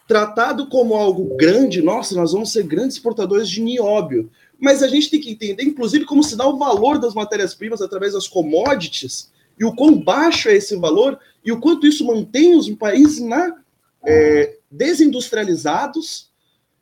tratado 0.08 0.68
como 0.68 0.94
algo 0.94 1.36
grande. 1.36 1.80
Nossa, 1.80 2.16
nós 2.16 2.32
vamos 2.32 2.50
ser 2.50 2.64
grandes 2.64 2.96
exportadores 2.96 3.48
de 3.48 3.60
nióbio. 3.60 4.30
Mas 4.58 4.82
a 4.82 4.88
gente 4.88 5.10
tem 5.10 5.20
que 5.20 5.30
entender, 5.30 5.62
inclusive, 5.62 6.04
como 6.04 6.24
se 6.24 6.36
dá 6.36 6.46
o 6.46 6.58
valor 6.58 6.98
das 6.98 7.14
matérias-primas 7.14 7.80
através 7.80 8.14
das 8.14 8.26
commodities 8.26 9.32
e 9.58 9.64
o 9.64 9.74
quão 9.74 10.02
baixo 10.02 10.48
é 10.48 10.54
esse 10.54 10.76
valor 10.76 11.18
e 11.44 11.52
o 11.52 11.60
quanto 11.60 11.86
isso 11.86 12.04
mantém 12.04 12.56
os 12.56 12.68
países 12.70 13.20
na, 13.20 13.56
é, 14.04 14.56
desindustrializados, 14.70 16.30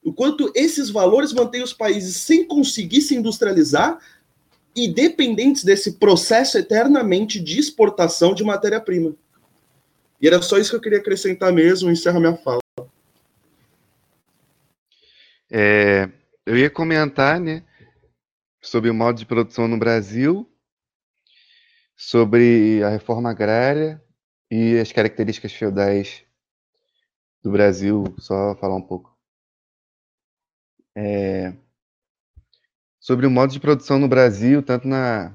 o 0.03 0.13
quanto 0.13 0.51
esses 0.55 0.91
valores 0.91 1.33
mantêm 1.33 1.63
os 1.63 1.73
países 1.73 2.17
sem 2.17 2.47
conseguir 2.47 3.03
se 3.03 3.15
industrializar 3.15 3.99
e 4.75 4.89
dependentes 4.89 5.65
desse 5.65 5.93
processo 5.93 6.59
eternamente 6.59 7.39
de 7.39 7.59
exportação 7.59 8.35
de 8.35 8.43
matéria-prima. 8.43 9.15
E 10.21 10.27
era 10.27 10.41
só 10.41 10.57
isso 10.57 10.71
que 10.71 10.77
eu 10.77 10.81
queria 10.81 10.99
acrescentar 10.99 11.53
mesmo, 11.53 11.91
encerra 11.91 12.21
minha 12.21 12.37
fala. 12.37 12.61
É, 15.51 16.09
eu 16.47 16.57
ia 16.57 16.71
comentar, 16.71 17.39
né, 17.39 17.63
sobre 18.61 18.89
o 18.89 18.95
modo 18.95 19.19
de 19.19 19.27
produção 19.27 19.69
no 19.69 19.77
Brasil, 19.77 20.49
sobre 22.03 22.83
a 22.83 22.89
reforma 22.89 23.31
agrária 23.31 24.03
e 24.51 24.77
as 24.77 24.91
características 24.91 25.53
feudais 25.53 26.25
do 27.41 27.53
Brasil, 27.53 28.05
só 28.19 28.57
falar 28.57 28.75
um 28.75 28.83
pouco. 28.83 29.17
É, 30.97 31.55
sobre 32.99 33.25
o 33.25 33.31
modo 33.31 33.53
de 33.53 33.61
produção 33.61 34.01
no 34.01 34.09
Brasil, 34.09 34.65
tanto 34.65 34.89
na, 34.89 35.33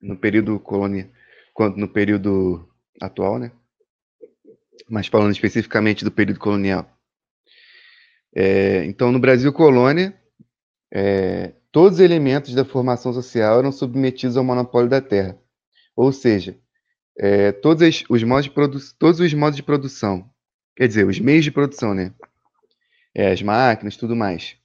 no 0.00 0.18
período 0.18 0.60
colônia 0.60 1.10
quanto 1.54 1.78
no 1.78 1.88
período 1.88 2.68
atual, 3.00 3.38
né? 3.38 3.50
Mas 4.90 5.06
falando 5.06 5.32
especificamente 5.32 6.04
do 6.04 6.12
período 6.12 6.38
colonial. 6.38 6.88
É, 8.34 8.84
então, 8.84 9.10
no 9.10 9.18
Brasil 9.18 9.50
colônia, 9.50 10.14
é, 10.92 11.54
todos 11.72 11.98
os 11.98 12.04
elementos 12.04 12.54
da 12.54 12.66
formação 12.66 13.14
social 13.14 13.58
eram 13.58 13.72
submetidos 13.72 14.36
ao 14.36 14.44
monopólio 14.44 14.90
da 14.90 15.00
terra. 15.00 15.40
Ou 15.96 16.12
seja, 16.12 16.56
é, 17.18 17.50
todos, 17.50 18.04
os 18.08 18.22
modos 18.22 18.44
de 18.44 18.94
todos 18.98 19.20
os 19.20 19.34
modos 19.34 19.56
de 19.56 19.62
produção, 19.62 20.30
quer 20.76 20.86
dizer, 20.86 21.06
os 21.06 21.18
meios 21.18 21.44
de 21.44 21.50
produção, 21.50 21.94
né? 21.94 22.14
É, 23.14 23.32
as 23.32 23.42
máquinas, 23.42 23.96
tudo 23.96 24.14
mais 24.14 24.58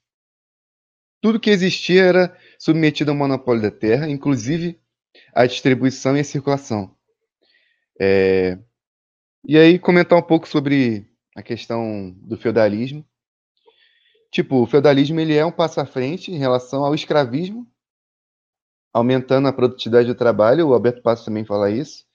tudo 1.21 1.39
que 1.39 1.51
existia 1.51 2.03
era 2.03 2.37
submetido 2.57 3.11
ao 3.11 3.17
monopólio 3.17 3.61
da 3.61 3.71
terra, 3.71 4.09
inclusive 4.09 4.81
a 5.33 5.45
distribuição 5.45 6.17
e 6.17 6.21
a 6.21 6.23
circulação. 6.23 6.93
É... 7.99 8.57
E 9.47 9.57
aí 9.57 9.77
comentar 9.77 10.17
um 10.17 10.23
pouco 10.23 10.47
sobre 10.47 11.07
a 11.35 11.43
questão 11.43 12.11
do 12.17 12.37
feudalismo. 12.37 13.05
Tipo, 14.31 14.63
o 14.63 14.67
feudalismo 14.67 15.19
ele 15.19 15.35
é 15.35 15.45
um 15.45 15.51
passo 15.51 15.79
à 15.79 15.85
frente 15.85 16.31
em 16.31 16.37
relação 16.37 16.83
ao 16.83 16.95
escravismo, 16.95 17.67
aumentando 18.93 19.47
a 19.47 19.53
produtividade 19.53 20.07
do 20.07 20.15
trabalho. 20.15 20.67
O 20.67 20.73
Alberto 20.73 21.01
Passos 21.01 21.25
também 21.25 21.45
fala 21.45 21.69
isso, 21.69 22.05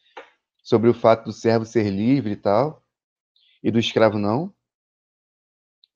sobre 0.62 0.90
o 0.90 0.94
fato 0.94 1.24
do 1.24 1.32
servo 1.32 1.64
ser 1.64 1.90
livre 1.90 2.32
e 2.32 2.36
tal, 2.36 2.82
e 3.62 3.70
do 3.70 3.78
escravo 3.78 4.18
não. 4.18 4.52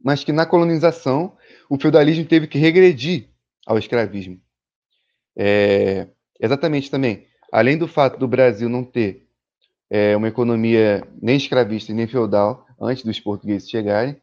Mas 0.02 0.24
que 0.24 0.32
na 0.32 0.46
colonização 0.46 1.36
o 1.68 1.78
feudalismo 1.78 2.24
teve 2.24 2.46
que 2.46 2.58
regredir 2.58 3.28
ao 3.66 3.78
escravismo. 3.78 4.40
É, 5.36 6.08
exatamente 6.40 6.90
também. 6.90 7.26
Além 7.52 7.76
do 7.76 7.86
fato 7.86 8.18
do 8.18 8.26
Brasil 8.26 8.68
não 8.68 8.84
ter 8.84 9.28
é, 9.90 10.16
uma 10.16 10.28
economia 10.28 11.06
nem 11.20 11.36
escravista 11.36 11.92
nem 11.92 12.06
feudal 12.06 12.66
antes 12.80 13.04
dos 13.04 13.20
portugueses 13.20 13.68
chegarem, 13.68 14.20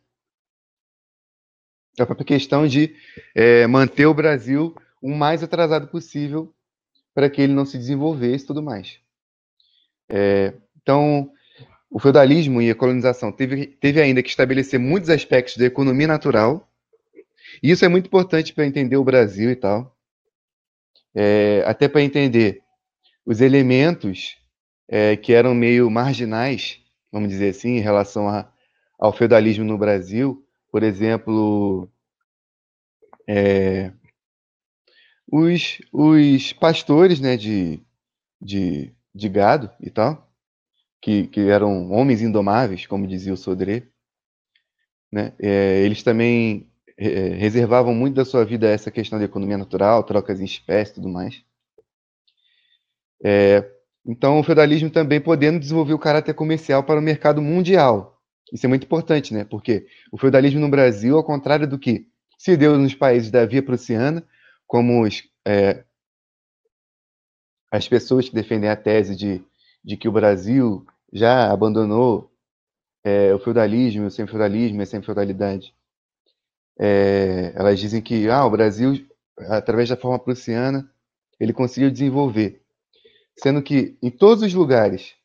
a 1.99 2.05
própria 2.05 2.25
questão 2.25 2.67
de 2.67 2.95
é, 3.35 3.65
manter 3.67 4.05
o 4.05 4.13
Brasil 4.13 4.75
o 5.07 5.15
mais 5.15 5.41
atrasado 5.41 5.87
possível 5.87 6.53
para 7.13 7.29
que 7.29 7.41
ele 7.41 7.53
não 7.53 7.65
se 7.65 7.77
desenvolvesse 7.77 8.43
e 8.43 8.47
tudo 8.47 8.61
mais. 8.61 8.99
É, 10.09 10.53
então, 10.81 11.31
o 11.89 11.99
feudalismo 11.99 12.61
e 12.61 12.69
a 12.69 12.75
colonização 12.75 13.31
teve, 13.31 13.67
teve 13.67 14.01
ainda 14.01 14.21
que 14.21 14.29
estabelecer 14.29 14.79
muitos 14.79 15.09
aspectos 15.09 15.55
da 15.57 15.65
economia 15.65 16.07
natural 16.07 16.67
e 17.63 17.71
isso 17.71 17.85
é 17.85 17.87
muito 17.87 18.07
importante 18.07 18.53
para 18.53 18.65
entender 18.65 18.97
o 18.97 19.03
Brasil 19.03 19.49
e 19.49 19.55
tal. 19.55 19.95
É, 21.15 21.63
até 21.65 21.87
para 21.87 22.01
entender 22.01 22.61
os 23.25 23.41
elementos 23.41 24.37
é, 24.87 25.15
que 25.15 25.33
eram 25.33 25.55
meio 25.55 25.89
marginais, 25.89 26.81
vamos 27.11 27.29
dizer 27.29 27.49
assim, 27.49 27.77
em 27.77 27.81
relação 27.81 28.27
a, 28.27 28.51
ao 28.99 29.13
feudalismo 29.13 29.63
no 29.63 29.77
Brasil. 29.77 30.45
Por 30.69 30.83
exemplo, 30.83 31.89
é, 33.27 33.91
os, 35.31 35.79
os 35.91 36.53
pastores 36.53 37.19
né, 37.19 37.35
de, 37.37 37.79
de, 38.41 38.93
de 39.13 39.29
gado 39.29 39.69
e 39.81 39.89
tal, 39.89 40.29
que, 41.01 41.27
que 41.27 41.41
eram 41.41 41.91
homens 41.91 42.21
indomáveis, 42.21 42.85
como 42.85 43.07
dizia 43.07 43.33
o 43.33 43.37
Sodré, 43.37 43.83
né, 45.11 45.33
é, 45.39 45.81
eles 45.83 46.03
também 46.03 46.69
é, 46.97 47.29
reservavam 47.35 47.93
muito 47.93 48.15
da 48.15 48.25
sua 48.25 48.43
vida 48.43 48.67
a 48.67 48.71
essa 48.71 48.89
questão 48.89 49.19
de 49.19 49.25
economia 49.25 49.57
natural, 49.57 50.03
trocas 50.03 50.39
em 50.39 50.45
espécie 50.45 50.91
e 50.91 50.95
tudo 50.95 51.09
mais. 51.09 51.43
É, 53.23 53.69
então, 54.05 54.39
o 54.39 54.43
feudalismo 54.43 54.89
também 54.89 55.19
podendo 55.19 55.59
desenvolver 55.59 55.93
o 55.93 55.99
caráter 55.99 56.33
comercial 56.33 56.83
para 56.83 56.99
o 56.99 57.03
mercado 57.03 57.41
mundial. 57.41 58.21
Isso 58.53 58.65
é 58.65 58.69
muito 58.69 58.85
importante, 58.85 59.33
né? 59.33 59.43
Porque 59.43 59.85
o 60.11 60.17
feudalismo 60.17 60.61
no 60.61 60.69
Brasil, 60.69 61.17
ao 61.17 61.23
contrário 61.23 61.67
do 61.67 61.77
que 61.77 62.07
se 62.37 62.55
deu 62.55 62.77
nos 62.77 62.95
países 62.95 63.29
da 63.29 63.45
Via 63.45 63.61
Prussiana, 63.61 64.25
como 64.67 65.03
os, 65.03 65.23
é, 65.45 65.83
as 67.71 67.87
pessoas 67.87 68.27
que 68.29 68.35
defendem 68.35 68.69
a 68.69 68.75
tese 68.75 69.15
de, 69.15 69.43
de 69.83 69.97
que 69.97 70.07
o 70.07 70.11
Brasil 70.11 70.85
já 71.11 71.51
abandonou 71.51 72.31
é, 73.03 73.33
o 73.33 73.39
feudalismo, 73.39 74.05
o 74.05 74.11
sem-feudalismo 74.11 74.81
e 74.81 74.83
a 74.83 74.85
sem-feudalidade. 74.85 75.73
É, 76.79 77.53
elas 77.55 77.79
dizem 77.79 78.01
que 78.01 78.29
ah, 78.29 78.45
o 78.45 78.51
Brasil, 78.51 79.07
através 79.49 79.89
da 79.89 79.97
forma 79.97 80.19
prussiana, 80.19 80.89
ele 81.39 81.53
conseguiu 81.53 81.89
desenvolver. 81.89 82.61
Sendo 83.39 83.61
que 83.61 83.97
em 84.01 84.09
todos 84.09 84.43
os 84.43 84.53
lugares 84.53 85.15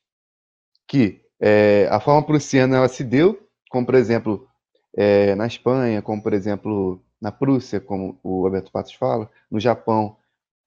que 0.87 1.23
é, 1.41 1.89
a 1.91 1.99
forma 1.99 2.25
prussiana 2.25 2.77
ela 2.77 2.89
se 2.89 3.03
deu, 3.03 3.49
como 3.71 3.87
por 3.87 3.95
exemplo 3.95 4.47
é, 4.95 5.35
na 5.35 5.47
Espanha, 5.47 6.03
como 6.03 6.23
por 6.23 6.33
exemplo 6.33 7.03
na 7.23 7.31
Prússia, 7.31 7.81
como 7.81 8.19
o 8.21 8.45
Alberto 8.45 8.73
Patos 8.73 8.95
fala, 8.95 9.31
no 9.49 9.61
Japão, 9.61 10.17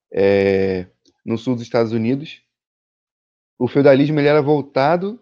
é, 0.10 0.88
no 1.26 1.38
sul 1.38 1.53
dos 1.53 1.64
Estados 1.64 1.91
Unidos, 1.91 2.41
o 3.60 3.68
feudalismo 3.68 4.18
ele 4.18 4.30
era 4.30 4.41
voltado 4.41 5.19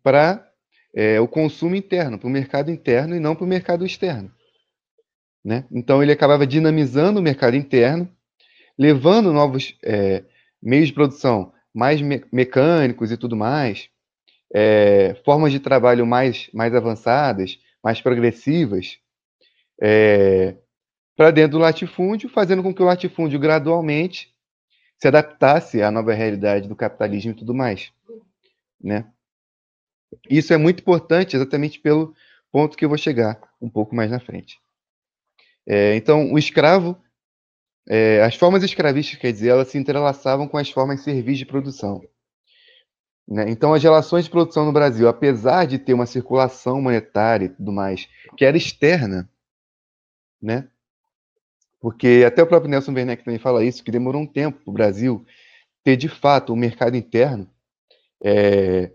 para 0.00 0.48
é, 0.94 1.18
o 1.18 1.26
consumo 1.26 1.74
interno, 1.74 2.20
para 2.20 2.28
o 2.28 2.30
mercado 2.30 2.70
interno 2.70 3.16
e 3.16 3.20
não 3.20 3.34
para 3.34 3.44
o 3.44 3.48
mercado 3.48 3.84
externo. 3.84 4.30
Né? 5.44 5.66
Então, 5.72 6.00
ele 6.00 6.12
acabava 6.12 6.46
dinamizando 6.46 7.18
o 7.18 7.22
mercado 7.22 7.56
interno, 7.56 8.08
levando 8.78 9.32
novos 9.32 9.76
é, 9.82 10.22
meios 10.62 10.86
de 10.86 10.94
produção 10.94 11.52
mais 11.74 12.00
me 12.00 12.24
mecânicos 12.30 13.10
e 13.10 13.16
tudo 13.16 13.34
mais, 13.34 13.88
é, 14.54 15.16
formas 15.24 15.50
de 15.50 15.58
trabalho 15.58 16.06
mais, 16.06 16.48
mais 16.54 16.72
avançadas, 16.72 17.58
mais 17.82 18.00
progressivas 18.00 19.00
é, 19.86 20.56
para 21.14 21.30
dentro 21.30 21.58
do 21.58 21.58
latifúndio, 21.58 22.30
fazendo 22.30 22.62
com 22.62 22.74
que 22.74 22.82
o 22.82 22.86
latifúndio 22.86 23.38
gradualmente 23.38 24.34
se 24.96 25.06
adaptasse 25.06 25.82
à 25.82 25.90
nova 25.90 26.14
realidade 26.14 26.66
do 26.66 26.74
capitalismo 26.74 27.32
e 27.32 27.34
tudo 27.34 27.52
mais, 27.52 27.92
né? 28.80 29.06
Isso 30.30 30.54
é 30.54 30.56
muito 30.56 30.80
importante 30.80 31.36
exatamente 31.36 31.78
pelo 31.78 32.14
ponto 32.50 32.78
que 32.78 32.84
eu 32.84 32.88
vou 32.88 32.96
chegar 32.96 33.38
um 33.60 33.68
pouco 33.68 33.94
mais 33.94 34.10
na 34.10 34.18
frente. 34.18 34.58
É, 35.66 35.94
então, 35.96 36.32
o 36.32 36.38
escravo, 36.38 36.96
é, 37.86 38.22
as 38.22 38.36
formas 38.36 38.62
escravistas, 38.62 39.18
quer 39.18 39.32
dizer, 39.32 39.48
elas 39.48 39.68
se 39.68 39.76
entrelaçavam 39.76 40.48
com 40.48 40.56
as 40.56 40.70
formas 40.70 41.02
servis 41.02 41.36
de 41.36 41.44
produção. 41.44 42.02
Né? 43.28 43.50
Então, 43.50 43.74
as 43.74 43.82
relações 43.82 44.24
de 44.24 44.30
produção 44.30 44.64
no 44.64 44.72
Brasil, 44.72 45.08
apesar 45.08 45.66
de 45.66 45.78
ter 45.78 45.92
uma 45.92 46.06
circulação 46.06 46.80
monetária 46.80 47.46
e 47.46 47.50
tudo 47.50 47.72
mais, 47.72 48.08
que 48.36 48.44
era 48.44 48.56
externa, 48.56 49.28
né? 50.44 50.68
Porque 51.80 52.24
até 52.26 52.42
o 52.42 52.46
próprio 52.46 52.70
Nelson 52.70 52.92
Werneck 52.92 53.24
também 53.24 53.38
fala 53.38 53.64
isso, 53.64 53.82
que 53.82 53.90
demorou 53.90 54.22
um 54.22 54.26
tempo 54.26 54.58
para 54.62 54.70
o 54.70 54.74
Brasil 54.74 55.24
ter 55.82 55.96
de 55.96 56.08
fato 56.08 56.52
um 56.52 56.56
mercado 56.56 56.96
interno 56.96 57.48
é, 58.22 58.90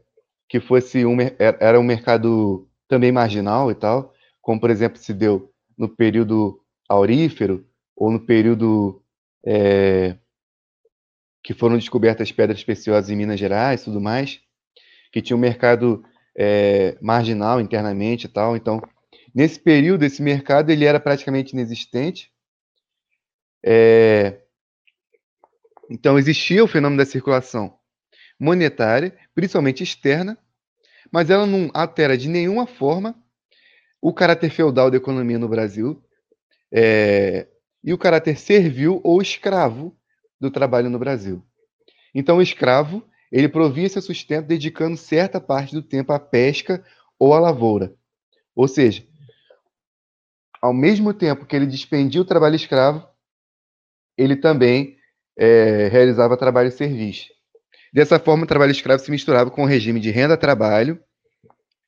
que 0.47 0.59
fosse 0.59 1.05
um, 1.05 1.17
era 1.37 1.79
um 1.79 1.83
mercado 1.83 2.67
também 2.87 3.11
marginal 3.11 3.69
e 3.69 3.75
tal, 3.75 4.13
como 4.41 4.59
por 4.59 4.71
exemplo 4.71 4.97
se 4.97 5.13
deu 5.13 5.53
no 5.77 5.87
período 5.87 6.59
aurífero 6.87 7.63
ou 7.95 8.09
no 8.11 8.19
período 8.19 9.03
é, 9.45 10.15
que 11.43 11.53
foram 11.53 11.77
descobertas 11.77 12.31
pedras 12.31 12.63
preciosas 12.63 13.09
em 13.09 13.15
Minas 13.15 13.39
Gerais, 13.39 13.83
tudo 13.83 14.01
mais, 14.01 14.39
que 15.11 15.21
tinha 15.21 15.37
um 15.37 15.39
mercado 15.39 16.03
é, 16.35 16.97
marginal 17.01 17.61
internamente 17.61 18.25
e 18.25 18.29
tal. 18.29 18.55
Então, 18.55 18.81
nesse 19.39 19.57
período, 19.57 20.03
esse 20.03 20.21
mercado 20.21 20.69
ele 20.69 20.83
era 20.83 20.99
praticamente 20.99 21.53
inexistente. 21.53 22.29
É, 23.63 24.41
então, 25.89 26.19
existia 26.19 26.61
o 26.61 26.67
fenômeno 26.67 26.97
da 26.97 27.09
circulação 27.09 27.79
monetária, 28.37 29.17
principalmente 29.33 29.81
externa, 29.81 30.37
mas 31.09 31.29
ela 31.29 31.45
não 31.45 31.71
altera 31.73 32.17
de 32.17 32.27
nenhuma 32.27 32.67
forma 32.67 33.15
o 34.01 34.13
caráter 34.13 34.49
feudal 34.49 34.91
da 34.91 34.97
economia 34.97 35.39
no 35.39 35.47
Brasil 35.47 36.03
é, 36.69 37.47
e 37.81 37.93
o 37.93 37.97
caráter 37.97 38.37
servil 38.37 38.99
ou 39.05 39.21
escravo 39.21 39.97
do 40.37 40.51
trabalho 40.51 40.89
no 40.89 40.99
Brasil. 40.99 41.41
Então, 42.13 42.39
o 42.39 42.41
escravo 42.41 43.07
ele 43.31 43.47
provia 43.47 43.87
seu 43.87 44.01
sustento 44.01 44.47
dedicando 44.47 44.97
certa 44.97 45.39
parte 45.39 45.73
do 45.73 45.81
tempo 45.81 46.11
à 46.11 46.19
pesca 46.19 46.83
ou 47.17 47.33
à 47.33 47.39
lavoura. 47.39 47.95
Ou 48.53 48.67
seja, 48.67 49.07
ao 50.61 50.73
mesmo 50.73 51.13
tempo 51.13 51.45
que 51.45 51.55
ele 51.55 51.65
dispendia 51.65 52.21
o 52.21 52.25
trabalho 52.25 52.55
escravo, 52.55 53.07
ele 54.17 54.35
também 54.35 54.97
é, 55.37 55.87
realizava 55.87 56.37
trabalho 56.37 56.71
serviço. 56.71 57.27
Dessa 57.93 58.19
forma, 58.19 58.43
o 58.43 58.47
trabalho 58.47 58.71
escravo 58.71 59.03
se 59.03 59.09
misturava 59.09 59.49
com 59.49 59.63
o 59.63 59.65
regime 59.65 59.99
de 59.99 60.11
renda-trabalho 60.11 61.01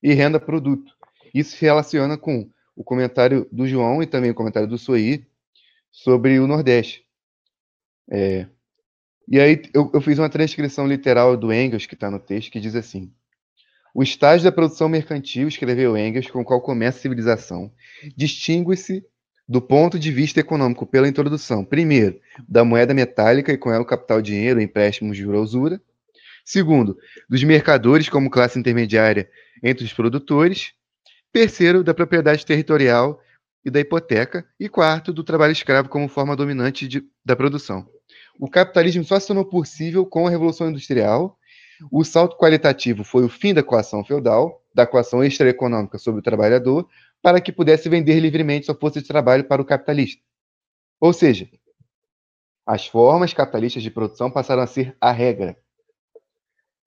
e 0.02 0.14
renda-produto. 0.14 0.92
Isso 1.34 1.56
se 1.56 1.62
relaciona 1.62 2.18
com 2.18 2.50
o 2.76 2.84
comentário 2.84 3.48
do 3.52 3.68
João 3.68 4.02
e 4.02 4.08
também 4.08 4.32
o 4.32 4.36
comentário 4.36 4.68
do 4.68 4.78
Soí 4.78 5.26
sobre 5.92 6.40
o 6.40 6.48
Nordeste. 6.48 7.06
É, 8.10 8.48
e 9.28 9.40
aí 9.40 9.62
eu, 9.74 9.90
eu, 9.94 10.02
fiz 10.02 10.18
uma 10.18 10.30
transcrição 10.30 10.88
literal 10.88 11.38
do 11.38 11.54
Engels, 11.54 11.86
que 11.86 11.94
está 11.94 12.10
no 12.10 12.20
texto, 12.20 12.52
que 12.52 12.60
diz 12.60 12.76
assim: 12.76 13.14
O 13.94 14.02
estágio 14.02 14.44
da 14.44 14.52
produção 14.52 14.88
mercantil, 14.88 15.48
escreveu 15.48 15.98
Engels, 15.98 16.30
com 16.30 16.42
o 16.42 16.46
qual 16.46 16.62
começa 16.62 16.98
a 16.98 17.02
civilização, 17.02 17.72
distingue-se 18.16 19.04
do 19.48 19.62
ponto 19.62 20.00
de 20.00 20.12
vista 20.12 20.40
econômico 20.40 20.86
pela 20.86 21.08
introdução, 21.08 21.66
primeiro, 21.66 22.20
da 22.48 22.64
moeda 22.64 22.94
metálica 22.94 23.52
e 23.52 23.58
com 23.58 23.72
ela 23.72 23.84
o 23.84 23.86
capital 23.86 24.22
dinheiro, 24.22 24.62
empréstimos 24.62 25.18
de 25.18 25.28
usura, 25.28 25.82
Segundo, 26.44 26.98
dos 27.30 27.44
mercadores 27.44 28.10
como 28.10 28.30
classe 28.30 28.60
intermediária 28.60 29.30
entre 29.64 29.86
os 29.86 29.94
produtores. 29.94 30.74
Terceiro, 31.32 31.84
da 31.84 31.94
propriedade 31.94 32.46
territorial 32.46 33.22
e 33.64 33.70
da 33.70 33.80
hipoteca. 33.80 34.46
E 34.60 34.68
quarto, 34.68 35.14
do 35.14 35.24
trabalho 35.24 35.52
escravo 35.52 35.90
como 35.90 36.10
forma 36.10 36.36
dominante 36.36 36.88
de, 36.88 37.04
da 37.24 37.36
produção. 37.36 37.88
O 38.40 38.50
capitalismo 38.50 39.04
só 39.04 39.20
se 39.20 39.28
tornou 39.28 39.46
possível 39.46 40.06
com 40.06 40.28
a 40.28 40.30
Revolução 40.30 40.70
Industrial. 40.70 41.38
O 41.90 42.04
salto 42.04 42.38
qualitativo 42.38 43.04
foi 43.04 43.24
o 43.24 43.30
fim 43.30 43.54
da 43.54 43.64
coação 43.64 44.04
feudal, 44.04 44.62
da 44.74 44.86
coação 44.86 45.24
extraeconômica 45.24 45.98
sobre 45.98 46.20
o 46.20 46.24
trabalhador, 46.24 46.88
para 47.22 47.40
que 47.40 47.52
pudesse 47.52 47.88
vender 47.88 48.20
livremente 48.20 48.66
sua 48.66 48.76
força 48.76 49.02
de 49.02 49.08
trabalho 49.08 49.44
para 49.44 49.62
o 49.62 49.66
capitalista. 49.66 50.22
Ou 51.00 51.14
seja, 51.14 51.50
as 52.66 52.88
formas 52.88 53.34
capitalistas 53.34 53.84
de 53.84 53.92
produção 53.92 54.30
passaram 54.30 54.62
a 54.62 54.68
ser 54.68 54.96
a 55.00 55.12
regra. 55.12 55.58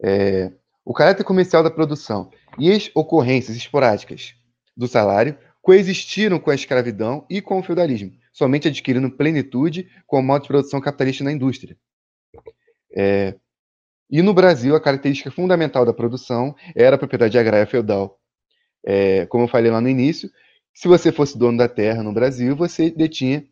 É, 0.03 0.53
o 0.85 0.93
caráter 0.93 1.25
comercial 1.25 1.63
da 1.63 1.71
produção 1.71 2.31
e 2.59 2.71
as 2.71 2.91
ocorrências 2.95 3.57
esporádicas 3.57 4.35
do 4.77 4.87
salário 4.87 5.39
coexistiram 5.63 6.39
com 6.39 6.51
a 6.51 6.55
escravidão 6.55 7.27
e 7.29 7.41
com 7.41 7.59
o 7.59 7.63
feudalismo, 7.63 8.13
somente 8.33 8.69
adquirindo 8.69 9.11
plenitude 9.11 9.89
com 10.07 10.19
o 10.19 10.23
modo 10.23 10.43
de 10.43 10.49
produção 10.49 10.81
capitalista 10.81 11.25
na 11.25 11.33
indústria. 11.33 11.77
É, 12.95 13.35
e 14.17 14.23
no 14.23 14.33
Brasil, 14.33 14.77
a 14.77 14.81
característica 14.81 15.29
fundamental 15.29 15.85
da 15.85 15.93
produção 15.93 16.55
era 16.73 16.95
a 16.95 16.99
propriedade 17.01 17.37
agrária 17.37 17.67
feudal. 17.67 18.21
É, 18.87 19.27
como 19.27 19.43
eu 19.43 19.49
falei 19.49 19.73
lá 19.73 19.81
no 19.81 19.89
início, 19.89 20.31
se 20.73 20.87
você 20.87 21.11
fosse 21.11 21.37
dono 21.37 21.59
da 21.59 21.69
terra 21.69 22.01
no 22.01 22.13
Brasil, 22.13 22.55
você 22.55 22.93
detinha 22.93 23.45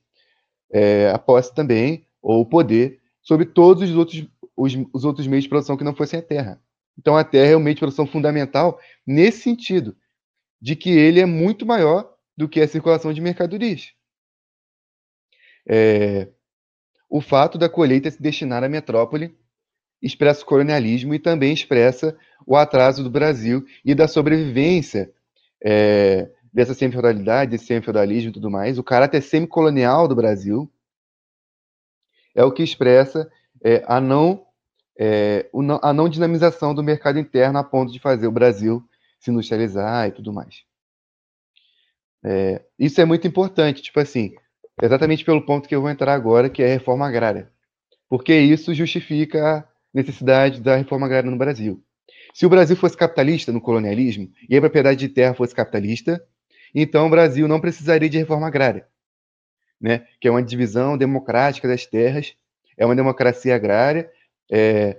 é, 0.72 1.10
a 1.10 1.18
posse 1.18 1.52
também, 1.52 2.06
ou 2.22 2.42
o 2.42 2.46
poder, 2.46 3.00
sobre 3.20 3.44
todos 3.44 3.90
os 3.90 3.96
outros 3.96 4.24
os, 4.56 4.72
os 4.92 5.04
outros 5.04 5.26
meios 5.26 5.42
de 5.42 5.48
produção 5.48 5.76
que 5.76 5.82
não 5.82 5.96
fossem 5.96 6.20
a 6.20 6.22
terra. 6.22 6.62
Então 6.96 7.16
a 7.16 7.24
terra 7.24 7.50
é 7.50 7.56
um 7.56 7.60
meio 7.60 7.74
de 7.74 7.80
produção 7.80 8.06
fundamental 8.06 8.78
nesse 9.04 9.40
sentido, 9.40 9.96
de 10.60 10.76
que 10.76 10.90
ele 10.90 11.18
é 11.18 11.26
muito 11.26 11.66
maior 11.66 12.08
do 12.36 12.48
que 12.48 12.60
a 12.60 12.68
circulação 12.68 13.12
de 13.12 13.20
mercadorias. 13.20 13.94
É, 15.68 16.28
o 17.10 17.20
fato 17.20 17.58
da 17.58 17.68
colheita 17.68 18.08
se 18.12 18.22
destinar 18.22 18.62
à 18.62 18.68
metrópole 18.68 19.36
expressa 20.02 20.42
o 20.42 20.46
colonialismo 20.46 21.14
e 21.14 21.18
também 21.18 21.52
expressa 21.52 22.16
o 22.46 22.56
atraso 22.56 23.04
do 23.04 23.10
Brasil 23.10 23.64
e 23.84 23.94
da 23.94 24.08
sobrevivência 24.08 25.12
é, 25.64 26.28
dessa 26.52 26.74
semi-feudalidade, 26.74 27.52
desse 27.52 27.66
semi-feudalismo 27.66 28.30
e 28.30 28.32
tudo 28.32 28.50
mais. 28.50 28.78
O 28.78 28.84
caráter 28.84 29.22
semicolonial 29.22 30.08
do 30.08 30.16
Brasil 30.16 30.70
é 32.34 32.44
o 32.44 32.52
que 32.52 32.62
expressa 32.62 33.30
é, 33.62 33.84
a, 33.86 34.00
não, 34.00 34.44
é, 34.98 35.48
a 35.82 35.92
não 35.92 36.08
dinamização 36.08 36.74
do 36.74 36.82
mercado 36.82 37.18
interno 37.18 37.58
a 37.58 37.64
ponto 37.64 37.92
de 37.92 38.00
fazer 38.00 38.26
o 38.26 38.32
Brasil 38.32 38.82
se 39.20 39.30
industrializar 39.30 40.08
e 40.08 40.12
tudo 40.12 40.32
mais. 40.32 40.64
É, 42.24 42.64
isso 42.78 43.00
é 43.00 43.04
muito 43.04 43.26
importante, 43.26 43.82
tipo 43.82 43.98
assim, 44.00 44.34
exatamente 44.80 45.24
pelo 45.24 45.44
ponto 45.44 45.68
que 45.68 45.74
eu 45.74 45.80
vou 45.80 45.90
entrar 45.90 46.14
agora, 46.14 46.50
que 46.50 46.62
é 46.62 46.66
a 46.66 46.74
reforma 46.74 47.06
agrária. 47.06 47.50
Porque 48.08 48.34
isso 48.34 48.74
justifica 48.74 49.66
necessidade 49.92 50.60
da 50.60 50.76
reforma 50.76 51.06
agrária 51.06 51.30
no 51.30 51.36
Brasil. 51.36 51.82
Se 52.34 52.46
o 52.46 52.48
Brasil 52.48 52.76
fosse 52.76 52.96
capitalista 52.96 53.52
no 53.52 53.60
colonialismo 53.60 54.30
e 54.48 54.56
a 54.56 54.60
propriedade 54.60 55.00
de 55.00 55.08
terra 55.08 55.34
fosse 55.34 55.54
capitalista, 55.54 56.22
então 56.74 57.06
o 57.06 57.10
Brasil 57.10 57.46
não 57.46 57.60
precisaria 57.60 58.08
de 58.08 58.18
reforma 58.18 58.46
agrária, 58.46 58.86
né? 59.80 60.06
que 60.20 60.28
é 60.28 60.30
uma 60.30 60.42
divisão 60.42 60.96
democrática 60.96 61.68
das 61.68 61.84
terras 61.86 62.34
é 62.76 62.86
uma 62.86 62.96
democracia 62.96 63.54
agrária, 63.54 64.10
é, 64.50 64.96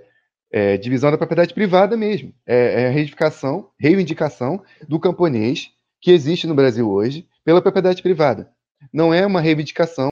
é 0.51 0.77
divisão 0.77 1.11
da 1.11 1.17
propriedade 1.17 1.53
privada 1.53 1.97
mesmo, 1.97 2.33
é, 2.45 2.83
é 2.83 2.87
a 2.87 2.89
reivindicação, 2.91 3.69
reivindicação 3.79 4.63
do 4.87 4.99
camponês 4.99 5.71
que 6.01 6.11
existe 6.11 6.47
no 6.47 6.55
Brasil 6.55 6.89
hoje 6.89 7.27
pela 7.43 7.61
propriedade 7.61 8.01
privada. 8.01 8.49
Não 8.91 9.13
é 9.13 9.25
uma 9.25 9.41
reivindicação 9.41 10.09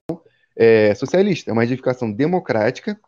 é, 0.55 0.93
socialista, 0.95 1.49
é 1.49 1.53
uma 1.53 1.61
reivindicação 1.61 2.11
democrática 2.11 2.99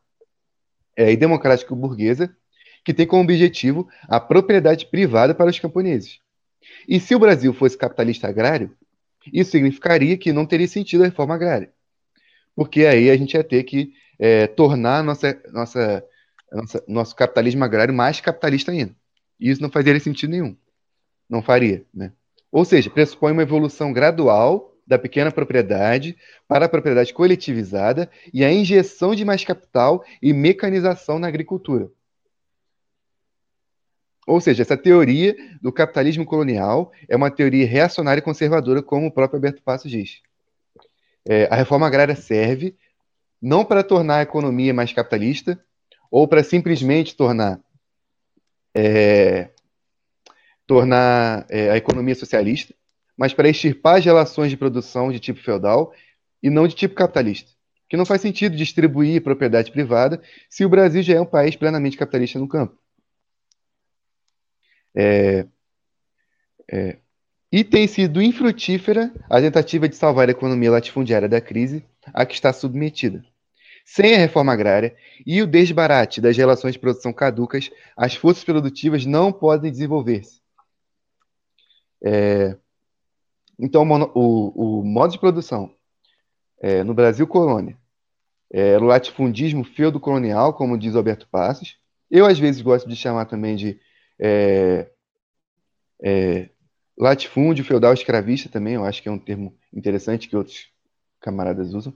é, 0.96 1.12
e 1.12 1.18
democrática 1.18 1.76
burguesa 1.76 2.36
que 2.84 2.94
tem 2.94 3.08
como 3.08 3.24
objetivo 3.24 3.88
a 4.04 4.20
propriedade 4.20 4.86
privada 4.88 5.34
para 5.34 5.50
os 5.50 5.60
camponeses. 5.60 6.20
E 6.88 7.00
se 7.00 7.16
o 7.16 7.20
Brasil 7.20 7.54
fosse 7.54 7.78
capitalista 7.78 8.28
agrário, 8.28 8.76
isso 9.32 9.52
significaria 9.52 10.18
que 10.18 10.34
não 10.34 10.46
teria 10.46 10.68
sentido 10.68 11.04
a 11.04 11.06
reforma 11.06 11.36
agrária. 11.36 11.72
Porque 12.56 12.86
aí 12.86 13.10
a 13.10 13.16
gente 13.16 13.36
ia 13.36 13.44
ter 13.44 13.64
que 13.64 13.94
é, 14.20 14.48
tornar 14.48 15.04
nossa, 15.04 15.42
nossa, 15.52 16.04
nossa, 16.52 16.84
nosso 16.88 17.16
capitalismo 17.16 17.64
agrário 17.64 17.94
mais 17.94 18.20
capitalista 18.20 18.72
ainda. 18.72 18.96
E 19.40 19.50
isso 19.50 19.62
não 19.62 19.70
fazia 19.70 19.98
sentido 20.00 20.32
nenhum. 20.32 20.56
Não 21.30 21.42
faria. 21.42 21.86
Né? 21.94 22.12
Ou 22.52 22.66
seja, 22.66 22.90
pressupõe 22.90 23.32
uma 23.32 23.42
evolução 23.42 23.92
gradual 23.92 24.73
da 24.86 25.00
pequena 25.00 25.32
propriedade 25.32 26.18
para 26.48 26.66
a 26.66 26.70
propriedade 26.70 27.14
coletivizada 27.14 28.10
e 28.34 28.44
a 28.44 28.52
injeção 28.52 29.16
de 29.16 29.24
mais 29.24 29.44
capital 29.44 30.04
e 30.22 30.34
mecanização 30.34 31.20
na 31.20 31.28
agricultura. 31.28 31.90
Ou 34.26 34.40
seja, 34.40 34.62
essa 34.62 34.78
teoria 34.78 35.36
do 35.62 35.72
capitalismo 35.72 36.26
colonial 36.26 36.92
é 37.10 37.16
uma 37.16 37.30
teoria 37.30 37.68
reacionária 37.68 38.20
e 38.20 38.24
conservadora, 38.24 38.82
como 38.82 39.08
o 39.08 39.12
próprio 39.12 39.38
Alberto 39.38 39.62
Passos 39.62 39.92
diz. 39.92 40.22
É, 41.26 41.46
a 41.52 41.56
reforma 41.56 41.88
agrária 41.88 42.16
serve 42.16 42.76
não 43.42 43.66
para 43.66 43.84
tornar 43.84 44.18
a 44.18 44.22
economia 44.22 44.74
mais 44.74 44.94
capitalista 44.94 45.62
ou 46.10 46.28
para 46.28 46.44
simplesmente 46.44 47.16
tornar 47.16 47.60
é, 48.76 49.50
tornar 50.66 51.46
é, 51.50 51.70
a 51.70 51.78
economia 51.78 52.16
socialista, 52.16 52.74
mas 53.18 53.34
para 53.34 53.50
extirpar 53.50 53.98
as 53.98 54.06
relações 54.06 54.50
de 54.50 54.58
produção 54.58 55.12
de 55.12 55.20
tipo 55.20 55.40
feudal 55.40 55.94
e 56.42 56.50
não 56.50 56.68
de 56.68 56.76
tipo 56.76 56.96
capitalista. 56.96 57.52
Que 57.90 57.98
não 57.98 58.06
faz 58.06 58.22
sentido 58.22 58.56
distribuir 58.56 59.22
propriedade 59.22 59.72
privada 59.72 60.22
se 60.50 60.66
o 60.66 60.70
Brasil 60.70 61.04
já 61.04 61.16
é 61.16 61.22
um 61.22 61.26
país 61.26 61.56
plenamente 61.56 61.98
capitalista 61.98 62.40
no 62.40 62.48
campo. 62.48 62.78
É, 64.96 65.48
é, 66.72 66.98
e 67.52 67.64
tem 67.64 67.88
sido 67.88 68.20
infrutífera 68.20 69.14
a 69.30 69.40
tentativa 69.40 69.88
de 69.88 69.96
salvar 69.96 70.28
a 70.28 70.32
economia 70.32 70.72
latifundiária 70.72 71.30
da 71.30 71.40
crise 71.40 71.86
a 72.14 72.26
que 72.26 72.34
está 72.34 72.52
submetida. 72.52 73.24
Sem 73.86 74.16
a 74.16 74.18
reforma 74.18 74.54
agrária 74.54 74.96
e 75.26 75.42
o 75.42 75.48
desbarate 75.48 76.20
das 76.22 76.36
relações 76.36 76.74
de 76.74 76.80
produção 76.80 77.14
caducas, 77.14 77.70
as 77.96 78.16
forças 78.16 78.44
produtivas 78.44 79.06
não 79.06 79.32
podem 79.32 79.72
desenvolver-se. 79.72 80.42
É, 82.04 82.58
então, 83.64 83.84
o, 84.14 84.80
o, 84.80 84.84
modo 84.84 85.12
de 85.12 85.20
produção 85.20 85.74
é, 86.62 86.84
no 86.84 86.94
Brasil 86.94 87.26
colônia 87.26 87.78
é, 88.54 88.78
o 88.78 88.84
latifundismo 88.84 89.64
feudo-colonial, 89.64 90.54
como 90.54 90.78
diz 90.78 90.96
Alberto 90.96 91.28
Passos. 91.28 91.76
Eu, 92.10 92.28
às 92.28 92.38
vezes, 92.38 92.62
gosto 92.62 92.88
de 92.88 92.96
chamar 92.96 93.26
também 93.26 93.56
de 93.56 93.80
é, 94.20 94.92
é, 96.04 96.50
latifúndio 96.96 97.66
feudal 97.66 97.92
escravista 97.94 98.48
também, 98.48 98.76
eu 98.76 98.86
acho 98.86 99.02
que 99.02 99.10
é 99.10 99.12
um 99.12 99.18
termo 99.18 99.58
interessante 99.74 100.30
que 100.30 100.38
outros 100.38 100.70
camaradas 101.20 101.74
usam. 101.74 101.92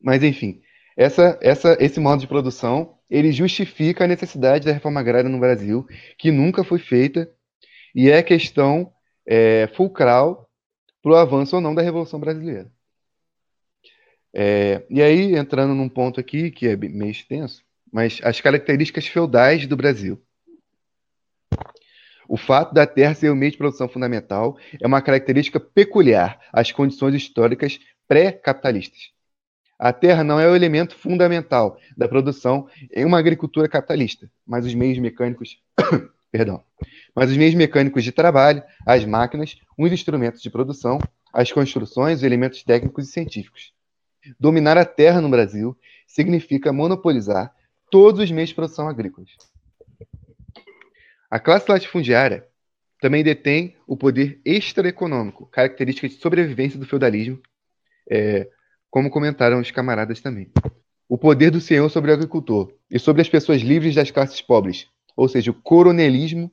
Mas, 0.00 0.22
enfim, 0.22 0.62
essa, 0.96 1.38
essa, 1.42 1.76
esse 1.78 2.00
modo 2.00 2.20
de 2.20 2.26
produção 2.26 2.98
ele 3.10 3.30
justifica 3.30 4.04
a 4.04 4.08
necessidade 4.08 4.64
da 4.64 4.72
reforma 4.72 4.98
agrária 4.98 5.28
no 5.28 5.38
Brasil, 5.38 5.86
que 6.16 6.30
nunca 6.30 6.64
foi 6.64 6.78
feita, 6.78 7.30
e 7.94 8.10
é 8.10 8.22
questão 8.22 8.90
é, 9.26 9.68
fulcral 9.74 10.48
para 11.02 11.12
o 11.12 11.16
avanço 11.16 11.56
ou 11.56 11.62
não 11.62 11.74
da 11.74 11.82
Revolução 11.82 12.20
Brasileira. 12.20 12.70
É, 14.34 14.84
e 14.88 15.02
aí, 15.02 15.34
entrando 15.34 15.74
num 15.74 15.88
ponto 15.88 16.18
aqui, 16.18 16.50
que 16.50 16.68
é 16.68 16.76
meio 16.76 17.10
extenso, 17.10 17.62
mas 17.92 18.20
as 18.22 18.40
características 18.40 19.06
feudais 19.06 19.66
do 19.66 19.76
Brasil. 19.76 20.20
O 22.26 22.36
fato 22.38 22.72
da 22.72 22.86
terra 22.86 23.14
ser 23.14 23.30
o 23.30 23.36
meio 23.36 23.52
de 23.52 23.58
produção 23.58 23.88
fundamental 23.88 24.56
é 24.80 24.86
uma 24.86 25.02
característica 25.02 25.60
peculiar 25.60 26.40
às 26.50 26.72
condições 26.72 27.14
históricas 27.14 27.78
pré-capitalistas. 28.08 29.10
A 29.78 29.92
terra 29.92 30.22
não 30.22 30.38
é 30.38 30.48
o 30.48 30.54
elemento 30.54 30.94
fundamental 30.96 31.76
da 31.96 32.08
produção 32.08 32.68
em 32.94 33.04
uma 33.04 33.18
agricultura 33.18 33.68
capitalista, 33.68 34.30
mas 34.46 34.64
os 34.64 34.74
meios 34.74 34.98
mecânicos, 34.98 35.58
perdão, 36.32 36.64
mas 37.14 37.30
os 37.30 37.36
meios 37.36 37.54
mecânicos 37.54 38.02
de 38.02 38.10
trabalho, 38.10 38.62
as 38.86 39.04
máquinas, 39.04 39.56
os 39.78 39.92
instrumentos 39.92 40.40
de 40.40 40.50
produção, 40.50 40.98
as 41.32 41.52
construções, 41.52 42.18
os 42.18 42.24
elementos 42.24 42.62
técnicos 42.64 43.08
e 43.08 43.12
científicos. 43.12 43.72
Dominar 44.40 44.78
a 44.78 44.84
terra 44.84 45.20
no 45.20 45.28
Brasil 45.28 45.76
significa 46.06 46.72
monopolizar 46.72 47.54
todos 47.90 48.20
os 48.22 48.30
meios 48.30 48.48
de 48.48 48.54
produção 48.54 48.88
agrícolas. 48.88 49.30
A 51.30 51.38
classe 51.38 51.70
latifundiária 51.70 52.46
também 53.00 53.22
detém 53.22 53.76
o 53.86 53.96
poder 53.96 54.40
extraeconômico, 54.44 55.46
característica 55.46 56.08
de 56.08 56.14
sobrevivência 56.14 56.78
do 56.78 56.86
feudalismo, 56.86 57.40
é, 58.10 58.48
como 58.90 59.10
comentaram 59.10 59.60
os 59.60 59.70
camaradas 59.70 60.20
também. 60.20 60.50
O 61.08 61.18
poder 61.18 61.50
do 61.50 61.60
senhor 61.60 61.90
sobre 61.90 62.10
o 62.10 62.14
agricultor 62.14 62.72
e 62.90 62.98
sobre 62.98 63.20
as 63.20 63.28
pessoas 63.28 63.60
livres 63.60 63.94
das 63.94 64.10
classes 64.10 64.40
pobres, 64.40 64.86
ou 65.16 65.28
seja, 65.28 65.50
o 65.50 65.54
coronelismo, 65.54 66.50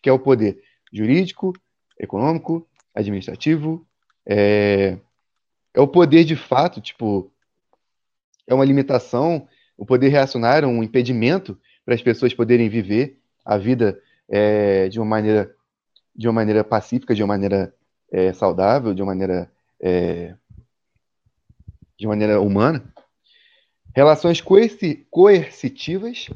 que 0.00 0.08
é 0.08 0.12
o 0.12 0.18
poder 0.18 0.62
jurídico, 0.92 1.52
econômico, 1.98 2.66
administrativo, 2.94 3.86
é, 4.26 4.98
é 5.74 5.80
o 5.80 5.88
poder 5.88 6.24
de 6.24 6.36
fato, 6.36 6.80
tipo, 6.80 7.32
é 8.46 8.54
uma 8.54 8.64
limitação, 8.64 9.48
o 9.76 9.86
poder 9.86 10.08
reacionário, 10.08 10.68
um 10.68 10.82
impedimento 10.82 11.58
para 11.84 11.94
as 11.94 12.02
pessoas 12.02 12.34
poderem 12.34 12.68
viver 12.68 13.18
a 13.44 13.56
vida 13.56 14.00
é, 14.28 14.88
de 14.88 14.98
uma 14.98 15.06
maneira 15.06 15.54
de 16.14 16.28
uma 16.28 16.34
maneira 16.34 16.62
pacífica, 16.62 17.14
de 17.14 17.22
uma 17.22 17.28
maneira 17.28 17.74
é, 18.10 18.34
saudável, 18.34 18.92
de 18.92 19.00
uma 19.00 19.12
maneira 19.12 19.50
é, 19.80 20.34
de 21.98 22.06
maneira 22.06 22.38
humana. 22.40 22.92
Relações 23.94 24.40
coerci 24.40 25.06
coercitivas 25.10 26.28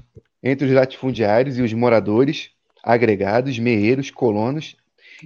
entre 0.51 0.67
os 0.67 0.73
latifundiários 0.73 1.59
e 1.59 1.63
os 1.63 1.73
moradores, 1.73 2.51
agregados, 2.83 3.59
meeiros, 3.59 4.11
colonos 4.11 4.77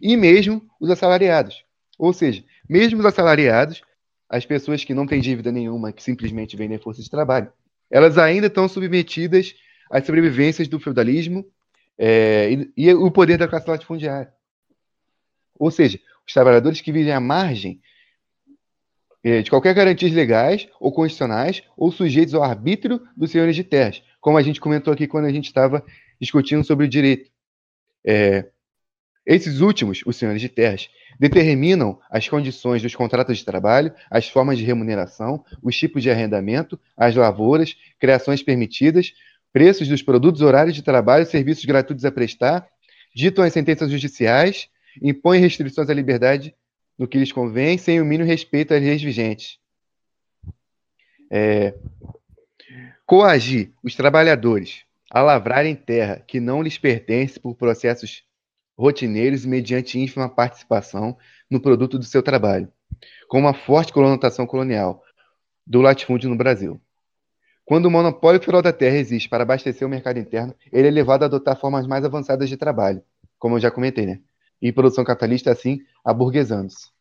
e 0.00 0.16
mesmo 0.16 0.62
os 0.80 0.88
assalariados. 0.88 1.62
Ou 1.98 2.12
seja, 2.12 2.42
mesmo 2.68 3.00
os 3.00 3.04
assalariados 3.04 3.82
as 4.30 4.46
pessoas 4.46 4.84
que 4.84 4.94
não 4.94 5.06
têm 5.06 5.20
dívida 5.20 5.50
nenhuma, 5.50 5.92
que 5.92 6.02
simplesmente 6.02 6.56
vendem 6.56 6.78
força 6.78 7.02
de 7.02 7.10
trabalho, 7.10 7.52
elas 7.90 8.16
ainda 8.16 8.46
estão 8.46 8.68
submetidas 8.68 9.56
às 9.90 10.06
sobrevivências 10.06 10.68
do 10.68 10.78
feudalismo 10.78 11.44
é, 11.98 12.52
e, 12.52 12.72
e, 12.76 12.94
o 12.94 13.10
poder 13.10 13.36
da 13.36 13.48
classe 13.48 13.68
latifundiária. 13.68 14.32
Ou 15.58 15.70
seja, 15.70 15.98
os 16.24 16.32
trabalhadores 16.32 16.80
que 16.80 16.92
vivem 16.92 17.12
à 17.12 17.18
margem 17.18 17.80
é, 19.22 19.42
de 19.42 19.50
qualquer 19.50 19.74
garantias 19.74 20.12
legais 20.12 20.68
ou 20.78 20.92
constitucionais 20.92 21.62
ou 21.76 21.90
sujeitos 21.90 22.32
ao 22.32 22.44
arbítrio 22.44 23.02
dos 23.16 23.32
senhores 23.32 23.56
de 23.56 23.64
terras, 23.64 24.02
como 24.20 24.36
a 24.36 24.42
gente 24.42 24.60
comentou 24.60 24.92
aqui 24.92 25.06
quando 25.06 25.24
a 25.24 25.32
gente 25.32 25.46
estava 25.46 25.84
discutindo 26.20 26.64
sobre 26.64 26.86
o 26.86 26.88
direito. 26.88 27.30
É, 28.04 28.46
esses 29.26 29.60
últimos, 29.60 30.02
os 30.06 30.16
senhores 30.16 30.40
de 30.40 30.48
terras, 30.48 30.88
determinam 31.18 31.98
as 32.10 32.28
condições 32.28 32.82
dos 32.82 32.94
contratos 32.94 33.38
de 33.38 33.44
trabalho, 33.44 33.92
as 34.10 34.28
formas 34.28 34.58
de 34.58 34.64
remuneração, 34.64 35.44
os 35.62 35.76
tipos 35.76 36.02
de 36.02 36.10
arrendamento, 36.10 36.78
as 36.96 37.14
lavouras, 37.14 37.76
criações 37.98 38.42
permitidas, 38.42 39.12
preços 39.52 39.88
dos 39.88 40.02
produtos, 40.02 40.40
horários 40.40 40.74
de 40.74 40.82
trabalho, 40.82 41.26
serviços 41.26 41.64
gratuitos 41.64 42.04
a 42.04 42.12
prestar, 42.12 42.66
ditam 43.14 43.44
as 43.44 43.52
sentenças 43.52 43.90
judiciais, 43.90 44.68
impõem 45.02 45.40
restrições 45.40 45.90
à 45.90 45.94
liberdade 45.94 46.54
no 46.98 47.08
que 47.08 47.18
lhes 47.18 47.32
convém, 47.32 47.78
sem 47.78 48.00
o 48.00 48.04
mínimo 48.04 48.28
respeito 48.28 48.74
às 48.74 48.82
leis 48.82 49.02
vigentes. 49.02 49.58
É, 51.30 51.74
coagir 53.10 53.72
os 53.82 53.96
trabalhadores 53.96 54.84
a 55.10 55.20
lavrarem 55.20 55.74
terra 55.74 56.22
que 56.24 56.38
não 56.38 56.62
lhes 56.62 56.78
pertence 56.78 57.40
por 57.40 57.56
processos 57.56 58.22
rotineiros 58.78 59.44
e 59.44 59.48
mediante 59.48 59.98
ínfima 59.98 60.28
participação 60.28 61.18
no 61.50 61.60
produto 61.60 61.98
do 61.98 62.04
seu 62.04 62.22
trabalho, 62.22 62.72
com 63.26 63.40
uma 63.40 63.52
forte 63.52 63.92
conotação 63.92 64.46
colonial 64.46 65.02
do 65.66 65.80
latifúndio 65.80 66.30
no 66.30 66.36
Brasil. 66.36 66.80
Quando 67.64 67.86
o 67.86 67.90
monopólio 67.90 68.40
feudal 68.40 68.62
da 68.62 68.72
terra 68.72 68.98
existe 68.98 69.28
para 69.28 69.42
abastecer 69.42 69.84
o 69.84 69.90
mercado 69.90 70.20
interno, 70.20 70.54
ele 70.72 70.86
é 70.86 70.90
levado 70.92 71.24
a 71.24 71.26
adotar 71.26 71.58
formas 71.58 71.88
mais 71.88 72.04
avançadas 72.04 72.48
de 72.48 72.56
trabalho, 72.56 73.02
como 73.40 73.56
eu 73.56 73.60
já 73.60 73.72
comentei, 73.72 74.06
né? 74.06 74.20
E 74.62 74.70
produção 74.70 75.02
capitalista, 75.02 75.50
assim, 75.50 75.80
aburguesando-se. 76.04 76.92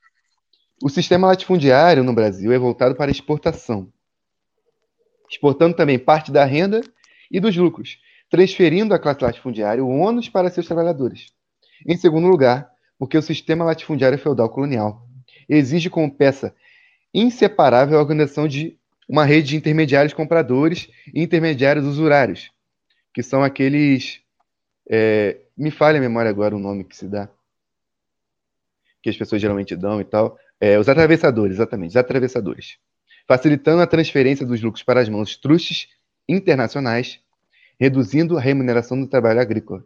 O 0.81 0.90
sistema 0.90 1.27
latifundiário 1.27 2.03
no 2.03 2.14
Brasil 2.14 2.52
é 2.52 2.57
voltado 2.57 2.95
para 2.95 3.11
exportação, 3.11 3.94
exportando 5.30 5.76
também 5.76 5.99
parte 5.99 6.31
da 6.31 6.43
renda 6.45 6.81
e 7.31 7.39
dos 7.39 7.56
lucros, 7.56 7.99
transferindo 8.30 8.93
à 8.93 8.99
classe 8.99 9.23
latifundiária 9.23 9.84
o 9.84 9.89
ônus 9.89 10.30
para 10.30 10.49
seus 10.49 10.65
trabalhadores. 10.65 11.27
Em 11.85 11.95
segundo 11.95 12.27
lugar, 12.27 12.69
porque 12.97 13.18
o 13.18 13.22
sistema 13.22 13.64
latifundiário 13.64 14.18
feudal 14.18 14.49
colonial 14.49 15.07
exige 15.47 15.89
como 15.89 16.11
peça 16.11 16.53
inseparável 17.14 17.97
a 17.97 18.01
organização 18.01 18.47
de 18.47 18.77
uma 19.07 19.26
rede 19.26 19.49
de 19.49 19.56
intermediários 19.56 20.14
compradores 20.14 20.89
e 21.14 21.22
intermediários 21.23 21.85
usurários, 21.85 22.51
que 23.14 23.23
são 23.23 23.43
aqueles. 23.43 24.22
É, 24.88 25.38
me 25.57 25.72
falha 25.72 25.97
a 25.97 26.01
memória 26.01 26.30
agora 26.30 26.56
o 26.56 26.60
nome 26.60 26.84
que 26.84 26.95
se 26.95 27.07
dá, 27.07 27.30
que 29.01 29.10
as 29.10 29.18
pessoas 29.18 29.41
geralmente 29.41 29.76
dão 29.76 29.99
e 29.99 30.06
tal. 30.06 30.38
É, 30.60 30.77
os 30.77 30.89
atravessadores, 30.89 31.56
exatamente, 31.56 31.91
os 31.91 31.97
atravessadores. 31.97 32.77
Facilitando 33.30 33.84
a 33.84 33.85
transferência 33.85 34.43
dos 34.43 34.60
lucros 34.60 34.81
para 34.81 34.99
as 34.99 35.07
mãos 35.07 35.38
trustes 35.38 35.88
internacionais, 36.27 37.19
reduzindo 37.80 38.35
a 38.35 38.41
remuneração 38.41 38.99
do 38.99 39.06
trabalho 39.06 39.39
agrícola. 39.39 39.85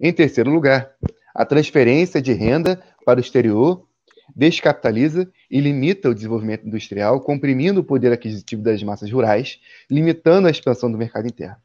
Em 0.00 0.12
terceiro 0.12 0.50
lugar, 0.50 0.90
a 1.32 1.46
transferência 1.46 2.20
de 2.20 2.32
renda 2.32 2.82
para 3.06 3.18
o 3.18 3.22
exterior 3.22 3.86
descapitaliza 4.34 5.32
e 5.48 5.60
limita 5.60 6.10
o 6.10 6.14
desenvolvimento 6.14 6.66
industrial, 6.66 7.20
comprimindo 7.20 7.82
o 7.82 7.84
poder 7.84 8.12
aquisitivo 8.12 8.62
das 8.62 8.82
massas 8.82 9.12
rurais, 9.12 9.60
limitando 9.88 10.48
a 10.48 10.50
expansão 10.50 10.90
do 10.90 10.98
mercado 10.98 11.28
interno. 11.28 11.56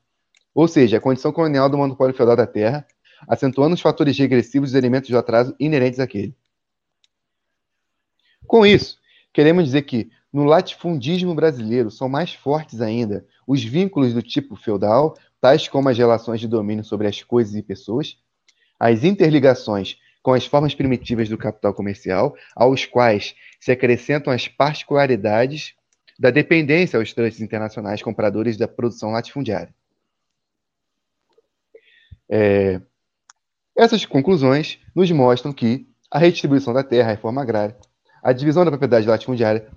ou 0.53 0.67
seja, 0.67 0.97
a 0.97 1.01
condição 1.01 1.31
colonial 1.31 1.67
do 1.67 1.79
monopólio 1.79 2.15
feudal 2.15 2.35
da 2.35 2.45
terra, 2.45 2.85
acentuando 3.27 3.73
os 3.73 3.81
fatores 3.81 4.15
regressivos 4.19 4.69
dos 4.69 4.77
elementos 4.77 5.07
de 5.07 5.17
atraso 5.17 5.55
inerentes 5.59 5.99
àquele. 5.99 6.35
Com 8.45 8.63
isso, 8.67 8.99
queremos 9.33 9.65
dizer 9.65 9.81
que 9.81 10.11
no 10.35 10.43
latifundismo 10.43 11.33
brasileiro 11.33 11.89
são 11.89 12.09
mais 12.09 12.33
fortes 12.33 12.81
ainda 12.81 13.25
os 13.47 13.63
vínculos 13.63 14.13
do 14.13 14.21
tipo 14.21 14.57
feudal, 14.57 15.17
tais 15.39 15.69
como 15.69 15.87
as 15.87 15.97
relações 15.97 16.41
de 16.41 16.47
domínio 16.47 16.83
sobre 16.83 17.07
as 17.07 17.23
coisas 17.23 17.55
e 17.55 17.63
pessoas, 17.63 18.17
as 18.77 19.05
interligações 19.05 19.97
com 20.21 20.33
as 20.33 20.45
formas 20.45 20.75
primitivas 20.75 21.29
do 21.29 21.37
capital 21.37 21.73
comercial, 21.73 22.35
aos 22.53 22.85
quais 22.85 23.33
se 23.61 23.71
acrescentam 23.71 24.33
as 24.33 24.45
particularidades 24.45 25.73
da 26.19 26.31
dependência 26.31 26.99
aos 26.99 27.13
trustes 27.13 27.41
internacionais 27.41 28.03
compradores 28.03 28.57
da 28.57 28.67
produção 28.67 29.11
latifundiária. 29.11 29.73
É, 32.29 32.81
essas 33.73 34.05
conclusões 34.05 34.79
nos 34.93 35.09
mostram 35.11 35.53
que 35.53 35.87
a 36.11 36.19
redistribuição 36.19 36.73
da 36.73 36.83
terra, 36.83 37.07
a 37.07 37.11
reforma 37.11 37.41
agrária, 37.41 37.77
a 38.21 38.33
divisão 38.33 38.65
da 38.65 38.71
propriedade 38.71 39.07
latifundiária 39.07 39.71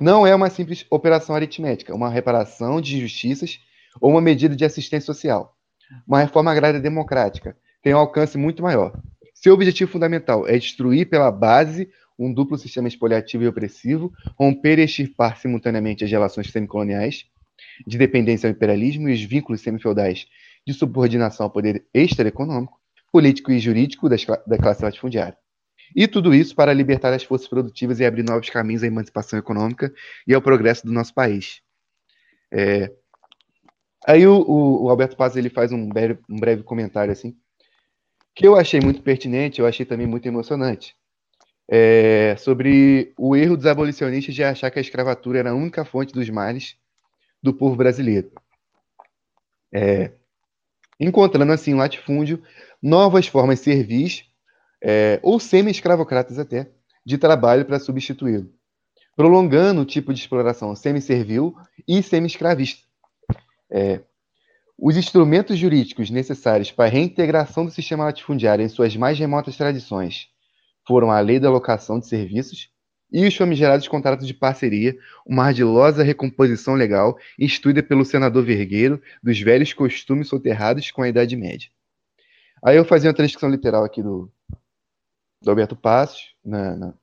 não 0.00 0.26
é 0.26 0.34
uma 0.34 0.50
simples 0.50 0.84
operação 0.90 1.34
aritmética, 1.34 1.94
uma 1.94 2.10
reparação 2.10 2.80
de 2.80 2.96
injustiças 2.96 3.60
ou 4.00 4.10
uma 4.10 4.20
medida 4.20 4.56
de 4.56 4.64
assistência 4.64 5.06
social. 5.06 5.56
Uma 6.06 6.20
reforma 6.20 6.50
agrária 6.50 6.80
democrática 6.80 7.56
tem 7.82 7.94
um 7.94 7.98
alcance 7.98 8.36
muito 8.36 8.62
maior. 8.62 8.92
Seu 9.34 9.52
objetivo 9.54 9.90
fundamental 9.90 10.48
é 10.48 10.58
destruir 10.58 11.08
pela 11.08 11.30
base 11.30 11.88
um 12.18 12.32
duplo 12.32 12.56
sistema 12.56 12.88
expoliativo 12.88 13.44
e 13.44 13.48
opressivo, 13.48 14.12
romper 14.38 14.78
e 14.78 14.84
extirpar 14.84 15.36
simultaneamente 15.36 16.04
as 16.04 16.10
relações 16.10 16.50
semicoloniais, 16.50 17.26
de 17.86 17.98
dependência 17.98 18.48
ao 18.48 18.52
imperialismo 18.52 19.08
e 19.08 19.12
os 19.12 19.22
vínculos 19.22 19.60
semifeudais 19.60 20.26
de 20.66 20.72
subordinação 20.72 21.44
ao 21.44 21.50
poder 21.50 21.84
extraeconômico, 21.92 22.78
político 23.12 23.52
e 23.52 23.58
jurídico 23.58 24.08
das, 24.08 24.24
da 24.46 24.56
classe 24.56 24.82
latifundiária. 24.82 25.36
E 25.94 26.06
tudo 26.08 26.34
isso 26.34 26.54
para 26.54 26.72
libertar 26.72 27.12
as 27.12 27.24
forças 27.24 27.48
produtivas 27.48 28.00
e 28.00 28.04
abrir 28.04 28.22
novos 28.22 28.50
caminhos 28.50 28.82
à 28.82 28.86
emancipação 28.86 29.38
econômica 29.38 29.92
e 30.26 30.34
ao 30.34 30.42
progresso 30.42 30.86
do 30.86 30.92
nosso 30.92 31.14
país. 31.14 31.60
É... 32.52 32.92
Aí 34.06 34.26
o, 34.26 34.40
o, 34.42 34.84
o, 34.84 34.90
Alberto 34.90 35.16
Paz 35.16 35.34
ele 35.36 35.48
faz 35.48 35.72
um 35.72 35.88
breve, 35.88 36.18
um 36.28 36.36
breve 36.36 36.62
comentário 36.62 37.10
assim, 37.10 37.34
que 38.34 38.46
eu 38.46 38.54
achei 38.54 38.80
muito 38.80 39.02
pertinente, 39.02 39.60
eu 39.60 39.66
achei 39.66 39.86
também 39.86 40.06
muito 40.06 40.26
emocionante 40.26 40.94
é, 41.68 42.36
sobre 42.36 43.12
o 43.16 43.34
erro 43.34 43.56
dos 43.56 43.66
abolicionistas 43.66 44.34
de 44.34 44.44
achar 44.44 44.70
que 44.70 44.78
a 44.78 44.82
escravatura 44.82 45.38
era 45.38 45.50
a 45.50 45.54
única 45.54 45.84
fonte 45.84 46.12
dos 46.12 46.28
males 46.28 46.76
do 47.42 47.52
povo 47.54 47.76
brasileiro. 47.76 48.30
É, 49.72 50.12
encontrando 51.00 51.52
assim 51.52 51.72
em 51.72 51.76
latifúndio 51.76 52.42
novas 52.82 53.26
formas 53.26 53.60
servis, 53.60 54.24
é, 54.86 55.18
ou 55.22 55.40
semi-escravocratas 55.40 56.38
até, 56.38 56.68
de 57.04 57.16
trabalho 57.16 57.64
para 57.64 57.78
substituí-lo, 57.78 58.52
prolongando 59.16 59.80
o 59.80 59.86
tipo 59.86 60.12
de 60.12 60.20
exploração 60.20 60.76
semi-servil 60.76 61.54
e 61.88 62.02
semi-escravista. 62.02 62.82
É, 63.70 64.00
os 64.78 64.96
instrumentos 64.96 65.56
jurídicos 65.56 66.10
necessários 66.10 66.70
para 66.70 66.84
a 66.84 66.88
reintegração 66.88 67.64
do 67.64 67.70
sistema 67.70 68.04
latifundiário 68.04 68.62
em 68.62 68.68
suas 68.68 68.94
mais 68.94 69.18
remotas 69.18 69.56
tradições 69.56 70.28
foram 70.86 71.10
a 71.10 71.18
Lei 71.20 71.40
da 71.40 71.50
Locação 71.50 71.98
de 71.98 72.06
Serviços 72.06 72.68
e 73.10 73.26
os 73.26 73.34
famigerados 73.34 73.88
contratos 73.88 74.26
de 74.26 74.34
parceria, 74.34 74.98
uma 75.24 75.44
ardilosa 75.44 76.02
recomposição 76.02 76.74
legal 76.74 77.16
instituída 77.38 77.82
pelo 77.82 78.04
senador 78.04 78.44
Vergueiro 78.44 79.00
dos 79.22 79.40
velhos 79.40 79.72
costumes 79.72 80.28
soterrados 80.28 80.90
com 80.90 81.00
a 81.00 81.08
Idade 81.08 81.36
Média. 81.36 81.70
Aí 82.62 82.76
eu 82.76 82.84
fazia 82.84 83.08
uma 83.08 83.16
transcrição 83.16 83.48
literal 83.48 83.84
aqui 83.84 84.02
do, 84.02 84.30
do 85.44 85.50
Alberto 85.50 85.76
Passos, 85.76 86.34
na, 86.44 86.76
na, 86.76 86.94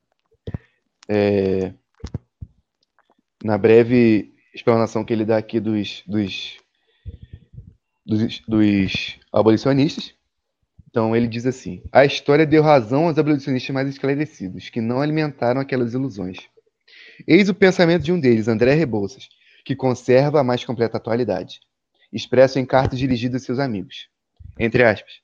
é, 1.08 1.72
na 3.42 3.56
breve 3.56 4.34
explanação 4.54 5.04
que 5.04 5.12
ele 5.12 5.24
dá 5.24 5.38
aqui 5.38 5.60
dos, 5.60 6.02
dos, 6.06 6.58
dos, 8.04 8.40
dos 8.46 9.20
abolicionistas. 9.32 10.14
Então 10.90 11.16
ele 11.16 11.26
diz 11.26 11.46
assim: 11.46 11.82
a 11.90 12.04
história 12.04 12.44
deu 12.44 12.62
razão 12.62 13.06
aos 13.06 13.18
abolicionistas 13.18 13.74
mais 13.74 13.88
esclarecidos, 13.88 14.68
que 14.68 14.80
não 14.80 15.00
alimentaram 15.00 15.60
aquelas 15.60 15.94
ilusões. 15.94 16.38
Eis 17.26 17.48
o 17.48 17.54
pensamento 17.54 18.02
de 18.02 18.12
um 18.12 18.20
deles, 18.20 18.48
André 18.48 18.74
Rebouças, 18.74 19.28
que 19.64 19.76
conserva 19.76 20.40
a 20.40 20.44
mais 20.44 20.64
completa 20.64 20.96
atualidade, 20.96 21.60
expresso 22.12 22.58
em 22.58 22.66
cartas 22.66 22.98
dirigidas 22.98 23.42
a 23.42 23.44
seus 23.44 23.58
amigos. 23.58 24.08
Entre 24.58 24.84
aspas. 24.84 25.22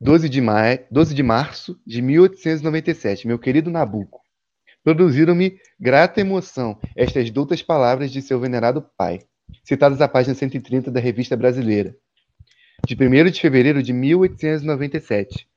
12 0.00 0.28
de, 0.28 0.40
maio, 0.40 0.78
12 0.92 1.12
de 1.12 1.24
março 1.24 1.76
de 1.84 2.00
1897, 2.00 3.26
meu 3.26 3.36
querido 3.36 3.68
Nabuco, 3.68 4.20
produziram-me 4.84 5.58
grata 5.78 6.20
emoção 6.20 6.78
estas 6.94 7.28
doutas 7.32 7.62
palavras 7.62 8.12
de 8.12 8.22
seu 8.22 8.38
venerado 8.38 8.88
pai, 8.96 9.18
citadas 9.64 10.00
à 10.00 10.06
página 10.06 10.36
130 10.36 10.92
da 10.92 11.00
Revista 11.00 11.36
Brasileira, 11.36 11.96
de 12.86 12.94
1 12.94 13.28
de 13.28 13.40
fevereiro 13.40 13.82
de 13.82 13.92
1897. 13.92 15.48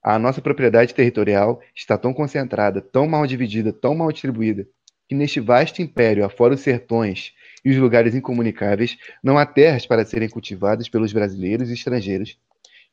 A 0.00 0.16
nossa 0.16 0.40
propriedade 0.40 0.94
territorial 0.94 1.60
está 1.74 1.98
tão 1.98 2.14
concentrada, 2.14 2.80
tão 2.80 3.08
mal 3.08 3.26
dividida, 3.26 3.72
tão 3.72 3.96
mal 3.96 4.12
distribuída, 4.12 4.64
que 5.08 5.14
neste 5.16 5.40
vasto 5.40 5.82
império, 5.82 6.24
afora 6.24 6.54
os 6.54 6.60
sertões 6.60 7.32
e 7.64 7.70
os 7.70 7.76
lugares 7.78 8.14
incomunicáveis, 8.14 8.96
não 9.24 9.36
há 9.36 9.44
terras 9.44 9.86
para 9.86 10.04
serem 10.04 10.28
cultivadas 10.28 10.88
pelos 10.88 11.12
brasileiros 11.12 11.68
e 11.68 11.74
estrangeiros, 11.74 12.38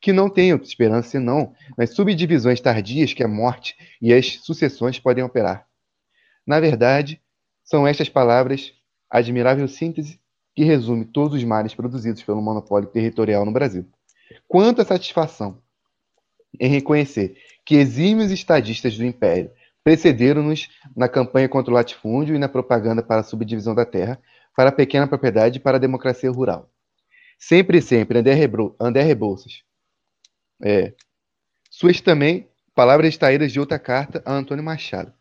que 0.06 0.14
não 0.14 0.26
outra 0.26 0.68
esperança 0.68 1.10
senão 1.10 1.56
nas 1.76 1.96
subdivisões 1.96 2.62
tardias 2.62 3.12
que 3.12 3.24
a 3.24 3.28
morte 3.28 3.76
e 4.00 4.14
as 4.14 4.36
sucessões 4.44 5.00
podem 5.00 5.24
operar. 5.24 5.66
Na 6.46 6.60
verdade, 6.60 7.20
são 7.64 7.88
estas 7.88 8.08
palavras, 8.08 8.72
admirável 9.10 9.68
síntese 9.68 10.20
que 10.56 10.64
resume 10.64 11.06
todos 11.06 11.36
os 11.36 11.44
males 11.44 11.74
produzidos 11.74 12.22
pelo 12.22 12.40
monopólio 12.40 12.88
territorial 12.88 13.46
no 13.46 13.52
Brasil. 13.52 13.84
Quanta 14.48 14.86
satisfação 14.86 15.60
em 16.60 16.70
reconhecer 16.70 17.36
que 17.66 17.74
exímios 17.74 18.30
estadistas 18.30 18.96
do 18.96 19.04
Império 19.04 19.50
precederam-nos 19.84 20.70
na 20.96 21.10
campanha 21.10 21.50
contra 21.50 21.72
o 21.72 21.74
latifúndio 21.74 22.36
e 22.36 22.40
na 22.40 22.48
propaganda 22.48 23.02
para 23.02 23.22
a 23.22 23.24
subdivisão 23.24 23.74
da 23.74 23.88
terra, 23.88 24.22
para 24.56 24.70
a 24.70 24.72
pequena 24.72 25.08
propriedade 25.08 25.58
e 25.58 25.62
para 25.62 25.78
a 25.78 25.80
democracia 25.80 26.30
rural. 26.30 26.70
Sempre 27.40 27.80
e 27.80 27.82
sempre, 27.82 28.20
André 28.20 29.02
Rebouças. 29.02 29.66
É. 30.64 30.94
Suas 31.70 32.00
também 32.02 32.50
palavras 32.74 33.10
extraídas 33.10 33.52
de 33.52 33.60
outra 33.60 33.80
carta 33.80 34.22
a 34.26 34.34
Antônio 34.34 34.64
Machado. 34.64 35.14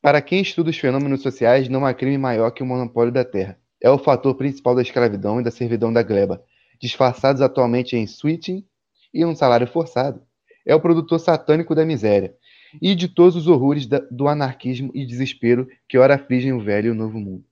Para 0.00 0.22
quem 0.22 0.40
estuda 0.40 0.70
os 0.70 0.78
fenômenos 0.78 1.22
sociais, 1.22 1.68
não 1.68 1.84
há 1.84 1.92
crime 1.92 2.18
maior 2.18 2.50
que 2.50 2.62
o 2.62 2.66
monopólio 2.66 3.12
da 3.12 3.24
terra 3.24 3.58
é 3.80 3.90
o 3.90 3.98
fator 3.98 4.34
principal 4.34 4.74
da 4.74 4.82
escravidão 4.82 5.40
e 5.40 5.44
da 5.44 5.50
servidão 5.50 5.92
da 5.92 6.02
gleba, 6.02 6.42
disfarçados 6.80 7.40
atualmente 7.40 7.96
em 7.96 8.06
switching 8.06 8.64
e 9.12 9.24
um 9.24 9.34
salário 9.34 9.66
forçado. 9.66 10.22
É 10.66 10.74
o 10.74 10.80
produtor 10.80 11.18
satânico 11.18 11.74
da 11.74 11.84
miséria 11.84 12.36
e 12.82 12.94
de 12.94 13.08
todos 13.08 13.36
os 13.36 13.46
horrores 13.46 13.86
da, 13.86 14.00
do 14.10 14.28
anarquismo 14.28 14.90
e 14.94 15.06
desespero 15.06 15.68
que 15.88 15.96
ora 15.96 16.16
afligem 16.16 16.52
o 16.52 16.60
velho 16.60 16.88
e 16.88 16.90
o 16.90 16.94
novo 16.94 17.18
mundo. 17.18 17.44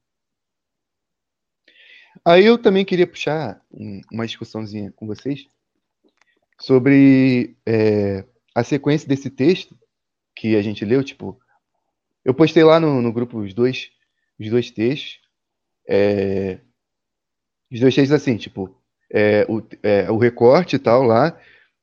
Aí 2.25 2.45
eu 2.45 2.59
também 2.59 2.85
queria 2.85 3.07
puxar 3.07 3.61
uma 4.13 4.27
discussãozinha 4.27 4.93
com 4.97 5.07
vocês 5.07 5.47
sobre 6.61 7.57
é, 7.67 8.25
a 8.55 8.65
sequência 8.65 9.09
desse 9.09 9.31
texto 9.31 9.77
que 10.35 10.57
a 10.57 10.63
gente 10.63 10.85
leu. 10.85 11.03
Tipo, 11.05 11.39
eu 12.25 12.35
postei 12.35 12.65
lá 12.65 12.81
no, 12.81 13.01
no 13.03 13.13
grupo 13.13 13.39
os 13.39 13.55
dois, 13.55 13.91
os 14.39 14.49
dois 14.51 14.71
textos. 14.71 15.21
É, 15.89 16.61
os 17.71 17.81
dois 17.81 17.95
textos 17.95 18.13
assim, 18.13 18.37
tipo, 18.37 18.77
é, 19.13 19.47
o, 19.49 19.63
é, 19.83 20.11
o 20.11 20.19
recorte 20.19 20.77
e 20.77 20.79
tal 20.79 21.03
lá 21.03 21.39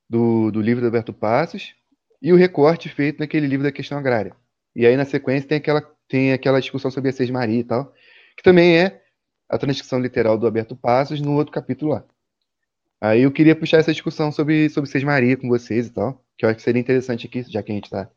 do, 0.09 0.51
do 0.51 0.61
livro 0.61 0.81
do 0.81 0.87
Alberto 0.87 1.13
Passos 1.13 1.73
e 2.21 2.31
o 2.31 2.37
recorte 2.37 2.89
feito 2.89 3.19
naquele 3.19 3.47
livro 3.47 3.63
da 3.63 3.71
questão 3.71 3.97
agrária. 3.97 4.35
E 4.75 4.85
aí 4.85 4.95
na 4.95 5.05
sequência 5.05 5.47
tem 5.47 5.57
aquela, 5.57 5.81
tem 6.07 6.33
aquela 6.33 6.59
discussão 6.59 6.89
sobre 6.89 7.09
a 7.09 7.13
Seis 7.13 7.29
Maria 7.29 7.59
e 7.59 7.63
tal, 7.63 7.93
que 8.37 8.43
também 8.43 8.77
é 8.77 9.01
a 9.49 9.57
transcrição 9.57 9.99
literal 9.99 10.37
do 10.37 10.45
Alberto 10.45 10.75
Passos 10.75 11.21
no 11.21 11.33
outro 11.33 11.53
capítulo 11.53 11.91
lá. 11.91 12.05
Aí 13.03 13.23
eu 13.23 13.31
queria 13.33 13.53
puxar 13.53 13.79
essa 13.79 13.91
discussão 13.91 14.31
sobre, 14.31 14.69
sobre 14.69 14.89
Seis 14.89 15.03
Maria 15.03 15.35
com 15.35 15.49
vocês 15.49 15.87
e 15.87 15.89
tal, 15.89 16.23
que 16.37 16.45
eu 16.45 16.49
acho 16.49 16.55
que 16.55 16.63
seria 16.63 16.79
interessante 16.79 17.27
aqui, 17.27 17.43
já 17.43 17.61
que 17.61 17.69
a 17.69 17.75
gente 17.75 17.83
está 17.83 18.09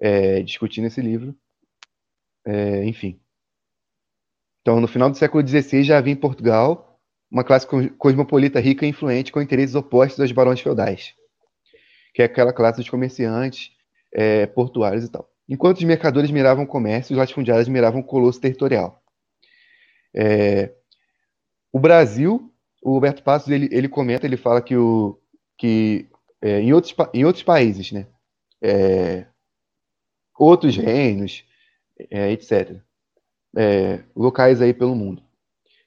é, 0.00 0.42
discutindo 0.42 0.86
esse 0.86 1.02
livro. 1.02 1.36
É, 2.46 2.82
enfim. 2.86 3.20
Então, 4.62 4.80
no 4.80 4.88
final 4.88 5.10
do 5.10 5.18
século 5.18 5.46
XVI 5.46 5.82
já 5.82 5.98
havia 5.98 6.14
em 6.14 6.16
Portugal 6.16 6.98
uma 7.30 7.44
classe 7.44 7.66
cosmopolita 7.98 8.58
rica 8.58 8.86
e 8.86 8.88
influente 8.88 9.30
com 9.30 9.42
interesses 9.42 9.74
opostos 9.74 10.18
aos 10.18 10.32
barões 10.32 10.62
feudais, 10.62 11.14
que 12.14 12.22
é 12.22 12.24
aquela 12.24 12.54
classe 12.54 12.78
dos 12.78 12.88
comerciantes 12.88 13.70
é, 14.14 14.46
portuários 14.46 15.04
e 15.04 15.10
tal. 15.10 15.30
Enquanto 15.46 15.76
os 15.76 15.84
mercadores 15.84 16.30
miravam 16.30 16.64
o 16.64 16.66
comércio, 16.66 17.12
os 17.12 17.18
latifundiários 17.18 17.68
miravam 17.68 18.00
o 18.00 18.04
colosso 18.04 18.40
territorial. 18.40 19.04
É, 20.16 20.72
o 21.70 21.78
Brasil 21.78 22.49
o 22.80 22.92
Roberto 22.92 23.22
Passos 23.22 23.48
ele, 23.48 23.68
ele 23.70 23.88
comenta, 23.88 24.26
ele 24.26 24.36
fala 24.36 24.62
que, 24.62 24.76
o, 24.76 25.18
que 25.56 26.08
é, 26.40 26.60
em, 26.60 26.72
outros, 26.72 26.94
em 27.12 27.24
outros 27.24 27.44
países, 27.44 27.92
né, 27.92 28.06
é, 28.62 29.26
outros 30.38 30.76
reinos, 30.76 31.44
é, 32.10 32.32
etc., 32.32 32.76
é, 33.56 34.00
locais 34.14 34.62
aí 34.62 34.72
pelo 34.72 34.94
mundo, 34.94 35.22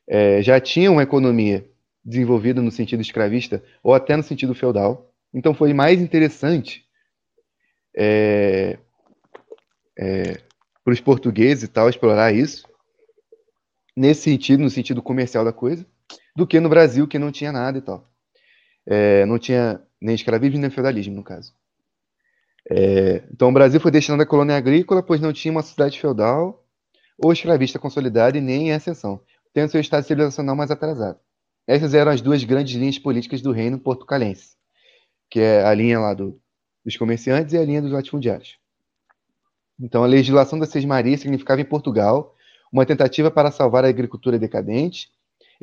é, 0.07 0.41
já 0.41 0.59
tinham 0.59 0.93
uma 0.93 1.03
economia 1.03 1.67
desenvolvida 2.03 2.61
no 2.61 2.69
sentido 2.69 3.01
escravista 3.01 3.63
ou 3.81 3.93
até 3.93 4.15
no 4.15 4.23
sentido 4.23 4.53
feudal. 4.53 5.11
Então 5.33 5.53
foi 5.53 5.73
mais 5.73 6.01
interessante 6.01 6.85
é, 7.95 8.77
para 10.83 10.93
os 10.93 10.99
portugueses 10.99 11.63
e 11.63 11.67
tal 11.67 11.89
explorar 11.89 12.33
isso 12.33 12.67
nesse 13.95 14.23
sentido, 14.23 14.61
no 14.61 14.69
sentido 14.69 15.01
comercial 15.01 15.45
da 15.45 15.53
coisa, 15.53 15.85
do 16.35 16.47
que 16.47 16.59
no 16.59 16.69
Brasil 16.69 17.07
que 17.07 17.19
não 17.19 17.31
tinha 17.31 17.51
nada 17.51 17.77
e 17.77 17.81
tal. 17.81 18.07
É, 18.85 19.25
não 19.25 19.39
tinha 19.39 19.81
nem 20.01 20.15
escravismo 20.15 20.59
nem 20.59 20.69
feudalismo 20.69 21.15
no 21.15 21.23
caso. 21.23 21.53
É, 22.69 23.23
então 23.31 23.49
o 23.49 23.53
Brasil 23.53 23.79
foi 23.79 23.91
destinado 23.91 24.23
à 24.23 24.25
colônia 24.25 24.55
agrícola, 24.55 25.03
pois 25.03 25.19
não 25.19 25.33
tinha 25.33 25.51
uma 25.51 25.61
sociedade 25.61 25.99
feudal 25.99 26.65
ou 27.17 27.31
escravista 27.31 27.79
consolidada 27.79 28.37
e 28.37 28.41
nem 28.41 28.69
em 28.69 28.73
ascensão, 28.73 29.21
tendo 29.53 29.69
seu 29.69 29.81
estado 29.81 30.03
civilizacional 30.03 30.55
mais 30.55 30.71
atrasado. 30.71 31.19
Essas 31.67 31.93
eram 31.93 32.11
as 32.11 32.21
duas 32.21 32.43
grandes 32.43 32.75
linhas 32.75 32.99
políticas 32.99 33.41
do 33.41 33.51
reino 33.51 33.79
portucalense, 33.79 34.55
que 35.29 35.39
é 35.39 35.63
a 35.63 35.73
linha 35.73 35.99
lá 35.99 36.13
do, 36.13 36.39
dos 36.83 36.97
comerciantes 36.97 37.53
e 37.53 37.57
a 37.57 37.63
linha 37.63 37.81
dos 37.81 37.91
latifundiários. 37.91 38.57
Então, 39.79 40.03
a 40.03 40.07
legislação 40.07 40.59
das 40.59 40.69
Seis 40.69 40.85
Marias 40.85 41.21
significava 41.21 41.61
em 41.61 41.65
Portugal 41.65 42.35
uma 42.71 42.85
tentativa 42.85 43.31
para 43.31 43.51
salvar 43.51 43.85
a 43.85 43.89
agricultura 43.89 44.37
decadente, 44.37 45.09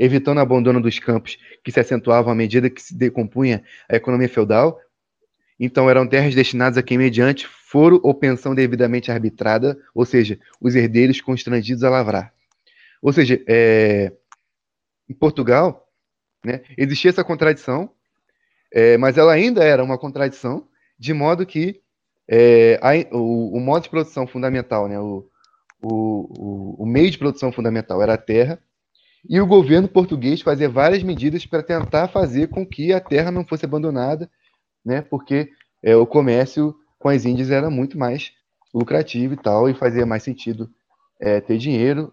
evitando 0.01 0.39
o 0.39 0.41
abandono 0.41 0.81
dos 0.81 0.99
campos 0.99 1.39
que 1.63 1.71
se 1.71 1.79
acentuavam 1.79 2.33
à 2.33 2.35
medida 2.35 2.71
que 2.71 2.81
se 2.81 2.97
decompunha 2.97 3.63
a 3.87 3.97
economia 3.97 4.31
feudal. 4.31 4.81
Então, 5.59 5.91
eram 5.91 6.07
terras 6.07 6.35
destinadas 6.35 6.79
a 6.79 6.83
quem, 6.83 6.97
mediante 6.97 7.47
foro 7.47 8.01
ou 8.03 8.15
pensão 8.15 8.55
devidamente 8.55 9.13
arbitrada, 9.13 9.79
ou 9.95 10.07
seja, 10.07 10.41
os 10.59 10.75
herdeiros 10.75 11.21
constrangidos 11.21 11.85
a 11.85 11.91
lavrar. 11.91 12.33
Ou 13.03 13.13
seja, 13.13 13.39
é, 13.47 14.11
em 15.07 15.13
Portugal, 15.13 15.87
né, 16.43 16.63
existia 16.79 17.11
essa 17.11 17.23
contradição, 17.23 17.91
é, 18.73 18.97
mas 18.97 19.19
ela 19.19 19.35
ainda 19.35 19.63
era 19.63 19.85
uma 19.85 19.99
contradição, 19.99 20.67
de 20.99 21.13
modo 21.13 21.45
que 21.45 21.83
é, 22.27 22.81
a, 22.81 22.93
o, 23.15 23.57
o, 23.57 23.61
modo 23.61 23.83
de 23.83 23.91
produção 23.91 24.27
fundamental, 24.27 24.89
né, 24.89 24.99
o, 24.99 25.29
o, 25.83 26.83
o, 26.83 26.87
meio 26.87 27.11
de 27.11 27.19
produção 27.19 27.53
fundamental 27.53 28.03
era 28.03 28.15
a 28.15 28.19
terra, 28.19 28.59
e 29.29 29.41
o 29.41 29.47
governo 29.47 29.89
português 29.89 30.41
fazia 30.41 30.69
várias 30.69 31.03
medidas 31.03 31.45
para 31.47 31.63
tentar 31.63 32.09
fazer 32.09 32.49
com 32.49 32.67
que 32.67 32.93
a 32.93 33.01
terra 33.01 33.31
não 33.31 33.45
fosse 33.45 33.65
abandonada, 33.65 34.31
né, 34.85 35.03
porque 35.03 35.51
é, 35.83 35.95
o 35.97 36.07
comércio 36.07 36.75
com 36.99 37.09
as 37.09 37.25
Índias 37.25 37.51
era 37.51 37.71
muito 37.71 37.99
mais 37.99 38.33
lucrativo 38.73 39.35
e 39.35 39.37
tal, 39.37 39.69
e 39.69 39.75
fazia 39.75 40.07
mais 40.07 40.23
sentido 40.23 40.71
é, 41.21 41.41
ter 41.41 41.59
dinheiro. 41.59 42.13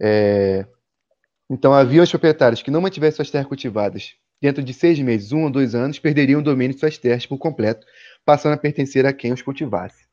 É, 0.00 0.66
então, 1.50 1.72
havia 1.72 2.02
os 2.02 2.10
proprietários 2.10 2.62
que 2.62 2.70
não 2.70 2.80
mantivessem 2.80 3.16
suas 3.16 3.30
terras 3.30 3.46
cultivadas 3.46 4.14
dentro 4.40 4.62
de 4.62 4.72
seis 4.72 4.98
meses, 5.00 5.32
um 5.32 5.44
ou 5.44 5.50
dois 5.50 5.74
anos, 5.74 5.98
perderiam 5.98 6.40
o 6.40 6.44
domínio 6.44 6.74
de 6.74 6.80
suas 6.80 6.98
terras 6.98 7.26
por 7.26 7.38
completo, 7.38 7.86
passando 8.24 8.52
a 8.52 8.58
pertencer 8.58 9.06
a 9.06 9.12
quem 9.12 9.32
os 9.32 9.42
cultivasse. 9.42 10.06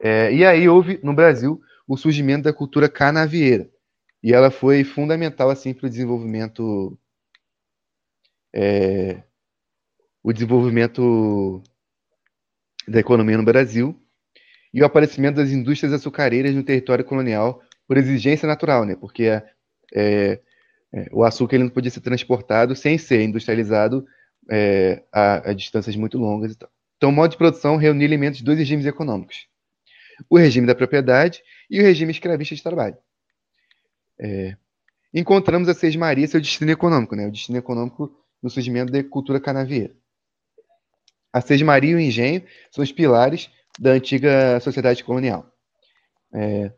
É, 0.00 0.32
e 0.32 0.44
aí 0.44 0.68
houve, 0.68 0.98
no 1.02 1.14
Brasil, 1.14 1.60
o 1.86 1.96
surgimento 1.96 2.44
da 2.44 2.52
cultura 2.52 2.88
canavieira. 2.88 3.68
E 4.22 4.32
ela 4.32 4.50
foi 4.50 4.84
fundamental 4.84 5.50
assim 5.50 5.72
para 5.72 5.86
o 5.86 5.90
desenvolvimento 5.90 6.98
é, 8.54 9.22
o 10.22 10.32
desenvolvimento 10.32 11.62
da 12.86 13.00
economia 13.00 13.38
no 13.38 13.44
Brasil 13.44 13.98
e 14.72 14.82
o 14.82 14.84
aparecimento 14.84 15.36
das 15.36 15.50
indústrias 15.50 15.92
açucareiras 15.92 16.54
no 16.54 16.62
território 16.62 17.04
colonial 17.04 17.62
por 17.86 17.96
exigência 17.96 18.46
natural, 18.46 18.84
né? 18.84 18.94
Porque 18.94 19.28
a, 19.28 19.42
é, 19.94 20.40
é, 20.92 21.08
o 21.12 21.24
açúcar 21.24 21.56
ele 21.56 21.64
não 21.64 21.70
podia 21.70 21.90
ser 21.90 22.00
transportado 22.00 22.74
sem 22.76 22.98
ser 22.98 23.22
industrializado 23.22 24.06
é, 24.50 25.02
a, 25.12 25.50
a, 25.50 25.52
distâncias 25.52 25.96
muito 25.96 26.18
longas. 26.18 26.52
Então, 26.52 26.68
então, 26.96 27.08
o 27.08 27.12
modo 27.12 27.30
de 27.30 27.38
produção 27.38 27.76
reuniu 27.76 28.06
elementos 28.06 28.38
de 28.38 28.44
dois 28.44 28.58
regimes 28.58 28.84
econômicos: 28.84 29.46
o 30.28 30.36
regime 30.36 30.66
da 30.66 30.74
propriedade 30.74 31.42
e 31.70 31.80
o 31.80 31.82
regime 31.82 32.12
escravista 32.12 32.54
de 32.54 32.62
trabalho. 32.62 32.96
É, 34.22 34.54
encontramos 35.14 35.68
a 35.68 35.74
Seis 35.74 35.96
Maria 35.96 36.28
seu 36.28 36.40
destino 36.40 36.70
econômico, 36.70 37.16
né? 37.16 37.26
o 37.26 37.32
destino 37.32 37.56
econômico 37.56 38.14
no 38.42 38.50
surgimento 38.50 38.92
da 38.92 39.02
cultura 39.02 39.40
canavieira. 39.40 39.94
A 41.32 41.40
Seis 41.40 41.62
Maria 41.62 41.92
e 41.92 41.94
o 41.94 42.00
engenho 42.00 42.44
são 42.70 42.84
os 42.84 42.92
pilares 42.92 43.50
da 43.78 43.92
antiga 43.92 44.60
sociedade 44.60 45.02
colonial. 45.02 45.50
É, 46.34 46.70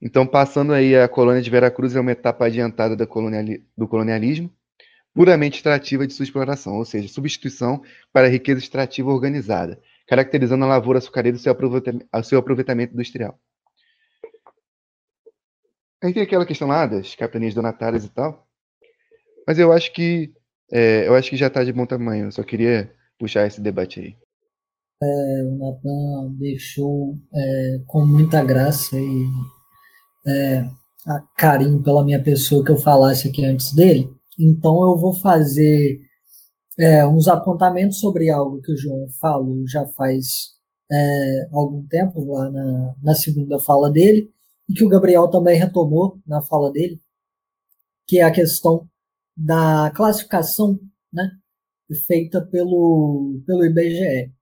então, 0.00 0.26
passando 0.26 0.72
aí 0.72 0.96
a 0.96 1.08
colônia 1.08 1.42
de 1.42 1.50
Veracruz 1.50 1.94
é 1.94 2.00
uma 2.00 2.12
etapa 2.12 2.46
adiantada 2.46 2.96
do 2.96 3.88
colonialismo, 3.88 4.50
puramente 5.12 5.56
extrativa 5.56 6.06
de 6.06 6.12
sua 6.12 6.22
exploração, 6.22 6.76
ou 6.76 6.84
seja, 6.84 7.08
substituição 7.08 7.82
para 8.12 8.28
a 8.28 8.30
riqueza 8.30 8.60
extrativa 8.60 9.10
organizada, 9.10 9.80
caracterizando 10.06 10.64
a 10.64 10.68
lavoura 10.68 10.98
açucareira 10.98 11.36
e 11.36 11.40
seu 12.22 12.38
aproveitamento 12.38 12.94
industrial. 12.94 13.38
Aí 16.02 16.12
tem 16.14 16.22
aquela 16.22 16.46
questão 16.46 16.68
lá 16.68 16.86
das 16.86 17.14
capitanias 17.14 17.54
donatárias 17.54 18.04
e 18.04 18.08
tal, 18.08 18.46
mas 19.46 19.58
eu 19.58 19.72
acho 19.72 19.92
que 19.92 20.32
é, 20.70 21.08
eu 21.08 21.14
acho 21.14 21.30
que 21.30 21.36
já 21.36 21.46
está 21.46 21.64
de 21.64 21.72
bom 21.72 21.86
tamanho. 21.86 22.26
Eu 22.26 22.32
só 22.32 22.42
queria 22.42 22.92
puxar 23.18 23.46
esse 23.46 23.60
debate 23.60 24.00
aí. 24.00 24.16
É, 25.02 25.44
o 25.44 25.56
Natan 25.56 26.34
deixou 26.38 27.16
é, 27.34 27.80
com 27.86 28.04
muita 28.04 28.44
graça 28.44 28.96
e 28.96 29.26
é, 30.26 30.68
carinho 31.36 31.82
pela 31.82 32.04
minha 32.04 32.22
pessoa 32.22 32.64
que 32.64 32.70
eu 32.70 32.76
falasse 32.76 33.28
aqui 33.28 33.44
antes 33.44 33.72
dele. 33.74 34.10
Então 34.38 34.82
eu 34.82 34.96
vou 34.96 35.14
fazer 35.14 36.00
é, 36.78 37.06
uns 37.06 37.28
apontamentos 37.28 37.98
sobre 37.98 38.30
algo 38.30 38.60
que 38.60 38.72
o 38.72 38.76
João 38.76 39.08
falou 39.20 39.66
já 39.66 39.86
faz 39.86 40.56
é, 40.90 41.48
algum 41.52 41.86
tempo 41.86 42.24
lá 42.32 42.50
na, 42.50 42.94
na 43.02 43.14
segunda 43.14 43.58
fala 43.60 43.90
dele 43.90 44.30
e 44.68 44.74
que 44.74 44.84
o 44.84 44.88
Gabriel 44.88 45.28
também 45.28 45.58
retomou 45.58 46.20
na 46.26 46.42
fala 46.42 46.70
dele, 46.70 47.00
que 48.06 48.18
é 48.18 48.22
a 48.22 48.32
questão 48.32 48.88
da 49.36 49.90
classificação, 49.94 50.78
né, 51.12 51.30
feita 52.06 52.44
pelo 52.46 53.40
pelo 53.46 53.64
IBGE. 53.64 54.32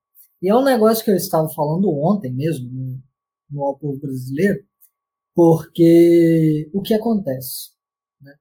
E 0.42 0.48
é 0.48 0.54
um 0.54 0.64
negócio 0.64 1.04
que 1.04 1.10
eu 1.10 1.16
estava 1.16 1.48
falando 1.50 1.90
ontem 1.90 2.32
mesmo 2.32 2.70
no, 3.50 3.78
no 3.80 3.98
Brasileiro, 3.98 4.64
porque 5.34 6.68
o 6.72 6.82
que 6.82 6.94
acontece? 6.94 7.70
Né? 8.20 8.34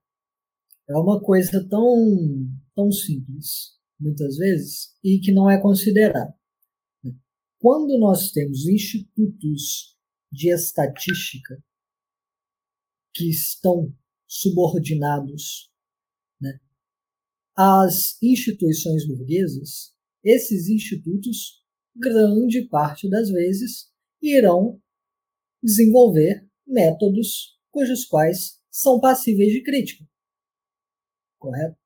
É 0.88 0.96
uma 0.96 1.20
coisa 1.20 1.66
tão, 1.68 2.48
tão 2.74 2.90
simples, 2.90 3.78
muitas 3.98 4.36
vezes, 4.36 4.94
e 5.04 5.18
que 5.20 5.32
não 5.32 5.50
é 5.50 5.60
considerada. 5.60 6.34
Né? 7.04 7.12
Quando 7.58 7.98
nós 7.98 8.30
temos 8.32 8.66
institutos 8.66 9.96
de 10.32 10.50
estatística 10.50 11.62
que 13.16 13.30
estão 13.30 13.90
subordinados 14.28 15.72
né, 16.38 16.60
às 17.56 18.20
instituições 18.22 19.06
burguesas, 19.08 19.94
esses 20.22 20.68
institutos, 20.68 21.64
grande 21.96 22.68
parte 22.68 23.08
das 23.08 23.30
vezes, 23.30 23.90
irão 24.20 24.82
desenvolver 25.62 26.46
métodos 26.66 27.58
cujos 27.70 28.04
quais 28.04 28.60
são 28.70 29.00
passíveis 29.00 29.52
de 29.52 29.62
crítica. 29.62 30.06
Correto? 31.38 31.78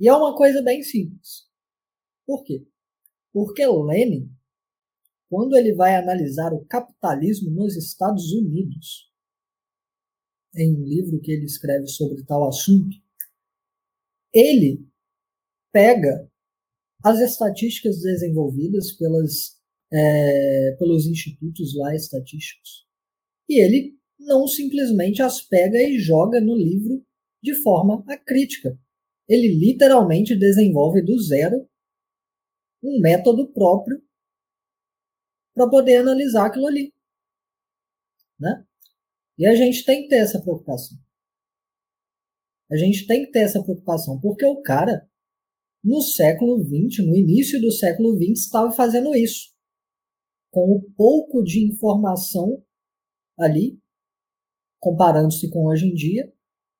E 0.00 0.08
é 0.08 0.12
uma 0.12 0.36
coisa 0.36 0.60
bem 0.60 0.82
simples. 0.82 1.48
Por 2.26 2.42
quê? 2.42 2.66
Porque 3.32 3.64
Lenin, 3.64 4.28
quando 5.28 5.56
ele 5.56 5.72
vai 5.74 5.94
analisar 5.94 6.52
o 6.52 6.64
capitalismo 6.64 7.50
nos 7.50 7.76
Estados 7.76 8.32
Unidos, 8.32 9.12
em 10.56 10.74
um 10.74 10.84
livro 10.84 11.20
que 11.20 11.30
ele 11.32 11.44
escreve 11.44 11.86
sobre 11.86 12.24
tal 12.24 12.48
assunto, 12.48 12.96
ele 14.32 14.86
pega 15.72 16.30
as 17.04 17.20
estatísticas 17.20 18.00
desenvolvidas 18.00 18.92
pelas, 18.92 19.60
é, 19.92 20.76
pelos 20.78 21.06
institutos 21.06 21.74
lá 21.76 21.94
estatísticos 21.94 22.86
e 23.48 23.62
ele 23.62 23.96
não 24.18 24.46
simplesmente 24.46 25.22
as 25.22 25.40
pega 25.42 25.78
e 25.80 25.98
joga 25.98 26.40
no 26.40 26.56
livro 26.56 27.04
de 27.42 27.54
forma 27.62 28.02
acrítica. 28.08 28.78
Ele 29.28 29.48
literalmente 29.48 30.36
desenvolve 30.36 31.02
do 31.02 31.18
zero 31.20 31.68
um 32.82 33.00
método 33.00 33.52
próprio 33.52 34.02
para 35.54 35.68
poder 35.68 35.96
analisar 35.96 36.46
aquilo 36.46 36.66
ali. 36.66 36.92
Né? 38.38 38.64
E 39.38 39.46
a 39.46 39.54
gente 39.54 39.84
tem 39.84 40.02
que 40.02 40.08
ter 40.08 40.16
essa 40.16 40.40
preocupação. 40.40 40.98
A 42.70 42.76
gente 42.76 43.06
tem 43.06 43.24
que 43.24 43.30
ter 43.30 43.40
essa 43.40 43.62
preocupação, 43.62 44.20
porque 44.20 44.44
o 44.44 44.60
cara, 44.60 45.08
no 45.84 46.00
século 46.00 46.58
XX, 46.64 47.06
no 47.06 47.14
início 47.14 47.60
do 47.60 47.70
século 47.70 48.16
XX, 48.16 48.44
estava 48.44 48.72
fazendo 48.72 49.14
isso. 49.14 49.54
Com 50.50 50.72
o 50.72 50.90
pouco 50.96 51.42
de 51.42 51.64
informação 51.64 52.64
ali, 53.38 53.78
comparando-se 54.80 55.48
com 55.50 55.66
hoje 55.66 55.86
em 55.86 55.94
dia, 55.94 56.32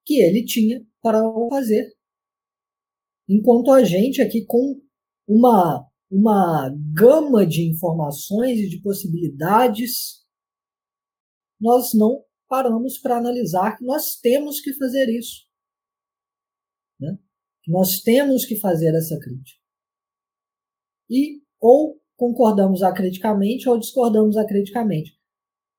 que 0.04 0.20
ele 0.20 0.44
tinha 0.44 0.84
para 1.02 1.20
fazer. 1.50 1.92
Enquanto 3.28 3.70
a 3.70 3.84
gente 3.84 4.22
aqui 4.22 4.44
com 4.44 4.80
uma, 5.26 5.88
uma 6.10 6.70
gama 6.92 7.46
de 7.46 7.68
informações 7.68 8.58
e 8.58 8.68
de 8.68 8.80
possibilidades, 8.80 10.24
nós 11.60 11.92
não 11.94 12.25
paramos 12.48 12.98
para 12.98 13.16
analisar 13.16 13.76
que 13.76 13.84
nós 13.84 14.16
temos 14.16 14.60
que 14.60 14.72
fazer 14.74 15.08
isso. 15.08 15.46
Né? 17.00 17.18
Nós 17.66 18.00
temos 18.00 18.44
que 18.44 18.56
fazer 18.56 18.94
essa 18.94 19.18
crítica. 19.18 19.60
E 21.10 21.42
ou 21.60 22.00
concordamos 22.16 22.82
acriticamente 22.82 23.68
ou 23.68 23.78
discordamos 23.78 24.36
acriticamente. 24.36 25.16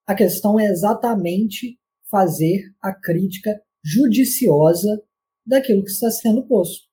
A 0.05 0.15
questão 0.15 0.59
é 0.59 0.65
exatamente 0.65 1.79
fazer 2.09 2.73
a 2.81 2.93
crítica 2.93 3.61
judiciosa 3.83 5.03
daquilo 5.45 5.83
que 5.83 5.91
está 5.91 6.09
sendo 6.11 6.45
posto. 6.47 6.87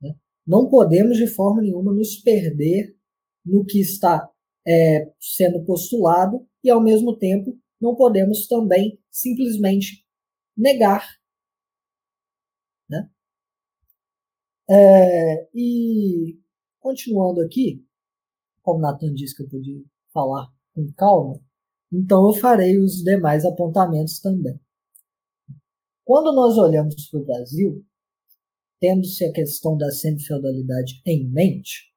Né? 0.00 0.14
Não 0.46 0.68
podemos 0.68 1.16
de 1.16 1.26
forma 1.26 1.62
nenhuma 1.62 1.92
nos 1.92 2.16
perder 2.16 2.96
no 3.44 3.64
que 3.64 3.80
está 3.80 4.28
é, 4.66 5.10
sendo 5.18 5.64
postulado 5.64 6.46
e, 6.62 6.70
ao 6.70 6.82
mesmo 6.82 7.16
tempo, 7.16 7.58
não 7.80 7.94
podemos 7.94 8.46
também 8.46 9.00
simplesmente 9.10 10.04
negar. 10.56 11.08
Né? 12.88 13.10
É, 14.68 15.48
e 15.54 16.38
continuando 16.78 17.40
aqui, 17.40 17.84
como 18.62 18.80
Nathan 18.80 19.14
disse 19.14 19.34
que 19.34 19.42
eu 19.42 19.48
podia 19.48 19.82
falar 20.12 20.52
com 20.74 20.92
calma, 20.92 21.40
então 21.92 22.26
eu 22.28 22.34
farei 22.34 22.78
os 22.78 23.02
demais 23.02 23.44
apontamentos 23.44 24.20
também. 24.20 24.60
Quando 26.04 26.32
nós 26.34 26.56
olhamos 26.58 27.08
para 27.08 27.20
o 27.20 27.24
Brasil, 27.24 27.84
tendo-se 28.80 29.24
a 29.24 29.32
questão 29.32 29.76
da 29.76 29.90
semifeudalidade 29.90 31.00
em 31.06 31.28
mente, 31.28 31.92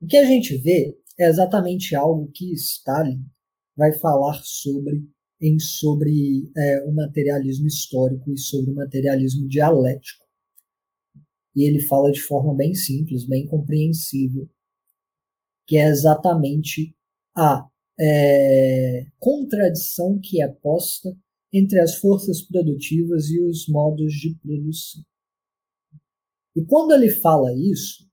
o 0.00 0.06
que 0.06 0.16
a 0.16 0.24
gente 0.24 0.56
vê 0.58 0.98
é 1.18 1.26
exatamente 1.26 1.94
algo 1.94 2.30
que 2.32 2.52
Stalin 2.52 3.24
vai 3.76 3.92
falar 3.92 4.40
sobre 4.42 5.06
em 5.40 5.58
sobre 5.58 6.50
é, 6.56 6.84
o 6.84 6.92
materialismo 6.92 7.66
histórico 7.66 8.32
e 8.32 8.38
sobre 8.38 8.70
o 8.70 8.74
materialismo 8.74 9.46
dialético. 9.46 10.24
E 11.54 11.64
ele 11.68 11.80
fala 11.80 12.10
de 12.10 12.20
forma 12.20 12.54
bem 12.54 12.74
simples, 12.74 13.26
bem 13.26 13.46
compreensível, 13.46 14.48
que 15.66 15.76
é 15.76 15.88
exatamente 15.88 16.94
a 17.34 17.68
é, 17.98 19.06
contradição 19.18 20.18
que 20.18 20.42
é 20.42 20.48
posta 20.48 21.16
entre 21.52 21.80
as 21.80 21.96
forças 21.96 22.42
produtivas 22.42 23.30
e 23.30 23.40
os 23.40 23.66
modos 23.68 24.12
de 24.14 24.34
produção. 24.36 25.02
E 26.54 26.64
quando 26.64 26.92
ele 26.92 27.10
fala 27.10 27.52
isso, 27.54 28.05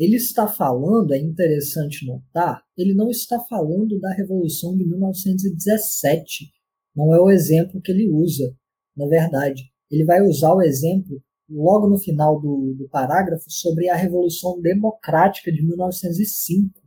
ele 0.00 0.16
está 0.16 0.48
falando, 0.48 1.12
é 1.12 1.18
interessante 1.18 2.06
notar, 2.06 2.64
ele 2.74 2.94
não 2.94 3.10
está 3.10 3.38
falando 3.40 4.00
da 4.00 4.10
Revolução 4.14 4.74
de 4.74 4.82
1917. 4.86 6.50
Não 6.96 7.14
é 7.14 7.20
o 7.20 7.30
exemplo 7.30 7.82
que 7.82 7.92
ele 7.92 8.10
usa, 8.10 8.56
na 8.96 9.06
verdade. 9.06 9.70
Ele 9.90 10.06
vai 10.06 10.22
usar 10.22 10.54
o 10.54 10.62
exemplo 10.62 11.22
logo 11.46 11.86
no 11.86 11.98
final 11.98 12.40
do, 12.40 12.74
do 12.78 12.88
parágrafo 12.88 13.44
sobre 13.50 13.90
a 13.90 13.94
Revolução 13.94 14.58
Democrática 14.62 15.52
de 15.52 15.62
1905. 15.62 16.80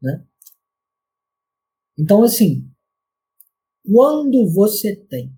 Né? 0.00 0.26
Então, 1.98 2.22
assim, 2.22 2.70
quando 3.84 4.50
você 4.50 4.96
tem 4.96 5.30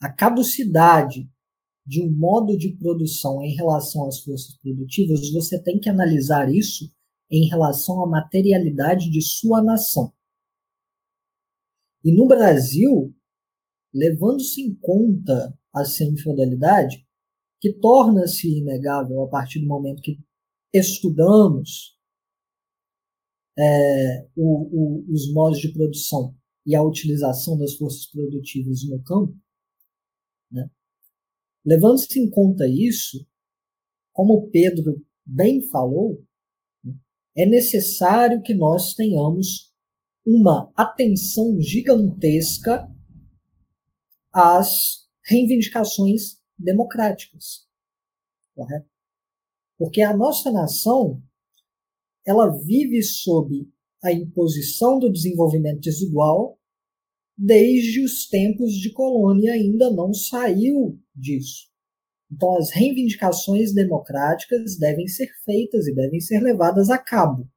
a 0.00 0.10
caducidade 0.10 1.30
de 1.88 2.02
um 2.02 2.10
modo 2.10 2.54
de 2.54 2.76
produção 2.76 3.42
em 3.42 3.54
relação 3.54 4.06
às 4.06 4.20
forças 4.20 4.54
produtivas, 4.58 5.32
você 5.32 5.58
tem 5.62 5.80
que 5.80 5.88
analisar 5.88 6.52
isso 6.52 6.92
em 7.30 7.48
relação 7.48 8.04
à 8.04 8.06
materialidade 8.06 9.10
de 9.10 9.22
sua 9.22 9.62
nação. 9.62 10.12
E 12.04 12.12
no 12.12 12.26
Brasil, 12.26 13.14
levando-se 13.92 14.60
em 14.60 14.74
conta 14.74 15.58
a 15.74 15.82
semifeudalidade, 15.86 17.06
que 17.58 17.72
torna-se 17.72 18.58
inegável 18.58 19.22
a 19.22 19.28
partir 19.28 19.58
do 19.60 19.66
momento 19.66 20.02
que 20.02 20.18
estudamos 20.72 21.98
é, 23.58 24.28
o, 24.36 25.06
o, 25.06 25.12
os 25.12 25.32
modos 25.32 25.58
de 25.58 25.72
produção 25.72 26.36
e 26.66 26.76
a 26.76 26.82
utilização 26.82 27.56
das 27.56 27.74
forças 27.76 28.06
produtivas 28.10 28.86
no 28.86 29.02
campo, 29.02 29.34
né? 30.52 30.70
Levando-se 31.68 32.18
em 32.18 32.30
conta 32.30 32.66
isso, 32.66 33.26
como 34.10 34.48
Pedro 34.48 35.04
bem 35.24 35.60
falou, 35.68 36.24
é 37.36 37.44
necessário 37.44 38.40
que 38.40 38.54
nós 38.54 38.94
tenhamos 38.94 39.70
uma 40.26 40.72
atenção 40.74 41.60
gigantesca 41.60 42.90
às 44.32 45.06
reivindicações 45.22 46.38
democráticas, 46.58 47.66
correto? 48.54 48.88
Porque 49.76 50.00
a 50.00 50.16
nossa 50.16 50.50
nação 50.50 51.22
ela 52.26 52.48
vive 52.48 53.02
sob 53.02 53.70
a 54.02 54.10
imposição 54.10 54.98
do 54.98 55.12
desenvolvimento 55.12 55.80
desigual 55.80 56.58
desde 57.38 58.02
os 58.02 58.26
tempos 58.26 58.72
de 58.72 58.90
colônia 58.90 59.52
ainda 59.52 59.92
não 59.92 60.12
saiu 60.12 60.98
disso. 61.18 61.68
Então, 62.30 62.56
as 62.56 62.70
reivindicações 62.70 63.72
democráticas 63.72 64.76
devem 64.76 65.08
ser 65.08 65.28
feitas 65.44 65.86
e 65.86 65.94
devem 65.94 66.20
ser 66.20 66.40
levadas 66.40 66.90
a 66.90 66.98
cabo. 66.98 67.48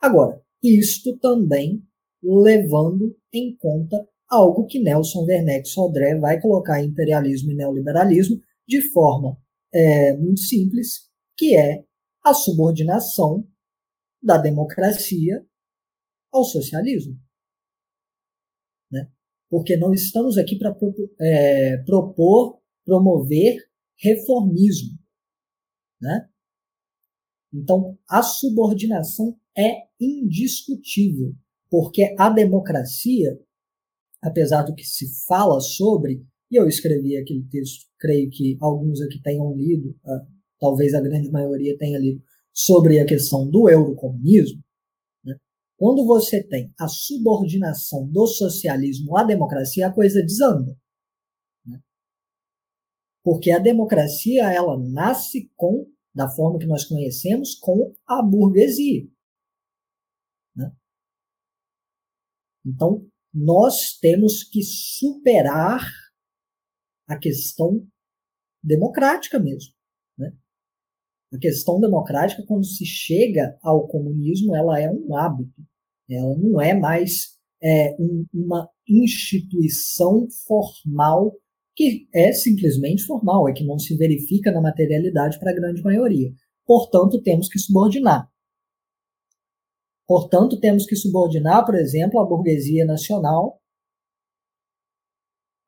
Agora, 0.00 0.42
isto 0.62 1.16
também 1.18 1.82
levando 2.22 3.16
em 3.32 3.56
conta 3.56 4.06
algo 4.28 4.66
que 4.66 4.78
Nelson 4.78 5.24
Werneck 5.24 5.66
Sodré 5.66 6.18
vai 6.18 6.40
colocar 6.40 6.82
imperialismo 6.82 7.50
e 7.50 7.54
neoliberalismo 7.54 8.40
de 8.66 8.82
forma 8.90 9.38
é, 9.72 10.14
muito 10.16 10.40
simples, 10.40 11.08
que 11.36 11.56
é 11.56 11.84
a 12.22 12.34
subordinação 12.34 13.46
da 14.22 14.36
democracia 14.36 15.44
ao 16.32 16.44
socialismo? 16.44 17.18
Porque 19.50 19.76
não 19.76 19.92
estamos 19.92 20.36
aqui 20.36 20.56
para 20.58 20.76
é, 21.20 21.78
propor, 21.84 22.60
promover 22.84 23.56
reformismo. 24.00 24.98
Né? 26.00 26.28
Então, 27.52 27.98
a 28.08 28.22
subordinação 28.22 29.36
é 29.56 29.88
indiscutível, 30.00 31.34
porque 31.70 32.14
a 32.18 32.30
democracia, 32.30 33.38
apesar 34.22 34.62
do 34.62 34.74
que 34.74 34.84
se 34.84 35.06
fala 35.26 35.60
sobre, 35.60 36.24
e 36.50 36.56
eu 36.56 36.68
escrevi 36.68 37.16
aquele 37.16 37.44
texto, 37.44 37.86
creio 37.98 38.30
que 38.30 38.56
alguns 38.60 39.00
aqui 39.00 39.20
tenham 39.22 39.54
lido, 39.54 39.96
ah, 40.04 40.26
talvez 40.60 40.94
a 40.94 41.00
grande 41.00 41.30
maioria 41.30 41.76
tenha 41.78 41.98
lido, 41.98 42.22
sobre 42.52 43.00
a 43.00 43.06
questão 43.06 43.48
do 43.48 43.68
eurocomunismo, 43.68 44.62
quando 45.78 46.04
você 46.04 46.42
tem 46.42 46.74
a 46.78 46.88
subordinação 46.88 48.04
do 48.08 48.26
socialismo 48.26 49.16
à 49.16 49.22
democracia, 49.22 49.86
a 49.86 49.94
coisa 49.94 50.20
desanda. 50.20 50.76
Né? 51.64 51.80
Porque 53.22 53.52
a 53.52 53.60
democracia 53.60 54.52
ela 54.52 54.76
nasce 54.76 55.48
com, 55.54 55.88
da 56.12 56.28
forma 56.28 56.58
que 56.58 56.66
nós 56.66 56.84
conhecemos, 56.84 57.54
com 57.54 57.94
a 58.08 58.20
burguesia. 58.20 59.08
Né? 60.56 60.76
Então, 62.66 63.08
nós 63.32 63.96
temos 64.00 64.42
que 64.42 64.64
superar 64.64 65.80
a 67.06 67.16
questão 67.16 67.86
democrática 68.60 69.38
mesmo. 69.38 69.77
A 71.32 71.38
questão 71.38 71.78
democrática, 71.78 72.44
quando 72.46 72.64
se 72.64 72.86
chega 72.86 73.56
ao 73.62 73.86
comunismo, 73.86 74.56
ela 74.56 74.80
é 74.80 74.90
um 74.90 75.14
hábito. 75.16 75.62
Ela 76.10 76.36
não 76.36 76.60
é 76.60 76.74
mais 76.74 77.36
é, 77.62 77.94
um, 77.98 78.24
uma 78.32 78.68
instituição 78.88 80.26
formal 80.46 81.34
que 81.76 82.08
é 82.12 82.32
simplesmente 82.32 83.04
formal, 83.04 83.48
é 83.48 83.52
que 83.52 83.64
não 83.64 83.78
se 83.78 83.96
verifica 83.96 84.50
na 84.50 84.60
materialidade 84.60 85.38
para 85.38 85.52
a 85.52 85.54
grande 85.54 85.82
maioria. 85.82 86.32
Portanto, 86.66 87.22
temos 87.22 87.48
que 87.48 87.58
subordinar. 87.58 88.28
Portanto, 90.06 90.58
temos 90.58 90.86
que 90.86 90.96
subordinar, 90.96 91.64
por 91.64 91.74
exemplo, 91.74 92.18
a 92.18 92.26
burguesia 92.26 92.84
nacional 92.84 93.60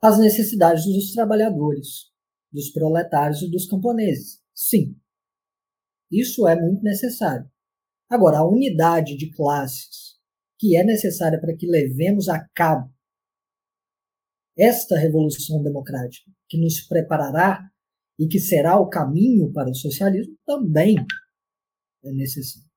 as 0.03 0.19
necessidades 0.19 0.85
dos 0.87 1.13
trabalhadores, 1.13 2.11
dos 2.51 2.71
proletários 2.71 3.43
e 3.43 3.51
dos 3.51 3.67
camponeses. 3.67 4.41
Sim, 4.55 4.97
isso 6.11 6.47
é 6.49 6.61
muito 6.61 6.83
necessário. 6.83 7.49
Agora, 8.09 8.39
a 8.39 8.47
unidade 8.47 9.17
de 9.17 9.31
classes 9.31 10.19
que 10.59 10.77
é 10.77 10.85
necessária 10.85 11.41
para 11.41 11.57
que 11.57 11.67
levemos 11.67 12.29
a 12.29 12.47
cabo 12.55 12.93
esta 14.59 14.99
revolução 14.99 15.63
democrática, 15.63 16.31
que 16.49 16.59
nos 16.59 16.81
preparará 16.81 17.71
e 18.19 18.29
que 18.29 18.39
será 18.39 18.79
o 18.79 18.91
caminho 18.91 19.51
para 19.53 19.71
o 19.71 19.75
socialismo, 19.75 20.37
também 20.45 20.97
é 22.05 22.13
necessário. 22.13 22.69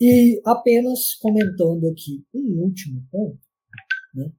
E 0.00 0.40
apenas 0.44 1.14
comentando 1.14 1.88
aqui 1.88 2.26
um 2.34 2.64
último 2.64 3.06
ponto, 3.10 3.38
né? 4.12 4.32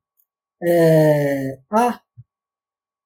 é, 0.63 1.61
há 1.71 2.01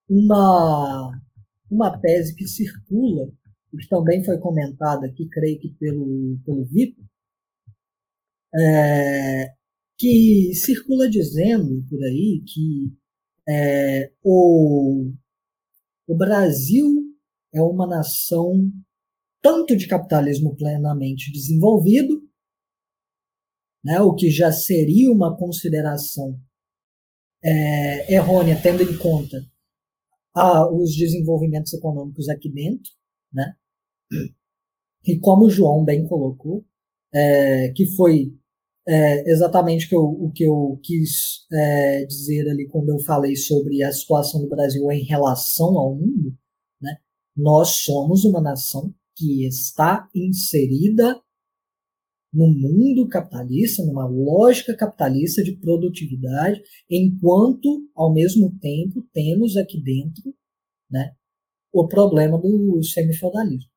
uma, 0.10 1.22
uma 1.70 2.02
tese 2.02 2.36
que 2.36 2.48
circula, 2.48 3.32
que 3.78 3.88
também 3.88 4.24
foi 4.24 4.38
comentada 4.40 5.08
aqui, 5.08 5.28
creio 5.30 5.60
que 5.60 5.70
pelo, 5.76 6.40
pelo 6.46 6.66
Vitor, 6.66 7.04
é, 8.54 9.54
que 9.98 10.54
circula 10.54 11.10
dizendo 11.10 11.86
por 11.90 12.04
aí 12.04 12.44
que 12.46 12.94
é, 13.48 14.12
o, 14.24 15.12
o 16.08 16.18
Brasil 16.18 16.88
é 17.54 17.62
uma 17.62 17.88
nação 17.88 18.72
tanto 19.42 19.76
de 19.76 19.88
capitalismo 19.88 20.56
plenamente 20.56 21.32
desenvolvido, 21.32 22.22
né, 23.84 24.00
o 24.02 24.14
que 24.14 24.30
já 24.30 24.52
seria 24.52 25.12
uma 25.12 25.36
consideração 25.36 26.40
é, 27.44 28.14
errônea, 28.14 28.60
tendo 28.62 28.84
em 28.84 28.98
conta 28.98 29.44
a, 30.36 30.70
os 30.72 30.96
desenvolvimentos 30.96 31.74
econômicos 31.74 32.30
aqui 32.30 32.50
dentro, 32.50 32.92
né? 33.34 33.56
E 35.06 35.20
como 35.20 35.46
o 35.46 35.50
João 35.50 35.84
bem 35.84 36.08
colocou, 36.08 36.66
é, 37.14 37.70
que 37.76 37.88
foi 37.96 38.34
é, 38.88 39.32
exatamente 39.32 39.88
que 39.88 39.96
eu, 39.96 40.04
o 40.04 40.32
que 40.32 40.44
eu 40.44 40.80
quis 40.84 41.46
é, 41.52 42.06
dizer 42.06 42.50
ali 42.50 42.68
quando 42.68 42.90
eu 42.90 43.00
falei 43.00 43.36
sobre 43.36 43.84
a 43.84 43.92
situação 43.92 44.42
do 44.42 44.50
Brasil 44.50 44.92
em 44.92 45.04
relação 45.04 45.78
ao 45.78 45.96
mundo, 45.96 46.36
né? 46.82 46.98
Nós 47.36 47.84
somos 47.84 48.26
uma 48.26 48.42
nação 48.42 48.94
que 49.16 49.46
está 49.46 50.10
inserida 50.16 51.20
no 52.34 52.48
mundo 52.48 53.08
capitalista, 53.10 53.84
numa 53.86 54.08
lógica 54.08 54.76
capitalista 54.76 55.44
de 55.44 55.58
produtividade, 55.58 56.62
enquanto, 56.90 57.90
ao 57.94 58.14
mesmo 58.14 58.58
tempo, 58.60 59.06
temos 59.14 59.58
aqui 59.58 59.82
dentro 59.82 60.34
né, 60.90 61.14
o 61.74 61.88
problema 61.88 62.40
do 62.40 62.82
semifeudalismo. 62.84 63.71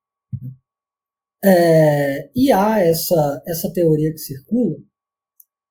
É, 1.43 2.31
e 2.35 2.51
há 2.51 2.81
essa, 2.81 3.43
essa 3.47 3.71
teoria 3.73 4.11
que 4.11 4.19
circula 4.19 4.77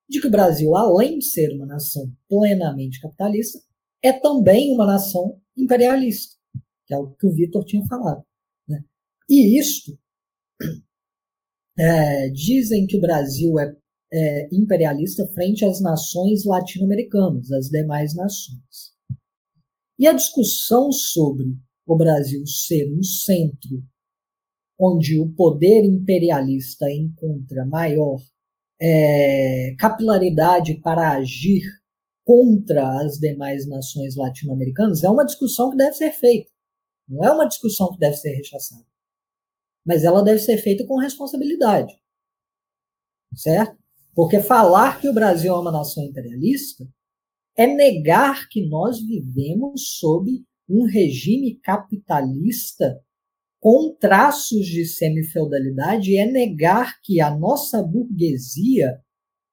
de 0.08 0.22
que 0.22 0.27
o 0.27 0.32
Brasil, 0.32 0.75
além 0.75 1.17
de 1.17 1.25
ser 1.25 1.51
uma 1.56 1.66
nação 1.66 2.14
plenamente 2.30 3.01
capitalista, 3.01 3.59
é 4.03 4.14
também 4.14 4.72
uma 4.74 4.85
nação 4.85 5.42
imperialista, 5.58 6.35
que 6.85 6.93
é 6.93 6.98
o 6.98 7.11
que 7.11 7.25
o 7.25 7.33
Vitor 7.33 7.64
tinha 7.66 7.83
falado. 7.88 8.24
Né? 8.67 8.83
E 9.27 9.59
isto 9.59 9.98
é, 11.80 12.30
dizem 12.30 12.85
que 12.85 12.98
o 12.98 13.01
Brasil 13.01 13.58
é, 13.58 13.75
é 14.14 14.50
imperialista 14.51 15.25
frente 15.33 15.66
às 15.66 15.82
nações 15.82 16.45
latino-americanas, 16.45 17.51
as 17.51 17.69
demais 17.69 18.14
nações. 18.14 18.93
E 19.98 20.06
a 20.06 20.14
discussão 20.14 20.92
sobre 20.92 21.45
o 21.88 21.95
Brasil 21.95 22.45
ser 22.45 22.93
um 22.93 23.01
centro 23.01 23.83
onde 24.80 25.19
o 25.19 25.30
poder 25.34 25.84
imperialista 25.84 26.92
encontra 26.92 27.66
maior 27.66 28.19
é, 28.82 29.76
capilaridade 29.80 30.76
para 30.82 31.11
agir 31.11 31.64
contra 32.26 33.02
as 33.02 33.18
demais 33.18 33.68
nações 33.68 34.16
latino-americanas 34.16 35.03
é 35.03 35.10
uma 35.10 35.26
discussão 35.26 35.69
que 35.72 35.77
deve 35.77 35.93
ser 35.93 36.11
feita. 36.11 36.50
Não 37.08 37.24
é 37.24 37.32
uma 37.32 37.48
discussão 37.48 37.92
que 37.92 38.00
deve 38.00 38.16
ser 38.16 38.34
rechaçada 38.34 38.85
mas 39.85 40.03
ela 40.03 40.24
deve 40.24 40.40
ser 40.40 40.58
feita 40.58 40.85
com 40.85 40.98
responsabilidade. 40.98 41.93
Certo? 43.35 43.77
Porque 44.16 44.40
falar 44.40 45.02
que 45.02 45.10
o 45.10 45.14
Brasil 45.14 45.53
é 45.53 45.60
uma 45.60 45.72
nação 45.72 46.03
imperialista 46.03 46.88
é 47.58 47.68
negar 47.68 48.48
que 48.50 48.68
nós 48.68 49.00
vivemos 49.00 49.98
sob 49.98 50.43
um 50.69 50.85
regime 50.85 51.60
capitalista 51.60 53.02
com 53.64 53.95
traços 53.95 54.66
de 54.67 54.85
semifeudalidade, 54.85 56.17
é 56.17 56.30
negar 56.30 57.00
que 57.01 57.22
a 57.22 57.33
nossa 57.33 57.82
burguesia, 57.82 59.01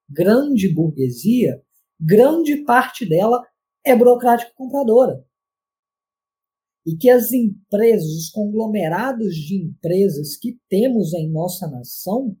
grande 0.09 0.67
burguesia, 0.67 1.63
grande 1.97 2.57
parte 2.65 3.07
dela 3.07 3.41
é 3.85 3.95
burocrática 3.95 4.51
compradora. 4.53 5.25
E 6.85 6.97
que 6.97 7.09
as 7.09 7.31
empresas, 7.31 8.09
os 8.09 8.29
conglomerados 8.31 9.33
de 9.33 9.55
empresas 9.55 10.35
que 10.35 10.59
temos 10.67 11.13
em 11.13 11.31
nossa 11.31 11.69
nação, 11.69 12.35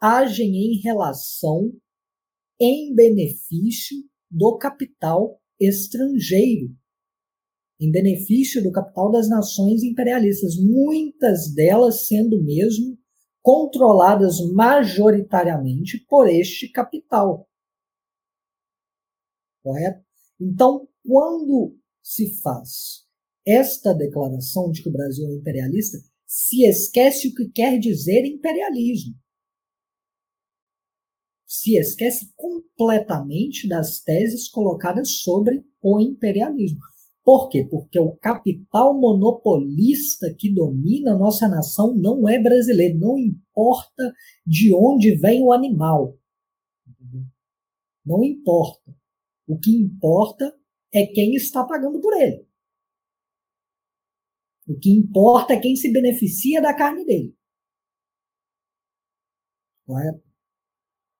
agem 0.00 0.56
em 0.56 0.80
relação 0.80 1.72
em 2.60 2.92
benefício 2.96 3.96
do 4.28 4.58
capital 4.58 5.40
estrangeiro, 5.60 6.74
em 7.82 7.90
benefício 7.90 8.62
do 8.62 8.70
capital 8.70 9.10
das 9.10 9.28
nações 9.28 9.82
imperialistas, 9.82 10.56
muitas 10.56 11.52
delas 11.52 12.06
sendo 12.06 12.42
mesmo 12.42 12.96
controladas 13.42 14.38
majoritariamente 14.52 15.98
por 16.08 16.28
este 16.28 16.70
capital. 16.70 17.48
Correto? 19.62 20.04
Então, 20.40 20.88
quando 21.04 21.76
se 22.00 22.40
faz 22.40 23.04
esta 23.44 23.92
declaração 23.92 24.70
de 24.70 24.82
que 24.82 24.88
o 24.88 24.92
Brasil 24.92 25.28
é 25.28 25.34
imperialista 25.34 25.98
se 26.26 26.64
esquece 26.64 27.28
o 27.28 27.34
que 27.34 27.50
quer 27.50 27.78
dizer 27.78 28.24
imperialismo. 28.24 29.14
Se 31.46 31.76
esquece 31.76 32.32
completamente 32.34 33.68
das 33.68 34.00
teses 34.00 34.48
colocadas 34.48 35.20
sobre 35.20 35.62
o 35.82 36.00
imperialismo. 36.00 36.80
Por 37.24 37.48
quê? 37.48 37.64
Porque 37.64 37.98
o 38.00 38.16
capital 38.16 38.98
monopolista 38.98 40.34
que 40.36 40.52
domina 40.52 41.14
a 41.14 41.18
nossa 41.18 41.48
nação 41.48 41.94
não 41.94 42.28
é 42.28 42.40
brasileiro, 42.40 42.98
não 42.98 43.16
importa 43.16 44.12
de 44.44 44.74
onde 44.74 45.14
vem 45.16 45.42
o 45.42 45.52
animal. 45.52 46.18
Não 48.04 48.24
importa. 48.24 48.92
O 49.46 49.56
que 49.56 49.70
importa 49.70 50.52
é 50.92 51.06
quem 51.06 51.34
está 51.34 51.64
pagando 51.64 52.00
por 52.00 52.12
ele. 52.14 52.44
O 54.66 54.76
que 54.78 54.90
importa 54.90 55.54
é 55.54 55.60
quem 55.60 55.76
se 55.76 55.92
beneficia 55.92 56.60
da 56.60 56.74
carne 56.74 57.04
dele. 57.04 57.36
Correto? 59.86 60.22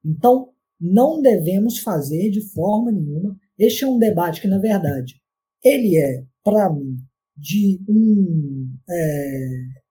Então, 0.04 0.52
não 0.80 1.20
devemos 1.22 1.78
fazer 1.78 2.30
de 2.30 2.40
forma 2.52 2.90
nenhuma. 2.90 3.38
Este 3.56 3.84
é 3.84 3.86
um 3.86 3.98
debate 3.98 4.40
que, 4.40 4.48
na 4.48 4.58
verdade, 4.58 5.21
ele 5.64 5.96
é, 5.96 6.24
para 6.44 6.72
mim, 6.72 6.96
de 7.36 7.80
um. 7.88 8.76
É, 8.88 9.82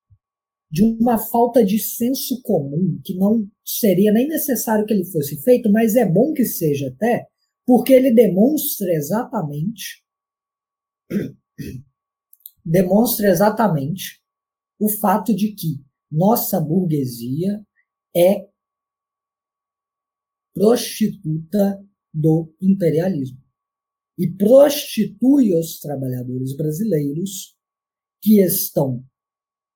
de 0.71 0.83
uma 0.83 1.17
falta 1.17 1.65
de 1.65 1.77
senso 1.77 2.41
comum, 2.43 2.97
que 3.03 3.13
não 3.15 3.45
seria 3.65 4.09
nem 4.13 4.25
necessário 4.25 4.85
que 4.85 4.93
ele 4.93 5.03
fosse 5.03 5.41
feito, 5.41 5.69
mas 5.69 5.97
é 5.97 6.09
bom 6.09 6.31
que 6.31 6.45
seja 6.45 6.87
até, 6.87 7.27
porque 7.65 7.91
ele 7.91 8.13
demonstra 8.13 8.89
exatamente 8.93 10.01
demonstra 12.63 13.27
exatamente 13.27 14.21
o 14.79 14.89
fato 14.89 15.35
de 15.35 15.53
que 15.53 15.83
nossa 16.09 16.59
burguesia 16.59 17.61
é 18.15 18.47
prostituta 20.53 21.83
do 22.13 22.53
imperialismo 22.61 23.40
e 24.17 24.29
prostitui 24.29 25.53
os 25.53 25.79
trabalhadores 25.79 26.55
brasileiros 26.55 27.55
que 28.21 28.41
estão 28.41 29.03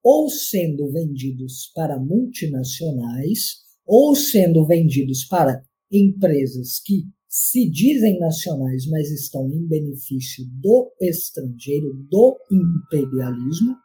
ou 0.03 0.29
sendo 0.29 0.91
vendidos 0.91 1.71
para 1.73 1.99
multinacionais 1.99 3.63
ou 3.85 4.15
sendo 4.15 4.65
vendidos 4.65 5.25
para 5.25 5.63
empresas 5.91 6.79
que 6.79 7.05
se 7.27 7.69
dizem 7.69 8.19
nacionais, 8.19 8.85
mas 8.87 9.09
estão 9.11 9.51
em 9.51 9.67
benefício 9.67 10.45
do 10.61 10.93
estrangeiro, 11.01 11.93
do 12.09 12.37
imperialismo, 12.51 13.75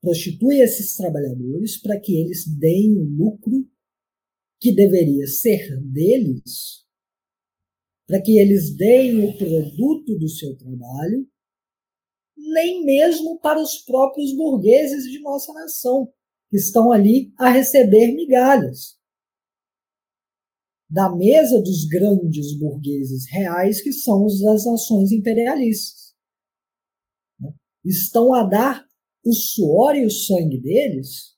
prostitui 0.00 0.60
esses 0.60 0.96
trabalhadores 0.96 1.80
para 1.80 2.00
que 2.00 2.16
eles 2.16 2.46
deem 2.46 2.96
o 2.96 3.04
lucro 3.04 3.68
que 4.58 4.74
deveria 4.74 5.26
ser 5.26 5.80
deles 5.82 6.85
para 8.06 8.20
que 8.20 8.38
eles 8.38 8.76
deem 8.76 9.28
o 9.28 9.36
produto 9.36 10.16
do 10.18 10.28
seu 10.28 10.56
trabalho, 10.56 11.28
nem 12.36 12.84
mesmo 12.84 13.40
para 13.40 13.60
os 13.60 13.78
próprios 13.78 14.34
burgueses 14.36 15.10
de 15.10 15.20
nossa 15.20 15.52
nação, 15.52 16.12
que 16.48 16.56
estão 16.56 16.92
ali 16.92 17.32
a 17.38 17.48
receber 17.50 18.12
migalhas 18.12 18.96
da 20.88 21.14
mesa 21.14 21.60
dos 21.60 21.84
grandes 21.84 22.56
burgueses 22.56 23.28
reais, 23.28 23.82
que 23.82 23.92
são 23.92 24.24
os 24.24 24.40
das 24.40 24.64
nações 24.64 25.10
imperialistas. 25.10 26.14
Estão 27.84 28.32
a 28.32 28.44
dar 28.44 28.86
o 29.24 29.32
suor 29.32 29.96
e 29.96 30.06
o 30.06 30.10
sangue 30.10 30.60
deles 30.60 31.36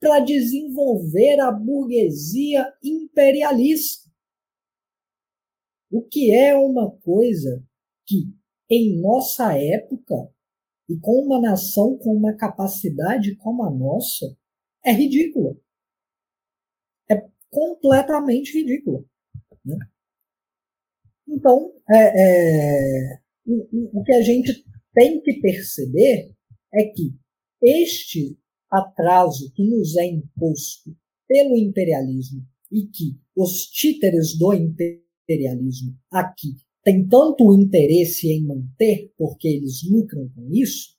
para 0.00 0.20
desenvolver 0.20 1.38
a 1.40 1.52
burguesia 1.52 2.66
imperialista. 2.82 4.01
O 5.92 6.00
que 6.00 6.34
é 6.34 6.56
uma 6.56 6.90
coisa 6.90 7.62
que, 8.06 8.34
em 8.70 8.98
nossa 8.98 9.52
época, 9.58 10.32
e 10.88 10.98
com 10.98 11.22
uma 11.22 11.38
nação 11.38 11.98
com 11.98 12.16
uma 12.16 12.34
capacidade 12.34 13.36
como 13.36 13.62
a 13.62 13.70
nossa, 13.70 14.34
é 14.82 14.90
ridícula. 14.90 15.54
É 17.10 17.28
completamente 17.50 18.58
ridícula. 18.58 19.04
Né? 19.62 19.76
Então, 21.28 21.74
é, 21.90 21.98
é, 21.98 23.20
o, 23.44 24.00
o 24.00 24.02
que 24.02 24.12
a 24.12 24.22
gente 24.22 24.64
tem 24.94 25.20
que 25.20 25.40
perceber 25.40 26.34
é 26.72 26.84
que 26.84 27.14
este 27.60 28.38
atraso 28.70 29.52
que 29.52 29.62
nos 29.62 29.94
é 29.98 30.06
imposto 30.06 30.96
pelo 31.28 31.54
imperialismo 31.58 32.42
e 32.70 32.86
que 32.86 33.20
os 33.36 33.66
títeres 33.66 34.38
do 34.38 34.54
imperialismo 34.54 35.01
aqui 36.10 36.56
têm 36.82 37.06
tanto 37.06 37.52
interesse 37.54 38.28
em 38.28 38.44
manter 38.44 39.12
porque 39.16 39.48
eles 39.48 39.82
lucram 39.88 40.28
com 40.34 40.50
isso, 40.52 40.96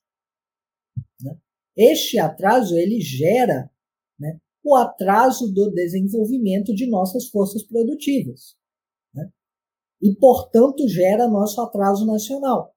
né? 1.21 1.37
este 1.75 2.17
atraso 2.17 2.77
ele 2.77 3.01
gera 3.01 3.69
né, 4.17 4.39
o 4.63 4.75
atraso 4.75 5.51
do 5.51 5.71
desenvolvimento 5.71 6.73
de 6.73 6.87
nossas 6.87 7.27
forças 7.29 7.63
produtivas. 7.63 8.55
Né? 9.13 9.29
E, 10.01 10.15
portanto, 10.15 10.87
gera 10.87 11.27
nosso 11.27 11.59
atraso 11.61 12.05
nacional. 12.05 12.73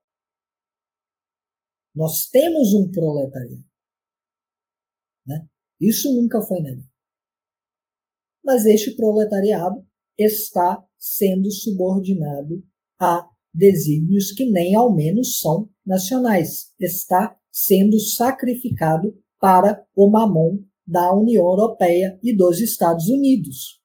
Nós 1.94 2.28
temos 2.28 2.74
um 2.74 2.90
proletariado. 2.90 3.64
Né? 5.26 5.48
Isso 5.80 6.12
nunca 6.12 6.42
foi 6.42 6.60
negado. 6.60 6.88
Mas 8.44 8.64
este 8.66 8.94
proletariado 8.94 9.84
está 10.18 10.85
sendo 10.98 11.50
subordinado 11.50 12.62
a 12.98 13.28
desígnios 13.52 14.32
que 14.32 14.50
nem 14.50 14.74
ao 14.74 14.94
menos 14.94 15.40
são 15.40 15.68
nacionais. 15.84 16.72
Está 16.78 17.36
sendo 17.50 17.98
sacrificado 17.98 19.16
para 19.40 19.84
o 19.94 20.10
mamon 20.10 20.64
da 20.86 21.12
União 21.14 21.44
Europeia 21.44 22.18
e 22.22 22.36
dos 22.36 22.60
Estados 22.60 23.08
Unidos. 23.08 23.80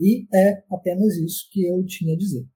E 0.00 0.26
é 0.34 0.62
apenas 0.70 1.16
isso 1.16 1.48
que 1.50 1.66
eu 1.66 1.84
tinha 1.84 2.14
a 2.14 2.18
dizer. 2.18 2.46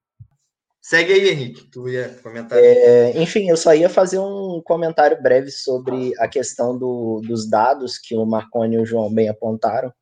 Segue 0.81 1.13
aí, 1.13 1.29
Henrique, 1.29 1.69
tu 1.69 1.87
ia 1.87 2.09
comentar. 2.23 2.57
É, 2.57 3.21
enfim, 3.21 3.47
eu 3.47 3.55
só 3.55 3.73
ia 3.75 3.87
fazer 3.87 4.17
um 4.17 4.59
comentário 4.65 5.21
breve 5.21 5.51
sobre 5.51 6.11
a 6.19 6.27
questão 6.27 6.75
do, 6.75 7.21
dos 7.23 7.47
dados 7.47 7.99
que 7.99 8.15
o 8.15 8.25
Marconi 8.25 8.75
e 8.75 8.79
o 8.79 8.85
João 8.85 9.13
bem 9.13 9.29
apontaram, 9.29 9.93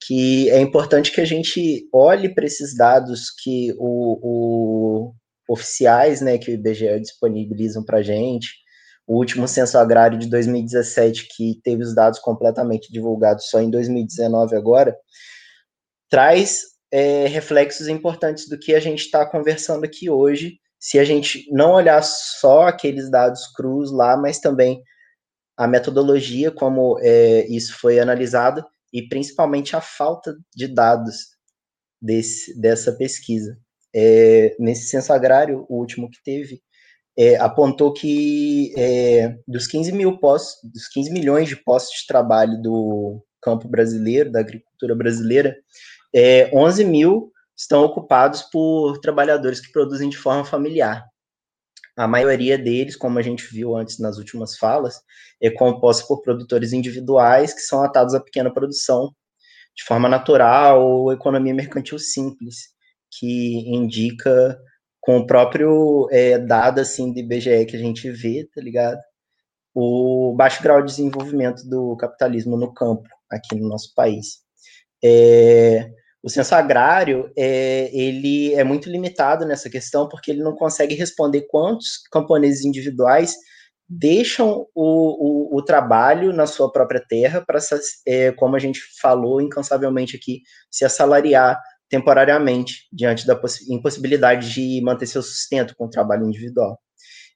que 0.00 0.48
é 0.50 0.60
importante 0.60 1.12
que 1.12 1.20
a 1.20 1.24
gente 1.24 1.88
olhe 1.92 2.32
para 2.34 2.46
esses 2.46 2.76
dados 2.76 3.30
que 3.30 3.74
o, 3.78 4.18
o 4.22 5.14
oficiais, 5.48 6.20
né, 6.20 6.36
que 6.36 6.50
o 6.50 6.54
IBGE 6.54 7.00
disponibilizam 7.00 7.82
para 7.82 7.98
a 7.98 8.02
gente, 8.02 8.48
o 9.06 9.16
último 9.16 9.48
censo 9.48 9.78
agrário 9.78 10.18
de 10.18 10.28
2017, 10.28 11.28
que 11.34 11.58
teve 11.64 11.82
os 11.82 11.94
dados 11.94 12.18
completamente 12.18 12.92
divulgados 12.92 13.48
só 13.48 13.58
em 13.60 13.70
2019 13.70 14.54
agora, 14.54 14.94
traz 16.10 16.60
é, 16.92 17.26
reflexos 17.26 17.88
importantes 17.88 18.48
do 18.48 18.58
que 18.58 18.74
a 18.74 18.80
gente 18.80 19.00
está 19.00 19.24
conversando 19.24 19.84
aqui 19.84 20.10
hoje, 20.10 20.58
se 20.78 20.98
a 20.98 21.04
gente 21.04 21.48
não 21.50 21.72
olhar 21.72 22.02
só 22.02 22.68
aqueles 22.68 23.10
dados 23.10 23.46
crus 23.48 23.90
lá, 23.90 24.16
mas 24.16 24.38
também 24.38 24.82
a 25.56 25.66
metodologia, 25.66 26.50
como 26.50 26.98
é, 27.00 27.46
isso 27.48 27.76
foi 27.78 27.98
analisado, 27.98 28.64
e 28.92 29.06
principalmente 29.08 29.76
a 29.76 29.80
falta 29.80 30.34
de 30.54 30.66
dados 30.66 31.16
desse, 32.00 32.58
dessa 32.60 32.92
pesquisa. 32.92 33.58
É, 33.94 34.54
nesse 34.58 34.86
censo 34.86 35.12
agrário, 35.12 35.66
o 35.68 35.78
último 35.78 36.10
que 36.10 36.22
teve, 36.22 36.62
é, 37.16 37.36
apontou 37.36 37.92
que 37.92 38.72
é, 38.76 39.36
dos 39.46 39.66
15 39.66 39.92
mil 39.92 40.18
postos, 40.18 40.70
dos 40.70 40.86
15 40.88 41.10
milhões 41.10 41.48
de 41.48 41.56
postos 41.56 42.00
de 42.00 42.06
trabalho 42.06 42.60
do 42.62 43.20
campo 43.42 43.68
brasileiro, 43.68 44.30
da 44.30 44.40
agricultura 44.40 44.94
brasileira, 44.94 45.56
é, 46.14 46.50
11 46.54 46.84
mil 46.84 47.32
estão 47.56 47.82
ocupados 47.82 48.42
por 48.42 48.98
trabalhadores 49.00 49.60
que 49.60 49.72
produzem 49.72 50.08
de 50.08 50.16
forma 50.16 50.44
familiar. 50.44 51.04
A 51.98 52.06
maioria 52.06 52.56
deles, 52.56 52.94
como 52.94 53.18
a 53.18 53.22
gente 53.22 53.44
viu 53.52 53.74
antes 53.74 53.98
nas 53.98 54.18
últimas 54.18 54.56
falas, 54.56 55.02
é 55.42 55.50
composta 55.50 56.06
por 56.06 56.22
produtores 56.22 56.72
individuais 56.72 57.52
que 57.52 57.60
são 57.60 57.82
atados 57.82 58.14
à 58.14 58.20
pequena 58.20 58.54
produção 58.54 59.12
de 59.76 59.82
forma 59.82 60.08
natural 60.08 60.80
ou 60.80 61.12
economia 61.12 61.52
mercantil 61.52 61.98
simples, 61.98 62.68
que 63.10 63.64
indica 63.68 64.56
com 65.00 65.18
o 65.18 65.26
próprio 65.26 66.08
é, 66.12 66.38
dado 66.38 66.80
assim 66.80 67.12
do 67.12 67.18
IBGE 67.18 67.66
que 67.66 67.74
a 67.74 67.80
gente 67.80 68.08
vê, 68.12 68.48
tá 68.54 68.60
ligado? 68.60 69.00
O 69.74 70.32
baixo 70.36 70.62
grau 70.62 70.80
de 70.80 70.92
desenvolvimento 70.92 71.68
do 71.68 71.96
capitalismo 71.96 72.56
no 72.56 72.72
campo 72.72 73.08
aqui 73.28 73.56
no 73.56 73.68
nosso 73.68 73.92
país. 73.96 74.38
É, 75.04 75.90
o 76.22 76.28
censo 76.28 76.54
agrário, 76.54 77.30
é, 77.36 77.90
ele 77.92 78.52
é 78.54 78.64
muito 78.64 78.90
limitado 78.90 79.46
nessa 79.46 79.70
questão, 79.70 80.08
porque 80.08 80.30
ele 80.30 80.42
não 80.42 80.54
consegue 80.54 80.94
responder 80.94 81.46
quantos 81.48 81.98
camponeses 82.10 82.64
individuais 82.64 83.36
deixam 83.88 84.66
o, 84.74 85.54
o, 85.54 85.58
o 85.58 85.62
trabalho 85.62 86.32
na 86.32 86.46
sua 86.46 86.70
própria 86.70 87.02
terra 87.08 87.42
para, 87.46 87.58
é, 88.06 88.32
como 88.32 88.56
a 88.56 88.58
gente 88.58 88.80
falou 89.00 89.40
incansavelmente 89.40 90.16
aqui, 90.16 90.42
se 90.70 90.84
assalariar 90.84 91.58
temporariamente, 91.88 92.86
diante 92.92 93.26
da 93.26 93.40
impossibilidade 93.70 94.52
de 94.52 94.80
manter 94.82 95.06
seu 95.06 95.22
sustento 95.22 95.74
com 95.74 95.86
o 95.86 95.90
trabalho 95.90 96.26
individual. 96.26 96.78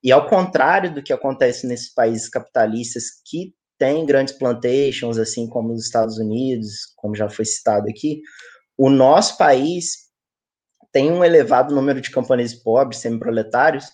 E 0.04 0.12
ao 0.12 0.28
contrário 0.28 0.92
do 0.92 1.02
que 1.02 1.12
acontece 1.12 1.66
nesses 1.66 1.94
países 1.94 2.28
capitalistas 2.28 3.04
que 3.24 3.54
têm 3.78 4.04
grandes 4.04 4.36
plantations, 4.36 5.16
assim 5.16 5.48
como 5.48 5.72
os 5.72 5.84
Estados 5.84 6.18
Unidos, 6.18 6.92
como 6.96 7.14
já 7.14 7.30
foi 7.30 7.44
citado 7.44 7.88
aqui, 7.88 8.20
o 8.82 8.90
nosso 8.90 9.38
país 9.38 10.08
tem 10.90 11.12
um 11.12 11.24
elevado 11.24 11.72
número 11.72 12.00
de 12.00 12.10
camponeses 12.10 12.60
pobres, 12.60 12.98
semi-proletários, 12.98 13.84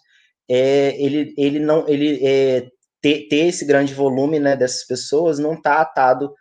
é, 0.48 0.98
ele, 0.98 1.34
ele 1.36 1.58
não, 1.58 1.86
ele 1.86 2.26
é, 2.26 2.70
ter, 2.98 3.28
ter, 3.28 3.48
esse 3.48 3.66
grande 3.66 3.92
volume 3.92 4.40
né, 4.40 4.56
dessas 4.56 4.86
pessoas 4.86 5.38
não 5.38 5.52
está 5.52 5.82
atado 5.82 6.32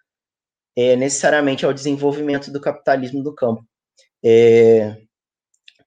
é, 0.77 0.95
necessariamente 0.95 1.65
ao 1.65 1.73
desenvolvimento 1.73 2.49
do 2.49 2.61
capitalismo 2.61 3.21
do 3.21 3.35
campo. 3.35 3.67
É, 4.23 4.95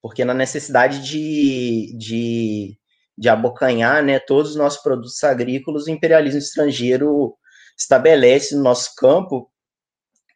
porque 0.02 0.22
na 0.22 0.34
necessidade 0.34 1.02
de, 1.02 1.97
de, 1.97 2.78
de 3.16 3.28
abocanhar 3.30 4.05
né, 4.05 4.18
todos 4.18 4.50
os 4.50 4.56
nossos 4.56 4.82
produtos 4.82 5.24
agrícolas, 5.24 5.86
o 5.86 5.90
imperialismo 5.90 6.40
estrangeiro 6.40 7.34
estabelece 7.74 8.55
no 8.55 8.62
nosso 8.62 8.94
campo 8.97 9.50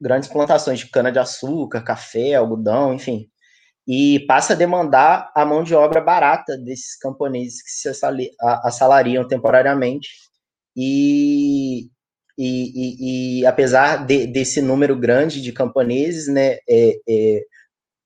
grandes 0.04 0.28
plantações 0.28 0.80
de 0.80 0.90
cana-de-açúcar, 0.90 1.82
café, 1.82 2.34
algodão, 2.34 2.92
enfim, 2.92 3.26
e 3.88 4.20
passa 4.26 4.52
a 4.52 4.56
demandar 4.56 5.32
a 5.34 5.46
mão 5.46 5.64
de 5.64 5.74
obra 5.74 5.98
barata 5.98 6.58
desses 6.58 6.94
camponeses 6.98 7.62
que 7.62 7.70
se 7.70 7.88
assalariam 8.62 9.26
temporariamente. 9.26 10.10
E, 10.76 11.88
e, 12.36 13.38
e, 13.38 13.40
e 13.40 13.46
apesar 13.46 14.04
de, 14.04 14.26
desse 14.26 14.60
número 14.60 14.94
grande 14.94 15.40
de 15.40 15.52
camponeses, 15.52 16.28
né, 16.28 16.58
é, 16.68 16.98
é, 17.08 17.42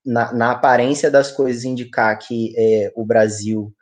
na, 0.06 0.32
na, 0.32 0.50
aparência 0.52 1.10
das 1.10 1.32
coisas 1.32 1.64
indicar 1.64 2.16
que 2.16 2.54
é, 2.56 2.92
o 2.94 3.04
Brasil 3.04 3.72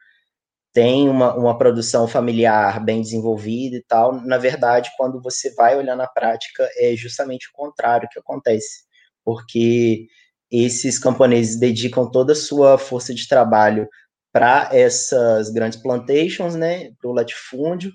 tem 0.76 1.08
uma, 1.08 1.34
uma 1.34 1.56
produção 1.56 2.06
familiar 2.06 2.84
bem 2.84 3.00
desenvolvida 3.00 3.76
e 3.76 3.82
tal, 3.82 4.20
na 4.20 4.36
verdade, 4.36 4.90
quando 4.94 5.22
você 5.22 5.54
vai 5.54 5.74
olhar 5.74 5.96
na 5.96 6.06
prática, 6.06 6.68
é 6.76 6.94
justamente 6.94 7.48
o 7.48 7.52
contrário 7.54 8.06
que 8.12 8.18
acontece, 8.18 8.84
porque 9.24 10.06
esses 10.50 10.98
camponeses 10.98 11.58
dedicam 11.58 12.10
toda 12.10 12.34
a 12.34 12.36
sua 12.36 12.76
força 12.76 13.14
de 13.14 13.26
trabalho 13.26 13.88
para 14.30 14.68
essas 14.70 15.48
grandes 15.48 15.80
plantations, 15.80 16.54
né, 16.54 16.90
para 17.00 17.08
o 17.08 17.14
latifúndio, 17.14 17.90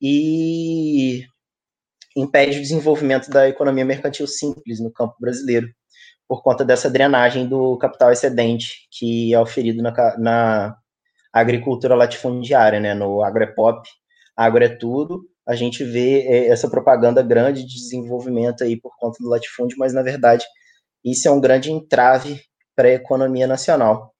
e 0.00 1.24
impede 2.16 2.58
o 2.58 2.62
desenvolvimento 2.62 3.28
da 3.28 3.48
economia 3.48 3.84
mercantil 3.84 4.28
simples 4.28 4.78
no 4.78 4.92
campo 4.92 5.16
brasileiro, 5.18 5.68
por 6.28 6.44
conta 6.44 6.64
dessa 6.64 6.88
drenagem 6.88 7.48
do 7.48 7.76
capital 7.78 8.12
excedente 8.12 8.86
que 8.88 9.34
é 9.34 9.40
oferido 9.40 9.82
na, 9.82 9.92
na 10.16 10.79
agricultura 11.32 11.94
latifundiária, 11.94 12.80
né, 12.80 12.94
no 12.94 13.22
agropop, 13.22 13.88
agro 14.36 14.64
é 14.64 14.68
tudo, 14.68 15.28
a 15.46 15.54
gente 15.54 15.84
vê 15.84 16.22
é, 16.22 16.46
essa 16.48 16.68
propaganda 16.68 17.22
grande 17.22 17.64
de 17.64 17.74
desenvolvimento 17.74 18.62
aí 18.62 18.80
por 18.80 18.96
conta 18.98 19.18
do 19.20 19.28
latifúndio, 19.28 19.76
mas 19.78 19.92
na 19.92 20.02
verdade 20.02 20.44
isso 21.04 21.28
é 21.28 21.30
um 21.30 21.40
grande 21.40 21.72
entrave 21.72 22.40
para 22.76 22.88
a 22.88 22.92
economia 22.92 23.46
nacional. 23.46 24.14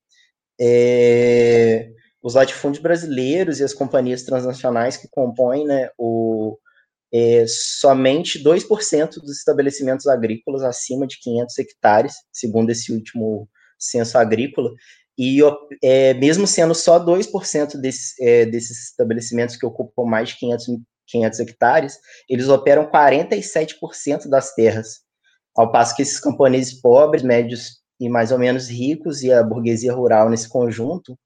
É, 0.60 1.90
os 2.22 2.34
latifúndios 2.34 2.82
brasileiros 2.82 3.60
e 3.60 3.64
as 3.64 3.72
companhias 3.72 4.22
transnacionais 4.22 4.96
que 4.96 5.08
compõem 5.08 5.66
né, 5.66 5.90
o, 5.96 6.58
é, 7.12 7.44
somente 7.46 8.42
2% 8.42 9.14
dos 9.14 9.38
estabelecimentos 9.38 10.06
agrícolas 10.06 10.62
acima 10.62 11.06
de 11.06 11.18
500 11.20 11.58
hectares, 11.58 12.14
segundo 12.32 12.70
esse 12.70 12.92
último 12.92 13.48
censo 13.78 14.18
agrícola, 14.18 14.70
e 15.22 15.38
é, 15.84 16.14
mesmo 16.14 16.46
sendo 16.46 16.74
só 16.74 16.98
2% 16.98 17.78
desse, 17.78 18.14
é, 18.24 18.46
desses 18.46 18.88
estabelecimentos 18.88 19.54
que 19.54 19.66
ocupam 19.66 20.04
mais 20.04 20.30
de 20.30 20.38
500, 20.38 20.66
500 21.06 21.40
hectares, 21.40 21.98
eles 22.26 22.48
operam 22.48 22.90
47% 22.90 24.30
das 24.30 24.54
terras, 24.54 25.00
ao 25.54 25.70
passo 25.70 25.94
que 25.94 26.00
esses 26.00 26.18
camponeses 26.18 26.80
pobres, 26.80 27.22
médios 27.22 27.80
e 28.00 28.08
mais 28.08 28.32
ou 28.32 28.38
menos 28.38 28.70
ricos, 28.70 29.22
e 29.22 29.30
a 29.30 29.42
burguesia 29.42 29.92
rural 29.92 30.30
nesse 30.30 30.48
conjunto, 30.48 31.18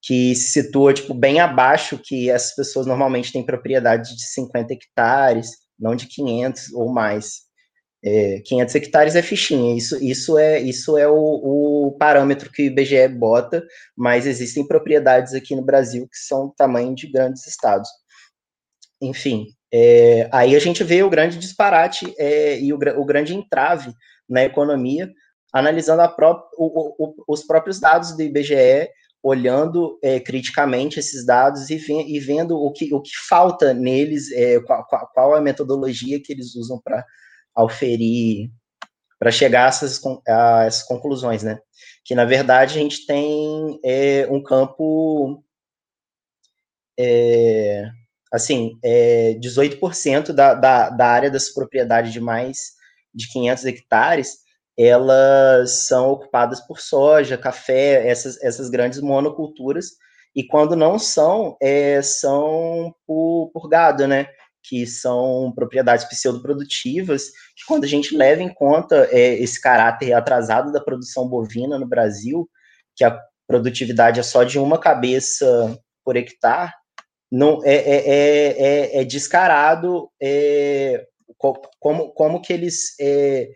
que 0.00 0.34
se 0.34 0.62
situa 0.62 0.94
tipo, 0.94 1.12
bem 1.12 1.40
abaixo 1.40 2.00
que 2.02 2.30
essas 2.30 2.54
pessoas 2.54 2.86
normalmente 2.86 3.30
têm 3.30 3.44
propriedade 3.44 4.16
de 4.16 4.26
50 4.32 4.72
hectares, 4.72 5.50
não 5.78 5.94
de 5.94 6.06
500 6.06 6.72
ou 6.72 6.90
mais. 6.90 7.49
É, 8.02 8.40
500 8.40 8.74
hectares 8.76 9.14
é 9.14 9.20
fichinha, 9.20 9.76
isso, 9.76 10.02
isso 10.02 10.38
é, 10.38 10.58
isso 10.58 10.96
é 10.96 11.06
o, 11.06 11.14
o, 11.14 11.96
parâmetro 11.98 12.50
que 12.50 12.62
o 12.62 12.64
IBGE 12.64 13.08
bota, 13.08 13.62
mas 13.94 14.26
existem 14.26 14.66
propriedades 14.66 15.34
aqui 15.34 15.54
no 15.54 15.62
Brasil 15.62 16.08
que 16.08 16.16
são 16.16 16.54
tamanho 16.56 16.94
de 16.94 17.06
grandes 17.10 17.46
estados. 17.46 17.90
Enfim, 19.02 19.48
é, 19.72 20.28
aí 20.32 20.56
a 20.56 20.58
gente 20.58 20.82
vê 20.82 21.02
o 21.02 21.10
grande 21.10 21.38
disparate 21.38 22.14
é, 22.18 22.58
e 22.58 22.72
o, 22.72 22.76
o, 22.76 23.04
grande 23.04 23.34
entrave 23.34 23.92
na 24.26 24.44
economia, 24.44 25.10
analisando 25.52 26.02
pró 26.16 26.42
o, 26.56 27.14
os 27.28 27.44
próprios 27.44 27.78
dados 27.78 28.16
do 28.16 28.22
IBGE 28.22 28.88
olhando 29.22 29.98
é, 30.02 30.18
criticamente 30.18 30.98
esses 30.98 31.24
dados 31.26 31.68
e, 31.68 31.76
e, 31.76 32.18
vendo 32.18 32.56
o 32.56 32.72
que, 32.72 32.92
o 32.94 33.00
que 33.00 33.10
falta 33.28 33.74
neles, 33.74 34.32
é, 34.32 34.58
qual, 34.60 34.86
qual, 35.12 35.34
a 35.34 35.40
metodologia 35.40 36.20
que 36.22 36.32
eles 36.32 36.54
usam 36.54 36.80
para 36.82 37.04
auferir, 37.54 38.50
para 39.18 39.30
chegar 39.30 39.66
a 39.66 39.68
essas, 39.68 40.00
a 40.26 40.64
essas, 40.64 40.82
conclusões, 40.84 41.42
né? 41.42 41.58
Que, 42.04 42.14
na 42.14 42.24
verdade, 42.24 42.78
a 42.78 42.82
gente 42.82 43.06
tem 43.06 43.78
é, 43.84 44.26
um 44.30 44.42
campo, 44.42 45.44
é, 46.98 47.84
assim, 48.32 48.78
18% 48.82 50.30
é, 50.30 50.32
da, 50.32 50.54
da, 50.54 50.90
da 50.90 51.06
área 51.06 51.30
das 51.30 51.50
propriedades 51.50 52.12
de 52.12 52.20
mais 52.20 52.72
de 53.14 53.28
500 53.30 53.64
hectares 53.66 54.38
elas 54.82 55.86
são 55.86 56.10
ocupadas 56.10 56.60
por 56.60 56.80
soja, 56.80 57.36
café, 57.36 58.08
essas, 58.08 58.42
essas 58.42 58.70
grandes 58.70 58.98
monoculturas, 59.00 59.90
e 60.34 60.42
quando 60.42 60.74
não 60.74 60.98
são, 60.98 61.54
é, 61.60 62.00
são 62.00 62.94
por, 63.06 63.50
por 63.52 63.68
gado, 63.68 64.06
né? 64.06 64.28
Que 64.62 64.86
são 64.86 65.52
propriedades 65.54 66.04
pseudoprodutivas, 66.04 67.26
que 67.56 67.64
quando 67.66 67.84
a 67.84 67.88
gente 67.88 68.16
leva 68.16 68.42
em 68.42 68.52
conta 68.52 69.08
é, 69.10 69.34
esse 69.34 69.60
caráter 69.60 70.12
atrasado 70.12 70.72
da 70.72 70.80
produção 70.80 71.28
bovina 71.28 71.78
no 71.78 71.88
Brasil, 71.88 72.48
que 72.94 73.04
a 73.04 73.18
produtividade 73.46 74.20
é 74.20 74.22
só 74.22 74.44
de 74.44 74.58
uma 74.58 74.78
cabeça 74.78 75.78
por 76.04 76.16
hectare, 76.16 76.72
não 77.30 77.60
é, 77.64 77.74
é, 77.74 77.96
é, 77.96 78.96
é, 78.98 79.00
é 79.00 79.04
descarado 79.04 80.10
é, 80.20 81.06
como, 81.78 82.12
como 82.12 82.42
que 82.42 82.52
eles 82.52 82.94
é, 83.00 83.48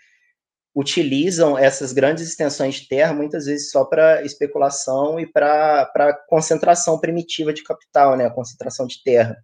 utilizam 0.75 1.57
essas 1.57 1.93
grandes 1.93 2.27
extensões 2.29 2.77
de 2.77 2.89
terra 2.89 3.13
muitas 3.13 3.47
vezes 3.47 3.71
só 3.71 3.85
para 3.85 4.25
especulação 4.25 5.21
e 5.21 5.27
para 5.27 6.19
concentração 6.29 6.99
primitiva 6.99 7.53
de 7.53 7.63
capital, 7.63 8.17
né, 8.17 8.27
a 8.27 8.31
concentração 8.31 8.87
de 8.87 9.03
terra. 9.03 9.37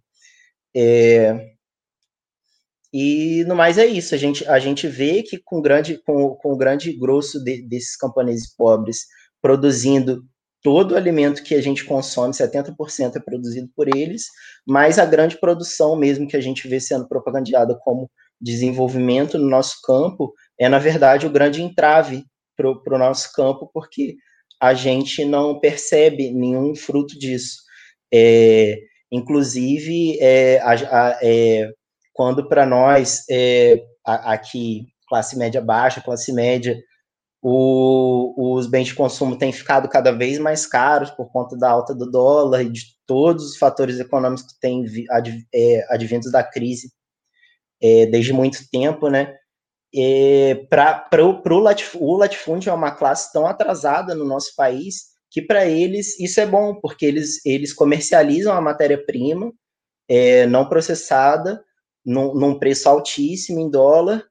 É, 0.75 1.51
e 2.93 3.43
no 3.45 3.55
mais 3.55 3.77
é 3.77 3.85
isso, 3.85 4.13
a 4.13 4.17
gente, 4.17 4.45
a 4.47 4.59
gente 4.59 4.87
vê 4.87 5.23
que 5.23 5.37
com, 5.37 5.61
grande, 5.61 5.97
com, 6.05 6.35
com 6.35 6.51
o 6.53 6.57
grande 6.57 6.91
grosso 6.93 7.41
de, 7.43 7.61
desses 7.61 7.95
camponeses 7.95 8.53
pobres 8.55 9.05
produzindo 9.41 10.23
todo 10.61 10.91
o 10.91 10.97
alimento 10.97 11.43
que 11.43 11.55
a 11.55 11.61
gente 11.61 11.85
consome, 11.85 12.33
70% 12.33 13.15
é 13.15 13.19
produzido 13.19 13.69
por 13.75 13.87
eles, 13.87 14.25
mas 14.67 14.99
a 14.99 15.05
grande 15.05 15.39
produção 15.39 15.95
mesmo 15.95 16.27
que 16.27 16.37
a 16.37 16.41
gente 16.41 16.67
vê 16.67 16.79
sendo 16.79 17.07
propagandeada 17.07 17.77
como 17.83 18.11
desenvolvimento 18.39 19.37
no 19.37 19.49
nosso 19.49 19.81
campo 19.83 20.33
é, 20.61 20.69
na 20.69 20.77
verdade, 20.77 21.25
o 21.25 21.31
grande 21.31 21.63
entrave 21.63 22.23
para 22.55 22.69
o 22.69 22.99
nosso 22.99 23.33
campo, 23.33 23.67
porque 23.73 24.17
a 24.59 24.75
gente 24.75 25.25
não 25.25 25.59
percebe 25.59 26.31
nenhum 26.31 26.75
fruto 26.75 27.17
disso. 27.17 27.63
É, 28.13 28.77
inclusive, 29.11 30.17
é, 30.19 30.59
a, 30.61 30.71
a, 30.71 31.19
é, 31.21 31.69
quando 32.13 32.47
para 32.47 32.65
nós, 32.65 33.25
é, 33.29 33.83
aqui, 34.05 34.87
classe 35.07 35.37
média 35.37 35.61
baixa, 35.61 36.01
classe 36.01 36.31
média, 36.31 36.77
o, 37.41 38.55
os 38.55 38.67
bens 38.67 38.87
de 38.87 38.95
consumo 38.95 39.37
têm 39.37 39.51
ficado 39.51 39.89
cada 39.89 40.11
vez 40.11 40.37
mais 40.37 40.65
caros 40.65 41.09
por 41.11 41.31
conta 41.31 41.57
da 41.57 41.69
alta 41.69 41.93
do 41.93 42.09
dólar 42.09 42.61
e 42.61 42.69
de 42.69 42.81
todos 43.05 43.51
os 43.51 43.57
fatores 43.57 43.99
econômicos 43.99 44.43
que 44.43 44.59
têm 44.59 44.85
ad, 45.09 45.45
é, 45.53 45.85
advindos 45.93 46.31
da 46.31 46.43
crise 46.43 46.91
é, 47.81 48.05
desde 48.05 48.31
muito 48.31 48.59
tempo, 48.71 49.09
né? 49.09 49.35
para 50.69 51.25
o 51.25 51.59
latif, 51.59 51.97
o 51.99 52.15
latifúndio 52.15 52.69
é 52.69 52.73
uma 52.73 52.91
classe 52.91 53.33
tão 53.33 53.45
atrasada 53.45 54.15
no 54.15 54.23
nosso 54.23 54.55
país 54.55 55.10
que 55.31 55.41
para 55.41 55.65
eles 55.65 56.19
isso 56.19 56.41
é 56.41 56.45
bom, 56.45 56.75
porque 56.75 57.05
eles, 57.05 57.43
eles 57.45 57.73
comercializam 57.73 58.53
a 58.53 58.61
matéria-prima 58.61 59.51
é, 60.09 60.45
não 60.45 60.67
processada 60.67 61.63
num, 62.05 62.35
num, 62.35 62.59
preço 62.59 62.89
altíssimo 62.89 63.61
em 63.61 63.69
dólar, 63.69 64.25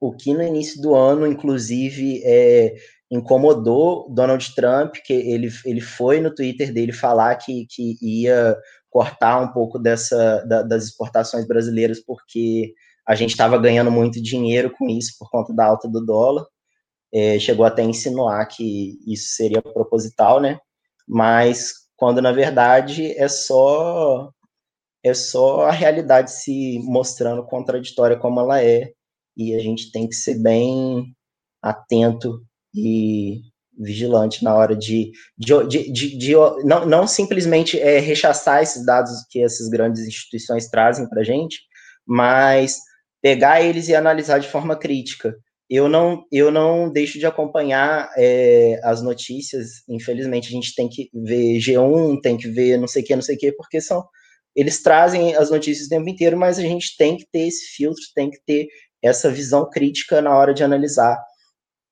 o 0.00 0.14
que 0.14 0.32
no 0.32 0.42
início 0.42 0.80
do 0.80 0.94
ano, 0.94 1.26
inclusive, 1.26 2.22
é, 2.24 2.76
incomodou 3.10 4.08
Donald 4.14 4.54
Trump, 4.54 4.94
que 5.04 5.12
ele, 5.12 5.50
ele 5.64 5.80
foi 5.80 6.20
no 6.20 6.32
Twitter 6.32 6.72
dele 6.72 6.92
falar 6.92 7.34
que, 7.36 7.66
que 7.68 7.96
ia 8.00 8.56
cortar 8.88 9.40
um 9.40 9.52
pouco 9.52 9.78
dessa 9.78 10.44
da, 10.46 10.62
das 10.62 10.84
exportações 10.84 11.46
brasileiras, 11.46 12.00
porque 12.00 12.74
a 13.06 13.14
gente 13.14 13.30
estava 13.30 13.58
ganhando 13.58 13.90
muito 13.90 14.22
dinheiro 14.22 14.70
com 14.70 14.88
isso 14.88 15.16
por 15.18 15.30
conta 15.30 15.52
da 15.52 15.64
alta 15.64 15.88
do 15.88 16.04
dólar. 16.04 16.46
É, 17.16 17.38
chegou 17.38 17.64
até 17.64 17.82
a 17.82 17.86
insinuar 17.86 18.46
que 18.46 18.98
isso 19.06 19.34
seria 19.34 19.62
proposital, 19.62 20.40
né? 20.40 20.58
Mas 21.08 21.72
quando 21.96 22.20
na 22.20 22.32
verdade 22.32 23.12
é 23.18 23.28
só 23.28 24.30
é 25.02 25.14
só 25.14 25.66
a 25.66 25.70
realidade 25.70 26.30
se 26.32 26.80
mostrando 26.84 27.46
contraditória 27.46 28.18
como 28.18 28.40
ela 28.40 28.62
é 28.62 28.92
e 29.36 29.54
a 29.54 29.60
gente 29.60 29.92
tem 29.92 30.08
que 30.08 30.14
ser 30.14 30.42
bem 30.42 31.14
atento 31.62 32.42
e 32.74 33.40
vigilante 33.78 34.42
na 34.42 34.54
hora 34.54 34.74
de, 34.74 35.12
de, 35.36 35.66
de, 35.68 35.92
de, 35.92 36.18
de 36.18 36.34
não, 36.64 36.86
não 36.86 37.06
simplesmente 37.06 37.78
é, 37.78 37.98
rechaçar 37.98 38.62
esses 38.62 38.84
dados 38.84 39.24
que 39.30 39.42
essas 39.42 39.68
grandes 39.68 40.06
instituições 40.06 40.68
trazem 40.68 41.08
para 41.08 41.20
a 41.20 41.24
gente, 41.24 41.60
mas 42.06 42.78
pegar 43.20 43.60
eles 43.60 43.88
e 43.88 43.94
analisar 43.94 44.38
de 44.38 44.48
forma 44.48 44.76
crítica. 44.76 45.36
Eu 45.68 45.88
não, 45.88 46.24
eu 46.30 46.50
não 46.50 46.90
deixo 46.90 47.18
de 47.18 47.26
acompanhar 47.26 48.10
é, 48.16 48.78
as 48.84 49.02
notícias, 49.02 49.82
infelizmente 49.88 50.48
a 50.48 50.52
gente 50.52 50.74
tem 50.74 50.88
que 50.88 51.10
ver 51.12 51.58
G1, 51.58 52.20
tem 52.20 52.36
que 52.36 52.48
ver 52.48 52.78
não 52.78 52.86
sei 52.86 53.02
o 53.02 53.04
que, 53.04 53.16
não 53.16 53.22
sei 53.22 53.34
o 53.34 53.38
que, 53.38 53.52
porque 53.52 53.80
são 53.80 54.04
eles 54.54 54.82
trazem 54.82 55.34
as 55.36 55.50
notícias 55.50 55.86
o 55.86 55.90
tempo 55.90 56.08
inteiro, 56.08 56.36
mas 56.36 56.58
a 56.58 56.62
gente 56.62 56.96
tem 56.96 57.16
que 57.18 57.26
ter 57.30 57.46
esse 57.46 57.66
filtro, 57.76 58.02
tem 58.14 58.30
que 58.30 58.38
ter 58.46 58.68
essa 59.02 59.30
visão 59.30 59.68
crítica 59.68 60.22
na 60.22 60.34
hora 60.34 60.54
de 60.54 60.64
analisar 60.64 61.22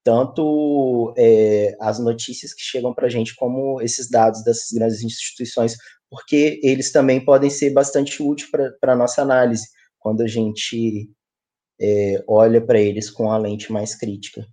tanto 0.03 1.15
é, 1.17 1.75
as 1.81 1.99
notícias 1.99 2.53
que 2.53 2.63
chegam 2.63 2.95
para 2.95 3.07
a 3.07 3.11
gente 3.11 3.35
como 3.35 3.81
esses 3.81 4.09
dados 4.09 4.45
dessas 4.45 4.71
grandes 4.73 5.03
instituições, 5.03 5.77
porque 6.11 6.61
eles 6.63 6.93
também 6.93 7.25
podem 7.25 7.51
ser 7.51 7.71
bastante 7.71 8.23
úteis 8.23 8.51
para 8.51 8.93
a 8.93 8.97
nossa 8.97 9.23
análise, 9.23 9.67
quando 9.99 10.23
a 10.23 10.27
gente 10.27 11.09
é, 11.81 12.23
olha 12.29 12.61
para 12.61 12.81
eles 12.81 13.11
com 13.11 13.31
a 13.31 13.39
lente 13.39 13.73
mais 13.73 13.95
crítica. 13.95 14.47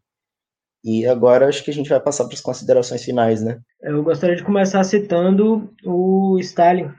E 0.84 1.06
agora 1.06 1.48
acho 1.48 1.64
que 1.64 1.70
a 1.70 1.74
gente 1.74 1.90
vai 1.90 2.00
passar 2.00 2.26
para 2.26 2.34
as 2.34 2.42
considerações 2.42 3.04
finais, 3.04 3.44
né? 3.44 3.60
Eu 3.82 4.04
gostaria 4.04 4.36
de 4.36 4.44
começar 4.44 4.84
citando 4.84 5.72
o 5.86 6.38
Stalin 6.40 6.92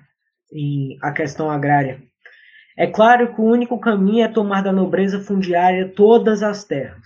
em 0.52 0.97
A 1.02 1.12
Questão 1.12 1.51
Agrária. 1.51 2.01
É 2.78 2.86
claro 2.86 3.34
que 3.34 3.41
o 3.41 3.44
único 3.44 3.78
caminho 3.78 4.25
é 4.25 4.28
tomar 4.28 4.62
da 4.62 4.73
nobreza 4.73 5.20
fundiária 5.20 5.92
todas 5.94 6.42
as 6.42 6.65
terras 6.65 7.02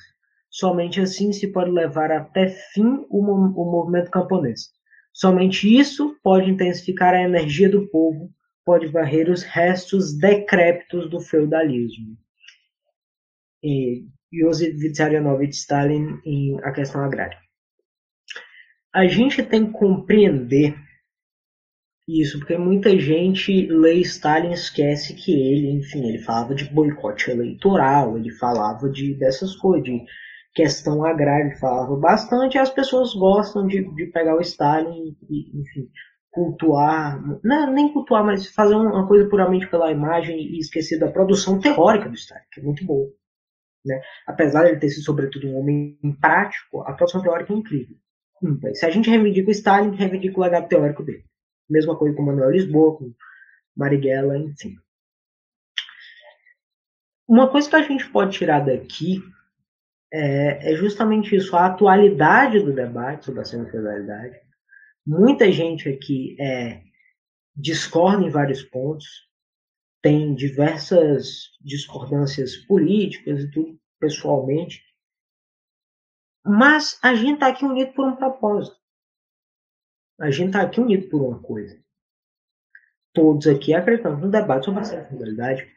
Somente 0.58 1.02
assim 1.02 1.34
se 1.34 1.48
pode 1.48 1.70
levar 1.70 2.10
até 2.10 2.48
fim 2.48 3.04
o, 3.10 3.20
o 3.20 3.70
movimento 3.70 4.10
camponês. 4.10 4.70
Somente 5.12 5.68
isso 5.68 6.16
pode 6.22 6.50
intensificar 6.50 7.12
a 7.12 7.22
energia 7.22 7.68
do 7.68 7.86
povo, 7.88 8.30
pode 8.64 8.86
varrer 8.86 9.30
os 9.30 9.42
restos 9.42 10.16
decrépitos 10.16 11.10
do 11.10 11.20
feudalismo. 11.20 12.16
E 13.62 14.06
Josef 14.32 14.72
Vissarionovich 14.76 15.56
Stalin 15.56 16.20
em 16.24 16.58
A 16.62 16.72
Questão 16.72 17.02
Agrária. 17.02 17.38
A 18.94 19.06
gente 19.06 19.42
tem 19.42 19.66
que 19.66 19.72
compreender 19.72 20.74
isso, 22.08 22.38
porque 22.38 22.56
muita 22.56 22.96
gente 22.98 23.66
lê 23.66 23.94
Stalin 23.94 24.50
e 24.50 24.54
esquece 24.54 25.14
que 25.14 25.32
ele, 25.32 25.70
enfim, 25.72 26.08
ele 26.08 26.18
falava 26.18 26.54
de 26.54 26.64
boicote 26.72 27.30
eleitoral, 27.30 28.16
ele 28.16 28.30
falava 28.30 28.88
de 28.88 29.14
dessas 29.14 29.56
coisas, 29.56 29.84
de 29.84 30.04
questão 30.54 31.04
agrária, 31.04 31.46
ele 31.46 31.58
falava 31.58 31.96
bastante, 31.96 32.54
e 32.54 32.58
as 32.58 32.70
pessoas 32.70 33.12
gostam 33.12 33.66
de, 33.66 33.82
de 33.94 34.06
pegar 34.06 34.36
o 34.36 34.40
Stalin 34.40 35.16
e, 35.28 35.60
enfim, 35.60 35.90
cultuar, 36.30 37.20
não, 37.42 37.72
nem 37.72 37.92
cultuar, 37.92 38.24
mas 38.24 38.46
fazer 38.46 38.76
uma 38.76 39.06
coisa 39.06 39.28
puramente 39.28 39.68
pela 39.68 39.90
imagem 39.90 40.38
e 40.38 40.58
esquecer 40.58 40.98
da 40.98 41.10
produção 41.10 41.58
teórica 41.58 42.08
do 42.08 42.14
Stalin, 42.14 42.44
que 42.52 42.60
é 42.60 42.62
muito 42.62 42.84
boa. 42.86 43.10
Né? 43.86 44.00
Apesar 44.26 44.64
de 44.64 44.70
ele 44.70 44.80
ter 44.80 44.90
sido, 44.90 45.04
sobretudo, 45.04 45.46
um 45.46 45.58
homem 45.58 45.96
prático, 46.20 46.82
a 46.82 46.92
produção 46.92 47.22
teórica 47.22 47.52
é 47.52 47.56
incrível. 47.56 47.96
Então, 48.42 48.74
se 48.74 48.84
a 48.84 48.90
gente 48.90 49.08
reivindica 49.08 49.48
o 49.48 49.52
Stalin, 49.52 49.94
reivindica 49.94 50.38
o 50.38 50.42
legado 50.42 50.68
teórico 50.68 51.02
dele. 51.02 51.24
Mesma 51.70 51.96
coisa 51.96 52.14
com 52.14 52.22
Manuel 52.22 52.50
Lisboa, 52.50 52.98
com 52.98 53.14
Marighella, 53.74 54.36
enfim. 54.36 54.76
Uma 57.28 57.50
coisa 57.50 57.68
que 57.68 57.76
a 57.76 57.82
gente 57.82 58.08
pode 58.10 58.36
tirar 58.36 58.60
daqui 58.60 59.22
é, 60.12 60.72
é 60.72 60.76
justamente 60.76 61.34
isso, 61.34 61.56
a 61.56 61.66
atualidade 61.66 62.60
do 62.60 62.72
debate 62.72 63.24
sobre 63.24 63.40
a 63.40 63.44
semi-feudalidade. 63.44 64.38
Muita 65.04 65.50
gente 65.50 65.88
aqui 65.88 66.36
é, 66.40 66.82
discorda 67.54 68.24
em 68.24 68.30
vários 68.30 68.62
pontos, 68.62 69.06
tem 70.06 70.36
diversas 70.36 71.50
discordâncias 71.60 72.56
políticas 72.56 73.42
e 73.42 73.50
tudo, 73.50 73.76
pessoalmente, 73.98 74.80
mas 76.44 76.96
a 77.02 77.12
gente 77.16 77.34
está 77.34 77.48
aqui 77.48 77.64
unido 77.64 77.92
por 77.92 78.06
um 78.06 78.14
propósito. 78.14 78.76
A 80.20 80.30
gente 80.30 80.50
está 80.50 80.62
aqui 80.62 80.80
unido 80.80 81.08
por 81.08 81.20
uma 81.22 81.42
coisa. 81.42 81.76
Todos 83.12 83.48
aqui 83.48 83.74
acreditamos 83.74 84.20
no 84.20 84.30
debate 84.30 84.66
sobre 84.66 84.82
a 84.82 84.84
sexualidade. 84.84 85.68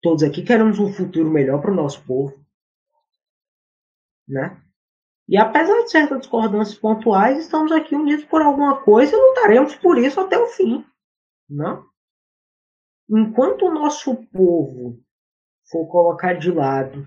Todos 0.00 0.22
aqui 0.22 0.42
queremos 0.42 0.78
um 0.78 0.90
futuro 0.90 1.28
melhor 1.28 1.60
para 1.60 1.72
o 1.72 1.76
nosso 1.76 2.02
povo. 2.06 2.42
Né? 4.26 4.58
E 5.28 5.36
apesar 5.36 5.82
de 5.82 5.90
certas 5.90 6.20
discordâncias 6.20 6.78
pontuais, 6.78 7.40
estamos 7.40 7.70
aqui 7.70 7.94
unidos 7.94 8.24
por 8.24 8.40
alguma 8.40 8.82
coisa 8.82 9.14
e 9.14 9.20
lutaremos 9.20 9.74
por 9.74 9.98
isso 9.98 10.18
até 10.20 10.38
o 10.38 10.46
fim. 10.46 10.86
Não? 11.46 11.86
Enquanto 13.08 13.66
o 13.66 13.74
nosso 13.74 14.16
povo 14.32 14.98
for 15.70 15.86
colocar 15.88 16.34
de 16.34 16.50
lado 16.50 17.06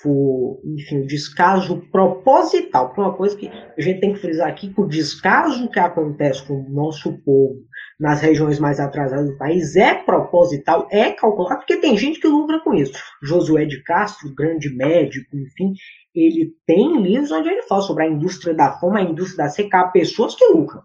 for, 0.00 0.60
enfim, 0.64 1.00
o 1.00 1.06
descaso 1.06 1.82
proposital, 1.90 2.92
para 2.92 3.04
uma 3.04 3.16
coisa 3.16 3.36
que 3.36 3.48
a 3.48 3.80
gente 3.80 4.00
tem 4.00 4.12
que 4.12 4.20
frisar 4.20 4.48
aqui, 4.48 4.72
que 4.72 4.80
o 4.80 4.86
descaso 4.86 5.68
que 5.70 5.78
acontece 5.78 6.46
com 6.46 6.54
o 6.54 6.70
nosso 6.70 7.18
povo 7.24 7.56
nas 7.98 8.20
regiões 8.20 8.58
mais 8.58 8.78
atrasadas 8.78 9.30
do 9.30 9.36
país 9.36 9.76
é 9.76 9.94
proposital, 9.94 10.88
é 10.90 11.12
calculado, 11.12 11.58
porque 11.58 11.76
tem 11.76 11.96
gente 11.96 12.20
que 12.20 12.28
lucra 12.28 12.60
com 12.60 12.74
isso. 12.74 12.92
Josué 13.22 13.64
de 13.64 13.82
Castro, 13.82 14.34
grande 14.34 14.74
médico, 14.74 15.36
enfim, 15.36 15.72
ele 16.14 16.54
tem 16.66 17.00
livros 17.00 17.32
onde 17.32 17.48
ele 17.48 17.62
fala 17.62 17.82
sobre 17.82 18.04
a 18.04 18.08
indústria 18.08 18.54
da 18.54 18.78
fome, 18.78 19.00
a 19.00 19.04
indústria 19.04 19.44
da 19.44 19.50
seca, 19.50 19.88
pessoas 19.88 20.34
que 20.34 20.44
lucram. 20.46 20.82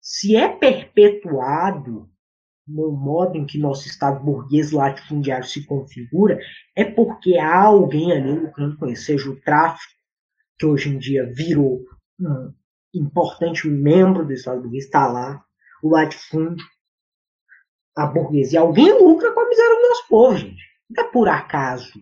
Se 0.00 0.36
é 0.36 0.48
perpetuado 0.48 2.08
no 2.66 2.90
modo 2.90 3.36
em 3.36 3.46
que 3.46 3.58
nosso 3.58 3.86
Estado 3.86 4.24
burguês 4.24 4.72
latifundiário 4.72 5.46
se 5.46 5.64
configura, 5.64 6.38
é 6.74 6.84
porque 6.84 7.38
há 7.38 7.62
alguém 7.62 8.12
ali 8.12 8.32
lucrando 8.32 8.76
com 8.76 8.86
isso, 8.86 9.04
seja 9.04 9.30
o 9.30 9.40
tráfico, 9.40 9.92
que 10.58 10.66
hoje 10.66 10.88
em 10.88 10.98
dia 10.98 11.30
virou 11.32 11.84
um 12.18 12.52
importante 12.94 13.68
membro 13.68 14.24
do 14.24 14.32
Estado 14.32 14.62
burguês, 14.62 14.84
está 14.84 15.06
lá, 15.06 15.44
o 15.82 15.90
latifúndio, 15.90 16.64
a 17.96 18.06
burguesia. 18.06 18.60
Alguém 18.60 18.92
lucra 18.92 19.32
com 19.32 19.40
a 19.40 19.48
miséria 19.48 19.76
do 19.76 19.88
nosso 19.88 20.08
povo, 20.08 20.36
gente. 20.36 20.62
Não 20.90 21.04
é 21.04 21.08
por 21.08 21.28
acaso. 21.28 22.00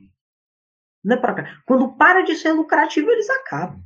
Não 1.04 1.16
é 1.16 1.20
por 1.20 1.30
acaso. 1.30 1.62
Quando 1.66 1.96
para 1.96 2.22
de 2.22 2.34
ser 2.34 2.52
lucrativo, 2.52 3.10
eles 3.10 3.28
acabam. 3.28 3.82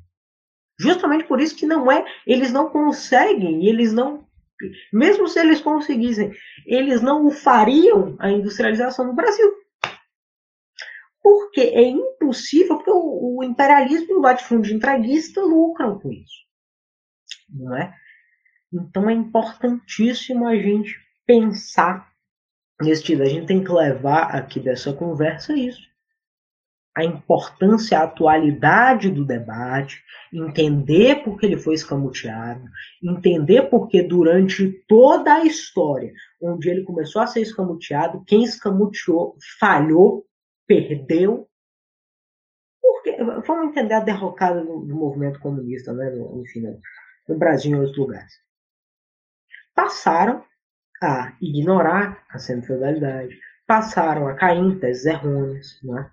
Justamente 0.79 1.25
por 1.25 1.41
isso 1.41 1.57
que 1.57 1.67
não 1.67 1.91
é, 1.91 2.05
eles 2.27 2.53
não 2.53 2.71
conseguem, 2.71 3.67
eles 3.67 3.93
não 3.93 4.28
mesmo 4.93 5.29
se 5.29 5.39
eles 5.39 5.61
conseguissem, 5.61 6.33
eles 6.67 7.01
não 7.01 7.31
fariam 7.31 8.17
a 8.19 8.31
industrialização 8.31 9.07
no 9.07 9.15
Brasil. 9.15 9.53
Porque 11.23 11.61
é 11.61 11.83
impossível, 11.83 12.77
porque 12.77 12.91
o, 12.91 13.39
o 13.39 13.45
imperialismo 13.45 14.13
e 14.13 14.15
o 14.15 14.21
latifúndio 14.21 14.75
entreguista 14.75 15.41
lucram 15.43 15.99
com 15.99 16.13
isso. 16.13 16.47
Não 17.49 17.77
é? 17.77 17.95
Então 18.73 19.09
é 19.09 19.13
importantíssimo 19.13 20.47
a 20.47 20.57
gente 20.57 20.95
pensar 21.27 22.11
nesse 22.81 23.03
tipo. 23.03 23.23
A 23.23 23.27
gente 23.27 23.47
tem 23.47 23.65
que 23.65 23.73
levar 23.73 24.35
aqui 24.35 24.61
dessa 24.61 24.93
conversa 24.93 25.55
isso 25.55 25.89
a 26.99 27.05
importância, 27.05 27.97
a 27.97 28.03
atualidade 28.03 29.09
do 29.09 29.25
debate, 29.25 30.03
entender 30.33 31.23
por 31.23 31.39
que 31.39 31.47
ele 31.47 31.57
foi 31.57 31.75
escamoteado, 31.75 32.65
entender 33.01 33.71
porque 33.71 34.03
durante 34.03 34.85
toda 34.89 35.35
a 35.35 35.45
história, 35.45 36.13
onde 36.43 36.69
ele 36.69 36.83
começou 36.83 37.23
a 37.23 37.27
ser 37.29 37.41
escamoteado, 37.41 38.25
quem 38.27 38.43
escamoteou 38.43 39.37
falhou, 39.61 40.27
perdeu. 40.67 41.49
Porque, 42.83 43.17
vamos 43.47 43.69
entender 43.69 43.95
a 43.95 44.01
derrocada 44.01 44.65
do, 44.65 44.81
do 44.81 44.97
movimento 44.97 45.39
comunista, 45.39 45.93
né, 45.93 46.11
no, 46.11 46.43
enfim, 46.43 46.63
no, 46.63 46.81
no 47.29 47.39
Brasil 47.39 47.71
e 47.71 47.75
em 47.75 47.79
outros 47.79 47.97
lugares. 47.97 48.33
Passaram 49.73 50.45
a 51.01 51.37
ignorar 51.41 52.25
a 52.29 52.41
semi-feudalidade, 52.41 53.39
passaram 53.69 54.27
a 54.27 54.35
cair 54.35 54.59
em 54.59 54.81
teses 54.81 55.07
errôneas, 55.07 55.79
né? 55.85 56.11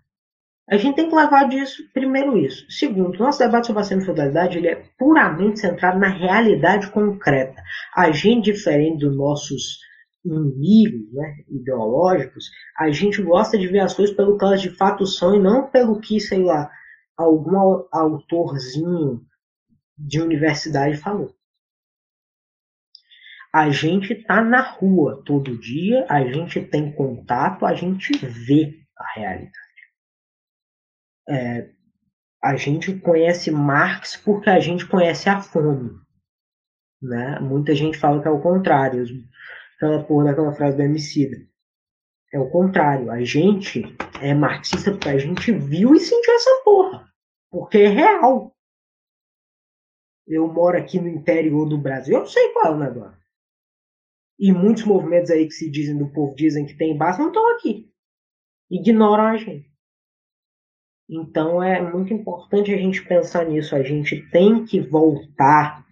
A 0.67 0.77
gente 0.77 0.95
tem 0.95 1.07
que 1.07 1.15
levar 1.15 1.47
disso, 1.47 1.83
primeiro 1.93 2.37
isso. 2.37 2.65
Segundo, 2.71 3.19
nosso 3.19 3.37
debate 3.37 3.67
sobre 3.67 3.81
a 3.83 3.85
semi-feudalidade 3.85 4.57
ele 4.57 4.67
é 4.67 4.83
puramente 4.97 5.59
centrado 5.59 5.99
na 5.99 6.07
realidade 6.07 6.89
concreta. 6.89 7.61
A 7.95 8.11
gente, 8.11 8.51
diferente 8.51 9.05
dos 9.05 9.15
nossos 9.15 9.79
inimigos 10.25 11.13
né, 11.13 11.35
ideológicos, 11.49 12.49
a 12.79 12.89
gente 12.89 13.21
gosta 13.21 13.59
de 13.59 13.67
ver 13.67 13.79
as 13.79 13.93
coisas 13.93 14.15
pelo 14.15 14.37
que 14.39 14.43
elas 14.43 14.61
de 14.61 14.71
fato 14.71 15.05
são 15.05 15.35
e 15.35 15.39
não 15.39 15.69
pelo 15.69 15.99
que, 15.99 16.19
sei 16.19 16.43
lá, 16.43 16.71
algum 17.15 17.85
autorzinho 17.91 19.21
de 19.95 20.19
universidade 20.19 20.97
falou. 20.97 21.31
A 23.53 23.69
gente 23.69 24.13
está 24.13 24.43
na 24.43 24.61
rua 24.61 25.21
todo 25.23 25.57
dia, 25.57 26.05
a 26.09 26.25
gente 26.25 26.59
tem 26.59 26.91
contato, 26.91 27.65
a 27.65 27.73
gente 27.73 28.13
vê 28.25 28.79
a 28.97 29.19
realidade. 29.19 29.64
É, 31.27 31.69
a 32.43 32.55
gente 32.55 32.99
conhece 32.99 33.49
Marx 33.49 34.15
porque 34.15 34.49
a 34.49 34.59
gente 34.59 34.87
conhece 34.87 35.29
a 35.29 35.41
fome. 35.41 35.91
Né? 37.01 37.39
Muita 37.39 37.73
gente 37.73 37.97
fala 37.97 38.21
que 38.21 38.27
é 38.27 38.31
o 38.31 38.41
contrário. 38.41 39.03
Aquela 39.75 40.03
porra 40.03 40.25
daquela 40.25 40.53
frase 40.53 40.77
do 40.77 40.83
Emicida. 40.83 41.37
É 42.33 42.39
o 42.39 42.49
contrário. 42.49 43.11
A 43.11 43.23
gente 43.23 43.83
é 44.21 44.33
marxista 44.33 44.91
porque 44.91 45.09
a 45.09 45.17
gente 45.17 45.51
viu 45.51 45.95
e 45.95 45.99
sentiu 45.99 46.33
essa 46.33 46.61
porra. 46.63 47.07
Porque 47.49 47.79
é 47.79 47.87
real. 47.87 48.55
Eu 50.27 50.47
moro 50.51 50.77
aqui 50.77 50.99
no 50.99 51.07
interior 51.07 51.67
do 51.67 51.77
Brasil. 51.77 52.17
Eu 52.17 52.25
sei 52.25 52.49
qual 52.53 52.73
é 52.73 52.75
o 52.75 52.79
negócio. 52.79 53.25
E 54.37 54.51
muitos 54.51 54.83
movimentos 54.83 55.31
aí 55.31 55.45
que 55.45 55.53
se 55.53 55.69
dizem 55.69 55.97
do 55.97 56.11
povo 56.11 56.35
dizem 56.35 56.65
que 56.65 56.75
tem 56.75 56.97
base 56.97 57.19
não 57.19 57.27
estão 57.27 57.55
aqui. 57.55 57.89
Ignoram 58.69 59.25
a 59.25 59.37
gente. 59.37 59.74
Então 61.09 61.61
é 61.61 61.81
muito 61.81 62.13
importante 62.13 62.73
a 62.73 62.77
gente 62.77 63.05
pensar 63.07 63.45
nisso. 63.45 63.75
A 63.75 63.83
gente 63.83 64.27
tem 64.31 64.65
que 64.65 64.79
voltar 64.79 65.85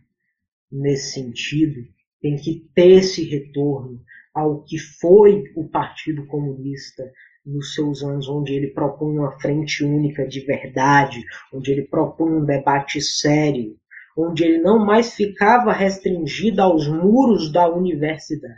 nesse 0.72 1.14
sentido, 1.14 1.88
tem 2.20 2.36
que 2.36 2.68
ter 2.74 2.98
esse 2.98 3.24
retorno 3.24 4.02
ao 4.34 4.64
que 4.64 4.80
foi 4.80 5.44
o 5.56 5.70
Partido 5.70 6.26
Comunista 6.26 7.04
nos 7.46 7.76
seus 7.76 8.02
anos, 8.02 8.28
onde 8.28 8.54
ele 8.54 8.74
propõe 8.74 9.20
uma 9.20 9.40
frente 9.40 9.84
única 9.84 10.26
de 10.26 10.40
verdade, 10.40 11.24
onde 11.54 11.72
ele 11.72 11.84
propõe 11.84 12.32
um 12.32 12.46
debate 12.46 13.00
sério, 13.02 13.78
onde 14.18 14.44
ele 14.44 14.60
não 14.60 14.84
mais 14.84 15.14
ficava 15.14 15.72
restringido 15.72 16.62
aos 16.62 16.88
muros 16.88 17.52
da 17.52 17.68
universidade. 17.70 18.58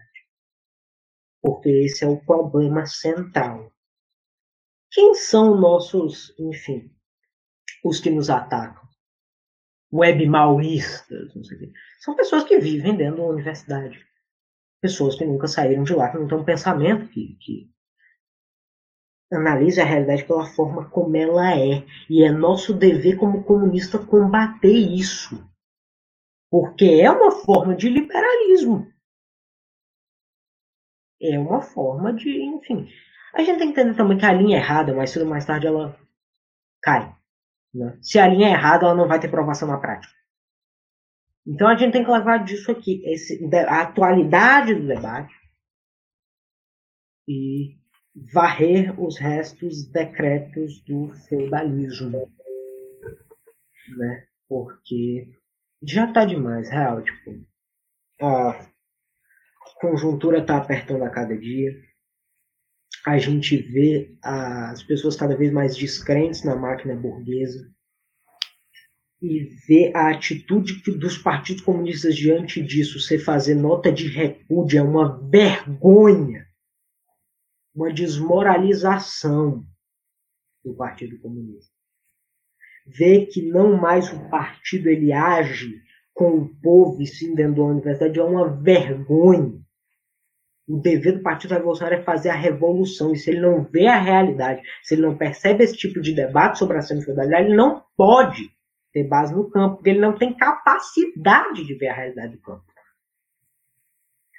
Porque 1.41 1.69
esse 1.69 2.05
é 2.05 2.07
o 2.07 2.23
problema 2.23 2.85
central 2.85 3.74
Quem 4.95 5.13
são 5.13 5.59
nossos, 5.59 6.33
enfim, 6.39 6.89
os 7.83 7.99
que 7.99 8.09
nos 8.09 8.29
atacam? 8.29 8.87
Web 9.91 10.25
maoístas, 10.25 11.35
não 11.35 11.43
sei 11.43 11.57
o 11.57 11.59
quê. 11.59 11.73
São 11.99 12.15
pessoas 12.15 12.45
que 12.45 12.57
vivem 12.59 12.95
dentro 12.95 13.17
da 13.17 13.23
universidade. 13.23 14.07
Pessoas 14.81 15.17
que 15.17 15.25
nunca 15.25 15.49
saíram 15.49 15.83
de 15.83 15.93
lá, 15.93 16.09
que 16.09 16.17
não 16.17 16.29
têm 16.29 16.37
um 16.37 16.45
pensamento 16.45 17.09
que, 17.09 17.35
que 17.41 17.69
analise 19.29 19.81
a 19.81 19.85
realidade 19.85 20.23
pela 20.23 20.45
forma 20.45 20.89
como 20.89 21.17
ela 21.17 21.59
é. 21.59 21.85
E 22.09 22.23
é 22.23 22.31
nosso 22.31 22.73
dever 22.73 23.17
como 23.17 23.43
comunista 23.43 23.99
combater 23.99 24.77
isso. 24.77 25.45
Porque 26.49 26.85
é 26.85 27.11
uma 27.11 27.31
forma 27.31 27.75
de 27.75 27.89
liberalismo. 27.89 28.89
É 31.21 31.37
uma 31.37 31.61
forma 31.61 32.13
de, 32.13 32.29
enfim. 32.29 32.87
A 33.35 33.43
gente 33.43 33.59
tem 33.59 33.73
que 33.73 33.79
entender 33.79 33.97
também 33.97 34.17
que 34.17 34.25
a 34.25 34.31
linha 34.31 34.57
é 34.57 34.61
errada, 34.61 34.93
mas 34.93 35.09
cedo 35.09 35.23
ou 35.23 35.29
mais 35.29 35.45
tarde 35.45 35.67
ela 35.67 35.99
cai. 36.81 37.13
Né? 37.73 37.97
Se 38.01 38.17
a 38.17 38.27
linha 38.27 38.47
é 38.47 38.51
errada, 38.51 38.85
ela 38.85 38.95
não 38.95 39.07
vai 39.07 39.19
ter 39.19 39.29
provação 39.29 39.67
na 39.67 39.77
prática. 39.77 40.13
Então 41.45 41.67
a 41.67 41.75
gente 41.75 41.91
tem 41.91 42.03
que 42.03 42.09
levar 42.09 42.43
disso 42.43 42.71
aqui, 42.71 43.03
esse, 43.05 43.43
a 43.67 43.81
atualidade 43.81 44.73
do 44.73 44.87
debate 44.87 45.35
e 47.27 47.77
varrer 48.33 48.97
os 48.99 49.19
restos 49.19 49.85
decretos 49.91 50.81
do 50.85 51.13
feudalismo. 51.27 52.31
Né? 53.97 54.27
Porque 54.47 55.29
já 55.83 56.11
tá 56.11 56.23
demais, 56.23 56.69
real, 56.69 57.03
tipo. 57.03 57.45
A 58.21 58.65
conjuntura 59.81 60.45
tá 60.45 60.57
apertando 60.57 61.03
a 61.03 61.09
cada 61.09 61.37
dia. 61.37 61.71
A 63.05 63.17
gente 63.19 63.55
vê 63.57 64.17
as 64.21 64.81
pessoas 64.81 65.15
cada 65.15 65.35
vez 65.35 65.51
mais 65.53 65.75
descrentes 65.75 66.43
na 66.43 66.55
máquina 66.55 66.95
burguesa 66.95 67.71
e 69.21 69.43
vê 69.67 69.91
a 69.95 70.09
atitude 70.09 70.81
dos 70.97 71.17
partidos 71.17 71.63
comunistas 71.63 72.15
diante 72.15 72.61
disso, 72.61 72.99
você 72.99 73.17
fazer 73.17 73.55
nota 73.55 73.91
de 73.91 74.07
repúdio 74.07 74.79
é 74.79 74.81
uma 74.81 75.19
vergonha, 75.29 76.45
uma 77.73 77.93
desmoralização 77.93 79.65
do 80.63 80.75
Partido 80.75 81.19
Comunista. 81.19 81.73
Ver 82.85 83.27
que 83.27 83.41
não 83.41 83.77
mais 83.77 84.11
o 84.11 84.29
partido 84.29 84.89
ele 84.89 85.11
age 85.11 85.81
com 86.13 86.37
o 86.37 86.55
povo 86.61 87.01
e 87.01 87.07
sim 87.07 87.33
dentro 87.33 87.55
da 87.55 87.63
universidade 87.63 88.19
é 88.19 88.23
uma 88.23 88.47
vergonha. 88.47 89.64
O 90.67 90.79
dever 90.79 91.17
do 91.17 91.21
Partido 91.21 91.53
Revolucionário 91.53 91.99
é 91.99 92.03
fazer 92.03 92.29
a 92.29 92.35
revolução. 92.35 93.13
E 93.13 93.17
se 93.17 93.29
ele 93.29 93.41
não 93.41 93.63
vê 93.63 93.87
a 93.87 93.99
realidade, 93.99 94.61
se 94.81 94.95
ele 94.95 95.03
não 95.03 95.15
percebe 95.15 95.63
esse 95.63 95.77
tipo 95.77 96.01
de 96.01 96.13
debate 96.13 96.57
sobre 96.57 96.77
a 96.77 96.81
semi-feudalidade, 96.81 97.45
ele 97.45 97.55
não 97.55 97.83
pode 97.95 98.49
ter 98.91 99.03
base 99.03 99.35
no 99.35 99.49
campo, 99.49 99.75
porque 99.75 99.91
ele 99.91 99.99
não 99.99 100.17
tem 100.17 100.33
capacidade 100.33 101.63
de 101.63 101.75
ver 101.75 101.89
a 101.89 101.93
realidade 101.93 102.33
do 102.33 102.41
campo. 102.41 102.63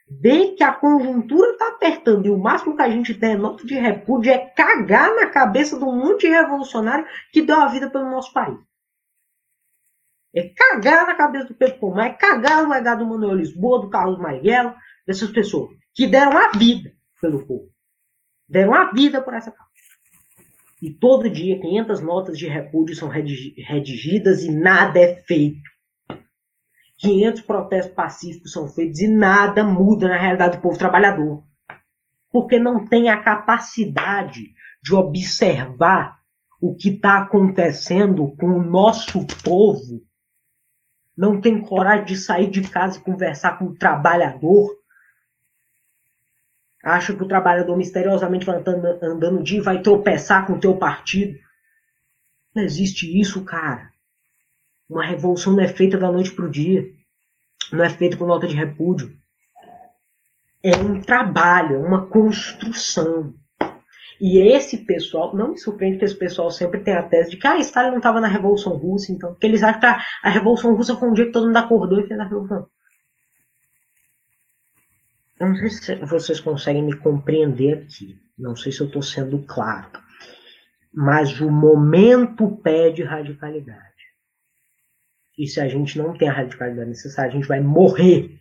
Ver 0.08 0.54
que 0.54 0.64
a 0.64 0.72
conjuntura 0.72 1.50
está 1.50 1.68
apertando 1.68 2.26
e 2.26 2.30
o 2.30 2.38
máximo 2.38 2.76
que 2.76 2.82
a 2.82 2.88
gente 2.88 3.14
tem 3.14 3.32
é 3.32 3.36
nota 3.36 3.64
de 3.66 3.74
repúdio 3.74 4.32
é 4.32 4.38
cagar 4.38 5.14
na 5.14 5.26
cabeça 5.26 5.78
de 5.78 5.84
um 5.84 5.96
monte 5.96 6.22
de 6.22 6.28
revolucionário 6.28 7.06
que 7.32 7.42
deu 7.42 7.56
a 7.56 7.68
vida 7.68 7.90
pelo 7.90 8.10
nosso 8.10 8.32
país. 8.32 8.58
É 10.34 10.48
cagar 10.48 11.06
na 11.06 11.14
cabeça 11.14 11.46
do 11.46 11.54
Pedro 11.54 11.78
Pomar, 11.78 12.06
é 12.06 12.12
cagar 12.14 12.62
no 12.62 12.70
legado 12.70 13.00
do 13.00 13.06
Manuel 13.06 13.36
Lisboa, 13.36 13.80
do 13.80 13.90
Carlos 13.90 14.18
Marighella, 14.18 14.76
dessas 15.06 15.30
pessoas 15.30 15.70
que 15.96 16.06
deram 16.06 16.36
a 16.36 16.50
vida 16.50 16.92
pelo 17.20 17.46
povo. 17.46 17.70
Deram 18.46 18.74
a 18.74 18.92
vida 18.92 19.22
por 19.22 19.32
essa 19.32 19.50
causa. 19.50 19.72
E 20.82 20.92
todo 20.92 21.30
dia 21.30 21.58
500 21.58 22.00
notas 22.02 22.38
de 22.38 22.46
repúdio 22.46 22.94
são 22.94 23.08
redigidas 23.08 24.44
e 24.44 24.52
nada 24.52 25.00
é 25.00 25.16
feito. 25.22 25.62
500 26.98 27.40
protestos 27.42 27.94
pacíficos 27.94 28.52
são 28.52 28.68
feitos 28.68 29.00
e 29.00 29.08
nada 29.08 29.64
muda 29.64 30.06
na 30.06 30.18
realidade 30.18 30.58
do 30.58 30.62
povo 30.62 30.78
trabalhador. 30.78 31.42
Porque 32.30 32.58
não 32.58 32.86
tem 32.86 33.08
a 33.08 33.22
capacidade 33.22 34.52
de 34.82 34.94
observar 34.94 36.18
o 36.60 36.76
que 36.76 36.90
está 36.90 37.22
acontecendo 37.22 38.36
com 38.36 38.48
o 38.48 38.62
nosso 38.62 39.26
povo. 39.42 40.02
Não 41.16 41.40
tem 41.40 41.62
coragem 41.62 42.04
de 42.04 42.16
sair 42.16 42.50
de 42.50 42.62
casa 42.68 42.98
e 42.98 43.02
conversar 43.02 43.58
com 43.58 43.64
o 43.66 43.74
trabalhador 43.74 44.76
acha 46.86 47.12
que 47.14 47.22
o 47.22 47.28
trabalhador 47.28 47.76
misteriosamente 47.76 48.46
vai 48.46 48.58
andando, 48.58 48.86
andando 49.02 49.42
dia 49.42 49.58
e 49.58 49.62
vai 49.62 49.82
tropeçar 49.82 50.46
com 50.46 50.54
o 50.54 50.60
teu 50.60 50.76
partido. 50.76 51.36
Não 52.54 52.62
existe 52.62 53.20
isso, 53.20 53.44
cara. 53.44 53.90
Uma 54.88 55.04
revolução 55.04 55.52
não 55.52 55.62
é 55.62 55.68
feita 55.68 55.98
da 55.98 56.10
noite 56.10 56.30
para 56.30 56.44
o 56.44 56.50
dia. 56.50 56.88
Não 57.72 57.84
é 57.84 57.90
feita 57.90 58.16
por 58.16 58.28
nota 58.28 58.46
de 58.46 58.54
repúdio. 58.54 59.12
É 60.62 60.76
um 60.76 61.00
trabalho, 61.00 61.76
é 61.76 61.78
uma 61.78 62.06
construção. 62.06 63.34
E 64.20 64.38
esse 64.38 64.78
pessoal, 64.78 65.36
não 65.36 65.50
me 65.50 65.58
surpreende 65.58 65.98
que 65.98 66.04
esse 66.04 66.14
pessoal 66.14 66.50
sempre 66.50 66.80
tem 66.80 66.94
a 66.94 67.02
tese 67.02 67.30
de 67.30 67.36
que 67.36 67.46
ah, 67.46 67.58
Stalin 67.58 67.90
não 67.90 67.98
estava 67.98 68.20
na 68.20 68.28
Revolução 68.28 68.74
Russa, 68.74 69.12
então. 69.12 69.32
Porque 69.32 69.46
eles 69.46 69.62
acham 69.62 69.80
que 69.80 69.86
a, 69.86 70.00
a 70.22 70.30
Revolução 70.30 70.74
Russa 70.74 70.96
foi 70.96 71.08
um 71.08 71.12
dia 71.12 71.26
que 71.26 71.32
todo 71.32 71.46
mundo 71.46 71.56
acordou 71.56 72.00
e 72.00 72.06
fez 72.06 72.18
a 72.18 72.24
Revolução. 72.24 72.68
Não 75.48 75.56
sei 75.56 75.70
se 75.70 75.94
vocês 76.04 76.40
conseguem 76.40 76.82
me 76.82 76.96
compreender 76.96 77.78
aqui. 77.78 78.18
Não 78.38 78.54
sei 78.56 78.72
se 78.72 78.80
eu 78.80 78.86
estou 78.86 79.02
sendo 79.02 79.38
claro. 79.42 79.88
Mas 80.92 81.40
o 81.40 81.50
momento 81.50 82.50
pede 82.62 83.02
radicalidade. 83.02 83.86
E 85.38 85.46
se 85.46 85.60
a 85.60 85.68
gente 85.68 85.98
não 85.98 86.16
tem 86.16 86.28
a 86.28 86.32
radicalidade 86.32 86.88
necessária, 86.88 87.30
a 87.30 87.34
gente 87.34 87.46
vai 87.46 87.60
morrer 87.60 88.40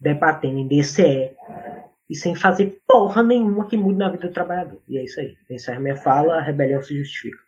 debatendo 0.00 0.58
em 0.58 0.66
DCE 0.66 1.30
e 2.08 2.16
sem 2.16 2.34
fazer 2.34 2.80
porra 2.86 3.22
nenhuma 3.22 3.68
que 3.68 3.76
mude 3.76 3.98
na 3.98 4.08
vida 4.08 4.26
do 4.26 4.34
trabalhador. 4.34 4.80
E 4.88 4.98
é 4.98 5.04
isso 5.04 5.20
aí. 5.20 5.36
Essa 5.48 5.72
é 5.72 5.76
a 5.76 5.80
minha 5.80 5.96
fala, 5.96 6.38
a 6.38 6.42
rebelião 6.42 6.82
se 6.82 6.96
justifica. 6.98 7.38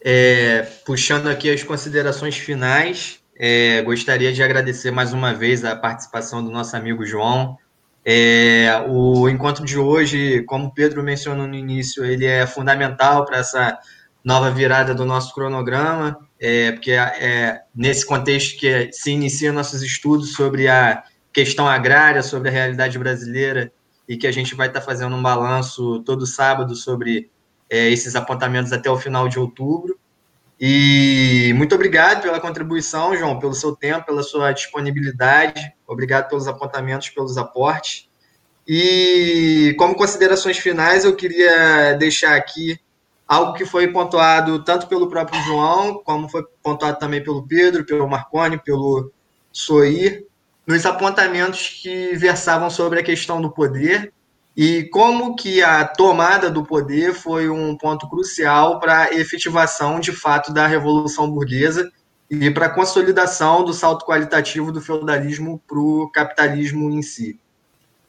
É, 0.00 0.62
puxando 0.84 1.28
aqui 1.28 1.50
as 1.50 1.62
considerações 1.62 2.36
finais, 2.36 3.22
é, 3.38 3.82
gostaria 3.82 4.32
de 4.32 4.42
agradecer 4.42 4.90
mais 4.90 5.12
uma 5.12 5.34
vez 5.34 5.64
a 5.64 5.76
participação 5.76 6.42
do 6.42 6.50
nosso 6.50 6.76
amigo 6.76 7.04
João. 7.04 7.56
É, 8.04 8.84
o 8.88 9.28
encontro 9.28 9.64
de 9.64 9.78
hoje, 9.78 10.42
como 10.44 10.66
o 10.66 10.72
Pedro 10.72 11.02
mencionou 11.02 11.46
no 11.46 11.54
início, 11.54 12.04
ele 12.04 12.24
é 12.24 12.46
fundamental 12.46 13.24
para 13.24 13.38
essa 13.38 13.78
nova 14.24 14.50
virada 14.50 14.94
do 14.94 15.04
nosso 15.04 15.34
cronograma, 15.34 16.18
é, 16.40 16.72
porque 16.72 16.92
é, 16.92 16.98
é 16.98 17.60
nesse 17.74 18.06
contexto 18.06 18.58
que 18.58 18.90
se 18.92 19.10
inicia 19.10 19.52
nossos 19.52 19.82
estudos 19.82 20.32
sobre 20.32 20.68
a 20.68 21.02
questão 21.32 21.68
agrária, 21.68 22.22
sobre 22.22 22.48
a 22.48 22.52
realidade 22.52 22.98
brasileira, 22.98 23.70
e 24.08 24.16
que 24.16 24.26
a 24.26 24.32
gente 24.32 24.54
vai 24.54 24.68
estar 24.68 24.80
fazendo 24.80 25.14
um 25.14 25.22
balanço 25.22 26.00
todo 26.04 26.26
sábado 26.26 26.74
sobre 26.74 27.30
é, 27.68 27.90
esses 27.90 28.14
apontamentos 28.16 28.72
até 28.72 28.90
o 28.90 28.96
final 28.96 29.28
de 29.28 29.38
outubro. 29.38 29.98
E 30.58 31.52
muito 31.54 31.74
obrigado 31.74 32.22
pela 32.22 32.40
contribuição, 32.40 33.14
João, 33.14 33.38
pelo 33.38 33.54
seu 33.54 33.76
tempo, 33.76 34.06
pela 34.06 34.22
sua 34.22 34.52
disponibilidade. 34.52 35.72
Obrigado 35.86 36.28
pelos 36.28 36.48
apontamentos, 36.48 37.10
pelos 37.10 37.36
aportes. 37.36 38.08
E 38.66 39.74
como 39.78 39.94
considerações 39.94 40.58
finais, 40.58 41.04
eu 41.04 41.14
queria 41.14 41.92
deixar 41.92 42.34
aqui 42.36 42.80
algo 43.28 43.52
que 43.52 43.66
foi 43.66 43.88
pontuado 43.88 44.64
tanto 44.64 44.86
pelo 44.86 45.08
próprio 45.08 45.40
João, 45.42 46.02
como 46.02 46.28
foi 46.28 46.42
pontuado 46.62 46.98
também 46.98 47.22
pelo 47.22 47.46
Pedro, 47.46 47.84
pelo 47.84 48.08
Marconi, 48.08 48.58
pelo 48.58 49.12
Soir, 49.52 50.24
nos 50.66 50.86
apontamentos 50.86 51.80
que 51.82 52.14
versavam 52.16 52.70
sobre 52.70 53.00
a 53.00 53.04
questão 53.04 53.40
do 53.40 53.50
poder 53.50 54.12
e 54.56 54.84
como 54.84 55.36
que 55.36 55.62
a 55.62 55.84
tomada 55.84 56.50
do 56.50 56.64
poder 56.64 57.12
foi 57.12 57.50
um 57.50 57.76
ponto 57.76 58.08
crucial 58.08 58.80
para 58.80 59.02
a 59.02 59.12
efetivação 59.12 60.00
de 60.00 60.12
fato 60.12 60.50
da 60.52 60.66
revolução 60.66 61.30
burguesa 61.30 61.92
e 62.30 62.50
para 62.50 62.66
a 62.66 62.70
consolidação 62.70 63.62
do 63.64 63.74
salto 63.74 64.06
qualitativo 64.06 64.72
do 64.72 64.80
feudalismo 64.80 65.62
para 65.68 65.78
o 65.78 66.08
capitalismo 66.10 66.90
em 66.90 67.02
si. 67.02 67.38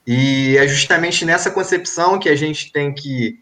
E 0.05 0.55
é 0.57 0.65
justamente 0.65 1.25
nessa 1.25 1.51
concepção 1.51 2.17
que 2.17 2.29
a 2.29 2.35
gente 2.35 2.71
tem 2.71 2.93
que 2.93 3.39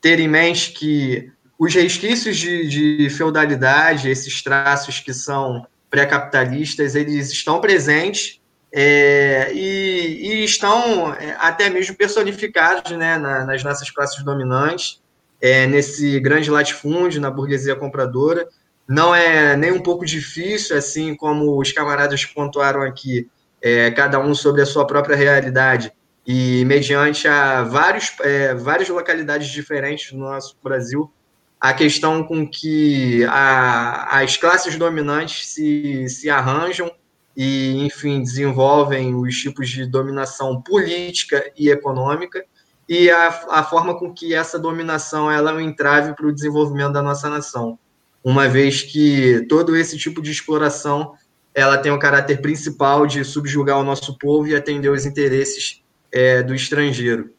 ter 0.00 0.18
em 0.18 0.26
mente 0.26 0.72
que 0.72 1.30
os 1.58 1.74
resquícios 1.74 2.38
de, 2.38 2.66
de 2.66 3.10
feudalidade, 3.10 4.08
esses 4.08 4.42
traços 4.42 4.98
que 4.98 5.12
são 5.12 5.66
pré-capitalistas, 5.90 6.94
eles 6.94 7.30
estão 7.30 7.60
presentes 7.60 8.40
é, 8.78 9.54
e, 9.54 10.42
e, 10.42 10.44
estão 10.44 11.14
é, 11.14 11.34
até 11.40 11.70
mesmo 11.70 11.96
personificados 11.96 12.92
né, 12.92 13.16
na, 13.16 13.42
nas 13.46 13.64
nossas 13.64 13.90
classes 13.90 14.22
dominantes, 14.22 15.00
é, 15.40 15.66
nesse 15.66 16.20
grande 16.20 16.50
latifúndio, 16.50 17.18
na 17.18 17.30
burguesia 17.30 17.74
compradora. 17.74 18.46
Não 18.86 19.14
é 19.14 19.56
nem 19.56 19.72
um 19.72 19.80
pouco 19.80 20.04
difícil, 20.04 20.76
assim 20.76 21.16
como 21.16 21.58
os 21.58 21.72
camaradas 21.72 22.22
pontuaram 22.26 22.82
aqui, 22.82 23.26
é, 23.62 23.90
cada 23.92 24.20
um 24.20 24.34
sobre 24.34 24.60
a 24.60 24.66
sua 24.66 24.86
própria 24.86 25.16
realidade, 25.16 25.90
e 26.26 26.62
mediante 26.66 27.26
a 27.26 27.62
vários, 27.62 28.12
é, 28.20 28.54
várias 28.54 28.90
localidades 28.90 29.48
diferentes 29.48 30.12
no 30.12 30.18
nosso 30.18 30.54
Brasil, 30.62 31.10
a 31.58 31.72
questão 31.72 32.22
com 32.22 32.46
que 32.46 33.24
a, 33.24 34.20
as 34.20 34.36
classes 34.36 34.76
dominantes 34.76 35.48
se, 35.48 36.06
se 36.10 36.28
arranjam 36.28 36.92
e, 37.36 37.84
enfim, 37.84 38.22
desenvolvem 38.22 39.14
os 39.14 39.36
tipos 39.36 39.68
de 39.68 39.84
dominação 39.84 40.62
política 40.62 41.52
e 41.56 41.68
econômica 41.68 42.44
e 42.88 43.10
a, 43.10 43.28
a 43.50 43.62
forma 43.64 43.98
com 43.98 44.14
que 44.14 44.32
essa 44.32 44.58
dominação 44.58 45.30
ela 45.30 45.50
é 45.50 45.54
um 45.54 45.60
entrave 45.60 46.14
para 46.14 46.26
o 46.26 46.32
desenvolvimento 46.32 46.92
da 46.92 47.02
nossa 47.02 47.28
nação, 47.28 47.78
uma 48.24 48.48
vez 48.48 48.82
que 48.82 49.44
todo 49.48 49.76
esse 49.76 49.98
tipo 49.98 50.22
de 50.22 50.30
exploração 50.30 51.14
ela 51.54 51.78
tem 51.78 51.90
o 51.90 51.98
caráter 51.98 52.40
principal 52.40 53.06
de 53.06 53.24
subjugar 53.24 53.78
o 53.78 53.84
nosso 53.84 54.16
povo 54.18 54.46
e 54.46 54.54
atender 54.54 54.90
os 54.90 55.04
interesses 55.06 55.82
é, 56.12 56.42
do 56.42 56.54
estrangeiro. 56.54 57.30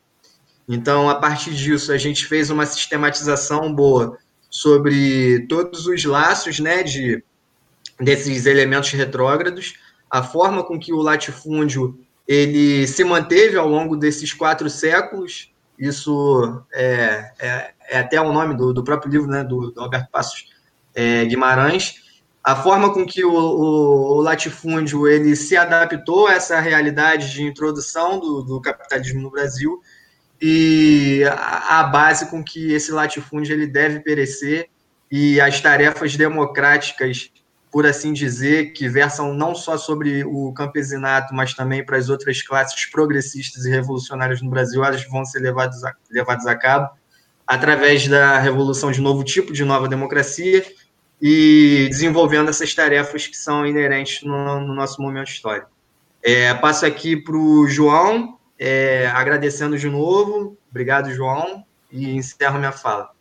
Então, 0.68 1.10
a 1.10 1.16
partir 1.16 1.54
disso, 1.54 1.92
a 1.92 1.98
gente 1.98 2.26
fez 2.26 2.50
uma 2.50 2.66
sistematização 2.66 3.74
boa 3.74 4.18
sobre 4.50 5.46
todos 5.48 5.86
os 5.86 6.04
laços 6.04 6.60
né, 6.60 6.84
de, 6.84 7.24
desses 8.00 8.46
elementos 8.46 8.92
retrógrados, 8.92 9.76
a 10.10 10.24
forma 10.24 10.64
com 10.64 10.80
que 10.80 10.94
o 10.94 11.02
latifúndio 11.02 12.00
ele 12.28 12.86
se 12.88 13.04
manteve 13.04 13.58
ao 13.58 13.68
longo 13.68 13.96
desses 13.96 14.34
quatro 14.34 14.70
séculos. 14.70 15.52
Isso 15.80 16.62
é, 16.74 17.32
é, 17.40 17.72
é 17.90 18.00
até 18.00 18.20
o 18.20 18.34
nome 18.34 18.56
do, 18.56 18.74
do, 18.74 18.84
próprio 18.84 19.12
livro 19.12 19.28
né, 19.28 19.44
do, 19.44 19.72
do 19.72 19.82
Alberto 19.82 20.10
Passos 20.12 20.46
é, 20.94 21.24
Guimarães. 21.26 22.06
A 22.44 22.56
forma 22.56 22.94
com 22.94 23.06
que 23.06 23.24
o, 23.24 23.34
o, 23.34 24.18
o, 24.18 24.22
latifúndio 24.22 25.08
ele 25.08 25.36
se 25.36 25.56
adaptou 25.56 26.28
a 26.28 26.34
essa 26.34 26.60
realidade 26.60 27.34
de 27.34 27.44
introdução 27.44 28.20
do, 28.20 28.42
do 28.42 28.62
capitalismo 28.62 29.22
no 29.22 29.30
Brasil 29.30 29.82
e 30.42 31.24
a, 31.30 31.80
a, 31.80 31.84
base 31.84 32.30
com 32.30 32.44
que 32.44 32.72
esse 32.72 32.92
latifúndio 32.92 33.54
ele 33.54 33.68
deve 33.68 34.00
perecer 34.00 34.70
e 35.12 35.42
as 35.42 35.60
tarefas 35.60 36.16
democráticas 36.16 37.32
por 37.78 37.86
assim 37.86 38.12
dizer, 38.12 38.74
que 38.74 38.90
versam 38.90 39.36
não 39.36 39.54
só 39.54 39.78
sobre 39.78 40.24
o 40.26 40.52
campesinato, 40.52 41.32
mas 41.36 41.54
também 41.54 41.86
para 41.86 41.96
as 41.96 42.10
outras 42.10 42.42
classes 42.42 42.88
progressistas 42.88 43.66
e 43.66 43.70
revolucionárias 43.70 44.42
no 44.42 44.50
Brasil, 44.50 44.84
elas 44.84 45.08
vão 45.08 45.24
ser 45.24 45.42
levadas 45.42 45.84
a, 45.84 45.94
levadas 46.10 46.48
a 46.48 46.56
cabo 46.56 46.90
através 47.46 48.08
da 48.08 48.40
revolução 48.40 48.92
de 48.92 49.00
novo 49.00 49.24
tipo 49.24 49.54
de 49.54 49.64
nova 49.64 49.88
democracia 49.88 50.66
e 51.22 51.86
desenvolvendo 51.92 52.50
essas 52.50 52.74
tarefas 52.74 53.28
que 53.28 53.38
são 53.38 53.64
inerentes 53.64 54.24
no, 54.24 54.60
no 54.60 54.74
nosso 54.74 55.00
momento 55.00 55.28
histórico. 55.28 55.70
É, 56.24 56.56
passo 56.56 56.84
aqui 56.84 57.16
para 57.16 57.38
o 57.38 57.68
João, 57.68 58.40
é, 58.58 59.06
agradecendo 59.14 59.78
de 59.78 59.88
novo. 59.88 60.58
Obrigado, 60.72 61.12
João, 61.12 61.64
e 61.92 62.10
encerro 62.10 62.58
minha 62.58 62.72
fala. 62.72 63.12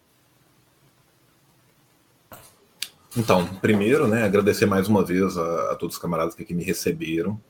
Então, 3.17 3.47
primeiro, 3.47 4.07
né, 4.07 4.25
agradecer 4.25 4.67
mais 4.67 4.89
uma 4.89 5.03
vez 5.03 5.39
a, 5.39 5.73
a, 5.73 5.75
todos 5.75 5.97
os 5.97 6.03
camaradas 6.03 6.35
que 6.35 6.43
aqui 6.43 6.53
me 6.53 6.63
receberam. 6.63 7.41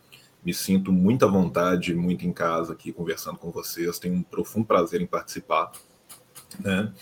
Me 0.44 0.54
sinto 0.54 0.92
muito 0.92 1.24
à 1.24 1.28
vontade, 1.28 1.92
muito 1.92 2.24
em 2.24 2.32
casa 2.32 2.72
aqui 2.72 2.92
conversando 2.92 3.36
com 3.36 3.50
vocês. 3.50 3.98
Tenho 3.98 4.14
um 4.14 4.22
profundo 4.22 4.64
prazer 4.64 5.00
em 5.00 5.06
participar. 5.06 5.72
Né? 6.60 6.92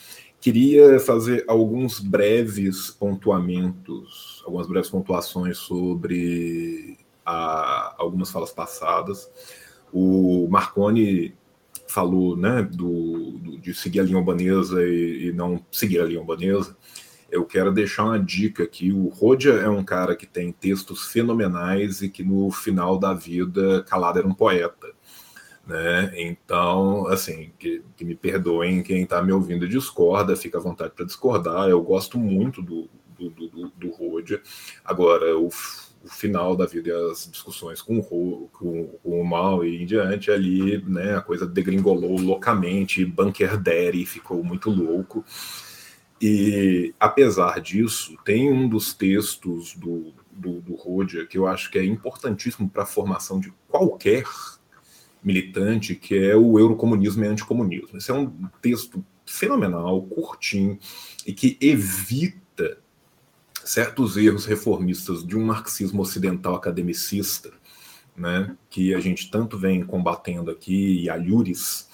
Queria 0.41 0.99
fazer 0.99 1.45
alguns 1.47 2.01
breves 2.01 2.89
pontuamentos, 2.89 4.43
algumas 4.47 4.67
breves 4.67 4.89
pontuações 4.89 5.59
sobre 5.59 6.97
a, 7.25 7.95
algumas 7.99 8.31
falas 8.31 8.51
passadas. 8.51 9.31
O 9.93 10.49
Marconi 10.49 11.35
falou 11.87 12.35
né, 12.35 12.63
do, 12.63 13.33
do, 13.33 13.59
de 13.59 13.75
seguir 13.75 14.01
a 14.01 14.05
linha 14.05 14.17
albanesa 14.17 14.83
e, 14.83 15.27
e 15.27 15.33
não 15.35 15.63
seguir 15.71 16.01
a 16.01 16.07
linha 16.07 16.19
albanesa 16.19 16.75
eu 17.35 17.45
quero 17.45 17.73
deixar 17.73 18.05
uma 18.05 18.19
dica 18.19 18.63
aqui. 18.63 18.93
O 18.93 19.09
Rodia 19.09 19.55
é 19.55 19.69
um 19.69 19.83
cara 19.83 20.15
que 20.15 20.25
tem 20.27 20.53
textos 20.53 21.07
fenomenais 21.09 22.01
e 22.01 22.09
que 22.09 22.23
no 22.23 22.49
final 22.53 22.97
da 22.97 23.13
vida 23.13 23.83
calado 23.83 24.21
era 24.21 24.29
um 24.29 24.35
poeta. 24.35 24.87
Né? 25.67 26.13
Então, 26.17 27.09
assim, 27.09 27.51
que, 27.59 27.83
que 27.97 28.05
me 28.05 28.15
perdoem 28.15 28.85
quem 28.85 29.03
está 29.03 29.21
me 29.21 29.33
ouvindo 29.33 29.69
discorda, 29.69 30.37
fica 30.37 30.59
à 30.59 30.61
vontade 30.61 30.93
para 30.95 31.07
discordar. 31.07 31.69
Eu 31.69 31.83
gosto 31.83 32.19
muito 32.19 32.63
do, 32.63 32.89
do, 33.19 33.31
do, 33.31 33.73
do 33.77 33.91
Rodia. 33.91 34.41
Agora, 34.85 35.37
o, 35.37 35.49
o, 35.49 36.09
final 36.09 36.55
da 36.55 36.67
vida 36.67 36.91
e 36.91 37.11
as 37.11 37.29
discussões 37.29 37.83
com 37.83 37.99
o, 37.99 38.49
com, 38.53 38.87
com 39.03 39.21
o 39.21 39.25
mal 39.25 39.65
e 39.65 39.83
em 39.83 39.87
diante, 39.87 40.31
ali 40.31 40.81
né, 40.85 41.17
a 41.17 41.21
coisa 41.21 41.47
degringolou 41.47 42.17
loucamente, 42.21 43.05
Bunker 43.05 43.59
Daddy 43.59 44.07
ficou 44.07 44.45
muito 44.45 44.71
louco. 44.71 45.25
E, 46.27 46.95
apesar 46.99 47.61
disso, 47.61 48.17
tem 48.25 48.51
um 48.51 48.67
dos 48.67 48.95
textos 48.95 49.75
do, 49.75 50.15
do, 50.33 50.63
do 50.63 50.75
Rodia 50.75 51.27
que 51.27 51.37
eu 51.37 51.47
acho 51.47 51.71
que 51.71 51.79
é 51.79 51.85
importantíssimo 51.85 52.67
para 52.67 52.85
a 52.85 52.87
formação 52.87 53.39
de 53.39 53.53
qualquer 53.69 54.25
militante, 55.23 55.95
que 55.95 56.17
é 56.17 56.35
o 56.35 56.59
Eurocomunismo 56.59 57.23
e 57.23 57.29
Anticomunismo. 57.29 57.99
Esse 57.99 58.11
é 58.11 58.15
um 58.15 58.33
texto 58.63 59.05
fenomenal, 59.27 60.01
curtinho, 60.01 60.79
e 61.27 61.33
que 61.35 61.59
evita 61.61 62.79
certos 63.63 64.17
erros 64.17 64.47
reformistas 64.47 65.27
de 65.27 65.37
um 65.37 65.45
marxismo 65.45 66.01
ocidental 66.01 66.55
academicista, 66.55 67.53
né, 68.17 68.57
que 68.71 68.95
a 68.95 69.01
gente 69.01 69.31
tanto 69.31 69.59
vem 69.59 69.85
combatendo 69.85 70.51
aqui, 70.51 71.03
e 71.03 71.11
alhures, 71.11 71.87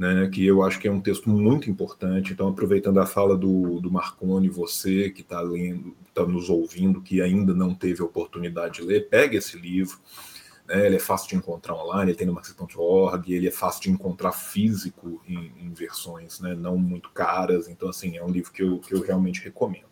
né, 0.00 0.30
que 0.32 0.46
eu 0.46 0.62
acho 0.62 0.78
que 0.78 0.88
é 0.88 0.90
um 0.90 0.98
texto 0.98 1.28
muito 1.28 1.68
importante. 1.68 2.32
Então, 2.32 2.48
aproveitando 2.48 2.98
a 3.00 3.04
fala 3.04 3.36
do, 3.36 3.82
do 3.82 3.90
Marconi, 3.90 4.48
você 4.48 5.10
que 5.10 5.20
está 5.20 5.42
lendo, 5.42 5.94
está 6.08 6.24
nos 6.24 6.48
ouvindo, 6.48 7.02
que 7.02 7.20
ainda 7.20 7.52
não 7.52 7.74
teve 7.74 8.00
a 8.00 8.06
oportunidade 8.06 8.76
de 8.76 8.82
ler, 8.82 9.10
pegue 9.10 9.36
esse 9.36 9.58
livro. 9.58 9.98
Né, 10.66 10.86
ele 10.86 10.96
é 10.96 10.98
fácil 10.98 11.28
de 11.28 11.36
encontrar 11.36 11.74
online, 11.74 12.12
ele 12.12 12.16
tem 12.16 12.26
no 12.26 12.32
marxismo.org, 12.32 13.30
ele 13.30 13.48
é 13.48 13.50
fácil 13.50 13.82
de 13.82 13.90
encontrar 13.90 14.32
físico 14.32 15.20
em, 15.28 15.52
em 15.58 15.70
versões 15.70 16.40
né, 16.40 16.54
não 16.54 16.78
muito 16.78 17.10
caras. 17.10 17.68
Então, 17.68 17.86
assim, 17.90 18.16
é 18.16 18.24
um 18.24 18.30
livro 18.30 18.50
que 18.52 18.62
eu, 18.62 18.78
que 18.78 18.94
eu 18.94 19.02
realmente 19.02 19.42
recomendo. 19.42 19.90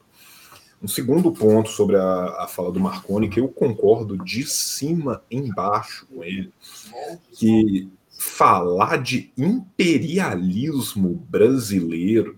Um 0.83 0.89
segundo 0.89 1.31
ponto 1.33 1.69
sobre 1.69 1.97
a, 1.97 2.45
a 2.45 2.49
fala 2.49 2.73
do 2.73 2.81
Marconi, 2.81 3.29
que 3.29 3.41
eu 3.41 3.49
concordo 3.49 4.17
de 4.17 4.45
cima 4.45 5.23
embaixo 5.31 6.07
com 6.07 6.25
ele, 6.25 6.51
que 7.33 7.91
falar 8.19 9.01
de 9.01 9.33
imperialismo 9.39 11.25
brasileiro, 11.31 12.37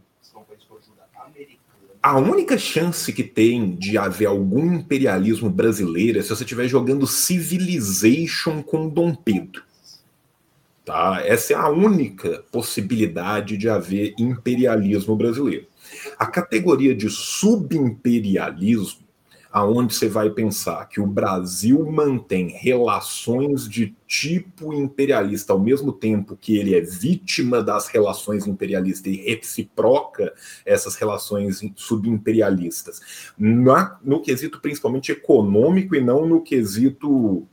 a 2.03 2.19
única 2.19 2.59
chance 2.59 3.13
que 3.13 3.25
tem 3.25 3.75
de 3.75 3.99
haver 3.99 4.27
algum 4.27 4.75
imperialismo 4.75 5.51
brasileiro 5.51 6.19
é 6.19 6.23
se 6.23 6.29
você 6.29 6.45
estiver 6.45 6.69
jogando 6.69 7.07
Civilization 7.07 8.63
com 8.63 8.89
Dom 8.89 9.15
Pedro. 9.15 9.63
Tá? 10.85 11.23
Essa 11.25 11.55
é 11.55 11.57
a 11.57 11.69
única 11.69 12.45
possibilidade 12.53 13.57
de 13.57 13.69
haver 13.69 14.15
imperialismo 14.19 15.17
brasileiro. 15.17 15.67
A 16.19 16.27
categoria 16.27 16.95
de 16.95 17.09
subimperialismo 17.11 19.10
aonde 19.53 19.95
você 19.95 20.09
vai 20.09 20.31
pensar 20.31 20.89
que 20.89 21.01
o 21.01 21.07
Brasil 21.07 21.85
mantém 21.91 22.49
relações 22.49 23.69
de 23.69 23.95
tipo 24.07 24.73
imperialista 24.73 25.53
ao 25.53 25.59
mesmo 25.59 25.93
tempo 25.93 26.37
que 26.41 26.57
ele 26.57 26.75
é 26.75 26.81
vítima 26.81 27.63
das 27.63 27.89
relações 27.89 28.47
imperialistas 28.47 29.13
e 29.13 29.17
reciproca 29.17 30.33
essas 30.65 30.95
relações 30.95 31.61
subimperialistas, 31.75 33.33
na, 33.37 33.99
no 34.05 34.23
quesito 34.23 34.61
principalmente 34.61 35.11
econômico 35.11 35.97
e 35.97 36.01
não 36.01 36.27
no 36.27 36.41
quesito 36.41 37.47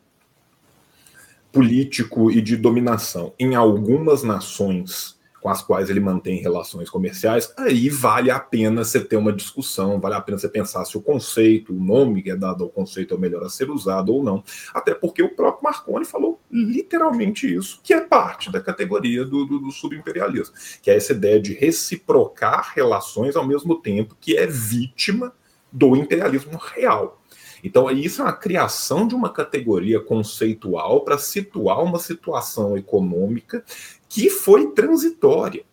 político 1.52 2.30
e 2.30 2.42
de 2.42 2.56
dominação. 2.56 3.34
Em 3.40 3.56
algumas 3.56 4.22
nações 4.22 5.17
com 5.48 5.52
as 5.52 5.62
quais 5.62 5.90
ele 5.90 6.02
mantém 6.02 6.42
relações 6.42 6.90
comerciais, 6.90 7.54
aí 7.56 7.88
vale 7.88 8.30
a 8.30 8.38
pena 8.38 8.84
você 8.84 9.00
ter 9.00 9.16
uma 9.16 9.32
discussão, 9.32 9.98
vale 9.98 10.16
a 10.16 10.20
pena 10.20 10.38
você 10.38 10.50
pensar 10.50 10.84
se 10.84 10.98
o 10.98 11.02
conceito, 11.02 11.72
o 11.74 11.82
nome 11.82 12.22
que 12.22 12.30
é 12.30 12.36
dado 12.36 12.66
ao 12.66 12.70
conceito 12.70 13.14
é 13.14 13.18
o 13.18 13.20
melhor 13.20 13.42
a 13.46 13.50
ser 13.50 13.70
usado 13.70 14.14
ou 14.14 14.22
não. 14.22 14.44
Até 14.74 14.94
porque 14.94 15.24
o 15.24 15.34
próprio 15.34 15.64
Marconi 15.64 16.04
falou 16.04 16.42
literalmente 16.52 17.48
isso, 17.48 17.80
que 17.82 17.94
é 17.94 18.02
parte 18.02 18.52
da 18.52 18.60
categoria 18.60 19.24
do, 19.24 19.46
do, 19.46 19.58
do 19.60 19.72
subimperialismo, 19.72 20.54
que 20.82 20.92
é 20.92 20.98
essa 20.98 21.14
ideia 21.14 21.40
de 21.40 21.54
reciprocar 21.54 22.74
relações 22.76 23.38
ao 23.38 23.48
mesmo 23.48 23.76
tempo 23.76 24.18
que 24.20 24.36
é 24.36 24.46
vítima 24.46 25.32
do 25.72 25.96
imperialismo 25.96 26.58
real. 26.58 27.22
Então, 27.64 27.90
isso 27.90 28.22
é 28.22 28.26
uma 28.26 28.34
criação 28.34 29.08
de 29.08 29.16
uma 29.16 29.30
categoria 29.30 30.00
conceitual 30.00 31.02
para 31.02 31.18
situar 31.18 31.84
uma 31.84 32.00
situação 32.00 32.78
econômica 32.78 33.64
que 34.10 34.30
foi 34.30 34.72
transitória. 34.72 35.64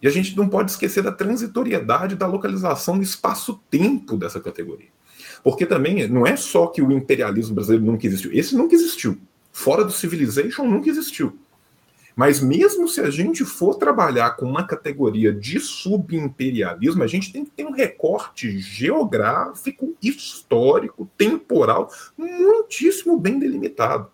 E 0.00 0.06
a 0.06 0.10
gente 0.10 0.36
não 0.36 0.48
pode 0.48 0.70
esquecer 0.70 1.02
da 1.02 1.12
transitoriedade 1.12 2.14
da 2.14 2.26
localização 2.26 2.96
do 2.96 3.02
espaço-tempo 3.02 4.16
dessa 4.16 4.40
categoria. 4.40 4.88
Porque 5.42 5.64
também 5.64 6.06
não 6.08 6.26
é 6.26 6.36
só 6.36 6.66
que 6.66 6.82
o 6.82 6.92
imperialismo 6.92 7.54
brasileiro 7.54 7.84
nunca 7.84 8.06
existiu. 8.06 8.32
Esse 8.32 8.56
nunca 8.56 8.74
existiu. 8.74 9.18
Fora 9.52 9.84
do 9.84 9.92
Civilization 9.92 10.64
nunca 10.64 10.90
existiu. 10.90 11.38
Mas 12.16 12.40
mesmo 12.40 12.88
se 12.88 13.00
a 13.02 13.10
gente 13.10 13.44
for 13.44 13.74
trabalhar 13.74 14.36
com 14.36 14.46
uma 14.46 14.66
categoria 14.66 15.32
de 15.34 15.60
subimperialismo, 15.60 17.02
a 17.02 17.06
gente 17.06 17.30
tem 17.30 17.44
que 17.44 17.50
ter 17.50 17.66
um 17.66 17.72
recorte 17.72 18.58
geográfico, 18.58 19.94
histórico, 20.02 21.10
temporal, 21.18 21.90
muitíssimo 22.16 23.18
bem 23.18 23.38
delimitado. 23.38 24.10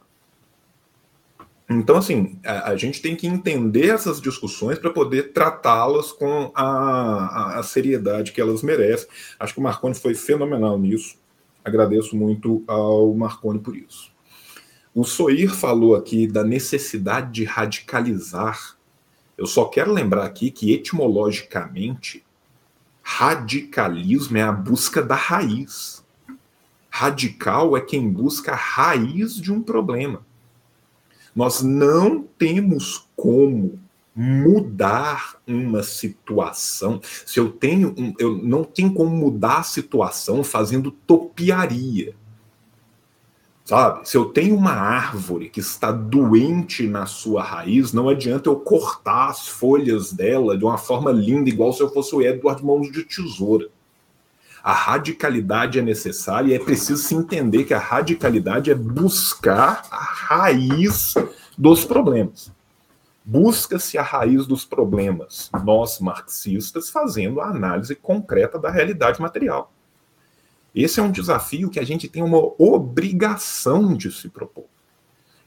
Então, 1.71 1.97
assim, 1.97 2.39
a, 2.45 2.71
a, 2.71 2.77
gente 2.77 3.01
tem 3.01 3.17
que 3.17 3.27
entender 3.27 3.89
essas 3.89 4.21
discussões 4.21 4.79
para 4.79 4.91
poder 4.91 5.33
tratá-las 5.33 6.13
com 6.13 6.51
a, 6.55 6.65
a, 6.65 7.59
a, 7.61 7.63
seriedade 7.63 8.33
que 8.33 8.41
elas 8.41 8.63
merecem. 8.63 9.09
Acho 9.39 9.55
que 9.55 9.61
o 9.61 9.63
Marconi 9.63 9.95
foi 9.95 10.15
fenomenal 10.15 10.79
nisso. 10.79 11.17
Agradeço 11.65 12.17
muito 12.17 12.65
ao 12.67 13.15
Marconi 13.15 13.61
por 13.61 13.77
isso. 13.77 14.13
O 14.95 15.05
Soir 15.05 15.55
falou 15.55 15.95
aqui 15.95 16.27
da 16.27 16.45
necessidade 16.45 17.33
de 17.33 17.45
radicalizar. 17.45 18.77
Eu 19.39 19.47
só 19.47 19.65
quero 19.65 19.93
lembrar 19.93 20.25
aqui 20.25 20.51
que, 20.51 20.73
etimologicamente, 20.73 22.23
radicalismo 23.03 24.37
é 24.37 24.43
a 24.43 24.53
busca 24.53 25.03
da 25.03 25.15
raiz. 25.15 26.05
Radical 26.91 27.75
é 27.75 27.81
quem 27.81 28.11
busca 28.11 28.53
a 28.53 28.57
raiz 28.57 29.37
de 29.37 29.51
um 29.51 29.63
problema. 29.63 30.27
Nós 31.35 31.63
não 31.63 32.23
temos 32.39 33.09
como 33.17 33.79
mudar 34.15 35.37
uma 35.47 35.83
situação. 35.83 37.01
Se 37.25 37.41
eu 37.41 37.51
tenho, 37.51 37.95
um, 37.97 38.13
eu 38.19 38.37
não 38.37 38.63
tenho 38.63 38.93
como 38.93 39.15
mudar 39.15 39.59
a 39.59 39.63
situação 39.63 40.45
fazendo 40.45 40.91
topiaria. 40.91 42.15
Sabe? 43.65 44.09
Se 44.09 44.17
eu 44.17 44.27
tenho 44.27 44.57
uma 44.57 44.73
árvore 44.73 45.49
que 45.49 45.61
está 45.61 45.93
doente 45.93 46.87
na 46.87 47.07
sua 47.07 47.43
raiz, 47.43 47.93
não 47.93 48.09
adianta 48.09 48.51
eu 48.51 48.57
cortar 48.57 49.31
as 49.31 49.47
folhas 49.47 50.13
dela 50.13 50.59
de 50.59 50.65
uma 50.65 50.77
forma 50.77 51.13
linda, 51.13 51.49
igual 51.49 51.73
se 51.73 51.81
eu 51.81 51.89
fosse 51.89 52.15
o 52.15 52.21
Edward 52.21 52.65
Mãos 52.65 52.91
de 52.91 53.05
Tesoura. 53.05 53.69
A 54.63 54.73
radicalidade 54.73 55.79
é 55.79 55.83
necessária 55.83 56.53
e 56.53 56.55
é 56.55 56.59
preciso 56.59 57.03
se 57.03 57.15
entender 57.15 57.65
que 57.65 57.75
a 57.75 57.81
radicalidade 57.81 58.71
é 58.71 58.75
buscar 58.75 59.83
a 59.91 59.97
raiz 59.97 61.15
dos 61.59 61.85
problemas. 61.85 62.53
Busca-se 63.25 63.99
a 63.99 64.03
raiz 64.03 64.47
dos 64.47 64.65
problemas, 64.65 65.51
nós 65.65 65.99
marxistas 65.99 66.91
fazendo 66.91 67.41
a 67.41 67.47
análise 67.47 67.95
concreta 67.95 68.59
da 68.59 68.71
realidade 68.71 69.21
material. 69.21 69.73
Esse 70.75 71.01
é 71.01 71.03
um 71.03 71.11
desafio 71.11 71.69
que 71.69 71.79
a 71.79 71.85
gente 71.85 72.09
tem 72.09 72.23
uma 72.23 72.39
obrigação 72.59 73.95
de 73.95 74.11
se 74.11 74.29
propor. 74.29 74.65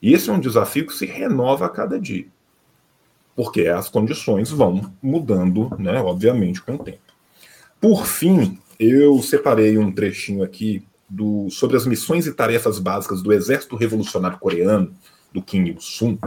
E 0.02 0.14
esse 0.14 0.30
é 0.30 0.34
um 0.34 0.40
desafio 0.40 0.86
que 0.86 0.94
se 0.94 1.06
renova 1.06 1.66
a 1.66 1.70
cada 1.70 2.00
dia. 2.00 2.28
Porque 3.36 3.68
as 3.68 3.90
condições 3.90 4.52
vão 4.52 4.94
mudando, 5.02 5.70
né, 5.80 6.00
obviamente, 6.02 6.62
com 6.62 6.76
o 6.76 6.80
tempo. 6.80 7.00
Por 7.82 8.06
fim, 8.06 8.60
eu 8.80 9.22
separei 9.22 9.78
um 9.78 9.92
trechinho 9.92 10.44
aqui 10.44 10.86
do, 11.10 11.50
sobre 11.50 11.78
as 11.78 11.86
missões 11.86 12.28
e 12.28 12.34
tarefas 12.34 12.80
básicas 12.80 13.22
do 13.22 13.32
Exército 13.32 13.76
Revolucionário 13.76 14.40
Coreano, 14.40 14.94
do 15.34 15.42
Kim 15.42 15.66
Il-sung, 15.66 16.20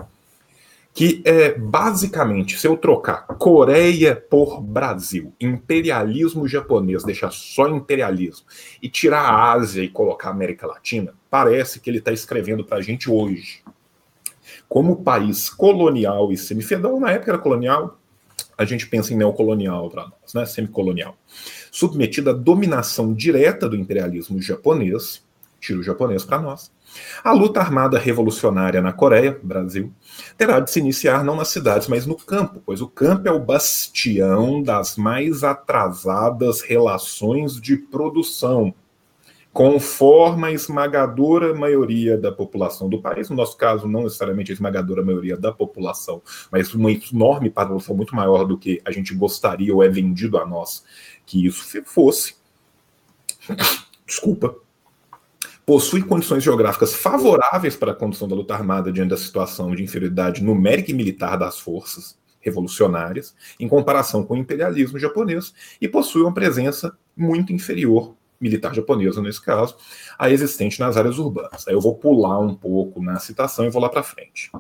que 0.94 1.22
é 1.24 1.56
basicamente, 1.56 2.58
se 2.58 2.66
eu 2.66 2.76
trocar 2.76 3.26
Coreia 3.26 4.16
por 4.16 4.60
Brasil, 4.60 5.32
imperialismo 5.40 6.48
japonês, 6.48 7.04
deixar 7.04 7.30
só 7.30 7.68
imperialismo, 7.68 8.46
e 8.82 8.88
tirar 8.88 9.20
a 9.20 9.52
Ásia 9.52 9.82
e 9.82 9.88
colocar 9.88 10.28
a 10.28 10.32
América 10.32 10.66
Latina, 10.66 11.14
parece 11.30 11.78
que 11.78 11.88
ele 11.88 11.98
está 11.98 12.12
escrevendo 12.12 12.64
para 12.64 12.78
a 12.78 12.82
gente 12.82 13.10
hoje. 13.10 13.62
Como 14.68 15.02
país 15.02 15.48
colonial 15.48 16.32
e 16.32 16.36
semifeudal, 16.36 16.98
na 16.98 17.12
época 17.12 17.30
era 17.30 17.38
colonial, 17.38 17.98
a 18.56 18.64
gente 18.64 18.88
pensa 18.88 19.14
em 19.14 19.16
neocolonial 19.16 19.88
para 19.88 20.02
nós, 20.02 20.34
né? 20.34 20.44
semicolonial. 20.46 21.16
Submetido 21.78 22.30
à 22.30 22.32
dominação 22.32 23.14
direta 23.14 23.68
do 23.68 23.76
imperialismo 23.76 24.42
japonês, 24.42 25.24
tira 25.60 25.78
o 25.78 25.82
japonês 25.84 26.24
para 26.24 26.40
nós, 26.40 26.72
a 27.22 27.32
luta 27.32 27.60
armada 27.60 27.96
revolucionária 28.00 28.82
na 28.82 28.92
Coreia, 28.92 29.38
Brasil, 29.44 29.92
terá 30.36 30.58
de 30.58 30.72
se 30.72 30.80
iniciar 30.80 31.22
não 31.22 31.36
nas 31.36 31.50
cidades, 31.50 31.86
mas 31.86 32.04
no 32.04 32.16
campo, 32.16 32.60
pois 32.66 32.80
o 32.80 32.88
campo 32.88 33.28
é 33.28 33.30
o 33.30 33.38
bastião 33.38 34.60
das 34.60 34.96
mais 34.96 35.44
atrasadas 35.44 36.62
relações 36.62 37.60
de 37.60 37.76
produção, 37.76 38.74
conforme 39.52 40.48
a 40.48 40.50
esmagadora 40.50 41.54
maioria 41.54 42.18
da 42.18 42.32
população 42.32 42.88
do 42.88 43.00
país, 43.00 43.30
no 43.30 43.36
nosso 43.36 43.56
caso, 43.56 43.86
não 43.86 44.02
necessariamente 44.02 44.50
a 44.50 44.54
esmagadora 44.54 45.04
maioria 45.04 45.36
da 45.36 45.52
população, 45.52 46.20
mas 46.50 46.74
uma 46.74 46.90
enorme 46.90 47.50
população 47.50 47.94
muito 47.94 48.16
maior 48.16 48.44
do 48.44 48.58
que 48.58 48.80
a 48.84 48.90
gente 48.90 49.14
gostaria 49.14 49.72
ou 49.72 49.80
é 49.80 49.88
vendido 49.88 50.38
a 50.38 50.44
nós 50.44 50.82
que 51.28 51.46
isso 51.46 51.64
fosse. 51.84 52.34
Desculpa 54.06 54.56
possui 55.68 56.02
condições 56.02 56.42
geográficas 56.42 56.94
favoráveis 56.94 57.76
para 57.76 57.92
a 57.92 57.94
condução 57.94 58.26
da 58.26 58.34
luta 58.34 58.54
armada 58.54 58.90
diante 58.90 59.10
da 59.10 59.18
situação 59.18 59.74
de 59.74 59.82
inferioridade 59.82 60.42
numérica 60.42 60.90
e 60.90 60.94
militar 60.94 61.36
das 61.36 61.60
forças 61.60 62.18
revolucionárias, 62.40 63.36
em 63.60 63.68
comparação 63.68 64.24
com 64.24 64.32
o 64.32 64.38
imperialismo 64.38 64.98
japonês, 64.98 65.52
e 65.78 65.86
possui 65.86 66.22
uma 66.22 66.32
presença 66.32 66.96
muito 67.14 67.52
inferior, 67.52 68.14
militar 68.40 68.74
japonesa 68.74 69.20
nesse 69.20 69.42
caso, 69.42 69.76
à 70.18 70.30
existente 70.30 70.80
nas 70.80 70.96
áreas 70.96 71.18
urbanas. 71.18 71.68
Aí 71.68 71.74
eu 71.74 71.82
vou 71.82 71.96
pular 71.96 72.38
um 72.38 72.54
pouco 72.54 73.02
na 73.02 73.18
citação 73.18 73.66
e 73.66 73.70
vou 73.70 73.82
lá 73.82 73.90
para 73.90 74.02
frente. 74.02 74.50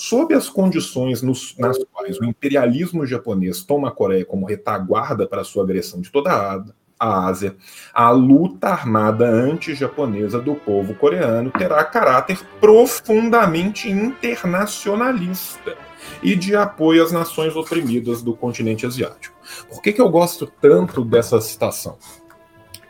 Sob 0.00 0.32
as 0.32 0.48
condições 0.48 1.20
nos, 1.20 1.54
nas 1.58 1.76
quais 1.92 2.18
o 2.18 2.24
imperialismo 2.24 3.04
japonês 3.04 3.62
toma 3.62 3.88
a 3.88 3.90
Coreia 3.90 4.24
como 4.24 4.46
retaguarda 4.46 5.26
para 5.26 5.44
sua 5.44 5.62
agressão 5.62 6.00
de 6.00 6.10
toda 6.10 6.30
a 6.32 6.64
a 6.98 7.26
Ásia, 7.26 7.56
a 7.94 8.10
luta 8.10 8.68
armada 8.68 9.26
anti-japonesa 9.26 10.38
do 10.38 10.54
povo 10.54 10.94
coreano 10.94 11.50
terá 11.50 11.82
caráter 11.82 12.38
profundamente 12.60 13.88
internacionalista 13.88 15.78
e 16.22 16.36
de 16.36 16.54
apoio 16.54 17.02
às 17.02 17.10
nações 17.10 17.56
oprimidas 17.56 18.20
do 18.20 18.34
continente 18.34 18.84
asiático. 18.84 19.34
Por 19.66 19.80
que, 19.80 19.94
que 19.94 20.00
eu 20.00 20.10
gosto 20.10 20.46
tanto 20.60 21.02
dessa 21.02 21.40
citação? 21.40 21.96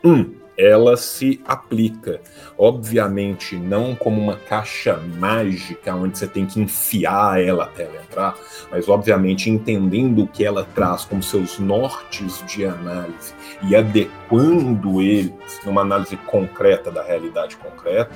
Um, 0.05 0.35
ela 0.57 0.97
se 0.97 1.41
aplica. 1.47 2.21
Obviamente, 2.59 3.57
não 3.57 3.95
como 3.95 4.21
uma 4.21 4.37
caixa 4.37 4.97
mágica 5.19 5.95
onde 5.95 6.19
você 6.19 6.27
tem 6.27 6.47
que 6.47 6.61
enfiar 6.61 7.43
ela 7.43 7.65
até 7.65 7.85
ela 7.85 8.03
entrar, 8.03 8.37
mas 8.71 8.89
obviamente 8.89 9.49
entendendo 9.49 10.25
o 10.25 10.29
que 10.29 10.45
ela 10.45 10.67
traz 10.75 11.05
como 11.05 11.23
seus 11.23 11.59
nortes 11.59 12.45
de 12.47 12.65
análise 12.65 13.35
e 13.63 13.75
adequando 13.75 15.01
eles 15.01 15.33
numa 15.65 15.81
análise 15.81 16.17
concreta 16.17 16.91
da 16.91 17.03
realidade 17.03 17.57
concreta 17.57 18.15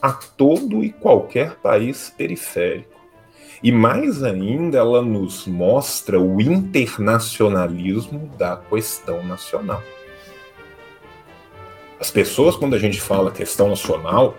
a 0.00 0.12
todo 0.12 0.82
e 0.82 0.90
qualquer 0.90 1.54
país 1.56 2.12
periférico. 2.16 2.90
E 3.62 3.70
mais 3.70 4.24
ainda, 4.24 4.78
ela 4.78 5.00
nos 5.00 5.46
mostra 5.46 6.18
o 6.18 6.40
internacionalismo 6.40 8.28
da 8.36 8.56
questão 8.56 9.22
nacional. 9.22 9.80
As 12.02 12.10
pessoas, 12.10 12.56
quando 12.56 12.74
a 12.74 12.80
gente 12.80 13.00
fala 13.00 13.30
questão 13.30 13.68
nacional, 13.68 14.34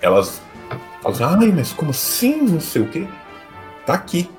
elas 0.00 0.40
falam 1.02 1.14
assim, 1.14 1.44
ai, 1.44 1.52
mas 1.54 1.74
como 1.74 1.90
assim? 1.90 2.40
Não 2.40 2.58
sei 2.58 2.80
o 2.80 2.88
quê. 2.88 3.06
Tá 3.84 3.92
aqui. 3.92 4.30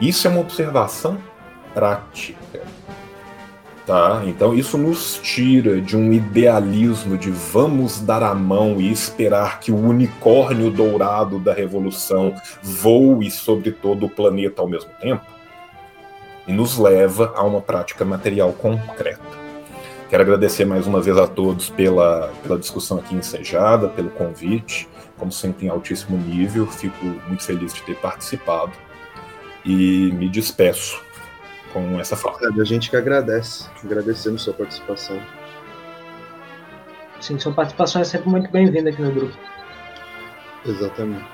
Isso 0.00 0.26
é 0.26 0.30
uma 0.30 0.40
observação 0.40 1.18
prática. 1.74 2.62
Tá? 3.84 4.22
Então 4.24 4.54
isso 4.54 4.78
nos 4.78 5.20
tira 5.22 5.78
de 5.78 5.94
um 5.94 6.10
idealismo 6.10 7.18
de 7.18 7.30
vamos 7.30 8.00
dar 8.00 8.22
a 8.22 8.34
mão 8.34 8.80
e 8.80 8.90
esperar 8.90 9.60
que 9.60 9.70
o 9.70 9.76
unicórnio 9.76 10.70
dourado 10.70 11.38
da 11.38 11.52
revolução 11.52 12.34
voe 12.62 13.30
sobre 13.30 13.72
todo 13.72 14.06
o 14.06 14.10
planeta 14.10 14.62
ao 14.62 14.68
mesmo 14.68 14.90
tempo 15.02 15.26
e 16.48 16.52
nos 16.52 16.78
leva 16.78 17.34
a 17.36 17.42
uma 17.42 17.60
prática 17.60 18.06
material 18.06 18.54
concreta. 18.54 19.39
Quero 20.10 20.24
agradecer 20.24 20.64
mais 20.64 20.88
uma 20.88 21.00
vez 21.00 21.16
a 21.16 21.28
todos 21.28 21.70
pela, 21.70 22.32
pela 22.42 22.58
discussão 22.58 22.98
aqui 22.98 23.14
ensejada, 23.14 23.88
pelo 23.88 24.10
convite. 24.10 24.88
Como 25.16 25.30
sempre, 25.30 25.66
em 25.66 25.68
altíssimo 25.68 26.18
nível, 26.18 26.66
fico 26.66 27.04
muito 27.28 27.44
feliz 27.44 27.72
de 27.72 27.80
ter 27.82 27.94
participado 27.94 28.72
e 29.64 30.10
me 30.12 30.28
despeço 30.28 31.00
com 31.72 32.00
essa 32.00 32.16
fala. 32.16 32.38
A 32.60 32.64
gente 32.64 32.90
que 32.90 32.96
agradece, 32.96 33.68
agradecemos 33.84 34.42
sua 34.42 34.52
participação. 34.52 35.22
Sim, 37.20 37.38
sua 37.38 37.52
participação 37.52 38.02
é 38.02 38.04
sempre 38.04 38.28
muito 38.30 38.50
bem-vinda 38.50 38.90
aqui 38.90 39.00
no 39.00 39.12
grupo. 39.12 39.36
Exatamente. 40.66 41.24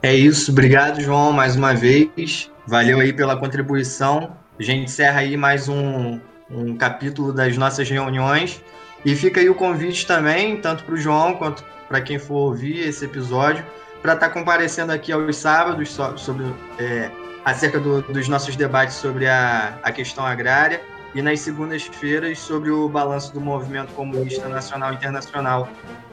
É 0.00 0.14
isso, 0.14 0.52
obrigado, 0.52 1.00
João, 1.00 1.32
mais 1.32 1.56
uma 1.56 1.74
vez. 1.74 2.52
Valeu 2.68 3.00
aí 3.00 3.12
pela 3.12 3.36
contribuição. 3.36 4.36
A 4.56 4.62
gente 4.62 4.84
encerra 4.84 5.20
aí 5.20 5.36
mais 5.36 5.68
um, 5.68 6.20
um 6.54 6.76
capítulo 6.76 7.32
das 7.32 7.56
nossas 7.56 7.88
reuniões. 7.88 8.62
E 9.04 9.14
fica 9.14 9.40
aí 9.40 9.50
o 9.50 9.54
convite 9.54 10.06
também, 10.06 10.56
tanto 10.60 10.84
para 10.84 10.94
o 10.94 10.96
João 10.96 11.34
quanto 11.34 11.64
para 11.88 12.00
quem 12.00 12.18
for 12.18 12.34
ouvir 12.34 12.78
esse 12.80 13.04
episódio, 13.04 13.64
para 14.00 14.14
estar 14.14 14.28
tá 14.28 14.32
comparecendo 14.32 14.92
aqui 14.92 15.12
aos 15.12 15.36
sábados 15.36 15.98
sobre, 16.16 16.46
é, 16.78 17.10
acerca 17.44 17.78
do, 17.78 18.00
dos 18.02 18.28
nossos 18.28 18.56
debates 18.56 18.96
sobre 18.96 19.26
a, 19.28 19.78
a 19.82 19.92
questão 19.92 20.24
agrária 20.24 20.80
e 21.14 21.22
nas 21.22 21.40
segundas-feiras 21.40 22.38
sobre 22.38 22.70
o 22.70 22.88
balanço 22.88 23.32
do 23.32 23.40
movimento 23.40 23.92
comunista 23.92 24.48
nacional 24.48 24.92
e 24.92 24.96
internacional. 24.96 25.68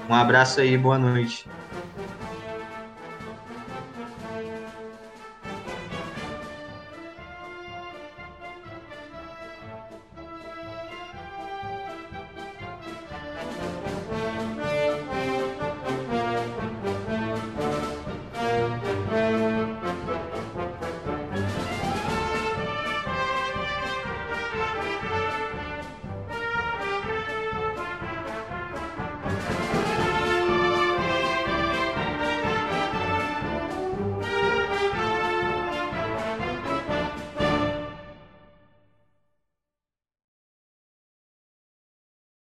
Um 0.09 0.13
abraço 0.13 0.61
aí, 0.61 0.77
boa 0.77 0.97
noite. 0.97 1.47